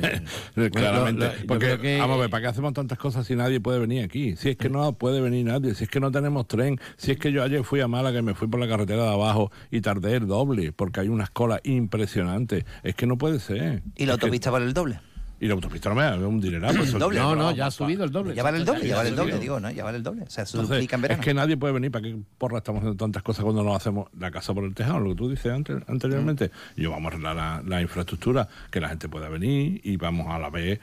Claramente. 0.72 1.24
lo- 1.26 1.32
lo- 1.32 1.38
yo 1.40 1.46
Porque, 1.46 1.78
que- 1.78 1.98
vamos 1.98 2.16
a 2.18 2.20
ver, 2.20 2.30
¿para 2.30 2.42
qué 2.42 2.48
hacemos 2.48 2.72
tantas 2.72 2.98
cosas 2.98 3.26
si 3.26 3.36
nadie 3.36 3.60
puede 3.60 3.78
venir 3.78 4.04
aquí? 4.04 4.36
Si 4.36 4.50
es 4.50 4.56
que 4.56 4.68
no 4.68 4.92
puede 4.94 5.20
venir 5.20 5.44
nadie, 5.46 5.74
si 5.74 5.84
es 5.84 5.90
que 5.90 6.00
no 6.00 6.10
tenemos 6.10 6.46
tren, 6.48 6.78
si 6.96 7.12
es 7.12 7.18
que 7.18 7.32
yo 7.32 7.42
ayer 7.42 7.64
fui 7.64 7.80
a 7.80 7.88
Málaga 7.88 8.18
y 8.18 8.22
me 8.22 8.34
fui 8.34 8.48
por 8.48 8.60
la 8.60 8.68
carretera 8.68 9.04
de 9.04 9.12
abajo 9.12 9.50
y 9.70 9.80
tardé 9.80 10.16
el 10.16 10.26
doble 10.26 10.72
porque 10.72 11.00
hay 11.00 11.08
unas 11.08 11.30
colas 11.30 11.60
impresionantes. 11.64 12.64
Es 12.82 12.94
que 12.94 13.06
no 13.06 13.18
puede 13.18 13.38
ser. 13.40 13.82
¿Y 13.96 14.06
la 14.06 14.12
Es 14.14 14.18
que- 14.18 14.24
autopista 14.26 14.50
vale 14.50 14.66
el 14.66 14.74
doble? 14.74 15.00
Y 15.42 15.48
la 15.48 15.54
autopista 15.54 15.88
no 15.88 15.96
me 15.96 16.02
da 16.02 16.16
un 16.16 16.40
dineral. 16.40 16.76
pues, 16.76 16.92
Doble. 16.98 17.18
No, 17.18 17.34
no, 17.34 17.50
ya 17.50 17.66
ha 17.66 17.70
subido 17.72 18.04
el 18.04 18.12
doble. 18.12 18.32
Ya 18.32 18.44
vale 18.44 18.58
el 18.58 18.64
doble, 18.64 18.86
ya 18.86 18.94
vale 18.94 19.08
el 19.08 19.16
doble, 19.16 19.40
digo, 19.40 19.58
¿no? 19.58 19.72
Ya 19.72 19.82
vale 19.82 19.96
el 19.96 20.04
doble. 20.04 20.22
O 20.22 20.30
sea, 20.30 20.46
se 20.46 20.56
Entonces, 20.56 20.76
duplica 20.76 20.96
en 21.04 21.18
es 21.18 21.18
que 21.18 21.34
nadie 21.34 21.56
puede 21.56 21.72
venir. 21.72 21.90
¿Para 21.90 22.04
qué 22.04 22.16
porra 22.38 22.58
estamos 22.58 22.78
haciendo 22.78 23.04
tantas 23.04 23.24
cosas 23.24 23.42
cuando 23.42 23.64
no 23.64 23.74
hacemos 23.74 24.08
la 24.16 24.30
casa 24.30 24.54
por 24.54 24.62
el 24.62 24.72
tejado? 24.72 25.00
Lo 25.00 25.10
que 25.10 25.16
tú 25.16 25.28
dices 25.28 25.50
antes, 25.50 25.78
anteriormente. 25.88 26.52
Y 26.76 26.82
yo 26.82 26.92
vamos 26.92 27.06
a 27.06 27.14
arreglar 27.16 27.34
la, 27.34 27.62
la 27.66 27.82
infraestructura, 27.82 28.48
que 28.70 28.78
la 28.78 28.88
gente 28.88 29.08
pueda 29.08 29.28
venir 29.28 29.80
y 29.82 29.96
vamos 29.96 30.28
a 30.30 30.38
la 30.38 30.48
vez 30.48 30.78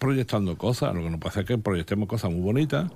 proyectando 0.00 0.58
cosas. 0.58 0.92
Lo 0.96 1.02
que 1.02 1.10
no 1.10 1.20
puede 1.20 1.30
hacer 1.30 1.42
es 1.44 1.46
que 1.46 1.58
proyectemos 1.58 2.08
cosas 2.08 2.32
muy 2.32 2.40
bonitas 2.40 2.90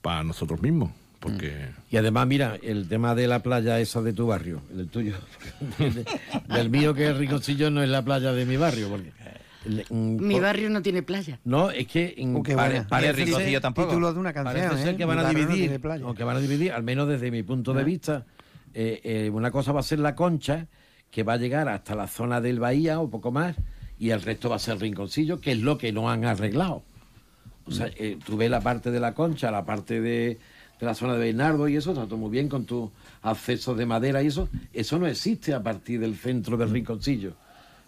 para 0.00 0.22
nosotros 0.22 0.62
mismos. 0.62 0.92
Porque 1.18 1.70
Y 1.90 1.98
además, 1.98 2.26
mira, 2.26 2.56
el 2.62 2.88
tema 2.88 3.14
de 3.14 3.26
la 3.26 3.42
playa 3.42 3.78
esa 3.78 4.00
de 4.00 4.14
tu 4.14 4.28
barrio, 4.28 4.62
el 4.74 4.88
tuyo, 4.88 5.16
del 6.48 6.70
mío 6.70 6.94
que 6.94 7.10
es 7.10 7.16
Rinconcillo 7.16 7.68
no 7.70 7.82
es 7.82 7.90
la 7.90 8.02
playa 8.02 8.32
de 8.32 8.46
mi 8.46 8.56
barrio, 8.56 8.88
porque... 8.88 9.12
mm, 9.66 10.16
Mi 10.26 10.34
por- 10.34 10.42
barrio 10.42 10.70
no 10.70 10.82
tiene 10.82 11.02
playa. 11.02 11.38
No, 11.44 11.70
es 11.70 11.86
que 11.86 12.14
mm, 12.18 12.36
Uh, 12.36 12.42
qué 12.42 12.54
pare- 12.54 12.82
parece 12.88 13.26
ser- 13.26 13.60
tampoco. 13.60 13.88
Título 13.88 14.12
de 14.12 14.18
una 14.20 14.32
canción, 14.32 14.54
Parece 14.68 14.82
ser 14.84 14.94
¿eh? 14.94 14.96
que 14.96 15.04
van 15.04 15.18
a 15.18 15.22
no 15.24 15.28
dividir, 15.30 15.56
tiene 15.56 15.78
playa. 15.78 16.06
o 16.06 16.14
que 16.14 16.24
van 16.24 16.36
a 16.36 16.40
dividir, 16.40 16.72
al 16.72 16.82
menos 16.82 17.08
desde 17.08 17.30
mi 17.30 17.42
punto 17.42 17.72
de 17.74 17.84
vista, 17.84 18.24
eh, 18.74 19.00
eh, 19.02 19.30
una 19.30 19.50
cosa 19.50 19.72
va 19.72 19.80
a 19.80 19.82
ser 19.84 19.98
la 19.98 20.14
concha, 20.14 20.66
que 21.10 21.22
va 21.24 21.32
a 21.32 21.36
llegar 21.36 21.68
hasta 21.68 21.94
la 21.94 22.06
zona 22.06 22.40
del 22.40 22.60
Bahía 22.60 23.00
o 23.00 23.10
poco 23.10 23.32
más, 23.32 23.56
y 23.98 24.10
el 24.10 24.22
resto 24.22 24.48
va 24.48 24.56
a 24.56 24.60
ser 24.60 24.78
Rinconcillo, 24.78 25.40
que 25.40 25.52
es 25.52 25.58
lo 25.58 25.76
que 25.76 25.92
no 25.92 26.08
han 26.10 26.24
arreglado. 26.24 26.82
O 27.66 27.72
sea, 27.72 27.88
eh, 27.96 28.16
tú 28.24 28.36
ves 28.36 28.50
la 28.50 28.60
parte 28.60 28.90
de 28.90 28.98
la 29.00 29.12
concha, 29.12 29.50
la 29.50 29.64
parte 29.64 30.00
de, 30.00 30.38
de 30.80 30.86
la 30.86 30.94
zona 30.94 31.14
de 31.14 31.18
Bernardo 31.20 31.68
y 31.68 31.76
eso, 31.76 31.90
está 31.90 32.04
todo 32.06 32.16
muy 32.16 32.30
bien 32.30 32.48
con 32.48 32.64
tus 32.64 32.90
accesos 33.22 33.76
de 33.76 33.86
madera 33.86 34.22
y 34.22 34.28
eso. 34.28 34.48
Eso 34.72 34.98
no 34.98 35.06
existe 35.06 35.52
a 35.52 35.62
partir 35.62 36.00
del 36.00 36.16
centro 36.16 36.56
del 36.56 36.70
rinconcillo. 36.70 37.34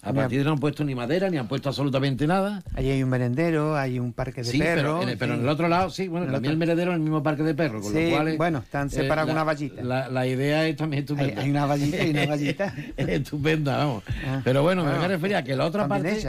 A 0.05 0.13
partir 0.13 0.39
de 0.41 0.45
no 0.45 0.51
han 0.53 0.59
puesto 0.59 0.83
ni 0.85 0.97
madera, 0.97 1.31
ni 1.31 1.37
han 1.37 1.47
puesto 1.47 1.69
absolutamente 1.69 2.27
nada. 2.27 2.61
Allí 2.75 2.91
hay 2.91 3.05
un 3.05 3.09
merendero, 3.09 3.77
hay 3.77 4.01
un 4.01 4.13
parque 4.13 4.43
de 4.43 4.51
Sí, 4.51 4.59
perros. 4.59 4.77
pero, 4.77 5.03
en 5.03 5.09
el, 5.11 5.17
pero 5.17 5.35
en 5.35 5.41
el 5.43 5.49
otro 5.49 5.69
lado, 5.69 5.91
sí, 5.91 6.09
bueno, 6.09 6.27
el 6.27 6.33
también 6.33 6.53
el 6.53 6.59
meredero 6.59 6.91
en 6.91 6.97
el 6.97 7.01
mismo 7.03 7.23
parque 7.23 7.45
de 7.45 7.55
perros, 7.55 7.83
con 7.83 7.93
Sí, 7.93 8.07
lo 8.11 8.17
cual... 8.17 8.29
eh, 8.29 8.37
bueno, 8.37 8.59
están 8.59 8.91
separados 8.91 9.29
con 9.29 9.37
la- 9.37 9.43
una 9.43 9.45
vallita. 9.45 9.83
La, 9.85 10.09
la 10.09 10.27
idea 10.27 10.67
es 10.67 10.75
también 10.77 11.03
estupenda. 11.05 11.41
Hay- 11.41 11.45
hay 11.45 11.51
una 11.51 11.67
vallita 11.67 12.05
y 12.05 12.11
una 12.11 12.27
vallita. 12.27 12.75
es 12.97 13.09
estupenda, 13.09 13.77
vamos. 13.77 14.03
Ah. 14.27 14.41
Pero 14.43 14.63
bueno, 14.65 14.83
Bueno, 14.83 14.99
me 15.01 15.07
refería 15.07 15.39
a 15.39 15.45
que 15.45 15.55
la 15.55 15.67
otra 15.67 15.87
parte 15.87 16.21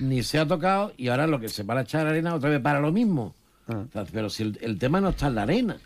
ni 0.00 0.22
se 0.24 0.38
ha 0.40 0.46
tocado 0.46 0.92
y 0.96 1.06
ahora 1.06 1.28
lo 1.28 1.38
que 1.38 1.48
se 1.48 1.62
va 1.62 1.78
a 1.78 1.82
echar 1.82 2.06
arena 2.08 2.34
otra 2.34 2.50
vez 2.50 2.58
para 2.60 2.80
lo 2.80 2.90
mismo. 2.90 3.36
Ah. 3.68 3.84
O 3.88 3.92
sea, 3.92 4.04
pero 4.12 4.30
si 4.30 4.42
el, 4.42 4.58
el 4.62 4.78
tema 4.80 5.00
no 5.00 5.10
está 5.10 5.28
en 5.28 5.36
la 5.36 5.42
arena. 5.42 5.76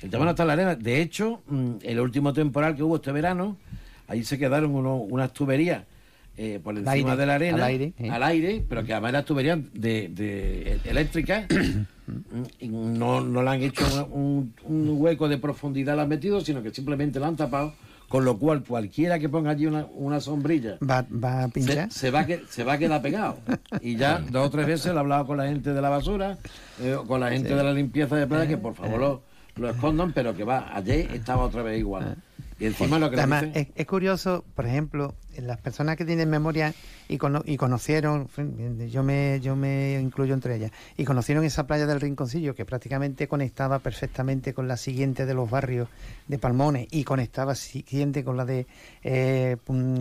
El 0.00 0.10
tema 0.10 0.24
no 0.24 0.30
está 0.30 0.44
en 0.44 0.46
la 0.46 0.52
arena. 0.52 0.74
De 0.76 1.02
hecho, 1.02 1.42
mm, 1.48 1.70
el 1.82 1.98
último 1.98 2.32
temporal 2.32 2.76
que 2.76 2.84
hubo 2.84 2.96
este 2.96 3.10
verano, 3.10 3.56
ahí 4.06 4.22
se 4.22 4.38
quedaron 4.38 4.74
uno- 4.76 4.96
unas 4.98 5.32
tuberías 5.32 5.82
eh, 6.42 6.58
por 6.62 6.72
encima 6.74 6.92
aire, 6.92 7.16
de 7.16 7.26
la 7.26 7.34
arena, 7.34 7.56
al 7.58 7.62
aire, 7.64 7.92
sí. 7.98 8.08
al 8.08 8.22
aire, 8.22 8.64
pero 8.66 8.82
que 8.82 8.92
además 8.94 9.10
eran 9.10 9.24
tuberías 9.26 9.58
de, 9.74 10.08
de 10.08 10.80
eléctricas 10.84 11.44
no, 12.60 13.20
no 13.20 13.42
le 13.42 13.50
han 13.50 13.62
hecho 13.62 13.84
un, 14.10 14.54
un 14.64 14.88
hueco 15.00 15.28
de 15.28 15.38
profundidad, 15.38 15.96
la 15.96 16.02
han 16.02 16.08
metido, 16.08 16.40
sino 16.40 16.62
que 16.62 16.70
simplemente 16.70 17.20
la 17.20 17.26
han 17.28 17.36
tapado, 17.36 17.74
con 18.08 18.24
lo 18.24 18.38
cual 18.38 18.64
cualquiera 18.64 19.18
que 19.18 19.28
ponga 19.28 19.50
allí 19.50 19.66
una, 19.66 19.86
una 19.94 20.18
sombrilla 20.20 20.78
Va, 20.82 21.04
va 21.12 21.44
a 21.44 21.46
se, 21.46 21.52
pinchar. 21.52 21.92
se 21.92 22.10
va 22.10 22.24
que, 22.26 22.42
se 22.48 22.64
va 22.64 22.72
a 22.74 22.78
quedar 22.78 23.02
pegado. 23.02 23.36
Y 23.80 23.96
ya 23.96 24.18
dos 24.30 24.46
o 24.46 24.50
tres 24.50 24.66
veces 24.66 24.86
lo 24.92 24.96
he 24.98 25.00
hablado 25.00 25.26
con 25.26 25.36
la 25.36 25.46
gente 25.46 25.72
de 25.72 25.80
la 25.82 25.88
basura, 25.90 26.38
eh, 26.82 26.96
con 27.06 27.20
la 27.20 27.30
gente 27.30 27.50
Sí. 27.50 27.54
de 27.54 27.62
la 27.64 27.72
limpieza 27.72 28.16
de 28.16 28.26
playa, 28.26 28.48
que 28.48 28.56
por 28.56 28.74
favor 28.74 28.98
lo, 28.98 29.22
lo 29.56 29.70
escondan, 29.70 30.12
pero 30.12 30.34
que 30.34 30.44
va, 30.44 30.74
ayer 30.74 31.08
estaba 31.14 31.44
otra 31.44 31.62
vez 31.62 31.78
igual. 31.78 32.16
Y 32.60 32.66
encima 32.66 32.98
lo 32.98 33.10
que 33.10 33.16
Además, 33.16 33.44
es, 33.54 33.68
es 33.74 33.86
curioso, 33.86 34.44
por 34.54 34.66
ejemplo, 34.66 35.14
las 35.38 35.58
personas 35.58 35.96
que 35.96 36.04
tienen 36.04 36.28
memoria 36.28 36.74
y, 37.08 37.16
cono- 37.16 37.42
y 37.46 37.56
conocieron, 37.56 38.28
yo 38.90 39.02
me, 39.02 39.40
yo 39.40 39.56
me 39.56 39.98
incluyo 39.98 40.34
entre 40.34 40.56
ellas, 40.56 40.70
y 40.98 41.04
conocieron 41.04 41.42
esa 41.44 41.66
playa 41.66 41.86
del 41.86 42.00
Rinconcillo 42.02 42.54
que 42.54 42.66
prácticamente 42.66 43.26
conectaba 43.28 43.78
perfectamente 43.78 44.52
con 44.52 44.68
la 44.68 44.76
siguiente 44.76 45.24
de 45.24 45.32
los 45.32 45.48
barrios 45.48 45.88
de 46.28 46.38
Palmones 46.38 46.86
y 46.90 47.04
conectaba 47.04 47.54
siguiente 47.54 48.22
con 48.24 48.36
la 48.36 48.44
de 48.44 48.66
eh, 49.02 49.56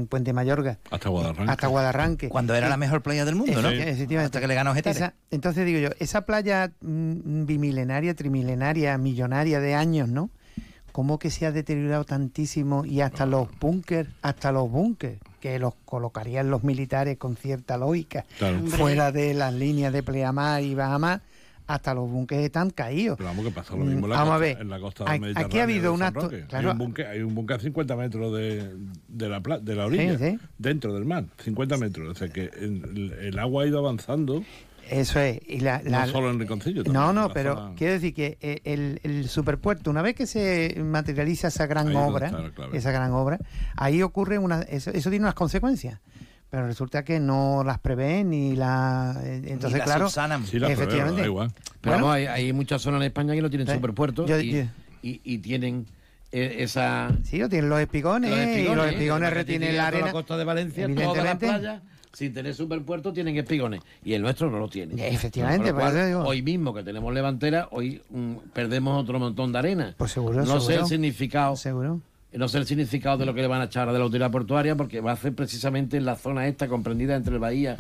Puente 0.10 0.34
Mayorga. 0.34 0.78
hasta 0.92 1.08
Guadarranque. 1.10 1.52
Hasta 1.52 1.68
Guadarranque. 1.68 2.30
Cuando 2.30 2.56
era 2.56 2.68
Eh, 2.68 2.70
la 2.70 2.78
mejor 2.78 3.02
playa 3.02 3.24
del 3.24 3.36
mundo, 3.36 3.62
¿no? 3.62 3.70
Efecti- 3.70 3.88
efectivamente. 3.88 4.26
Hasta 4.26 4.42
que 4.42 4.48
le 4.48 4.56
ganó 4.56 4.74
Getafe. 4.74 4.98
Esa- 4.98 5.14
entonces 5.32 5.66
digo 5.66 5.80
yo, 5.80 5.90
esa 6.00 6.26
playa 6.26 6.74
mm, 6.82 7.46
bimilenaria, 7.46 8.14
trimilenaria, 8.16 8.98
millonaria 8.98 9.62
de 9.62 9.76
años, 9.76 10.10
¿no? 10.10 10.30
¿Cómo 11.00 11.18
que 11.18 11.30
se 11.30 11.46
ha 11.46 11.54
deteriorado 11.54 12.04
tantísimo 12.04 12.84
y 12.84 13.00
hasta 13.00 13.26
los 13.26 13.48
búnkers, 13.58 14.10
hasta 14.22 14.52
los 14.52 14.70
búnkers, 14.70 15.18
que 15.40 15.58
los 15.58 15.74
colocarían 15.86 16.52
los 16.52 16.66
militares 16.66 17.18
con 17.18 17.38
cierta 17.38 17.78
lógica, 17.78 18.26
Claro. 18.38 18.60
Fuera 18.68 19.10
de 19.14 19.34
las 19.34 19.54
líneas 19.54 19.94
de 19.94 20.04
pleamar 20.04 20.62
y 20.62 20.76
bajamar, 20.76 21.22
hasta 21.68 21.94
los 21.94 22.12
búnkers 22.12 22.42
están 22.44 22.70
caídos. 22.72 23.16
Pero 23.18 23.30
vamos, 23.30 23.46
que 23.46 23.52
pasa 23.52 23.78
lo 23.78 23.86
mismo 23.86 24.08
en 24.08 24.10
la, 24.10 24.18
Vamos 24.18 24.34
a 24.34 24.38
costa, 24.40 24.46
ver, 24.54 24.58
en 24.62 24.70
la 24.70 24.80
costa 24.82 25.04
aquí- 25.10 25.24
aquí 25.38 25.60
ha 25.60 25.64
habido 25.64 25.96
claro. 25.96 26.30
hay, 26.52 26.66
un 26.66 26.78
búnker, 26.78 27.08
hay 27.08 27.22
un 27.22 27.34
búnker 27.34 27.56
a 27.56 27.60
50 27.62 27.96
metros 27.96 28.36
de, 28.36 28.70
de, 29.08 29.30
la, 29.30 29.40
pla- 29.40 29.60
de 29.60 29.76
la 29.76 29.86
orilla, 29.86 30.18
Sí, 30.18 30.32
sí. 30.32 30.40
dentro 30.58 30.94
del 30.94 31.06
mar, 31.06 31.24
50 31.42 31.78
metros. 31.78 32.10
O 32.12 32.16
sea 32.16 32.28
que 32.28 32.50
el, 32.60 33.14
el 33.22 33.40
agua 33.40 33.64
ha 33.64 33.68
ido 33.68 33.80
avanzando, 33.80 34.44
Eso 34.90 35.20
es. 35.20 35.40
Y 35.48 35.60
la, 35.60 35.82
la- 35.84 36.06
no 36.06 36.12
solo 36.12 36.30
en 36.30 36.40
Riconcillo. 36.40 36.84
también 36.84 37.02
No, 37.02 37.14
no, 37.14 37.28
la 37.28 37.34
pero 37.34 37.56
zona- 37.56 37.76
quiero 37.76 37.94
decir 37.94 38.14
que 38.14 38.38
eh, 38.42 38.62
el, 38.64 39.00
el 39.04 39.28
superpuerto, 39.30 39.90
una 39.92 40.02
vez 40.02 40.16
que 40.16 40.26
se 40.28 40.76
materializa 40.84 41.50
esa 41.50 41.68
gran 41.68 41.90
Ahí 41.90 41.96
obra, 41.96 42.32
la 42.32 42.52
esa 42.78 42.92
gran 42.92 43.12
obra, 43.12 43.40
ahí 43.76 44.02
ocurre 44.02 44.38
una, 44.38 44.62
eso, 44.64 44.92
eso 44.92 45.10
tiene 45.10 45.26
unas 45.26 45.36
consecuencias. 45.36 46.00
Pero 46.50 46.66
resulta 46.66 47.04
que 47.04 47.20
no 47.20 47.64
las 47.64 47.78
prevén 47.78 48.32
ni 48.32 48.56
la 48.56 49.16
eh, 49.24 49.44
entonces 49.46 49.78
las 49.80 49.86
claro, 49.88 50.06
subsanan. 50.08 50.48
Sí, 50.48 50.58
las 50.58 50.70
prevén, 50.72 50.84
efectivamente. 50.84 51.22
da 51.22 51.28
igual. 51.28 51.52
Pero 51.80 51.96
Bueno, 51.98 52.12
hay, 52.12 52.26
hay 52.26 52.54
muchas 52.54 52.82
zonas 52.82 53.02
en 53.02 53.06
España 53.08 53.36
que 53.36 53.42
no 53.44 53.50
tienen 53.52 53.68
Sí. 53.68 53.74
superpuertos 53.74 54.28
Yo- 54.28 54.40
y, 54.40 54.52
yo- 54.54 54.64
y- 55.04 55.22
y 55.24 55.38
tienen 55.38 55.86
eh, 56.32 56.56
esa... 56.60 57.10
sí, 57.24 57.42
o 57.44 57.50
tienen 57.50 57.70
los 57.70 57.80
espigones, 57.80 58.32
los 58.32 58.40
y 58.40 58.42
los 58.44 58.50
espigones, 58.58 58.94
espigones 58.94 59.34
retienen 59.34 59.78
la 59.78 59.88
arena. 59.88 60.12
costa 60.12 60.38
de 60.38 60.44
Valencia, 60.44 60.88
toda 60.88 60.96
la 60.98 61.04
evidentemente. 61.32 61.46
playa, 61.48 61.82
sin 62.14 62.34
tener 62.34 62.54
superpuerto, 62.54 63.14
tienen 63.14 63.38
espigones. 63.38 63.82
Y 64.04 64.14
el 64.14 64.22
nuestro 64.22 64.50
no 64.50 64.60
lo 64.60 64.68
tiene. 64.68 65.08
Efectivamente, 65.08 65.72
Con 65.72 65.76
lo 65.76 65.80
por 65.80 65.90
eso 65.90 65.98
cual, 65.98 66.08
digo. 66.08 66.24
Hoy 66.24 66.42
mismo 66.42 66.74
que 66.74 66.84
tenemos 66.84 67.14
levantera, 67.14 67.68
hoy 67.72 68.02
mm, 68.10 68.36
perdemos 68.54 69.02
otro 69.02 69.20
montón 69.20 69.52
de 69.52 69.60
arena. 69.60 69.96
Pues 69.98 70.12
seguro, 70.12 70.44
no 70.44 70.60
sé 70.60 70.68
seguro. 70.68 70.84
el 70.84 70.90
significado. 70.90 71.56
Seguro. 71.56 72.02
No 72.32 72.48
sé 72.48 72.60
el 72.60 72.66
significado 72.66 73.18
de 73.18 73.26
lo 73.26 73.34
que 73.34 73.42
le 73.42 73.48
van 73.48 73.62
a 73.62 73.66
echar 73.66 73.90
a 73.90 73.94
de 73.94 73.98
la 73.98 74.06
autoridad 74.06 74.30
portuaria, 74.30 74.76
porque 74.76 75.02
va 75.02 75.14
a 75.14 75.16
ser 75.16 75.34
precisamente 75.34 75.98
en 75.98 76.06
la 76.06 76.16
zona 76.16 76.48
esta 76.48 76.68
comprendida 76.68 77.16
entre 77.16 77.34
el 77.34 77.40
Bahía 77.40 77.76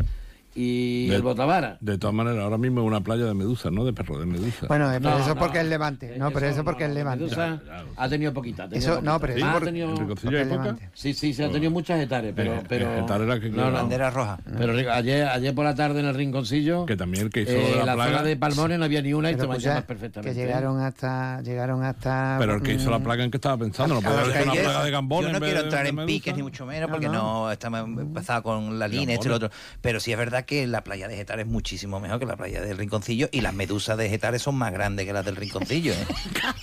y 0.61 1.07
De- 1.07 1.15
el 1.15 1.21
Botavara. 1.21 1.77
De 1.79 1.97
todas 1.97 2.13
maneras, 2.13 2.43
ahora 2.43 2.57
mismo 2.57 2.81
es 2.81 2.87
una 2.87 3.01
playa 3.01 3.23
de 3.25 3.33
medusa, 3.33 3.71
¿no? 3.71 3.85
De 3.85 3.93
perro 3.93 4.19
de 4.19 4.25
medusa. 4.25 4.67
Bueno, 4.67 4.91
eh, 4.91 4.97
pero 5.01 5.11
No, 5.15 5.19
eso 5.19 5.35
no. 5.35 5.39
porque 5.39 5.59
es 5.61 5.65
Levante. 5.65 6.17
No, 6.17 6.31
pero 6.31 6.47
eso 6.47 6.63
porque 6.63 6.85
es 6.85 6.91
Levante. 6.91 7.23
Medusa 7.25 7.61
ha 7.95 8.09
tenido 8.09 8.33
poquita. 8.33 8.63
ha 8.63 8.69
tenido 8.69 8.85
Eso- 8.85 8.95
poquita. 8.95 9.11
no, 9.13 9.19
pero 9.19 9.45
Ah, 9.45 9.55
ha 9.55 9.59
tenido-. 9.61 10.75
Sí, 10.93 11.13
sí, 11.13 11.33
se 11.33 11.45
ha 11.45 11.49
tenido 11.51 11.71
muchas 11.71 11.99
hectáreas, 12.01 12.33
pero... 12.35 12.55
Eh, 12.55 12.63
pero 12.67 12.93
eh, 12.93 12.99
hectárea 12.99 13.39
que- 13.39 13.49
no, 13.49 13.65
no. 13.71 13.71
Bandera 13.71 14.09
roja. 14.09 14.37
Pero 14.57 14.73
ayer, 14.91 15.27
ayer 15.27 15.55
por 15.55 15.65
la 15.65 15.75
tarde 15.75 15.99
en 16.01 16.07
el 16.07 16.15
rinconcillo, 16.15 16.85
Que 16.85 16.97
también 16.97 17.25
el 17.25 17.29
que 17.29 17.41
hizo 17.43 17.51
eh, 17.51 17.73
la 17.77 17.85
la 17.85 17.93
plaga. 17.95 18.11
zona 18.11 18.23
de 18.23 18.35
Palmones 18.37 18.79
no 18.79 18.85
había 18.85 19.01
ni 19.01 19.13
una 19.13 19.31
y 19.31 19.35
te 19.35 19.47
llamas 19.47 19.83
perfectamente. 19.83 20.21
que 20.35 20.41
¿eh? 20.41 20.45
llegaron 20.45 20.79
hasta 20.81 21.41
llegaron 21.41 21.83
hasta 21.83 22.35
Pero 22.39 22.55
el 22.55 22.61
que 22.61 22.73
hizo 22.73 22.89
la 22.89 22.99
mm, 22.99 23.03
plaga 23.03 23.23
en 23.23 23.31
que 23.31 23.37
estaba 23.37 23.57
pensando, 23.57 23.95
no 23.95 23.99
a- 23.99 24.03
puede 24.03 24.15
a- 24.17 24.21
haber 24.21 24.33
sido 24.33 24.51
una 24.51 24.61
plaga 24.61 24.83
de 24.83 24.91
gambones. 24.91 25.31
Yo 25.31 25.39
no 25.39 25.45
quiero 25.45 25.59
entrar 25.61 25.87
en 25.87 26.05
piques 26.05 26.35
ni 26.35 26.43
mucho 26.43 26.65
menos 26.65 26.89
porque 26.89 27.07
No, 27.07 27.51
estamos 27.51 27.81
empezado 27.81 28.43
con 28.43 28.77
la 28.79 28.87
línea, 28.87 29.15
esto 29.15 29.27
y 29.27 29.29
lo 29.29 29.35
otro. 29.37 29.49
Pero 29.81 29.99
sí 29.99 30.11
es 30.11 30.17
verdad 30.17 30.45
que 30.49 30.65
la 30.65 30.83
playa 30.83 31.07
de 31.07 31.15
Getares 31.15 31.45
es 31.45 31.51
muchísimo 31.51 31.99
mejor 31.99 32.17
que 32.19 32.25
la 32.25 32.35
playa 32.35 32.59
del 32.59 32.75
Rinconcillo 32.75 33.29
y 33.31 33.41
las 33.41 33.53
medusas 33.53 33.95
de 33.99 34.09
Getares 34.09 34.41
son 34.41 34.55
más 34.55 34.73
grandes 34.73 35.05
que 35.05 35.13
las 35.13 35.23
del 35.23 35.35
Rinconcillo. 35.35 35.93
¿eh? 35.93 36.07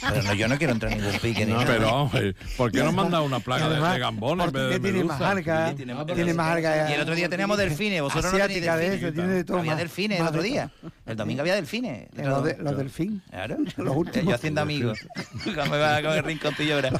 Pero 0.00 0.22
no, 0.24 0.34
yo 0.34 0.48
no 0.48 0.58
quiero 0.58 0.72
entrar 0.72 0.90
en 0.92 1.00
ningún 1.02 1.16
pique 1.20 1.46
ni 1.46 1.52
No, 1.52 1.60
nada. 1.60 1.72
pero, 1.72 1.94
hombre, 1.94 2.34
¿por 2.56 2.72
qué 2.72 2.82
no 2.82 2.90
manda 2.90 3.20
una 3.20 3.38
plaga 3.38 3.68
de, 3.68 3.74
además, 3.76 3.92
de 3.94 4.00
gambones 4.00 4.46
en 4.48 4.52
vez 4.52 4.62
de 4.62 4.68
Portugués 4.68 4.82
tiene 4.82 4.98
medusa? 4.98 5.18
más 5.18 6.16
tiene 6.16 6.32
alga. 6.42 6.90
Y 6.90 6.94
el 6.94 7.00
otro 7.00 7.14
día 7.14 7.28
teníamos 7.28 7.58
delfines, 7.58 8.02
vosotros 8.02 8.24
no 8.24 8.30
tenéis 8.32 8.50
asiática 8.68 8.76
de 8.76 8.90
delfines. 8.90 9.04
eso, 9.04 9.14
tiene 9.14 9.32
de 9.34 9.44
todo 9.44 9.58
Había 9.58 9.76
delfines 9.76 10.20
el 10.20 10.26
otro 10.26 10.42
día. 10.42 10.70
El 11.06 11.16
domingo 11.16 11.40
había 11.42 11.54
delfines. 11.54 12.08
Los, 12.16 12.42
de- 12.44 12.56
los 12.58 12.76
delfín. 12.76 13.22
Claro. 13.30 13.56
Los 13.76 13.94
últimos. 13.96 14.28
Yo 14.30 14.34
haciendo 14.34 14.60
amigos. 14.62 14.98
Cuando 15.44 15.66
me 15.70 15.78
va 15.78 16.02
con 16.02 16.12
el 16.12 16.24
rinconcillo 16.24 16.74
ahora. 16.74 16.90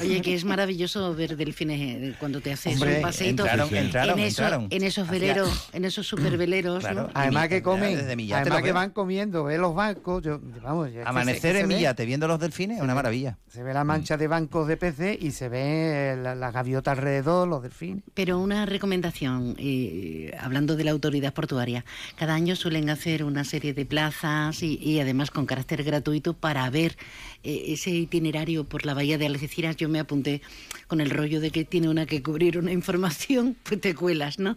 Oye, 0.00 0.20
que 0.22 0.34
es 0.34 0.44
maravilloso 0.44 1.12
ver 1.16 1.36
delfines 1.36 1.80
eh, 1.80 2.14
cuando 2.20 2.40
te 2.40 2.52
haces 2.52 2.74
Hombre, 2.74 2.96
un 2.98 3.02
paseito 3.02 3.42
entraron, 3.42 3.74
entraron, 3.74 4.18
en, 4.20 4.24
esos, 4.24 4.38
entraron. 4.38 4.68
en 4.70 4.82
esos 4.84 5.08
Hacía- 5.08 5.18
veleros, 5.20 5.68
en 5.72 5.84
esos 5.84 6.06
superveleros, 6.26 6.80
Claro. 6.80 7.02
¿no? 7.04 7.10
Además 7.14 7.48
que 7.48 7.62
comen, 7.62 7.96
Desde 7.96 8.12
además 8.34 8.62
que 8.62 8.72
van 8.72 8.90
comiendo, 8.90 9.44
ve 9.44 9.58
los 9.58 9.74
bancos, 9.74 10.22
yo, 10.22 10.40
vamos, 10.62 10.88
que 10.88 10.94
se- 10.94 11.02
Amanecer 11.02 11.52
que 11.52 11.58
se 11.58 11.60
en 11.60 11.68
ve- 11.68 11.74
Millate 11.76 12.04
viendo 12.06 12.28
los 12.28 12.38
delfines 12.38 12.78
es 12.78 12.82
una 12.82 12.94
maravilla. 12.94 13.38
Se 13.48 13.62
ve 13.62 13.72
la 13.72 13.84
mancha 13.84 14.16
de 14.16 14.26
bancos 14.28 14.68
de 14.68 14.76
peces 14.76 15.16
y 15.20 15.30
se 15.30 15.48
ve 15.48 16.18
la, 16.22 16.34
la 16.34 16.50
gaviota 16.50 16.90
alrededor, 16.92 17.48
los 17.48 17.62
delfines. 17.62 18.02
Pero 18.14 18.38
una 18.38 18.66
recomendación, 18.66 19.54
eh, 19.58 20.32
hablando 20.40 20.76
de 20.76 20.84
la 20.84 20.90
autoridad 20.90 21.32
portuaria, 21.32 21.84
cada 22.16 22.34
año 22.34 22.56
suelen 22.56 22.90
hacer 22.90 23.24
una 23.24 23.44
serie 23.44 23.72
de 23.74 23.86
plazas 23.86 24.62
y, 24.62 24.78
y 24.82 25.00
además 25.00 25.30
con 25.30 25.46
carácter 25.46 25.82
gratuito 25.84 26.34
para 26.34 26.68
ver 26.70 26.96
eh, 27.44 27.64
ese 27.68 27.90
itinerario 27.90 28.64
por 28.64 28.84
la 28.86 28.94
bahía 28.94 29.18
de 29.18 29.26
Algeciras. 29.26 29.76
Yo 29.76 29.88
me 29.88 29.98
apunté 30.00 30.42
con 30.86 31.00
el 31.00 31.10
rollo 31.10 31.40
de 31.40 31.50
que 31.50 31.64
tiene 31.64 31.88
una 31.88 32.06
que 32.06 32.22
cubrir 32.22 32.58
una 32.58 32.72
información, 32.72 33.56
pues 33.62 33.80
te 33.80 33.94
cuelas, 33.94 34.38
¿no? 34.38 34.56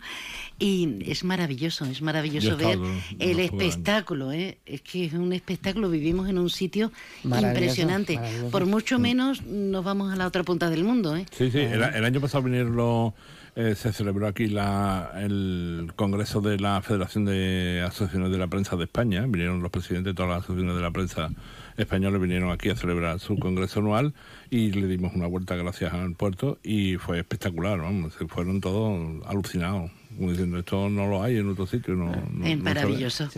Y 0.59 0.99
es 1.09 1.23
maravilloso, 1.23 1.85
es 1.85 2.01
maravilloso 2.01 2.57
ver 2.57 2.77
el 3.17 3.39
espectáculo, 3.39 4.31
¿eh? 4.33 4.57
Es 4.65 4.81
que 4.81 5.05
es 5.05 5.13
un 5.13 5.31
espectáculo, 5.31 5.89
vivimos 5.89 6.27
en 6.27 6.37
un 6.37 6.49
sitio 6.49 6.91
Maravilloso, 7.23 7.59
impresionante. 7.59 8.15
maravilloso. 8.15 8.51
Por 8.51 8.65
mucho 8.65 8.99
menos 8.99 9.41
nos 9.43 9.83
vamos 9.85 10.11
a 10.11 10.17
la 10.17 10.27
otra 10.27 10.43
punta 10.43 10.69
del 10.69 10.83
mundo, 10.83 11.15
¿eh? 11.15 11.25
Sí, 11.31 11.49
sí, 11.49 11.59
el, 11.59 11.81
el 11.81 12.03
año 12.05 12.19
pasado 12.19 12.43
vinieron 12.43 12.75
los, 12.75 13.13
eh, 13.55 13.75
se 13.75 13.91
celebró 13.93 14.27
aquí 14.27 14.47
la, 14.47 15.11
el 15.17 15.91
Congreso 15.95 16.41
de 16.41 16.59
la 16.59 16.81
Federación 16.81 17.25
de 17.25 17.83
Asociaciones 17.85 18.31
de 18.31 18.37
la 18.37 18.47
Prensa 18.47 18.75
de 18.75 18.83
España. 18.83 19.25
Vinieron 19.27 19.61
los 19.61 19.71
presidentes 19.71 20.11
de 20.11 20.15
todas 20.15 20.29
las 20.29 20.43
asociaciones 20.43 20.75
de 20.75 20.81
la 20.81 20.91
prensa 20.91 21.29
españolas, 21.77 22.21
vinieron 22.21 22.51
aquí 22.51 22.69
a 22.69 22.75
celebrar 22.75 23.19
su 23.19 23.37
congreso 23.37 23.79
anual 23.79 24.13
y 24.49 24.71
le 24.71 24.87
dimos 24.87 25.13
una 25.15 25.27
vuelta 25.27 25.55
gracias 25.55 25.93
al 25.93 26.13
puerto 26.15 26.57
y 26.63 26.95
fue 26.97 27.19
espectacular, 27.19 27.79
vamos, 27.79 28.13
se 28.15 28.27
fueron 28.27 28.59
todos 28.59 29.25
alucinados, 29.25 29.89
como 30.19 30.31
diciendo, 30.31 30.59
esto 30.59 30.89
no 30.89 31.07
lo 31.07 31.23
hay 31.23 31.37
en 31.37 31.49
otro 31.49 31.65
sitio. 31.65 31.95
No, 31.95 32.05
no- 32.07 32.11
Es 32.13 32.29
no 32.33 32.43
se 32.43 32.49
ve". 32.55 32.57
maravilloso. 32.57 33.29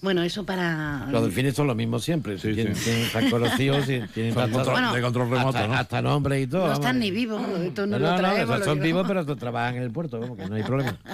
Bueno, 0.00 0.22
eso 0.22 0.44
para... 0.46 1.06
Los 1.10 1.22
delfines 1.24 1.54
son 1.54 1.66
lo 1.66 1.74
mismo 1.74 1.98
siempre. 1.98 2.36
tienen, 2.36 2.74
sí. 2.76 2.84
tienen 2.84 3.10
tan 3.12 3.30
conocidos, 3.30 3.84
y 3.88 4.00
tienen 4.14 4.32
Son 4.34 4.42
tantas- 4.52 4.66
control- 4.68 4.94
de 4.94 5.02
control 5.02 5.30
remoto, 5.30 5.48
hasta, 5.58 5.66
¿no? 5.66 5.74
hasta 5.74 6.02
nombres 6.02 6.44
y 6.44 6.46
todo. 6.46 6.60
No 6.60 6.66
vamos. 6.68 6.78
están 6.78 6.98
ni 7.00 7.10
vivos, 7.10 7.42
esto 7.64 7.86
no, 7.86 7.98
No, 7.98 8.10
lo 8.10 8.16
traemos. 8.16 8.58
no, 8.60 8.64
son 8.64 8.80
vivos, 8.80 9.04
pero 9.08 9.24
trabajan 9.36 9.76
en 9.76 9.82
el 9.82 9.90
puerto, 9.90 10.20
vamos, 10.20 10.36
que 10.38 10.46
no 10.46 10.54
hay 10.54 10.62
problema. 10.62 10.98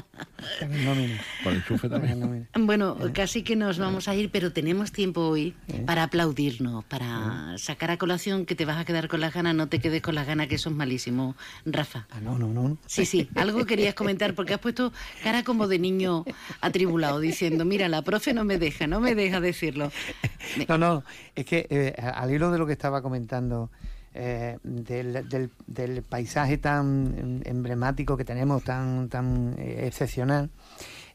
Con 1.42 1.54
enchufe 1.54 1.88
también. 1.88 2.48
Bueno, 2.54 2.96
casi 3.14 3.42
que 3.42 3.56
nos 3.56 3.78
vamos 3.78 4.08
a 4.08 4.14
ir, 4.14 4.30
pero 4.30 4.52
tenemos 4.52 4.92
tiempo 4.92 5.22
hoy 5.22 5.54
para 5.86 6.02
aplaudirnos, 6.02 6.84
para 6.84 7.56
sacar 7.56 7.90
a 7.90 7.96
colación 7.96 8.44
que 8.44 8.54
te 8.54 8.64
vas 8.64 8.76
a 8.78 8.84
quedar 8.84 9.08
con 9.08 9.20
las 9.20 9.32
ganas, 9.32 9.54
no 9.54 9.68
te 9.68 9.78
quedes 9.80 10.02
con 10.02 10.14
las 10.14 10.26
ganas, 10.26 10.48
que 10.48 10.56
eso 10.56 10.68
es 10.68 10.74
malísimo. 10.76 11.34
Rafa. 11.64 12.06
Ah, 12.10 12.20
no, 12.22 12.38
no, 12.38 12.48
no. 12.48 12.76
Sí, 12.86 13.06
sí, 13.06 13.28
algo 13.34 13.64
querías 13.64 13.94
comentar 13.94 14.34
porque 14.34 14.52
has 14.54 14.60
puesto 14.60 14.92
cara 15.22 15.42
como 15.44 15.66
de 15.68 15.78
niño 15.78 16.24
atribulado, 16.60 17.20
diciendo, 17.20 17.64
mira, 17.64 17.88
la 17.88 18.02
profe 18.02 18.34
no 18.34 18.44
me 18.44 18.58
deja, 18.58 18.73
no 18.88 19.00
me 19.00 19.14
deja 19.14 19.40
decirlo. 19.40 19.90
No, 20.68 20.76
no, 20.78 21.02
es 21.34 21.46
que 21.46 21.66
eh, 21.70 21.94
al 21.98 22.30
hilo 22.30 22.50
de 22.52 22.58
lo 22.58 22.66
que 22.66 22.74
estaba 22.74 23.00
comentando, 23.02 23.70
eh, 24.12 24.58
del, 24.62 26.02
paisaje 26.02 26.58
tan 26.58 27.42
emblemático 27.46 28.16
que 28.16 28.24
tenemos, 28.24 28.62
tan, 28.62 29.08
tan 29.08 29.54
eh, 29.58 29.86
excepcional, 29.86 30.50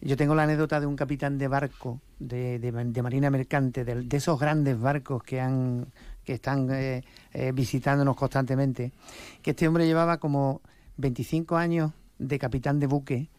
yo 0.01 0.17
tengo 0.17 0.33
la 0.35 0.43
anécdota 0.43 0.79
de 0.79 0.87
un 0.87 0.95
capitán 0.95 1.37
de 1.37 1.47
barco 1.47 2.01
de, 2.19 2.57
de- 2.59 2.71
de 2.71 3.01
marina 3.03 3.29
mercante, 3.29 3.85
del- 3.85 4.09
de, 4.09 4.17
esos 4.17 4.39
grandes 4.39 4.79
barcos 4.79 5.23
que 5.23 5.39
han 5.39 5.87
que 6.25 6.33
están 6.33 6.67
visitándonos 7.53 8.15
constantemente, 8.15 8.91
que 9.41 9.51
este 9.51 9.67
hombre 9.67 9.85
llevaba 9.87 10.17
como 10.17 10.61
25 10.97 11.55
años 11.57 11.91
de 12.17 12.37
capitán 12.37 12.79
de 12.79 12.87
buque 12.87 13.29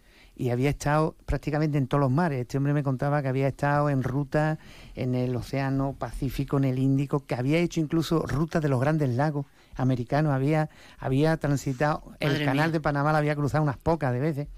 y 0.41 0.49
había 0.49 0.71
estado 0.71 1.17
prácticamente 1.27 1.77
en 1.77 1.87
todos 1.87 2.01
los 2.01 2.11
mares. 2.11 2.41
Este 2.41 2.57
hombre 2.57 2.73
me 2.73 2.83
contaba 2.83 3.21
que 3.21 3.29
había 3.29 3.47
estado 3.47 3.91
en 3.91 4.03
ruta 4.03 4.59
en 4.95 5.15
el 5.15 5.37
Océano 5.37 5.95
Pacífico, 5.99 6.57
en 6.57 6.65
el 6.65 6.79
Índico, 6.79 7.27
que 7.27 7.35
había 7.35 7.59
hecho 7.59 7.79
incluso 7.81 8.25
rutas 8.27 8.63
de 8.63 8.71
los 8.71 8.81
grandes 8.81 9.11
lagos 9.11 9.45
americanos, 9.77 10.33
había, 10.33 10.71
había 10.99 11.37
transitado 11.37 12.03
el 12.21 12.39
canal 12.39 12.69
mía. 12.69 12.73
de 12.73 12.81
Panamá, 12.81 13.13
lo 13.13 13.19
había 13.19 13.37
cruzado 13.37 13.63
unas 13.63 13.77
pocas 13.77 14.15
de 14.15 14.21
veces. 14.21 14.49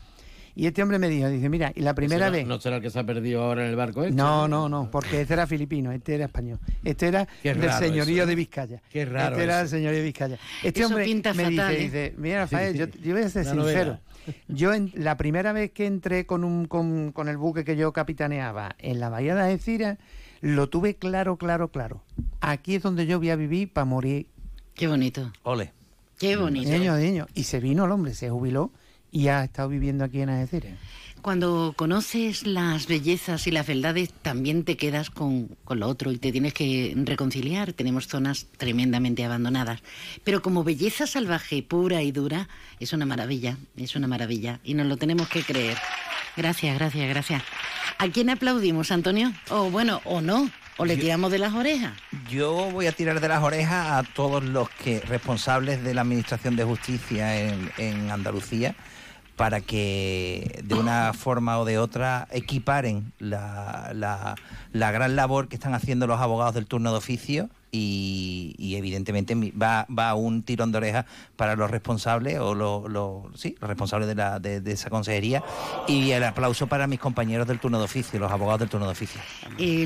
Y 0.55 0.67
este 0.67 0.83
hombre 0.83 0.99
me 1.01 1.09
dijo, 1.09 1.29
dice, 1.29 1.49
mira, 1.49 1.73
y 1.75 1.81
la 1.81 1.95
primera 1.95 2.27
¿Ese 2.27 2.31
no- 2.31 2.37
vez... 2.37 2.47
¿No 2.47 2.61
será 2.61 2.77
el 2.77 2.83
que 2.83 2.91
se 2.91 2.99
ha 3.01 3.05
perdido 3.05 3.43
ahora 3.43 3.65
en 3.65 3.71
el 3.71 3.77
barco 3.77 4.05
este? 4.05 4.15
No, 4.15 4.47
no, 4.47 4.69
no, 4.69 4.89
porque 4.91 5.23
este 5.23 5.33
era 5.35 5.47
filipino, 5.49 5.91
este 5.91 6.15
era 6.15 6.27
español. 6.27 6.61
Este 6.85 7.09
era 7.09 7.27
del 7.43 7.73
señorío 7.73 8.23
eso, 8.23 8.27
de 8.27 8.35
Vizcaya. 8.37 8.83
Qué 8.91 9.05
raro 9.07 9.33
Este 9.33 9.45
era 9.45 9.59
del 9.59 9.69
señorío 9.69 9.99
de 9.99 10.05
Vizcaya. 10.05 10.39
Este 10.63 10.81
Eso 10.81 10.89
hombre 10.91 11.05
pinta 11.07 11.33
me 11.35 11.45
fatal, 11.45 11.71
dice, 11.71 11.81
¿eh? 11.81 11.85
dice, 12.11 12.15
mira, 12.19 12.41
Rafael, 12.41 12.73
Sí, 12.75 12.79
yo, 12.79 12.87
sí. 12.87 13.01
yo 13.03 13.15
voy 13.15 13.23
a 13.25 13.29
ser 13.31 13.45
sincero. 13.47 13.63
novela. 13.63 14.01
Yo 14.49 14.73
en, 14.73 14.93
la 14.94 15.16
primera 15.16 15.53
vez 15.53 15.70
que 15.73 15.86
entré 15.86 16.27
con, 16.27 16.44
un, 16.44 16.66
con, 16.66 17.12
con 17.12 17.28
el 17.28 17.36
buque 17.36 17.65
que 17.65 17.77
yo 17.77 17.93
capitaneaba 17.93 18.77
en 18.78 19.01
la 19.01 19.09
bahía 19.09 19.35
de 19.35 19.43
Algeciras, 19.43 19.99
lo 20.40 20.69
tuve 20.69 20.97
claro, 20.97 21.36
claro, 21.36 21.69
claro. 21.69 22.03
Aquí 22.40 22.74
es 22.74 22.82
donde 22.82 23.07
yo 23.07 23.19
voy 23.19 23.31
a 23.31 23.36
vivir 23.36 23.73
para 23.73 23.85
morir. 23.85 24.27
Qué 24.74 24.89
bonito. 24.89 25.32
Ole. 25.43 25.73
Qué 26.19 26.36
bonito. 26.36 26.70
Niño, 26.70 26.97
niño. 26.97 27.27
Y 27.35 27.44
se 27.44 27.61
vino 27.61 27.85
el 27.85 27.90
hombre, 27.90 28.15
se 28.15 28.31
jubiló 28.31 28.70
y 29.11 29.28
ha 29.28 29.44
estado 29.44 29.69
viviendo 29.69 30.05
aquí 30.05 30.20
en 30.20 30.31
Algeciras. 30.31 30.78
Cuando 31.23 31.73
conoces 31.77 32.49
las 32.49 32.89
bellezas 32.89 33.47
y 33.47 33.53
las 33.53 33.65
verdades, 33.65 34.12
también 34.12 34.65
te 34.65 34.77
quedas 34.77 35.09
con, 35.09 35.57
con 35.65 35.78
lo 35.78 35.86
otro 35.86 36.11
y 36.11 36.19
te 36.19 36.32
tienes 36.32 36.53
que 36.53 36.94
reconciliar. 36.97 37.73
Tenemos 37.73 38.09
zonas 38.09 38.49
tremendamente 38.57 39.24
abandonadas. 39.24 39.85
Pero 40.24 40.43
como 40.43 40.65
belleza 40.65 41.07
salvaje, 41.07 41.62
pura 41.62 42.03
y 42.03 42.11
dura, 42.11 42.49
es 42.81 42.93
una 42.93 43.07
maravilla, 43.07 43.57
es 43.77 43.94
una 43.94 44.09
maravilla. 44.09 44.59
Y 44.65 44.74
nos 44.74 44.89
lo 44.89 44.97
tenemos 44.97 45.28
que 45.28 45.44
creer. 45.44 45.78
Gracias, 46.36 46.77
gracias, 46.77 47.09
gracias. 47.09 47.43
¿A 47.99 48.09
quién 48.09 48.28
aplaudimos, 48.28 48.90
Antonio? 48.90 49.32
O 49.49 49.70
bueno, 49.70 50.01
o 50.05 50.20
no, 50.20 50.51
o 50.77 50.85
le 50.85 50.97
tiramos 50.97 51.31
de 51.31 51.39
las 51.39 51.55
orejas. 51.55 51.93
Yo 52.28 52.69
voy 52.73 52.89
a 52.89 52.93
tirar 52.93 53.20
de 53.20 53.28
las 53.28 53.44
orejas 53.44 53.93
a 53.93 54.03
todos 54.03 54.43
los 54.43 54.69
que 54.70 54.99
responsables 54.99 55.85
de 55.85 55.94
la 55.94 56.01
Administración 56.01 56.57
de 56.57 56.65
Justicia 56.65 57.39
en, 57.39 57.70
en 57.78 58.11
Andalucía 58.11 58.74
para 59.37 59.61
que 59.61 60.61
de 60.65 60.75
una 60.75 61.13
forma 61.15 61.59
o 61.59 61.65
de 61.65 61.79
otra 61.79 62.29
equiparen 62.31 63.13
la, 63.19 63.91
la- 63.95 64.35
la 64.73 64.91
gran 64.91 65.17
labor 65.17 65.49
que 65.49 65.57
están 65.57 65.75
haciendo 65.75 66.07
los 66.07 66.21
abogados 66.21 66.55
del 66.55 66.67
turno 66.67 66.93
de 66.93 66.99
oficio 66.99 67.51
y, 67.75 68.75
evidentemente 68.77 69.35
va, 69.35 69.87
va 69.89 70.15
un 70.15 70.43
tirón 70.43 70.73
de 70.73 70.79
oreja 70.79 71.07
para 71.37 71.57
los 71.57 71.71
responsables 71.71 72.39
o 72.39 72.55
los, 72.55 73.41
sí, 73.41 73.57
responsables 73.63 74.09
de, 74.09 74.15
la, 74.15 74.39
de, 74.41 74.61
esa 74.71 74.91
consejería 74.91 75.43
y 75.89 76.11
el 76.11 76.23
aplauso 76.25 76.67
para 76.67 76.87
mis 76.87 77.01
compañeros 77.01 77.47
del 77.49 77.59
turno 77.61 77.79
de 77.79 77.85
oficio, 77.85 78.19
los 78.21 78.31
abogados 78.31 78.61
del 78.61 78.69
turno 78.69 78.87
de 78.87 78.93
oficio. 78.93 79.21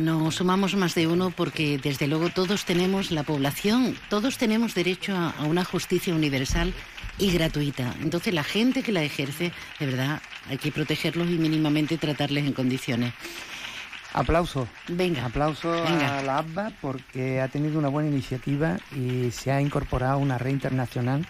Nos 0.03 0.35
sumamos 0.35 0.75
más 0.75 0.95
de 0.97 1.07
uno 1.07 1.31
porque 1.31 1.79
desde 1.79 2.09
luego 2.09 2.29
todos 2.31 2.65
tenemos, 2.65 3.13
la 3.13 3.23
población, 3.23 3.97
todos 4.11 4.37
tenemos 4.37 4.75
derecho 4.75 5.17
a 5.17 5.45
una 5.45 5.65
justicia 5.65 6.13
universal 6.15 6.75
y 7.19 7.31
gratuita. 7.33 7.95
Entonces 8.01 8.35
la 8.35 8.45
gente 8.45 8.83
que 8.83 8.93
la 8.93 9.03
ejerce, 9.03 9.53
de 9.79 9.87
verdad, 9.87 10.21
hay 10.49 10.59
que 10.59 10.73
protegerlos 10.73 11.29
y 11.29 11.39
mínimamente 11.39 11.99
tratarles 11.99 12.47
en 12.47 12.53
condiciones. 12.53 13.13
Aplauso. 14.13 14.67
Venga. 14.89 15.27
Aplauso 15.27 15.71
Venga. 15.71 16.19
a 16.19 16.23
la 16.23 16.39
ABBA 16.39 16.73
porque 16.81 17.41
ha 17.41 17.49
tenido 17.49 17.79
una 17.79 17.89
buena 17.89 18.09
iniciativa 18.09 18.79
y 18.95 19.31
se 19.31 19.53
ha 19.53 19.61
incorporado 19.61 20.19
una 20.19 20.39
red 20.39 20.53
internacional 20.53 21.27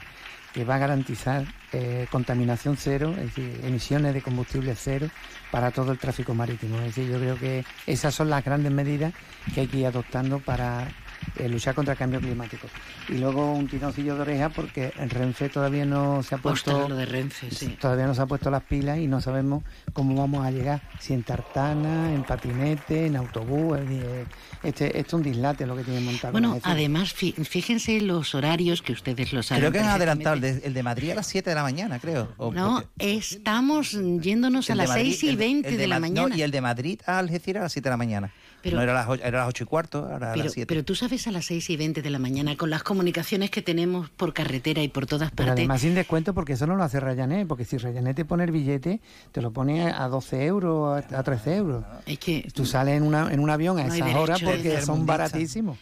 que 0.53 0.65
va 0.65 0.77
a 0.77 0.79
garantizar 0.79 1.45
eh, 1.73 2.07
contaminación 2.11 2.77
cero, 2.79 3.13
es 3.19 3.35
decir, 3.35 3.61
emisiones 3.65 4.15
de 4.15 4.23
combustible 4.23 4.75
cero 4.75 5.09
para 5.51 5.71
todo 5.71 5.93
el 5.93 5.99
tráfico 5.99 6.33
marítimo. 6.33 6.79
Es 6.79 6.95
decir, 6.95 7.11
yo 7.11 7.19
creo 7.19 7.37
que 7.37 7.65
esas 7.87 8.15
son 8.15 8.31
las 8.31 8.45
grandes 8.45 8.73
medidas 8.73 9.13
que 9.53 9.63
hay 9.63 9.67
que 9.67 9.79
ir 9.79 9.87
adoptando 9.87 10.39
para 10.39 10.89
eh, 11.37 11.49
luchar 11.49 11.75
contra 11.75 11.93
el 11.93 11.99
cambio 11.99 12.21
climático. 12.21 12.67
Y 13.09 13.15
luego 13.19 13.53
un 13.53 13.69
tironcillo 13.69 14.15
de 14.17 14.21
oreja 14.23 14.49
porque 14.49 14.93
el 14.99 15.11
Renfe 15.11 15.49
todavía 15.49 15.85
no 15.85 16.23
se 16.23 16.35
ha 16.35 16.39
puesto 16.39 16.77
Ostras, 16.79 16.99
de 16.99 17.07
Renfe, 17.07 17.51
sí. 17.51 17.77
todavía 17.81 18.07
no 18.07 18.15
se 18.15 18.23
ha 18.23 18.27
puesto 18.27 18.51
las 18.51 18.63
pilas 18.63 18.99
y 18.99 19.07
no 19.07 19.21
sabemos 19.21 19.63
cómo 19.93 20.15
vamos 20.15 20.47
a 20.47 20.51
llegar, 20.51 20.83
si 20.99 21.13
en 21.15 21.23
tartana, 21.23 22.13
en 22.15 22.23
patinete, 22.25 23.07
en 23.07 23.17
autobús, 23.17 23.79
eh, 23.81 24.25
este, 24.63 24.99
esto 24.99 25.09
es 25.09 25.13
un 25.15 25.23
dislate 25.23 25.67
lo 25.67 25.77
que 25.77 25.85
tienen 25.85 26.05
montado. 26.05 26.33
Bueno, 26.33 26.59
además, 26.63 27.15
fí- 27.15 27.35
fíjense 27.45 28.01
los 28.01 28.35
horarios 28.35 28.83
que 28.83 28.93
ustedes 28.93 29.33
lo 29.33 29.43
saben. 29.43 29.61
Creo 29.63 29.73
que 29.73 29.79
han 29.81 29.89
adelantado 29.89 30.35
el 30.35 30.41
de, 30.41 30.51
el 30.65 30.75
de 30.75 30.83
Madrid 30.83 31.11
a 31.11 31.15
las 31.17 31.27
7 31.27 31.51
de 31.51 31.57
la 31.57 31.63
mañana, 31.63 31.99
creo. 31.99 32.33
O 32.37 32.53
No, 32.53 32.83
porque- 32.83 33.17
estamos 33.17 33.93
yéndonos 33.93 34.69
a 34.71 34.73
el 34.73 34.79
las 34.79 34.89
Madrid- 34.89 35.11
6 35.13 35.25
y 35.25 35.29
el 35.29 35.37
20 35.37 35.69
el 35.71 35.77
de, 35.79 35.87
la 35.87 36.01
Ma- 36.01 36.09
no, 36.09 36.15
mañana. 36.23 36.37
y 36.37 36.43
el 36.43 36.51
de 36.51 36.61
Madrid 36.61 37.01
a 37.07 37.19
Algeciras 37.19 37.61
a 37.61 37.65
las 37.65 37.73
7 37.73 37.89
de 37.89 37.91
la 37.91 37.97
mañana. 37.97 38.31
Pero- 38.71 38.77
no 38.77 38.83
era 38.83 38.93
a 38.93 38.95
las, 38.95 39.09
ocho- 39.09 39.25
era 39.25 39.39
las 39.41 39.49
8 39.49 39.65
y 39.65 39.67
cuarto, 39.67 39.99
ahora 40.11 40.31
a 40.31 40.33
Pero, 40.35 40.45
las 40.45 40.53
7. 40.53 40.67
pero 40.67 40.85
tú 40.85 40.95
sabes 40.95 41.27
a 41.27 41.33
las 41.33 41.47
6 41.47 41.71
y 41.71 41.77
20 41.77 42.03
de 42.03 42.11
la 42.11 42.19
mañana, 42.19 42.57
con 42.57 42.71
las 42.71 42.83
comunicaciones 42.83 43.51
que 43.51 43.63
tenemos 43.63 44.11
por 44.11 44.33
carretera 44.35 44.83
y 44.83 44.89
por 44.89 45.07
todas 45.07 45.31
Pero 45.31 45.49
partes. 45.49 45.63
además 45.63 45.81
sin 45.81 45.95
descuento 45.95 46.35
porque 46.35 46.55
eso 46.55 46.67
no 46.67 46.77
lo 46.77 46.83
hace 46.85 47.01
Ryanair, 47.01 47.47
porque 47.47 47.65
si 47.65 47.79
Ryanair 47.79 48.15
te 48.15 48.25
pone 48.25 48.45
el 48.45 48.51
billete, 48.51 49.01
te 49.33 49.41
lo 49.43 49.53
pone 49.53 49.91
a 49.91 50.09
12 50.09 50.45
euros, 50.47 51.05
a 51.13 51.19
a 51.19 51.23
13 51.23 51.57
euros. 51.57 51.85
Es 52.07 52.19
que 52.19 52.47
Tú 52.55 52.65
sales 52.67 52.97
en, 52.97 53.03
una, 53.03 53.33
en 53.33 53.41
un 53.41 53.51
avión 53.51 53.79
a 53.79 53.85
No 53.87 53.95
esas 53.95 54.15
horas 54.15 54.41
porque 54.43 54.57
son 54.57 54.63
tercermundista. 54.63 55.07
baratísimos. 55.13 55.79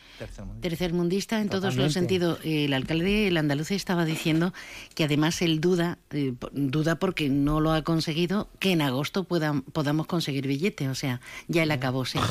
Tercermundista 0.61 1.41
en 1.41 1.49
todos 1.49 1.77
los 1.77 1.93
sentidos. 1.93 2.39
El 2.45 2.73
alcalde, 2.73 3.29
el 3.29 3.37
andaluz, 3.37 3.71
estaba 3.73 4.05
diciendo 4.05 4.53
que 4.95 5.05
además 5.05 5.43
él 5.43 5.61
duda, 5.61 5.99
eh, 6.11 6.35
duda 6.53 6.97
porque 6.97 7.29
no 7.29 7.61
lo 7.61 7.73
ha 7.73 7.83
conseguido, 7.83 8.49
que 8.59 8.73
en 8.73 8.81
agosto 8.83 9.25
puedan, 9.25 9.63
podamos 9.63 10.07
conseguir 10.07 10.47
billete. 10.47 10.89
O 10.89 10.95
sea, 10.95 11.21
ya 11.49 11.63
él 11.65 11.71
acabó, 11.71 12.05
sí. 12.05 12.19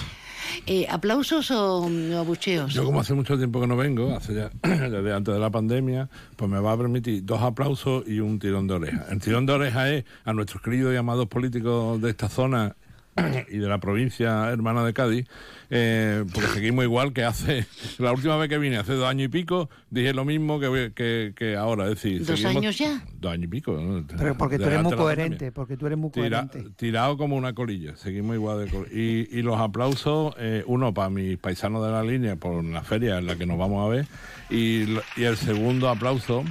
Eh, 0.66 0.86
¿Aplausos 0.90 1.52
o, 1.52 1.86
o 1.86 2.18
abucheos? 2.18 2.74
Yo 2.74 2.86
como 2.86 3.00
hace 3.00 3.14
mucho 3.14 3.38
tiempo 3.38 3.60
que 3.62 3.68
no 3.68 3.76
vengo, 3.76 4.16
hace 4.16 4.34
ya 4.34 4.52
antes 4.64 5.34
de 5.34 5.40
la 5.40 5.50
pandemia, 5.50 6.10
pues 6.36 6.50
me 6.50 6.60
va 6.60 6.74
a 6.74 6.78
permitir 6.78 7.26
dos 7.26 7.42
aplausos 7.42 8.04
y 8.08 8.20
un 8.20 8.40
tirón 8.40 8.68
de 8.68 8.74
oreja. 8.76 9.06
El 9.10 9.20
tirón 9.20 9.46
de 9.46 9.54
oreja 9.54 9.90
es 9.90 10.06
a 10.26 10.34
nuestros 10.34 10.62
queridos 10.62 10.94
y 10.94 10.98
amados 10.98 11.28
políticos 11.28 12.02
de 12.02 12.10
esta 12.10 12.30
zona 12.30 12.76
y 13.50 13.58
de 13.58 13.68
la 13.68 13.80
provincia 13.80 14.50
hermana 14.50 14.84
de 14.84 14.94
Cádiz, 14.94 15.28
eh, 15.70 16.24
porque 16.34 16.48
seguimos 16.50 16.84
igual 16.84 17.14
que 17.14 17.24
hace, 17.24 17.66
la 18.00 18.12
última 18.12 18.38
vez 18.38 18.50
que 18.50 18.58
vine, 18.58 18.78
hace 18.78 18.94
dos 18.94 19.08
años 19.08 19.26
y 19.26 19.30
pico, 19.30 19.70
dije 19.90 20.14
lo 20.14 20.26
mismo 20.26 20.60
que, 20.60 20.92
que, 20.96 21.34
que 21.36 21.56
ahora, 21.56 21.86
es 21.86 21.92
decir... 21.92 22.26
¿Dos 22.26 22.40
seguimos- 22.40 22.58
años 22.58 22.78
ya? 22.78 23.04
Dos 23.20 23.32
años 23.34 23.46
y 23.46 23.48
pico. 23.48 23.74
¿no? 23.80 24.06
Pero 24.18 24.38
porque 24.38 24.58
tú 24.58 24.66
eres 24.66 24.82
muy 24.84 24.94
coherente, 24.96 25.52
porque 25.52 25.78
tú 25.78 25.86
eres 25.88 25.98
muy 25.98 26.10
Tira- 26.12 26.48
coherente. 26.48 26.72
tirado 26.76 27.18
como 27.18 27.36
una 27.36 27.54
colilla, 27.54 27.96
seguimos 27.96 28.36
igual 28.36 28.66
de 28.66 28.72
col- 28.72 28.88
y, 28.92 29.28
y 29.38 29.42
los 29.42 29.60
aplausos, 29.60 30.36
eh, 30.40 30.64
uno 30.68 30.94
para 30.94 31.10
mis 31.10 31.38
paisanos 31.38 31.86
de 31.86 31.92
la 31.92 32.04
línea 32.04 32.36
por 32.36 32.64
la 32.64 32.84
feria 32.84 33.18
en 33.20 33.28
la 33.28 33.36
que 33.36 33.46
nos 33.46 33.58
vamos 33.58 33.86
a 33.86 33.90
ver, 33.90 34.06
y, 34.50 34.84
y 35.18 35.24
el 35.24 35.38
segundo 35.38 35.90
aplauso 35.90 36.44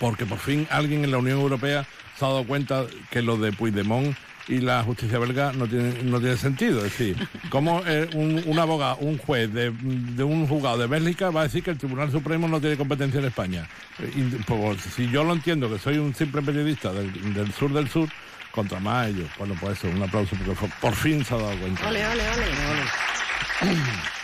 porque 0.00 0.24
por 0.26 0.38
fin 0.38 0.66
alguien 0.70 1.04
en 1.04 1.10
la 1.10 1.18
Unión 1.18 1.38
Europea 1.38 1.86
se 2.16 2.24
ha 2.24 2.28
dado 2.28 2.44
cuenta 2.46 2.86
que 3.10 3.20
lo 3.22 3.36
de 3.36 3.52
Puigdemont 3.52 4.16
y 4.48 4.60
la 4.60 4.82
justicia 4.82 5.18
belga 5.18 5.52
no 5.52 5.66
tiene, 5.66 6.02
no 6.02 6.20
tiene 6.20 6.36
sentido. 6.36 6.78
Es 6.78 6.96
decir, 6.96 7.28
¿cómo 7.50 7.82
eh, 7.86 8.08
un, 8.14 8.58
abogado, 8.58 8.96
un 8.98 9.18
juez 9.18 9.52
de, 9.52 9.70
de 9.70 10.24
un 10.24 10.46
juzgado 10.46 10.78
de 10.78 10.86
Bélgica 10.86 11.30
va 11.30 11.40
a 11.40 11.44
decir 11.44 11.62
que 11.62 11.70
el 11.70 11.78
Tribunal 11.78 12.10
Supremo 12.10 12.48
no 12.48 12.60
tiene 12.60 12.76
competencia 12.76 13.18
en 13.20 13.26
España? 13.26 13.68
Eh, 13.98 14.38
pues, 14.46 14.80
si 14.80 15.10
yo 15.10 15.24
lo 15.24 15.32
entiendo, 15.32 15.70
que 15.70 15.78
soy 15.78 15.98
un 15.98 16.14
simple 16.14 16.42
periodista 16.42 16.92
del, 16.92 17.34
del 17.34 17.52
sur 17.52 17.72
del 17.72 17.88
sur, 17.88 18.08
contra 18.56 18.80
más 18.80 19.08
ellos. 19.08 19.28
Bueno, 19.38 19.54
pues 19.60 19.78
eso, 19.78 19.88
un 19.88 20.02
aplauso 20.02 20.34
porque 20.36 20.68
por 20.80 20.94
fin 20.94 21.24
se 21.24 21.34
ha 21.34 21.38
dado 21.38 21.56
cuenta. 21.58 21.88
Ole, 21.88 22.06
ole, 22.06 22.22
ole. 22.30 24.15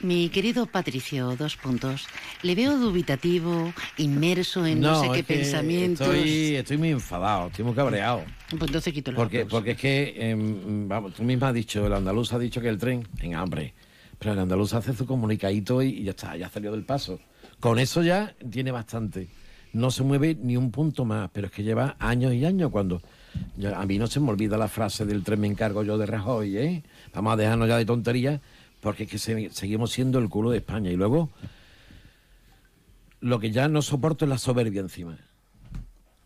Mi 0.00 0.28
querido 0.28 0.66
Patricio, 0.66 1.34
dos 1.36 1.56
puntos. 1.56 2.06
Le 2.42 2.54
veo 2.54 2.76
dubitativo, 2.78 3.72
inmerso 3.96 4.66
en 4.66 4.80
no, 4.80 5.00
sé 5.02 5.10
qué 5.12 5.24
pensamientos. 5.24 6.06
Estoy, 6.06 6.54
estoy 6.56 6.76
muy 6.76 6.90
enfadado, 6.90 7.46
estoy 7.48 7.64
muy 7.64 7.74
cabreado. 7.74 8.22
Pues 8.50 8.62
entonces 8.62 8.92
quito 8.92 9.10
los 9.12 9.16
Porque, 9.18 9.46
porque 9.46 9.70
es 9.72 9.78
que, 9.78 10.14
em, 10.30 10.86
vamos, 10.86 11.14
tú 11.14 11.22
misma 11.22 11.48
has 11.48 11.54
dicho, 11.54 11.86
el 11.86 11.92
andaluz 11.94 12.32
ha 12.34 12.38
dicho 12.38 12.60
que 12.60 12.68
el 12.68 12.78
tren, 12.78 13.06
en 13.20 13.34
hambre. 13.34 13.72
Pero 14.18 14.32
el 14.34 14.38
andaluz 14.38 14.74
hace 14.74 14.94
su 14.94 15.06
comunicadito 15.06 15.82
y, 15.82 15.88
y 15.88 16.02
ya 16.04 16.10
está, 16.10 16.36
ya 16.36 16.48
salió 16.50 16.72
del 16.72 16.84
paso. 16.84 17.18
Con 17.58 17.78
eso 17.78 18.02
ya 18.02 18.34
tiene 18.50 18.70
bastante. 18.72 19.28
No 19.72 19.90
se 19.90 20.02
mueve 20.02 20.36
ni 20.40 20.56
un 20.58 20.70
punto 20.70 21.04
más, 21.04 21.30
pero 21.32 21.46
es 21.46 21.52
que 21.52 21.62
lleva 21.62 21.96
años 21.98 22.32
y 22.34 22.44
años 22.44 22.70
cuando... 22.70 23.02
ya- 23.56 23.78
a 23.78 23.84
mí 23.86 23.98
no 23.98 24.06
se 24.06 24.20
me 24.20 24.30
olvida 24.30 24.56
la 24.58 24.68
frase 24.68 25.04
del 25.06 25.22
tren 25.22 25.40
me 25.40 25.46
encargo 25.48 25.82
yo 25.82 25.96
de 25.98 26.06
Rajoy, 26.06 26.56
¿eh? 26.56 26.82
Vamos 27.14 27.32
a 27.32 27.36
dejarnos 27.36 27.68
ya 27.68 27.76
de 27.78 27.84
tonterías 27.84 28.40
porque 28.80 29.04
es 29.04 29.10
que 29.10 29.18
se- 29.18 29.50
seguimos 29.50 29.92
siendo 29.92 30.18
el 30.18 30.28
culo 30.28 30.50
de 30.50 30.58
España. 30.58 30.90
Y 30.90 30.96
luego, 30.96 31.30
lo 33.20 33.38
que 33.40 33.50
ya 33.50 33.68
no 33.68 33.82
soporto 33.82 34.24
es 34.24 34.28
la 34.28 34.38
soberbia 34.38 34.80
encima. 34.80 35.18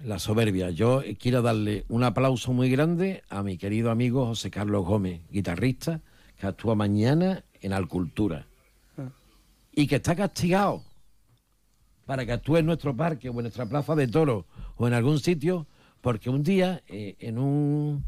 La 0.05 0.19
soberbia. 0.19 0.71
Yo 0.71 1.03
quiero 1.19 1.43
darle 1.43 1.85
un 1.89 2.05
aplauso 2.05 2.53
muy 2.53 2.71
grande 2.71 3.23
a 3.29 3.43
mi 3.43 3.59
querido 3.59 3.91
amigo 3.91 4.27
José 4.27 4.51
Carlos 4.51 4.85
Gómez, 4.85 5.21
guitarrista, 5.31 6.01
que 6.39 6.47
actúa 6.47 6.75
mañana 6.75 7.45
en 7.61 7.73
Alcultura. 7.73 8.47
Y 9.73 9.87
que 9.87 9.97
está 9.97 10.17
castigado 10.17 10.83
para 12.07 12.27
que 12.27 12.33
actúe 12.33 12.57
en 12.57 12.67
nuestro 12.67 12.97
parque 12.97 13.29
o 13.29 13.33
en 13.33 13.43
nuestra 13.43 13.67
plaza 13.67 13.95
de 13.95 14.09
toro 14.09 14.47
o 14.77 14.89
en 14.89 14.95
algún 14.95 15.21
sitio, 15.21 15.67
porque 16.01 16.29
un 16.29 16.43
día 16.43 16.83
eh, 16.89 17.15
en 17.21 17.39
un 17.39 18.05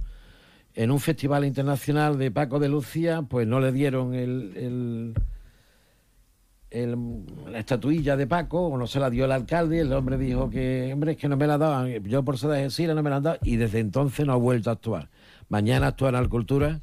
en 0.74 0.90
un 0.90 1.00
festival 1.00 1.44
internacional 1.44 2.18
de 2.18 2.30
Paco 2.30 2.58
de 2.58 2.68
Lucía, 2.68 3.22
pues 3.22 3.46
no 3.46 3.60
le 3.60 3.72
dieron 3.72 4.14
el, 4.14 4.52
el- 4.56 5.14
el- 6.70 7.24
la 7.50 7.58
estatuilla 7.58 8.16
de 8.16 8.26
Paco, 8.26 8.68
o 8.68 8.78
no 8.78 8.86
se 8.86 8.98
la 8.98 9.10
dio 9.10 9.26
el 9.26 9.32
alcalde, 9.32 9.80
el 9.80 9.92
hombre 9.92 10.16
dijo 10.16 10.48
que, 10.48 10.90
hombre, 10.92 11.12
es 11.12 11.18
que 11.18 11.28
no 11.28 11.36
me 11.36 11.46
la 11.46 11.58
daban, 11.58 12.02
yo 12.04 12.22
por 12.22 12.38
ser 12.38 12.50
de 12.50 12.58
Algeciras 12.64 12.96
no 12.96 13.02
me 13.02 13.10
la 13.10 13.16
han 13.16 13.22
dado, 13.22 13.38
y 13.42 13.56
desde 13.56 13.80
entonces 13.80 14.24
no 14.26 14.32
ha 14.32 14.36
vuelto 14.36 14.70
a 14.70 14.72
actuar. 14.74 15.10
Mañana 15.50 15.88
actúa 15.88 16.08
en 16.08 16.14
Alcultura 16.14 16.80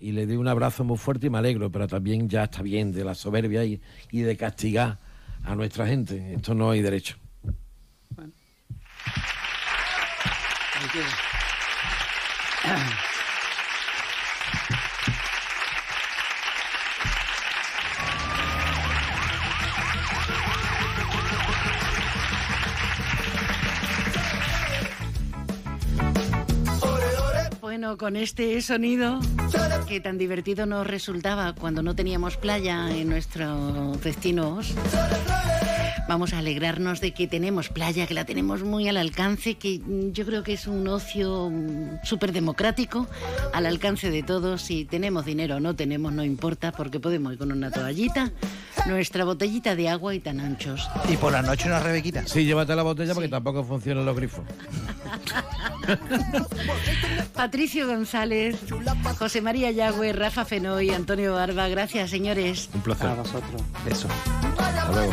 y 0.00 0.12
le 0.12 0.26
doy 0.26 0.36
un 0.36 0.48
abrazo 0.48 0.84
muy 0.84 0.96
fuerte 0.96 1.26
y 1.26 1.30
me 1.30 1.36
alegro, 1.38 1.70
pero 1.70 1.86
también 1.86 2.28
ya 2.30 2.44
está 2.44 2.62
bien 2.62 2.92
de 2.92 3.04
la 3.04 3.14
soberbia 3.14 3.62
y, 3.64 3.80
y 4.10 4.20
de 4.22 4.36
castigar 4.38 4.98
a 5.44 5.54
nuestra 5.54 5.86
gente. 5.86 6.34
Esto 6.34 6.54
no 6.54 6.70
hay 6.70 6.80
derecho. 6.80 7.16
Bueno, 8.14 8.32
con 27.96 28.16
este 28.16 28.60
sonido. 28.62 29.20
Que 29.88 30.00
tan 30.00 30.18
divertido 30.18 30.66
nos 30.66 30.86
resultaba 30.86 31.54
cuando 31.54 31.82
no 31.82 31.94
teníamos 31.94 32.36
playa 32.36 32.90
en 32.90 33.08
nuestros 33.08 34.00
destinos, 34.02 34.74
vamos 36.08 36.32
a 36.32 36.38
alegrarnos 36.38 37.00
de 37.00 37.12
que 37.12 37.26
tenemos 37.26 37.68
playa, 37.68 38.06
que 38.06 38.14
la 38.14 38.24
tenemos 38.24 38.62
muy 38.62 38.88
al 38.88 38.96
alcance, 38.96 39.54
que 39.54 39.78
mm, 39.78 40.12
yo 40.12 40.26
creo 40.26 40.42
que 40.42 40.54
es 40.54 40.66
un 40.66 40.86
ocio 40.88 41.50
mm, 41.50 42.04
súper 42.04 42.32
democrático, 42.32 43.06
al 43.52 43.66
alcance 43.66 44.10
de 44.10 44.22
todos. 44.22 44.62
Si 44.62 44.84
tenemos 44.84 45.24
dinero 45.24 45.56
o 45.56 45.60
no 45.60 45.74
tenemos, 45.74 46.12
no 46.12 46.24
importa, 46.24 46.72
porque 46.72 47.00
podemos 47.00 47.32
ir 47.32 47.38
con 47.38 47.52
una 47.52 47.70
toallita, 47.70 48.32
nuestra 48.86 49.24
botellita 49.24 49.74
de 49.74 49.88
agua 49.88 50.14
y 50.14 50.20
tan 50.20 50.40
anchos. 50.40 50.88
Y 51.08 51.16
por 51.16 51.32
la 51.32 51.42
noche 51.42 51.68
una 51.68 51.80
rebequita. 51.80 52.26
Sí, 52.26 52.44
llévate 52.44 52.74
la 52.74 52.82
botella 52.82 53.14
porque 53.14 53.28
tampoco 53.28 53.64
funcionan 53.64 54.04
los 54.04 54.16
grifos. 54.16 54.44
Patricio 57.34 57.86
González, 57.86 58.56
José 59.18 59.40
María 59.40 59.70
Yagüe, 59.70 60.12
Rafa 60.12 60.44
Fenoy, 60.44 60.90
Antonio 60.90 61.34
Barba, 61.34 61.68
gracias 61.68 62.10
señores. 62.10 62.68
Un 62.74 62.80
placer. 62.80 63.08
A 63.08 63.14
vosotros. 63.14 63.62
Beso. 63.84 64.08
Hasta 64.58 64.92
luego. 64.92 65.12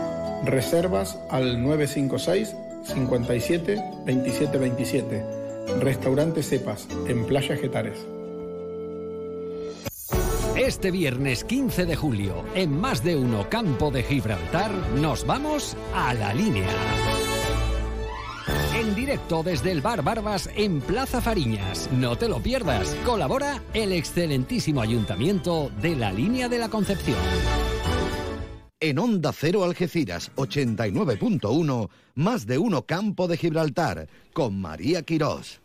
Reservas 0.45 1.19
al 1.29 1.61
956 1.61 2.55
57 2.83 3.83
27 4.05 4.57
27. 4.57 5.25
Restaurante 5.79 6.43
Cepas, 6.43 6.87
en 7.07 7.25
Playa 7.25 7.55
Getares. 7.55 8.05
Este 10.55 10.91
viernes 10.91 11.43
15 11.43 11.85
de 11.85 11.95
julio, 11.95 12.43
en 12.55 12.79
más 12.79 13.03
de 13.03 13.15
uno 13.15 13.49
Campo 13.49 13.91
de 13.91 14.03
Gibraltar, 14.03 14.71
nos 14.99 15.25
vamos 15.25 15.77
a 15.93 16.13
la 16.13 16.33
línea. 16.33 16.67
En 18.75 18.95
directo 18.95 19.43
desde 19.43 19.71
el 19.71 19.81
Bar 19.81 20.01
Barbas 20.01 20.49
en 20.55 20.81
Plaza 20.81 21.21
Fariñas. 21.21 21.89
No 21.91 22.15
te 22.15 22.27
lo 22.27 22.39
pierdas. 22.39 22.95
Colabora 23.05 23.61
el 23.73 23.91
excelentísimo 23.91 24.81
ayuntamiento 24.81 25.71
de 25.81 25.95
la 25.95 26.11
línea 26.11 26.49
de 26.49 26.57
la 26.57 26.69
Concepción. 26.69 27.19
En 28.83 28.97
Onda 28.97 29.31
Cero 29.31 29.63
Algeciras 29.63 30.31
89.1, 30.37 31.89
más 32.15 32.47
de 32.47 32.57
uno 32.57 32.81
Campo 32.87 33.27
de 33.27 33.37
Gibraltar, 33.37 34.09
con 34.33 34.59
María 34.59 35.03
Quirós. 35.03 35.60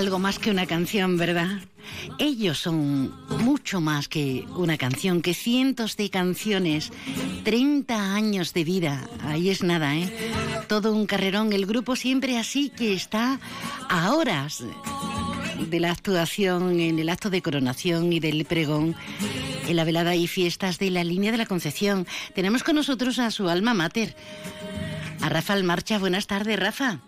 Algo 0.00 0.18
más 0.18 0.38
que 0.38 0.50
una 0.50 0.66
canción, 0.66 1.18
¿verdad? 1.18 1.58
Ellos 2.18 2.58
son 2.58 3.14
mucho 3.44 3.82
más 3.82 4.08
que 4.08 4.46
una 4.56 4.78
canción, 4.78 5.20
que 5.20 5.34
cientos 5.34 5.98
de 5.98 6.08
canciones, 6.08 6.90
30 7.44 8.14
años 8.14 8.54
de 8.54 8.64
vida, 8.64 9.06
ahí 9.24 9.50
es 9.50 9.62
nada, 9.62 9.94
¿eh? 9.94 10.10
Todo 10.68 10.94
un 10.94 11.06
carrerón, 11.06 11.52
el 11.52 11.66
grupo 11.66 11.96
siempre 11.96 12.38
así 12.38 12.70
que 12.70 12.94
está 12.94 13.38
a 13.90 14.14
horas 14.14 14.64
de 15.68 15.80
la 15.80 15.90
actuación 15.90 16.80
en 16.80 16.98
el 16.98 17.10
acto 17.10 17.28
de 17.28 17.42
coronación 17.42 18.10
y 18.10 18.20
del 18.20 18.46
pregón 18.46 18.96
en 19.68 19.76
la 19.76 19.84
velada 19.84 20.14
y 20.14 20.26
fiestas 20.26 20.78
de 20.78 20.90
la 20.90 21.04
línea 21.04 21.30
de 21.30 21.38
la 21.38 21.46
Concepción. 21.46 22.06
Tenemos 22.34 22.64
con 22.64 22.76
nosotros 22.76 23.18
a 23.18 23.30
su 23.30 23.50
alma 23.50 23.74
mater, 23.74 24.16
a 25.20 25.28
Rafael 25.28 25.62
Marcha. 25.62 25.98
Buenas 25.98 26.26
tardes, 26.26 26.58
Rafa. 26.58 27.00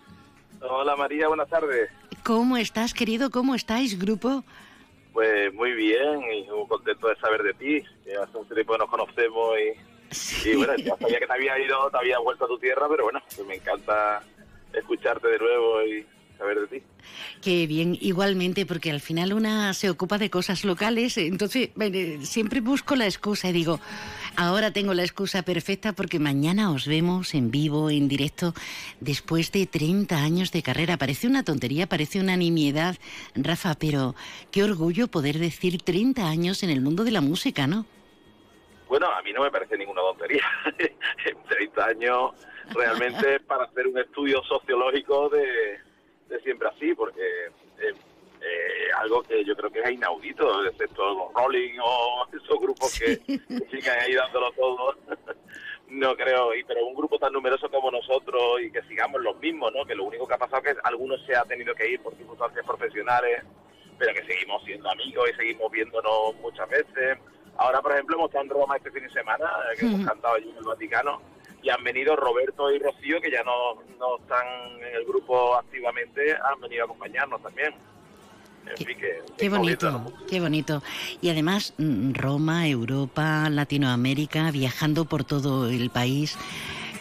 Hola 0.61 0.95
María, 0.95 1.29
buenas 1.29 1.49
tardes. 1.49 1.89
¿Cómo 2.25 2.57
estás, 2.57 2.95
querido? 2.95 3.31
¿Cómo 3.31 3.55
estáis, 3.55 3.99
grupo? 3.99 4.45
Pues 5.13 5.53
muy 5.55 5.73
bien 5.73 6.23
y 6.33 6.45
muy 6.51 6.67
contento 6.69 7.09
de 7.09 7.17
saber 7.17 7.43
de 7.43 7.55
ti. 7.55 7.83
hace 8.23 8.39
un 8.39 8.49
tiempo 8.49 8.73
que 8.75 8.79
nos 8.79 8.89
conocemos 8.89 9.57
y, 9.59 10.49
y 10.49 10.55
bueno, 10.55 10.77
ya 10.77 10.97
sabía 10.97 11.19
que 11.19 11.27
te 11.27 11.33
había 11.33 11.59
ido, 11.59 11.91
te 11.91 11.99
había 11.99 12.19
vuelto 12.21 12.45
a 12.45 12.49
tu 12.49 12.59
tierra, 12.59 12.87
pero 12.89 13.05
bueno, 13.05 13.21
pues 13.35 13.47
me 13.47 13.57
encanta 13.57 14.23
escucharte 14.73 15.29
de 15.29 15.39
nuevo 15.39 15.83
y 15.83 16.07
saber 16.43 16.61
de 16.61 16.67
ti. 16.67 16.87
Qué 17.41 17.67
bien, 17.67 17.97
igualmente, 18.01 18.67
porque 18.67 18.91
al 18.91 19.01
final 19.01 19.33
una 19.33 19.73
se 19.75 19.91
ocupa 19.91 20.19
de 20.19 20.31
cosas 20.31 20.65
locales, 20.65 21.17
entonces 21.19 21.71
eh, 21.81 22.19
siempre 22.23 22.61
busco 22.61 22.97
la 22.97 23.07
excusa 23.07 23.49
y 23.49 23.53
digo, 23.53 23.81
ahora 24.37 24.73
tengo 24.73 24.95
la 24.95 25.03
excusa 25.03 25.43
perfecta 25.43 25.93
porque 25.93 26.19
mañana 26.19 26.73
os 26.73 26.87
vemos 26.87 27.35
en 27.35 27.51
vivo, 27.51 27.91
en 27.91 28.09
directo, 28.09 28.55
después 29.01 29.53
de 29.53 29.67
30 29.67 30.17
años 30.17 30.53
de 30.53 30.63
carrera. 30.63 30.97
Parece 30.97 31.27
una 31.27 31.45
tontería, 31.45 31.87
parece 31.87 32.21
una 32.21 32.37
nimiedad, 32.37 32.97
Rafa, 33.35 33.75
pero 33.75 34.15
qué 34.51 34.65
orgullo 34.65 35.09
poder 35.09 35.39
decir 35.39 35.83
30 35.83 36.29
años 36.29 36.63
en 36.63 36.71
el 36.71 36.81
mundo 36.81 37.05
de 37.05 37.13
la 37.13 37.21
música, 37.21 37.67
¿no? 37.67 37.87
Bueno, 38.89 39.07
a 39.11 39.23
mí 39.23 39.33
no 39.33 39.43
me 39.43 39.51
parece 39.51 39.79
ninguna 39.79 40.03
tontería. 40.03 40.45
en 40.79 41.43
30 41.49 41.85
años 41.85 42.33
realmente 42.75 43.41
para 43.47 43.65
hacer 43.65 43.87
un 43.87 43.99
estudio 43.99 44.43
sociológico 44.45 45.29
de, 45.31 45.81
siempre 46.41 46.69
así, 46.69 46.95
porque 46.95 47.21
eh, 47.21 47.93
eh, 48.41 48.89
algo 48.99 49.23
que 49.23 49.45
yo 49.45 49.55
creo 49.57 49.71
que 49.71 49.81
es 49.81 49.91
inaudito, 49.91 50.65
excepto 50.67 51.15
los 51.15 51.33
Rolling 51.35 51.79
o 51.83 52.27
esos 52.33 52.59
grupos 52.61 52.99
que, 52.99 53.19
que 53.19 53.67
sigan 53.71 53.99
ahí 54.01 54.15
dándolo 54.15 54.51
todo. 54.53 54.97
no 55.93 56.17
creo, 56.17 56.55
y, 56.55 56.65
pero 56.65 56.87
un 56.87 56.95
grupo 56.95 57.19
tan 57.19 57.33
numeroso 57.33 57.71
como 57.71 57.91
nosotros 57.91 58.63
y 58.63 58.71
que 58.71 58.83
sigamos 58.83 59.21
los 59.21 59.39
mismos, 59.39 59.73
¿no? 59.75 59.85
Que 59.85 59.95
lo 59.95 60.05
único 60.05 60.27
que 60.27 60.35
ha 60.35 60.39
pasado 60.39 60.63
es 60.65 60.75
que 60.75 60.81
algunos 60.85 61.25
se 61.27 61.37
ha 61.37 61.45
tenido 61.45 61.75
que 61.75 61.91
ir 61.91 62.01
por 62.01 62.17
circunstancias 62.17 62.65
profesionales, 62.67 63.43
pero 63.99 64.15
que 64.15 64.25
seguimos 64.25 64.65
siendo 64.65 64.91
amigos 64.91 65.31
y 65.31 65.37
seguimos 65.37 65.71
viéndonos 65.71 66.35
muchas 66.41 66.69
veces. 66.69 67.19
Ahora, 67.59 67.83
por 67.83 67.93
ejemplo, 67.93 68.17
hemos 68.17 68.29
estado 68.29 68.45
en 68.45 68.51
Roma 68.51 68.77
este 68.77 68.91
fin 68.91 69.03
de 69.03 69.11
semana, 69.11 69.45
eh, 69.45 69.77
que 69.79 69.87
hemos 69.87 70.07
cantado 70.07 70.35
allí 70.35 70.49
en 70.49 70.57
el 70.57 70.65
Vaticano, 70.65 71.21
y 71.63 71.71
han 71.71 71.83
venido 71.85 72.17
Roberto 72.17 72.71
y 72.71 72.79
Rocío, 72.79 73.21
que 73.21 73.31
ya 73.31 73.43
no, 73.45 73.75
no 73.99 74.19
están 74.19 74.47
en 74.81 74.95
el 74.97 75.05
grupo 75.05 75.55
activamente, 75.55 76.35
han 76.35 76.61
venido 76.61 76.83
a 76.83 76.85
acompañarnos 76.87 77.43
también. 77.43 77.75
En 78.67 78.87
fin, 78.87 78.99
que... 78.99 79.21
Qué 79.39 79.49
bonito, 79.49 80.13
qué 80.29 80.41
bonito. 80.41 80.83
Y 81.21 81.31
además, 81.31 81.75
mm, 81.79 82.15
Roma, 82.15 82.69
Europa, 82.69 83.49
Latinoamérica, 83.51 84.51
viajando 84.51 85.05
por 85.05 85.25
todo 85.25 85.69
el 85.69 85.91
país. 85.91 86.37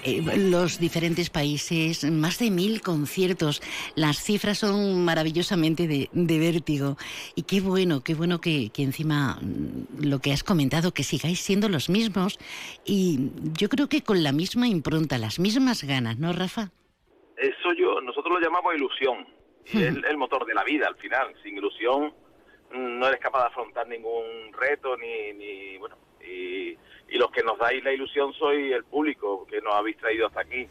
Eh, 0.03 0.21
los 0.37 0.79
diferentes 0.79 1.29
países, 1.29 2.03
más 2.09 2.39
de 2.39 2.49
mil 2.49 2.81
conciertos. 2.81 3.61
Las 3.95 4.23
cifras 4.23 4.59
son 4.59 5.03
maravillosamente 5.05 5.87
de, 5.87 6.09
de 6.11 6.39
vértigo. 6.39 6.97
Y 7.35 7.43
qué 7.43 7.61
bueno, 7.61 8.03
qué 8.03 8.15
bueno 8.15 8.41
que, 8.41 8.69
que 8.71 8.83
encima 8.83 9.37
mm, 9.41 10.05
lo 10.05 10.19
que 10.19 10.33
has 10.33 10.43
comentado, 10.43 10.93
que 10.93 11.03
sigáis 11.03 11.39
siendo 11.39 11.69
los 11.69 11.89
mismos. 11.89 12.39
Y 12.85 13.31
yo 13.57 13.69
creo 13.69 13.87
que 13.87 14.03
con 14.03 14.23
la 14.23 14.31
misma 14.31 14.67
impronta, 14.67 15.17
las 15.17 15.39
mismas 15.39 15.83
ganas, 15.83 16.17
¿no, 16.17 16.33
Rafa? 16.33 16.71
Eso 17.37 17.73
yo, 17.73 18.01
nosotros 18.01 18.33
lo 18.33 18.39
llamamos 18.39 18.75
ilusión. 18.75 19.27
Y 19.73 19.83
es 19.83 19.95
el 20.09 20.17
motor 20.17 20.45
de 20.45 20.53
la 20.53 20.63
vida 20.63 20.87
al 20.87 20.95
final. 20.95 21.33
Sin 21.43 21.57
ilusión 21.57 22.13
mm, 22.71 22.99
no 22.99 23.07
eres 23.07 23.19
capaz 23.19 23.41
de 23.41 23.47
afrontar 23.47 23.87
ningún 23.87 24.51
reto 24.53 24.97
ni, 24.97 25.33
ni 25.33 25.77
bueno, 25.77 25.97
los 27.31 27.33
que 27.33 27.43
nos 27.43 27.57
dais 27.57 27.83
la 27.83 27.93
ilusión 27.93 28.33
sois 28.33 28.71
el 28.73 28.83
público 28.83 29.45
que 29.47 29.61
nos 29.61 29.73
habéis 29.73 29.97
traído 29.97 30.27
hasta 30.27 30.41
aquí. 30.41 30.67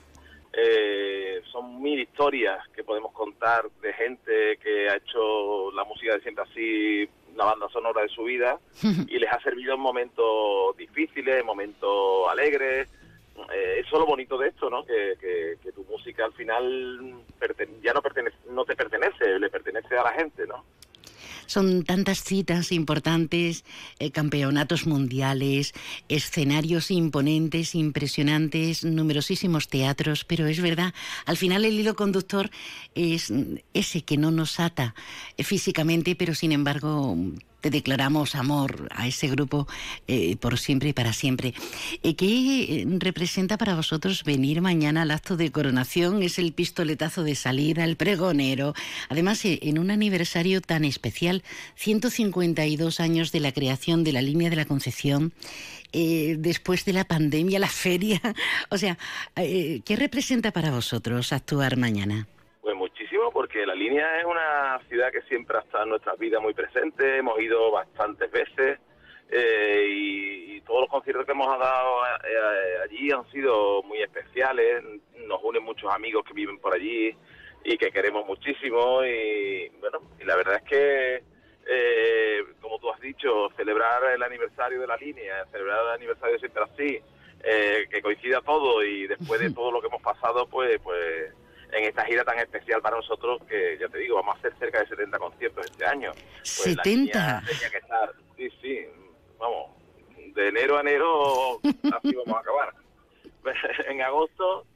Eh, 0.53 1.41
son 1.53 1.81
mil 1.81 2.01
historias 2.01 2.59
que 2.75 2.83
podemos 2.85 3.13
contar 3.13 3.71
de 3.81 3.93
gente 3.93 4.59
que 4.63 4.89
ha 4.91 4.97
hecho 4.97 5.71
la 5.73 5.85
música 5.85 6.15
de 6.15 6.21
siempre 6.23 6.45
así, 6.45 7.09
una 7.35 7.45
banda 7.45 7.69
sonora 7.69 8.03
de 8.03 8.09
su 8.09 8.25
vida, 8.25 8.59
y 9.09 9.19
les 9.19 9.31
ha 9.33 9.41
servido 9.41 9.75
en 9.75 9.81
momentos 9.81 10.77
difíciles, 10.77 11.41
en 11.41 11.47
momentos 11.47 12.29
alegres. 12.31 12.89
Eh, 13.55 13.77
eso 13.81 13.95
es 13.97 14.01
lo 14.01 14.07
bonito 14.07 14.37
de 14.37 14.49
esto, 14.49 14.69
¿no? 14.69 14.85
Que, 14.85 15.15
que- 15.21 15.57
que 15.63 15.73
tu 15.73 15.85
música 15.85 16.25
al 16.27 16.33
final 16.35 17.15
ya 17.83 17.93
no, 17.95 18.03
pertenece, 18.03 18.37
no 18.51 18.65
te 18.65 18.77
pertenece, 18.77 19.39
le 19.39 19.49
pertenece 19.49 19.97
a 19.97 20.03
la 20.03 20.13
gente, 20.13 20.47
¿no? 20.47 20.65
Son 21.51 21.83
tantas 21.83 22.23
citas 22.23 22.71
importantes, 22.71 23.65
eh, 23.99 24.13
campeonatos 24.13 24.87
mundiales, 24.87 25.75
escenarios 26.09 26.93
imponentes, 26.93 27.75
impresionantes, 27.75 28.85
numerosísimos 28.85 29.67
teatros, 29.67 30.25
pero 30.25 30.47
es 30.47 30.61
verdad, 30.61 30.95
al 31.27 31.37
final 31.37 31.65
el 31.65 31.73
hilo 31.73 31.97
conductor 31.97 32.51
es 32.95 33.33
mm, 33.33 33.57
ese 33.75 34.03
que 34.03 34.17
no 34.17 34.31
nos 34.31 34.61
ata 34.61 34.95
eh, 35.37 35.43
físicamente, 35.43 36.15
pero 36.15 36.37
sin 36.37 36.53
embargo 36.53 37.17
te 37.61 37.71
declaramos 37.71 38.35
amor 38.35 38.89
a 38.91 39.07
ese 39.07 39.29
grupo 39.29 39.67
eh, 40.09 40.37
por 40.37 40.59
siempre 40.59 40.91
y 40.91 40.93
para 40.93 41.13
siempre. 41.13 41.55
Eh, 42.03 42.15
¿Qué 42.15 42.27
eh, 42.83 42.87
representa 42.99 43.57
para 43.57 43.75
vosotros 43.75 44.25
venir 44.25 44.61
mañana 44.61 45.03
al 45.03 45.11
acto 45.11 45.37
de 45.37 45.51
coronación? 45.51 46.23
Es 46.23 46.39
el 46.39 46.53
pistoletazo 46.53 47.23
de 47.23 47.35
salida, 47.35 47.85
el 47.85 47.97
pregonero. 47.97 48.75
Además, 49.09 49.41
en 49.45 49.79
un 49.79 49.91
aniversario 49.91 50.61
tan 50.61 50.85
especial, 50.85 51.21
Nacional, 51.31 51.43
152 51.77 53.01
años 53.01 53.33
de 53.33 53.41
la 53.41 53.53
creación 53.53 54.05
de 54.05 54.13
la 54.13 54.23
línea 54.23 54.51
de 54.51 54.57
la 54.57 54.65
Concepción, 54.65 55.33
después 55.93 56.85
de 56.85 56.93
la 56.93 57.05
pandemia, 57.05 57.59
la 57.59 57.69
feria. 57.69 58.21
O 58.71 58.79
sea, 58.79 58.97
¿qué 59.35 59.97
representa 59.97 60.53
para 60.53 60.71
vosotros 60.71 61.33
actuar 61.33 61.77
mañana? 61.77 62.27
Porque 63.33 63.67
la 63.67 63.75
línea 63.75 64.19
es 64.19 64.25
una 64.25 64.81
ciudad 64.89 65.13
que 65.13 65.23
siempre 65.23 65.59
ha 65.59 65.61
estado 65.61 65.85
en 65.85 65.91
nuestras 65.91 66.19
vidas 66.19 66.41
muy 66.41 66.55
presente, 66.55 67.19
hemos 67.19 67.39
ido 67.41 67.71
bastantes 67.71 68.31
veces 68.31 68.79
eh, 69.31 69.87
y, 69.89 70.57
y 70.57 70.61
todos 70.63 70.81
los 70.83 70.91
conciertos 70.91 71.27
que 71.27 71.33
hemos 71.33 71.47
dado 71.59 72.05
eh, 72.25 72.79
allí 72.85 73.11
han 73.11 73.31
sido 73.31 73.83
muy 73.83 74.03
especiales, 74.03 74.83
nos 75.27 75.41
unen 75.43 75.63
muchos 75.63 75.93
amigos 75.93 76.25
que 76.25 76.35
viven 76.35 76.59
por 76.59 76.75
allí 76.75 77.15
y 77.65 77.77
que 77.77 77.91
queremos 77.91 78.27
muchísimo 78.27 79.05
y 79.05 79.69
bueno, 79.81 80.01
y 80.19 80.25
la 80.25 80.37
verdad 80.37 80.57
es 80.57 80.63
que 80.63 81.23
eh, 81.73 82.45
como 82.61 82.79
tú 82.79 82.91
has 82.91 83.01
dicho, 83.01 83.49
celebrar 83.57 84.03
el 84.13 84.23
aniversario 84.23 84.81
de 84.81 84.87
la 84.87 84.97
línea, 84.97 85.47
celebrar 85.53 85.85
el 85.85 85.93
aniversario 85.93 86.39
siempre 86.39 86.63
así, 86.65 87.01
eh, 87.45 87.87
que 87.91 88.03
coincida 88.03 88.41
todo 88.41 88.83
y 88.83 89.07
después 89.07 89.41
de 89.41 89.51
todo 89.55 89.71
lo 89.71 89.81
que 89.81 89.87
hemos 89.87 90.03
pasado, 90.03 90.47
pues, 90.47 90.81
pues 90.83 91.33
en 91.73 91.85
esta 91.85 92.05
gira 92.05 92.25
tan 92.25 92.39
especial 92.39 92.81
para 92.81 92.97
nosotros 92.97 93.43
que 93.49 93.79
ya 93.79 93.89
te 93.89 93.99
digo, 93.99 94.17
vamos 94.17 94.37
a 94.37 94.39
hacer 94.39 94.55
cerca 94.59 94.81
de 94.81 94.89
70 94.89 95.19
conciertos 95.19 95.67
este 95.67 95.87
año. 95.87 96.13
Pues 96.13 96.77
la 96.77 96.83
70. 96.83 96.87
línea 96.89 97.43
tenía 97.47 97.71
que 97.71 97.79
estar, 97.79 98.13
sí, 98.37 98.51
sí, 98.61 98.87
vamos, 99.39 99.71
de 100.35 100.49
enero 100.49 100.77
a 100.77 100.81
enero 100.81 101.61
así 101.65 102.15
vamos 102.15 102.37
a 102.37 102.41
acabar. 102.41 102.75
en 103.89 104.03
agosto, 104.03 104.67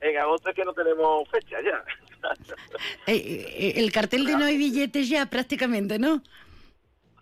en 0.00 0.16
agosto 0.18 0.50
es 0.50 0.56
que 0.56 0.64
no 0.64 0.72
tenemos 0.72 1.28
fecha 1.30 1.58
ya. 1.62 1.84
Eh, 3.06 3.14
eh, 3.14 3.72
el 3.76 3.92
cartel 3.92 4.26
de 4.26 4.36
no 4.36 4.44
hay 4.44 4.58
billetes 4.58 5.08
ya 5.08 5.26
prácticamente, 5.26 6.00
¿no? 6.00 6.20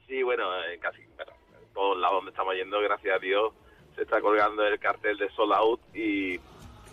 Sí, 0.07 0.23
bueno, 0.23 0.44
en 0.65 0.81
casi 0.81 1.03
bueno, 1.15 1.32
en 1.61 1.73
todos 1.74 1.98
lados 1.98 2.16
donde 2.16 2.31
estamos 2.31 2.55
yendo, 2.55 2.81
gracias 2.81 3.15
a 3.15 3.19
Dios, 3.19 3.53
se 3.94 4.03
está 4.03 4.23
colgando 4.23 4.66
el 4.66 4.78
cartel 4.78 5.19
de 5.19 5.28
Sold 5.32 5.53
Out 5.53 5.81
y, 5.94 6.40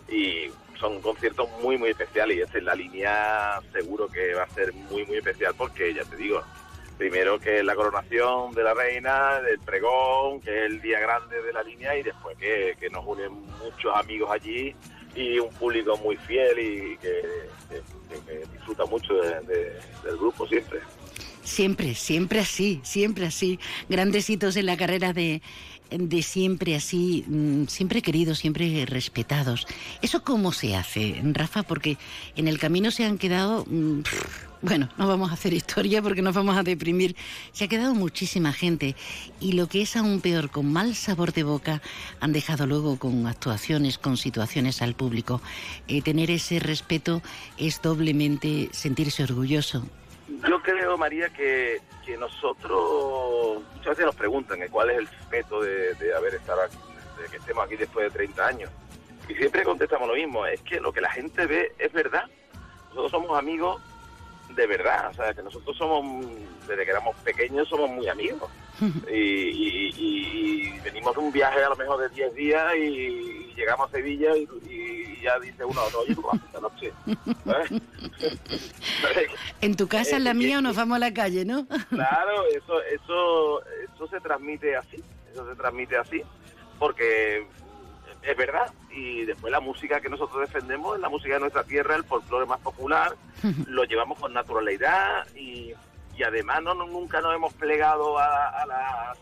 y 0.08 0.52
son 0.78 1.00
conciertos 1.00 1.48
muy, 1.62 1.78
muy 1.78 1.90
especiales. 1.90 2.36
Y 2.36 2.40
esta 2.42 2.58
es 2.58 2.64
la 2.64 2.74
línea, 2.74 3.60
seguro 3.72 4.08
que 4.08 4.34
va 4.34 4.42
a 4.44 4.48
ser 4.50 4.72
muy, 4.72 5.04
muy 5.06 5.18
especial 5.18 5.54
porque, 5.56 5.94
ya 5.94 6.04
te 6.04 6.16
digo, 6.16 6.42
primero 6.98 7.38
que 7.40 7.62
la 7.62 7.74
coronación 7.74 8.52
de 8.52 8.62
la 8.62 8.74
reina, 8.74 9.40
del 9.40 9.58
pregón, 9.60 10.40
que 10.40 10.50
es 10.66 10.70
el 10.70 10.80
día 10.80 11.00
grande 11.00 11.42
de 11.42 11.52
la 11.52 11.62
línea 11.62 11.96
y 11.98 12.02
después 12.02 12.36
que, 12.38 12.76
que 12.78 12.88
nos 12.90 13.04
unen 13.06 13.32
muchos 13.62 13.94
amigos 13.96 14.30
allí 14.30 14.74
y 15.16 15.38
un 15.38 15.50
público 15.54 15.96
muy 15.98 16.16
fiel 16.16 16.58
y 16.58 16.96
que, 16.98 17.22
disfruta 18.52 18.84
mucho 18.86 19.14
de- 19.14 19.40
de- 19.40 19.72
del 20.04 20.16
grupo 20.18 20.46
siempre. 20.46 20.80
Siempre, 21.42 21.94
siempre 21.94 22.40
así, 22.40 22.80
siempre 22.84 23.26
así. 23.26 23.58
Grandes 23.88 24.30
hitos 24.30 24.56
en 24.56 24.66
la 24.66 24.76
carrera 24.76 25.12
de, 25.12 25.42
de 25.90 26.22
siempre 26.22 26.74
así, 26.74 27.24
mm, 27.26 27.66
siempre 27.66 28.02
queridos, 28.02 28.38
siempre 28.38 28.86
respetados. 28.86 29.66
¿Eso 30.02 30.22
cómo 30.22 30.52
se 30.52 30.76
hace, 30.76 31.20
Rafa? 31.22 31.62
Porque 31.62 31.98
en 32.36 32.48
el 32.48 32.58
camino 32.58 32.90
se 32.90 33.04
han 33.04 33.18
quedado, 33.18 33.64
mm, 33.68 34.00
bueno, 34.62 34.88
no 34.96 35.06
vamos 35.06 35.30
a 35.30 35.34
hacer 35.34 35.52
historia 35.52 36.02
porque 36.02 36.22
nos 36.22 36.34
vamos 36.34 36.56
a 36.56 36.62
deprimir. 36.62 37.16
Se 37.52 37.64
ha 37.64 37.68
quedado 37.68 37.94
muchísima 37.94 38.52
gente 38.52 38.96
y 39.40 39.52
lo 39.52 39.68
que 39.68 39.82
es 39.82 39.96
aún 39.96 40.20
peor, 40.20 40.50
con 40.50 40.72
mal 40.72 40.94
sabor 40.94 41.32
de 41.32 41.44
boca, 41.44 41.82
han 42.20 42.32
dejado 42.32 42.66
luego 42.66 42.98
con 42.98 43.26
actuaciones, 43.26 43.98
con 43.98 44.16
situaciones 44.16 44.82
al 44.82 44.94
público. 44.94 45.40
Eh, 45.86 46.02
tener 46.02 46.30
ese 46.30 46.58
respeto 46.58 47.22
es 47.58 47.82
doblemente 47.82 48.70
sentirse 48.72 49.22
orgulloso. 49.22 49.86
Yo 50.28 50.62
creo, 50.62 50.96
María, 50.96 51.28
que, 51.28 51.80
que 52.04 52.16
nosotros 52.16 53.62
muchas 53.74 53.90
veces 53.90 54.06
nos 54.06 54.14
preguntan 54.14 54.58
que 54.58 54.68
cuál 54.68 54.90
es 54.90 54.98
el 54.98 55.08
secreto 55.08 55.60
de, 55.60 55.94
de 55.94 56.14
haber 56.14 56.34
estado 56.34 56.62
aquí, 56.62 56.78
de 57.20 57.28
que 57.28 57.36
estemos 57.36 57.64
aquí 57.64 57.76
después 57.76 58.12
de 58.12 58.18
30 58.18 58.46
años. 58.46 58.70
Y 59.28 59.34
siempre 59.34 59.64
contestamos 59.64 60.08
lo 60.08 60.14
mismo, 60.14 60.46
es 60.46 60.60
que 60.62 60.80
lo 60.80 60.92
que 60.92 61.00
la 61.00 61.10
gente 61.10 61.46
ve 61.46 61.72
es 61.78 61.92
verdad. 61.92 62.24
Nosotros 62.90 63.10
somos 63.10 63.38
amigos 63.38 63.82
de 64.50 64.66
verdad, 64.66 65.10
o 65.10 65.14
sea, 65.14 65.34
que 65.34 65.42
nosotros 65.42 65.76
somos, 65.76 66.26
desde 66.66 66.84
que 66.84 66.90
éramos 66.90 67.16
pequeños, 67.16 67.68
somos 67.68 67.90
muy 67.90 68.08
amigos. 68.08 68.50
Y, 69.10 69.14
y- 69.14 69.94
y- 69.96 70.68
y 70.76 70.78
venimos 70.80 71.14
de 71.14 71.20
un 71.20 71.32
viaje 71.32 71.62
a 71.62 71.68
lo 71.68 71.76
mejor 71.76 72.00
de 72.00 72.08
10 72.14 72.34
días 72.34 72.74
y, 72.76 73.40
llegamos 73.56 73.88
a 73.88 73.92
Sevilla 73.92 74.36
y, 74.36 75.20
ya 75.22 75.38
dice 75.38 75.64
uno, 75.64 75.80
no, 75.92 75.98
oye, 76.00 76.14
¿cómo 76.16 76.32
esta 76.34 76.60
noche? 76.60 76.92
¿Sabes? 77.44 77.70
En 79.60 79.76
tu 79.76 79.86
casa, 79.88 80.16
en 80.16 80.24
la 80.24 80.30
Eh, 80.32 80.34
mía, 80.34 80.54
eh, 80.56 80.58
o 80.58 80.60
nos 80.60 80.76
vamos 80.76 80.96
a 80.96 80.98
la 80.98 81.14
calle, 81.14 81.44
¿no? 81.44 81.66
Claro, 81.88 82.44
eso, 82.54 82.82
eso, 82.82 83.62
eso 83.64 84.06
se 84.08 84.20
transmite 84.20 84.76
así, 84.76 84.96
eso 85.32 85.48
se 85.48 85.54
transmite 85.56 85.96
así, 85.96 86.20
porque 86.78 87.46
es 88.22 88.36
verdad. 88.36 88.72
Y 88.90 89.24
después 89.24 89.50
la 89.50 89.60
música 89.60 90.00
que 90.00 90.08
nosotros 90.08 90.40
defendemos 90.40 90.96
es 90.96 91.00
la 91.00 91.08
música 91.08 91.34
de 91.34 91.40
nuestra 91.40 91.64
tierra, 91.64 91.96
el 91.96 92.04
folclore 92.04 92.46
más 92.46 92.60
popular, 92.60 93.14
lo 93.68 93.84
llevamos 93.84 94.18
con 94.18 94.32
naturalidad 94.34 95.26
y, 95.36 95.72
y 96.16 96.22
además 96.22 96.62
no, 96.62 96.74
no- 96.74 96.86
nunca 96.86 97.20
nos 97.20 97.34
hemos 97.34 97.52
plegado 97.54 98.18
a, 98.18 98.48
a 98.48 98.66
las 98.66 99.18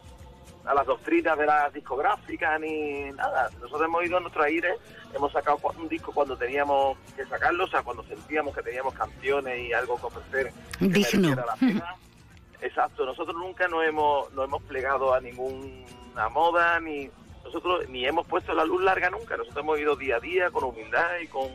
a 0.64 0.74
las 0.74 0.86
doctrinas 0.86 1.36
de 1.36 1.44
las 1.44 1.72
discográficas 1.72 2.60
ni 2.60 3.10
nada. 3.10 3.50
Nosotros 3.60 3.82
hemos 3.82 4.04
ido 4.04 4.18
a 4.18 4.20
nuestro 4.20 4.44
aire, 4.44 4.76
hemos 5.12 5.32
sacado 5.32 5.58
un 5.76 5.88
disco 5.88 6.12
cuando 6.12 6.36
teníamos 6.36 6.96
que 7.16 7.26
sacarlo, 7.26 7.64
o 7.64 7.66
sea, 7.66 7.82
cuando 7.82 8.04
sentíamos 8.04 8.54
que 8.54 8.62
teníamos 8.62 8.94
canciones 8.94 9.58
y 9.58 9.72
algo 9.72 9.96
que 9.98 10.06
ofrecer 10.06 10.52
Digno. 10.78 10.90
mereciera 10.92 11.44
la 11.46 11.56
pena. 11.56 11.96
Exacto, 12.60 13.04
nosotros 13.04 13.34
nunca 13.34 13.66
nos 13.66 13.84
hemos, 13.84 14.32
nos 14.34 14.44
hemos 14.44 14.62
plegado 14.62 15.12
a 15.12 15.20
ninguna 15.20 16.28
moda, 16.30 16.78
ni 16.78 17.10
nosotros 17.42 17.88
ni 17.88 18.06
hemos 18.06 18.24
puesto 18.28 18.54
la 18.54 18.64
luz 18.64 18.80
larga 18.84 19.10
nunca, 19.10 19.36
nosotros 19.36 19.64
hemos 19.64 19.80
ido 19.80 19.96
día 19.96 20.16
a 20.16 20.20
día 20.20 20.50
con 20.52 20.62
humildad 20.62 21.18
y 21.20 21.26
con 21.26 21.48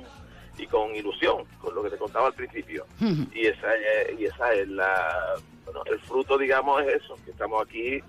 y 0.58 0.68
con 0.68 0.96
ilusión, 0.96 1.46
con 1.60 1.76
lo 1.76 1.84
que 1.84 1.92
te 1.92 1.98
contaba 1.98 2.28
al 2.28 2.34
principio. 2.34 2.86
Y 3.34 3.46
esa 3.48 3.76
es, 3.76 4.20
y 4.20 4.26
esa 4.26 4.54
es 4.54 4.68
la, 4.68 5.36
bueno, 5.66 5.84
el 5.86 6.00
fruto, 6.00 6.38
digamos, 6.38 6.82
es 6.84 7.04
eso, 7.04 7.18
que 7.26 7.32
estamos 7.32 7.64
aquí 7.66 8.02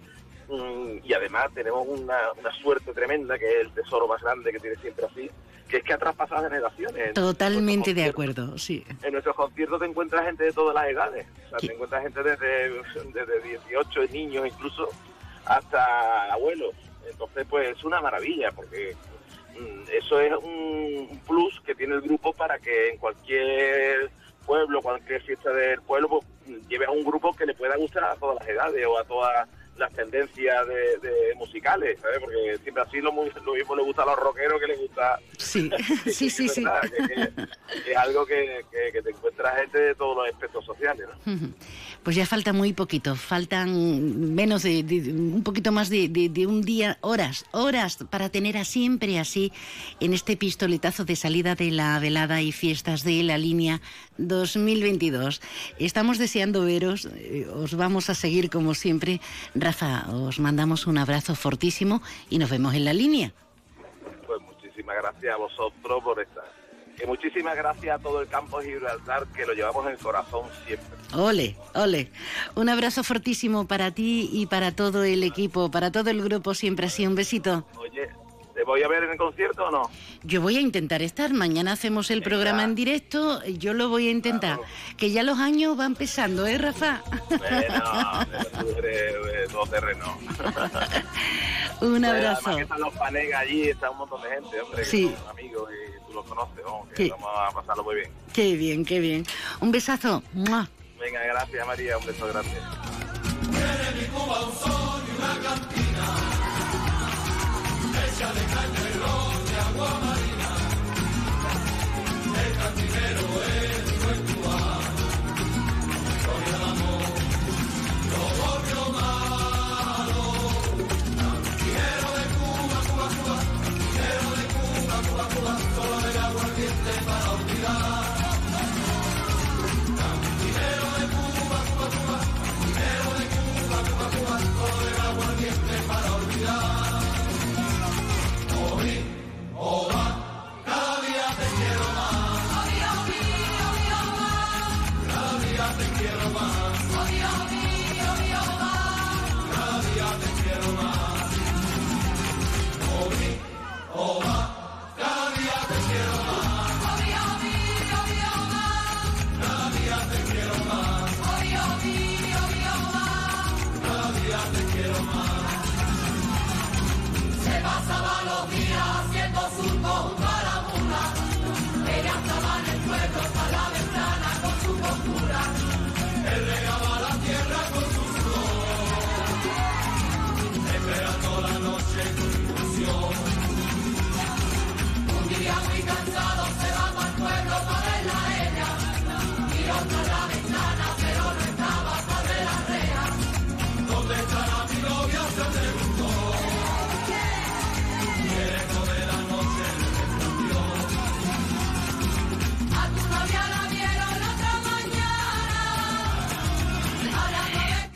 mm, 0.48 1.04
y 1.04 1.12
además 1.12 1.48
tenemos 1.54 1.86
una, 1.86 2.18
una 2.38 2.52
suerte 2.54 2.92
tremenda, 2.92 3.38
que 3.38 3.46
es 3.46 3.60
el 3.60 3.70
tesoro 3.72 4.06
más 4.06 4.22
grande 4.22 4.52
que 4.52 4.60
tiene 4.60 4.76
siempre 4.76 5.06
así, 5.06 5.30
que 5.68 5.78
es 5.78 5.84
que 5.84 5.92
ha 5.92 5.98
traspasado 5.98 6.44
generaciones. 6.44 7.14
Totalmente 7.14 7.92
de 7.92 8.04
acuerdo, 8.04 8.56
sí. 8.58 8.84
En 9.02 9.12
nuestros 9.12 9.36
conciertos 9.36 9.80
te 9.80 9.86
encuentras 9.86 10.24
gente 10.24 10.44
de 10.44 10.52
todas 10.52 10.74
las 10.74 10.88
edades. 10.88 11.26
O 11.46 11.48
sea, 11.50 11.58
te 11.58 11.72
encuentras 11.72 12.02
gente 12.02 12.22
desde, 12.22 12.70
desde 13.12 13.40
18 13.42 14.06
niños 14.12 14.46
incluso 14.46 14.88
hasta 15.44 16.32
abuelos. 16.32 16.74
Entonces, 17.10 17.46
pues 17.48 17.76
es 17.76 17.84
una 17.84 18.00
maravilla 18.00 18.50
porque 18.52 18.96
eso 19.92 20.20
es 20.20 20.32
un, 20.42 21.20
plus 21.26 21.60
que 21.60 21.74
tiene 21.74 21.94
el 21.94 22.00
grupo 22.00 22.32
para 22.32 22.58
que 22.58 22.90
en 22.90 22.98
cualquier 22.98 24.10
pueblo, 24.46 24.80
cualquier 24.80 25.22
fiesta 25.22 25.52
del 25.52 25.80
pueblo, 25.82 26.08
pues, 26.08 26.24
mm, 26.46 26.68
lleve 26.68 26.86
a 26.86 26.90
un 26.90 27.04
grupo 27.04 27.34
que 27.34 27.46
le 27.46 27.54
pueda 27.54 27.76
gustar 27.76 28.04
a 28.04 28.16
todas 28.16 28.36
las 28.40 28.48
edades 28.48 28.86
o 28.86 28.98
a 28.98 29.04
todas 29.04 29.48
las 29.78 29.92
tendencias 29.92 30.66
de, 30.66 31.08
de 31.08 31.34
musicales, 31.36 31.98
¿sabes? 32.00 32.18
Porque 32.20 32.58
siempre 32.62 32.82
así 32.82 32.98
lo, 33.00 33.12
muy- 33.12 33.30
lo 33.44 33.54
mismo 33.54 33.76
le 33.76 33.82
gusta 33.84 34.02
a 34.02 34.06
los 34.06 34.16
rockeros 34.16 34.60
que 34.60 34.66
le 34.66 34.76
gusta 34.76 35.18
Sí, 35.38 35.70
sí, 36.12 36.28
sí, 36.30 36.48
sí. 36.48 36.64
es 37.86 37.96
algo 37.96 38.26
que, 38.26 38.64
que- 38.70 38.92
que 38.92 39.02
te 39.02 39.10
encuentra 39.10 39.54
gente 39.56 39.78
de 39.80 39.94
todos 39.94 40.16
los 40.16 40.28
aspectos 40.34 40.64
sociales, 40.64 41.06
¿no? 41.24 41.36
Pues 42.02 42.16
ya 42.16 42.26
falta 42.26 42.52
muy 42.52 42.72
poquito, 42.72 43.16
faltan 43.16 44.34
menos 44.34 44.62
de, 44.62 44.82
de- 44.82 45.12
un 45.12 45.42
poquito 45.42 45.72
más 45.72 45.88
de, 45.90 46.08
de- 46.08 46.28
de 46.28 46.46
un 46.46 46.62
día, 46.62 46.98
horas, 47.00 47.44
horas 47.52 47.98
para 48.10 48.28
tener 48.30 48.56
a 48.56 48.64
siempre 48.64 49.18
así 49.18 49.52
en 50.00 50.12
este 50.14 50.36
pistoletazo 50.36 51.04
de 51.04 51.16
salida 51.16 51.54
de 51.54 51.70
la 51.70 51.98
velada 51.98 52.40
y 52.42 52.52
fiestas 52.52 53.04
de 53.04 53.22
la 53.22 53.38
línea 53.38 53.80
2022. 54.18 55.40
Estamos 55.78 56.18
deseando 56.18 56.64
veros, 56.64 57.06
eh, 57.06 57.48
os 57.54 57.74
vamos 57.74 58.10
a 58.10 58.14
seguir 58.14 58.50
como 58.50 58.74
siempre. 58.74 59.20
Rafa, 59.54 60.06
os 60.12 60.38
mandamos 60.40 60.86
un 60.86 60.98
abrazo 60.98 61.34
fortísimo 61.34 62.02
y 62.28 62.38
nos 62.38 62.50
vemos 62.50 62.74
en 62.74 62.84
la 62.84 62.92
línea. 62.92 63.32
Pues 64.26 64.40
muchísimas 64.42 64.96
gracias 64.96 65.34
a 65.34 65.36
vosotros 65.36 66.02
por 66.02 66.20
estar. 66.20 66.58
Y 67.02 67.06
muchísimas 67.06 67.56
gracias 67.56 68.00
a 68.00 68.02
todo 68.02 68.20
el 68.20 68.28
campo 68.28 68.60
de 68.60 68.72
Gibraltar 68.72 69.26
que 69.28 69.46
lo 69.46 69.52
llevamos 69.52 69.86
en 69.86 69.92
el 69.92 69.98
corazón 69.98 70.46
siempre. 70.66 70.98
Ole, 71.14 71.56
ole. 71.74 72.10
Un 72.56 72.68
abrazo 72.68 73.04
fortísimo 73.04 73.68
para 73.68 73.92
ti 73.92 74.28
y 74.32 74.46
para 74.46 74.72
todo 74.72 75.04
el 75.04 75.22
equipo, 75.22 75.70
para 75.70 75.92
todo 75.92 76.10
el 76.10 76.22
grupo, 76.22 76.54
siempre 76.54 76.86
así. 76.86 77.06
Un 77.06 77.14
besito. 77.14 77.64
Oye, 77.76 78.08
¿te 78.58 78.64
voy 78.64 78.82
a 78.82 78.88
ver 78.88 79.04
en 79.04 79.10
el 79.12 79.16
concierto 79.16 79.66
o 79.66 79.70
no? 79.70 79.88
Yo 80.24 80.40
voy 80.40 80.56
a 80.56 80.60
intentar 80.60 81.00
estar. 81.00 81.32
Mañana 81.32 81.70
hacemos 81.72 82.10
el 82.10 82.22
programa 82.22 82.64
en 82.64 82.74
directo. 82.74 83.40
Yo 83.46 83.72
lo 83.72 83.88
voy 83.88 84.08
a 84.08 84.10
intentar. 84.10 84.58
Que 84.96 85.12
ya 85.12 85.22
los 85.22 85.38
años 85.38 85.76
van 85.76 85.94
pesando, 85.94 86.44
¿eh, 86.44 86.58
Rafa? 86.58 87.00
Bueno, 87.28 87.46
tú 88.60 88.68
eres 88.78 89.12
eh, 89.14 89.46
todo 89.52 89.64
terreno. 89.66 90.18
Un 91.80 92.04
Además 92.04 92.38
abrazo. 92.40 92.56
que 92.56 92.62
están 92.62 92.80
los 92.80 92.94
panegas 92.94 93.40
allí, 93.42 93.68
está 93.68 93.90
un 93.90 93.98
montón 93.98 94.20
de 94.22 94.28
gente, 94.30 94.60
hombre, 94.60 94.78
que 94.82 94.84
Sí. 94.84 95.14
son 95.16 95.28
amigos 95.30 95.70
y 95.70 96.06
tú 96.08 96.14
los 96.14 96.26
conoces, 96.26 96.64
vamos, 96.64 96.88
que 96.88 96.96
Sí. 97.04 97.10
vamos 97.10 97.28
a 97.36 97.52
pasarlo 97.52 97.84
muy 97.84 97.94
bien. 97.94 98.10
Qué 98.32 98.56
bien, 98.56 98.84
qué 98.84 98.98
bien. 98.98 99.24
Un 99.60 99.70
besazo. 99.70 100.24
¡Mua! 100.32 100.68
Venga, 100.98 101.20
gracias 101.22 101.64
María, 101.64 101.96
un 101.96 102.06
beso 102.06 102.26
grande. 102.26 102.50
Hecha 108.18 108.32
de 108.32 108.40
caña 108.40 108.90
y 108.90 108.98
ron 108.98 109.44
de 109.46 109.56
agua 109.60 110.00
marina. 110.00 110.37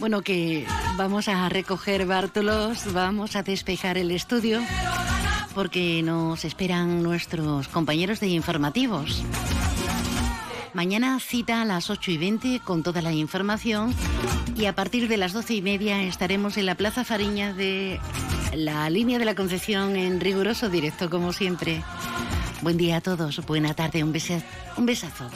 Bueno, 0.02 0.22
que 0.22 0.66
vamos 0.96 1.28
a 1.28 1.48
recoger 1.48 2.06
bártulos, 2.06 2.92
vamos 2.92 3.36
a 3.36 3.44
despejar 3.44 3.96
el 3.98 4.10
estudio, 4.10 4.60
porque 5.54 6.02
nos 6.02 6.44
esperan 6.44 7.04
nuestros 7.04 7.68
compañeros 7.68 8.18
de 8.18 8.26
informativos. 8.26 9.22
Mañana 10.74 11.20
cita 11.20 11.62
a 11.62 11.64
las 11.64 11.88
8 11.88 12.10
y 12.10 12.18
20 12.18 12.60
con 12.64 12.82
toda 12.82 13.00
la 13.00 13.12
información 13.12 13.94
y 14.56 14.64
a 14.64 14.74
partir 14.74 15.06
de 15.06 15.18
las 15.18 15.32
12 15.34 15.54
y 15.54 15.62
media 15.62 16.02
estaremos 16.02 16.56
en 16.56 16.66
la 16.66 16.74
Plaza 16.74 17.04
Fariña 17.04 17.52
de 17.52 18.00
la 18.54 18.90
línea 18.90 19.20
de 19.20 19.24
la 19.24 19.36
Concepción 19.36 19.94
en 19.94 20.18
riguroso 20.18 20.68
directo, 20.68 21.10
como 21.10 21.32
siempre. 21.32 21.80
Buen 22.60 22.76
día 22.76 22.96
a 22.96 23.00
todos, 23.02 23.44
buena 23.46 23.72
tarde, 23.74 24.02
un, 24.02 24.12
besa- 24.12 24.42
un 24.76 24.84
besazo. 24.84 25.28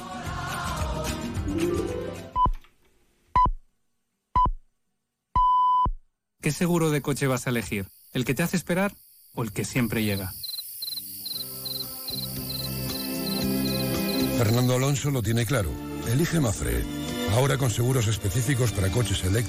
¿Qué 6.47 6.53
seguro 6.53 6.91
de 6.91 7.03
coche 7.03 7.27
vas 7.27 7.49
a 7.49 7.51
elegir? 7.51 7.89
¿El 8.13 8.25
que 8.25 8.33
te 8.33 8.45
hace 8.45 8.57
esperar 8.57 8.95
o 9.35 9.43
el 9.43 9.51
que 9.51 9.65
siempre 9.65 10.05
llega? 10.05 10.33
Fernando 14.39 14.77
Alonso 14.77 15.11
lo 15.11 15.25
tiene 15.25 15.45
claro. 15.45 15.73
Elige 16.07 16.39
Mafre. 16.39 16.85
Ahora 17.33 17.59
con 17.59 17.69
seguros 17.73 18.07
específicos 18.07 18.71
para 18.71 18.93
coches 18.93 19.25
eléctricos. 19.25 19.45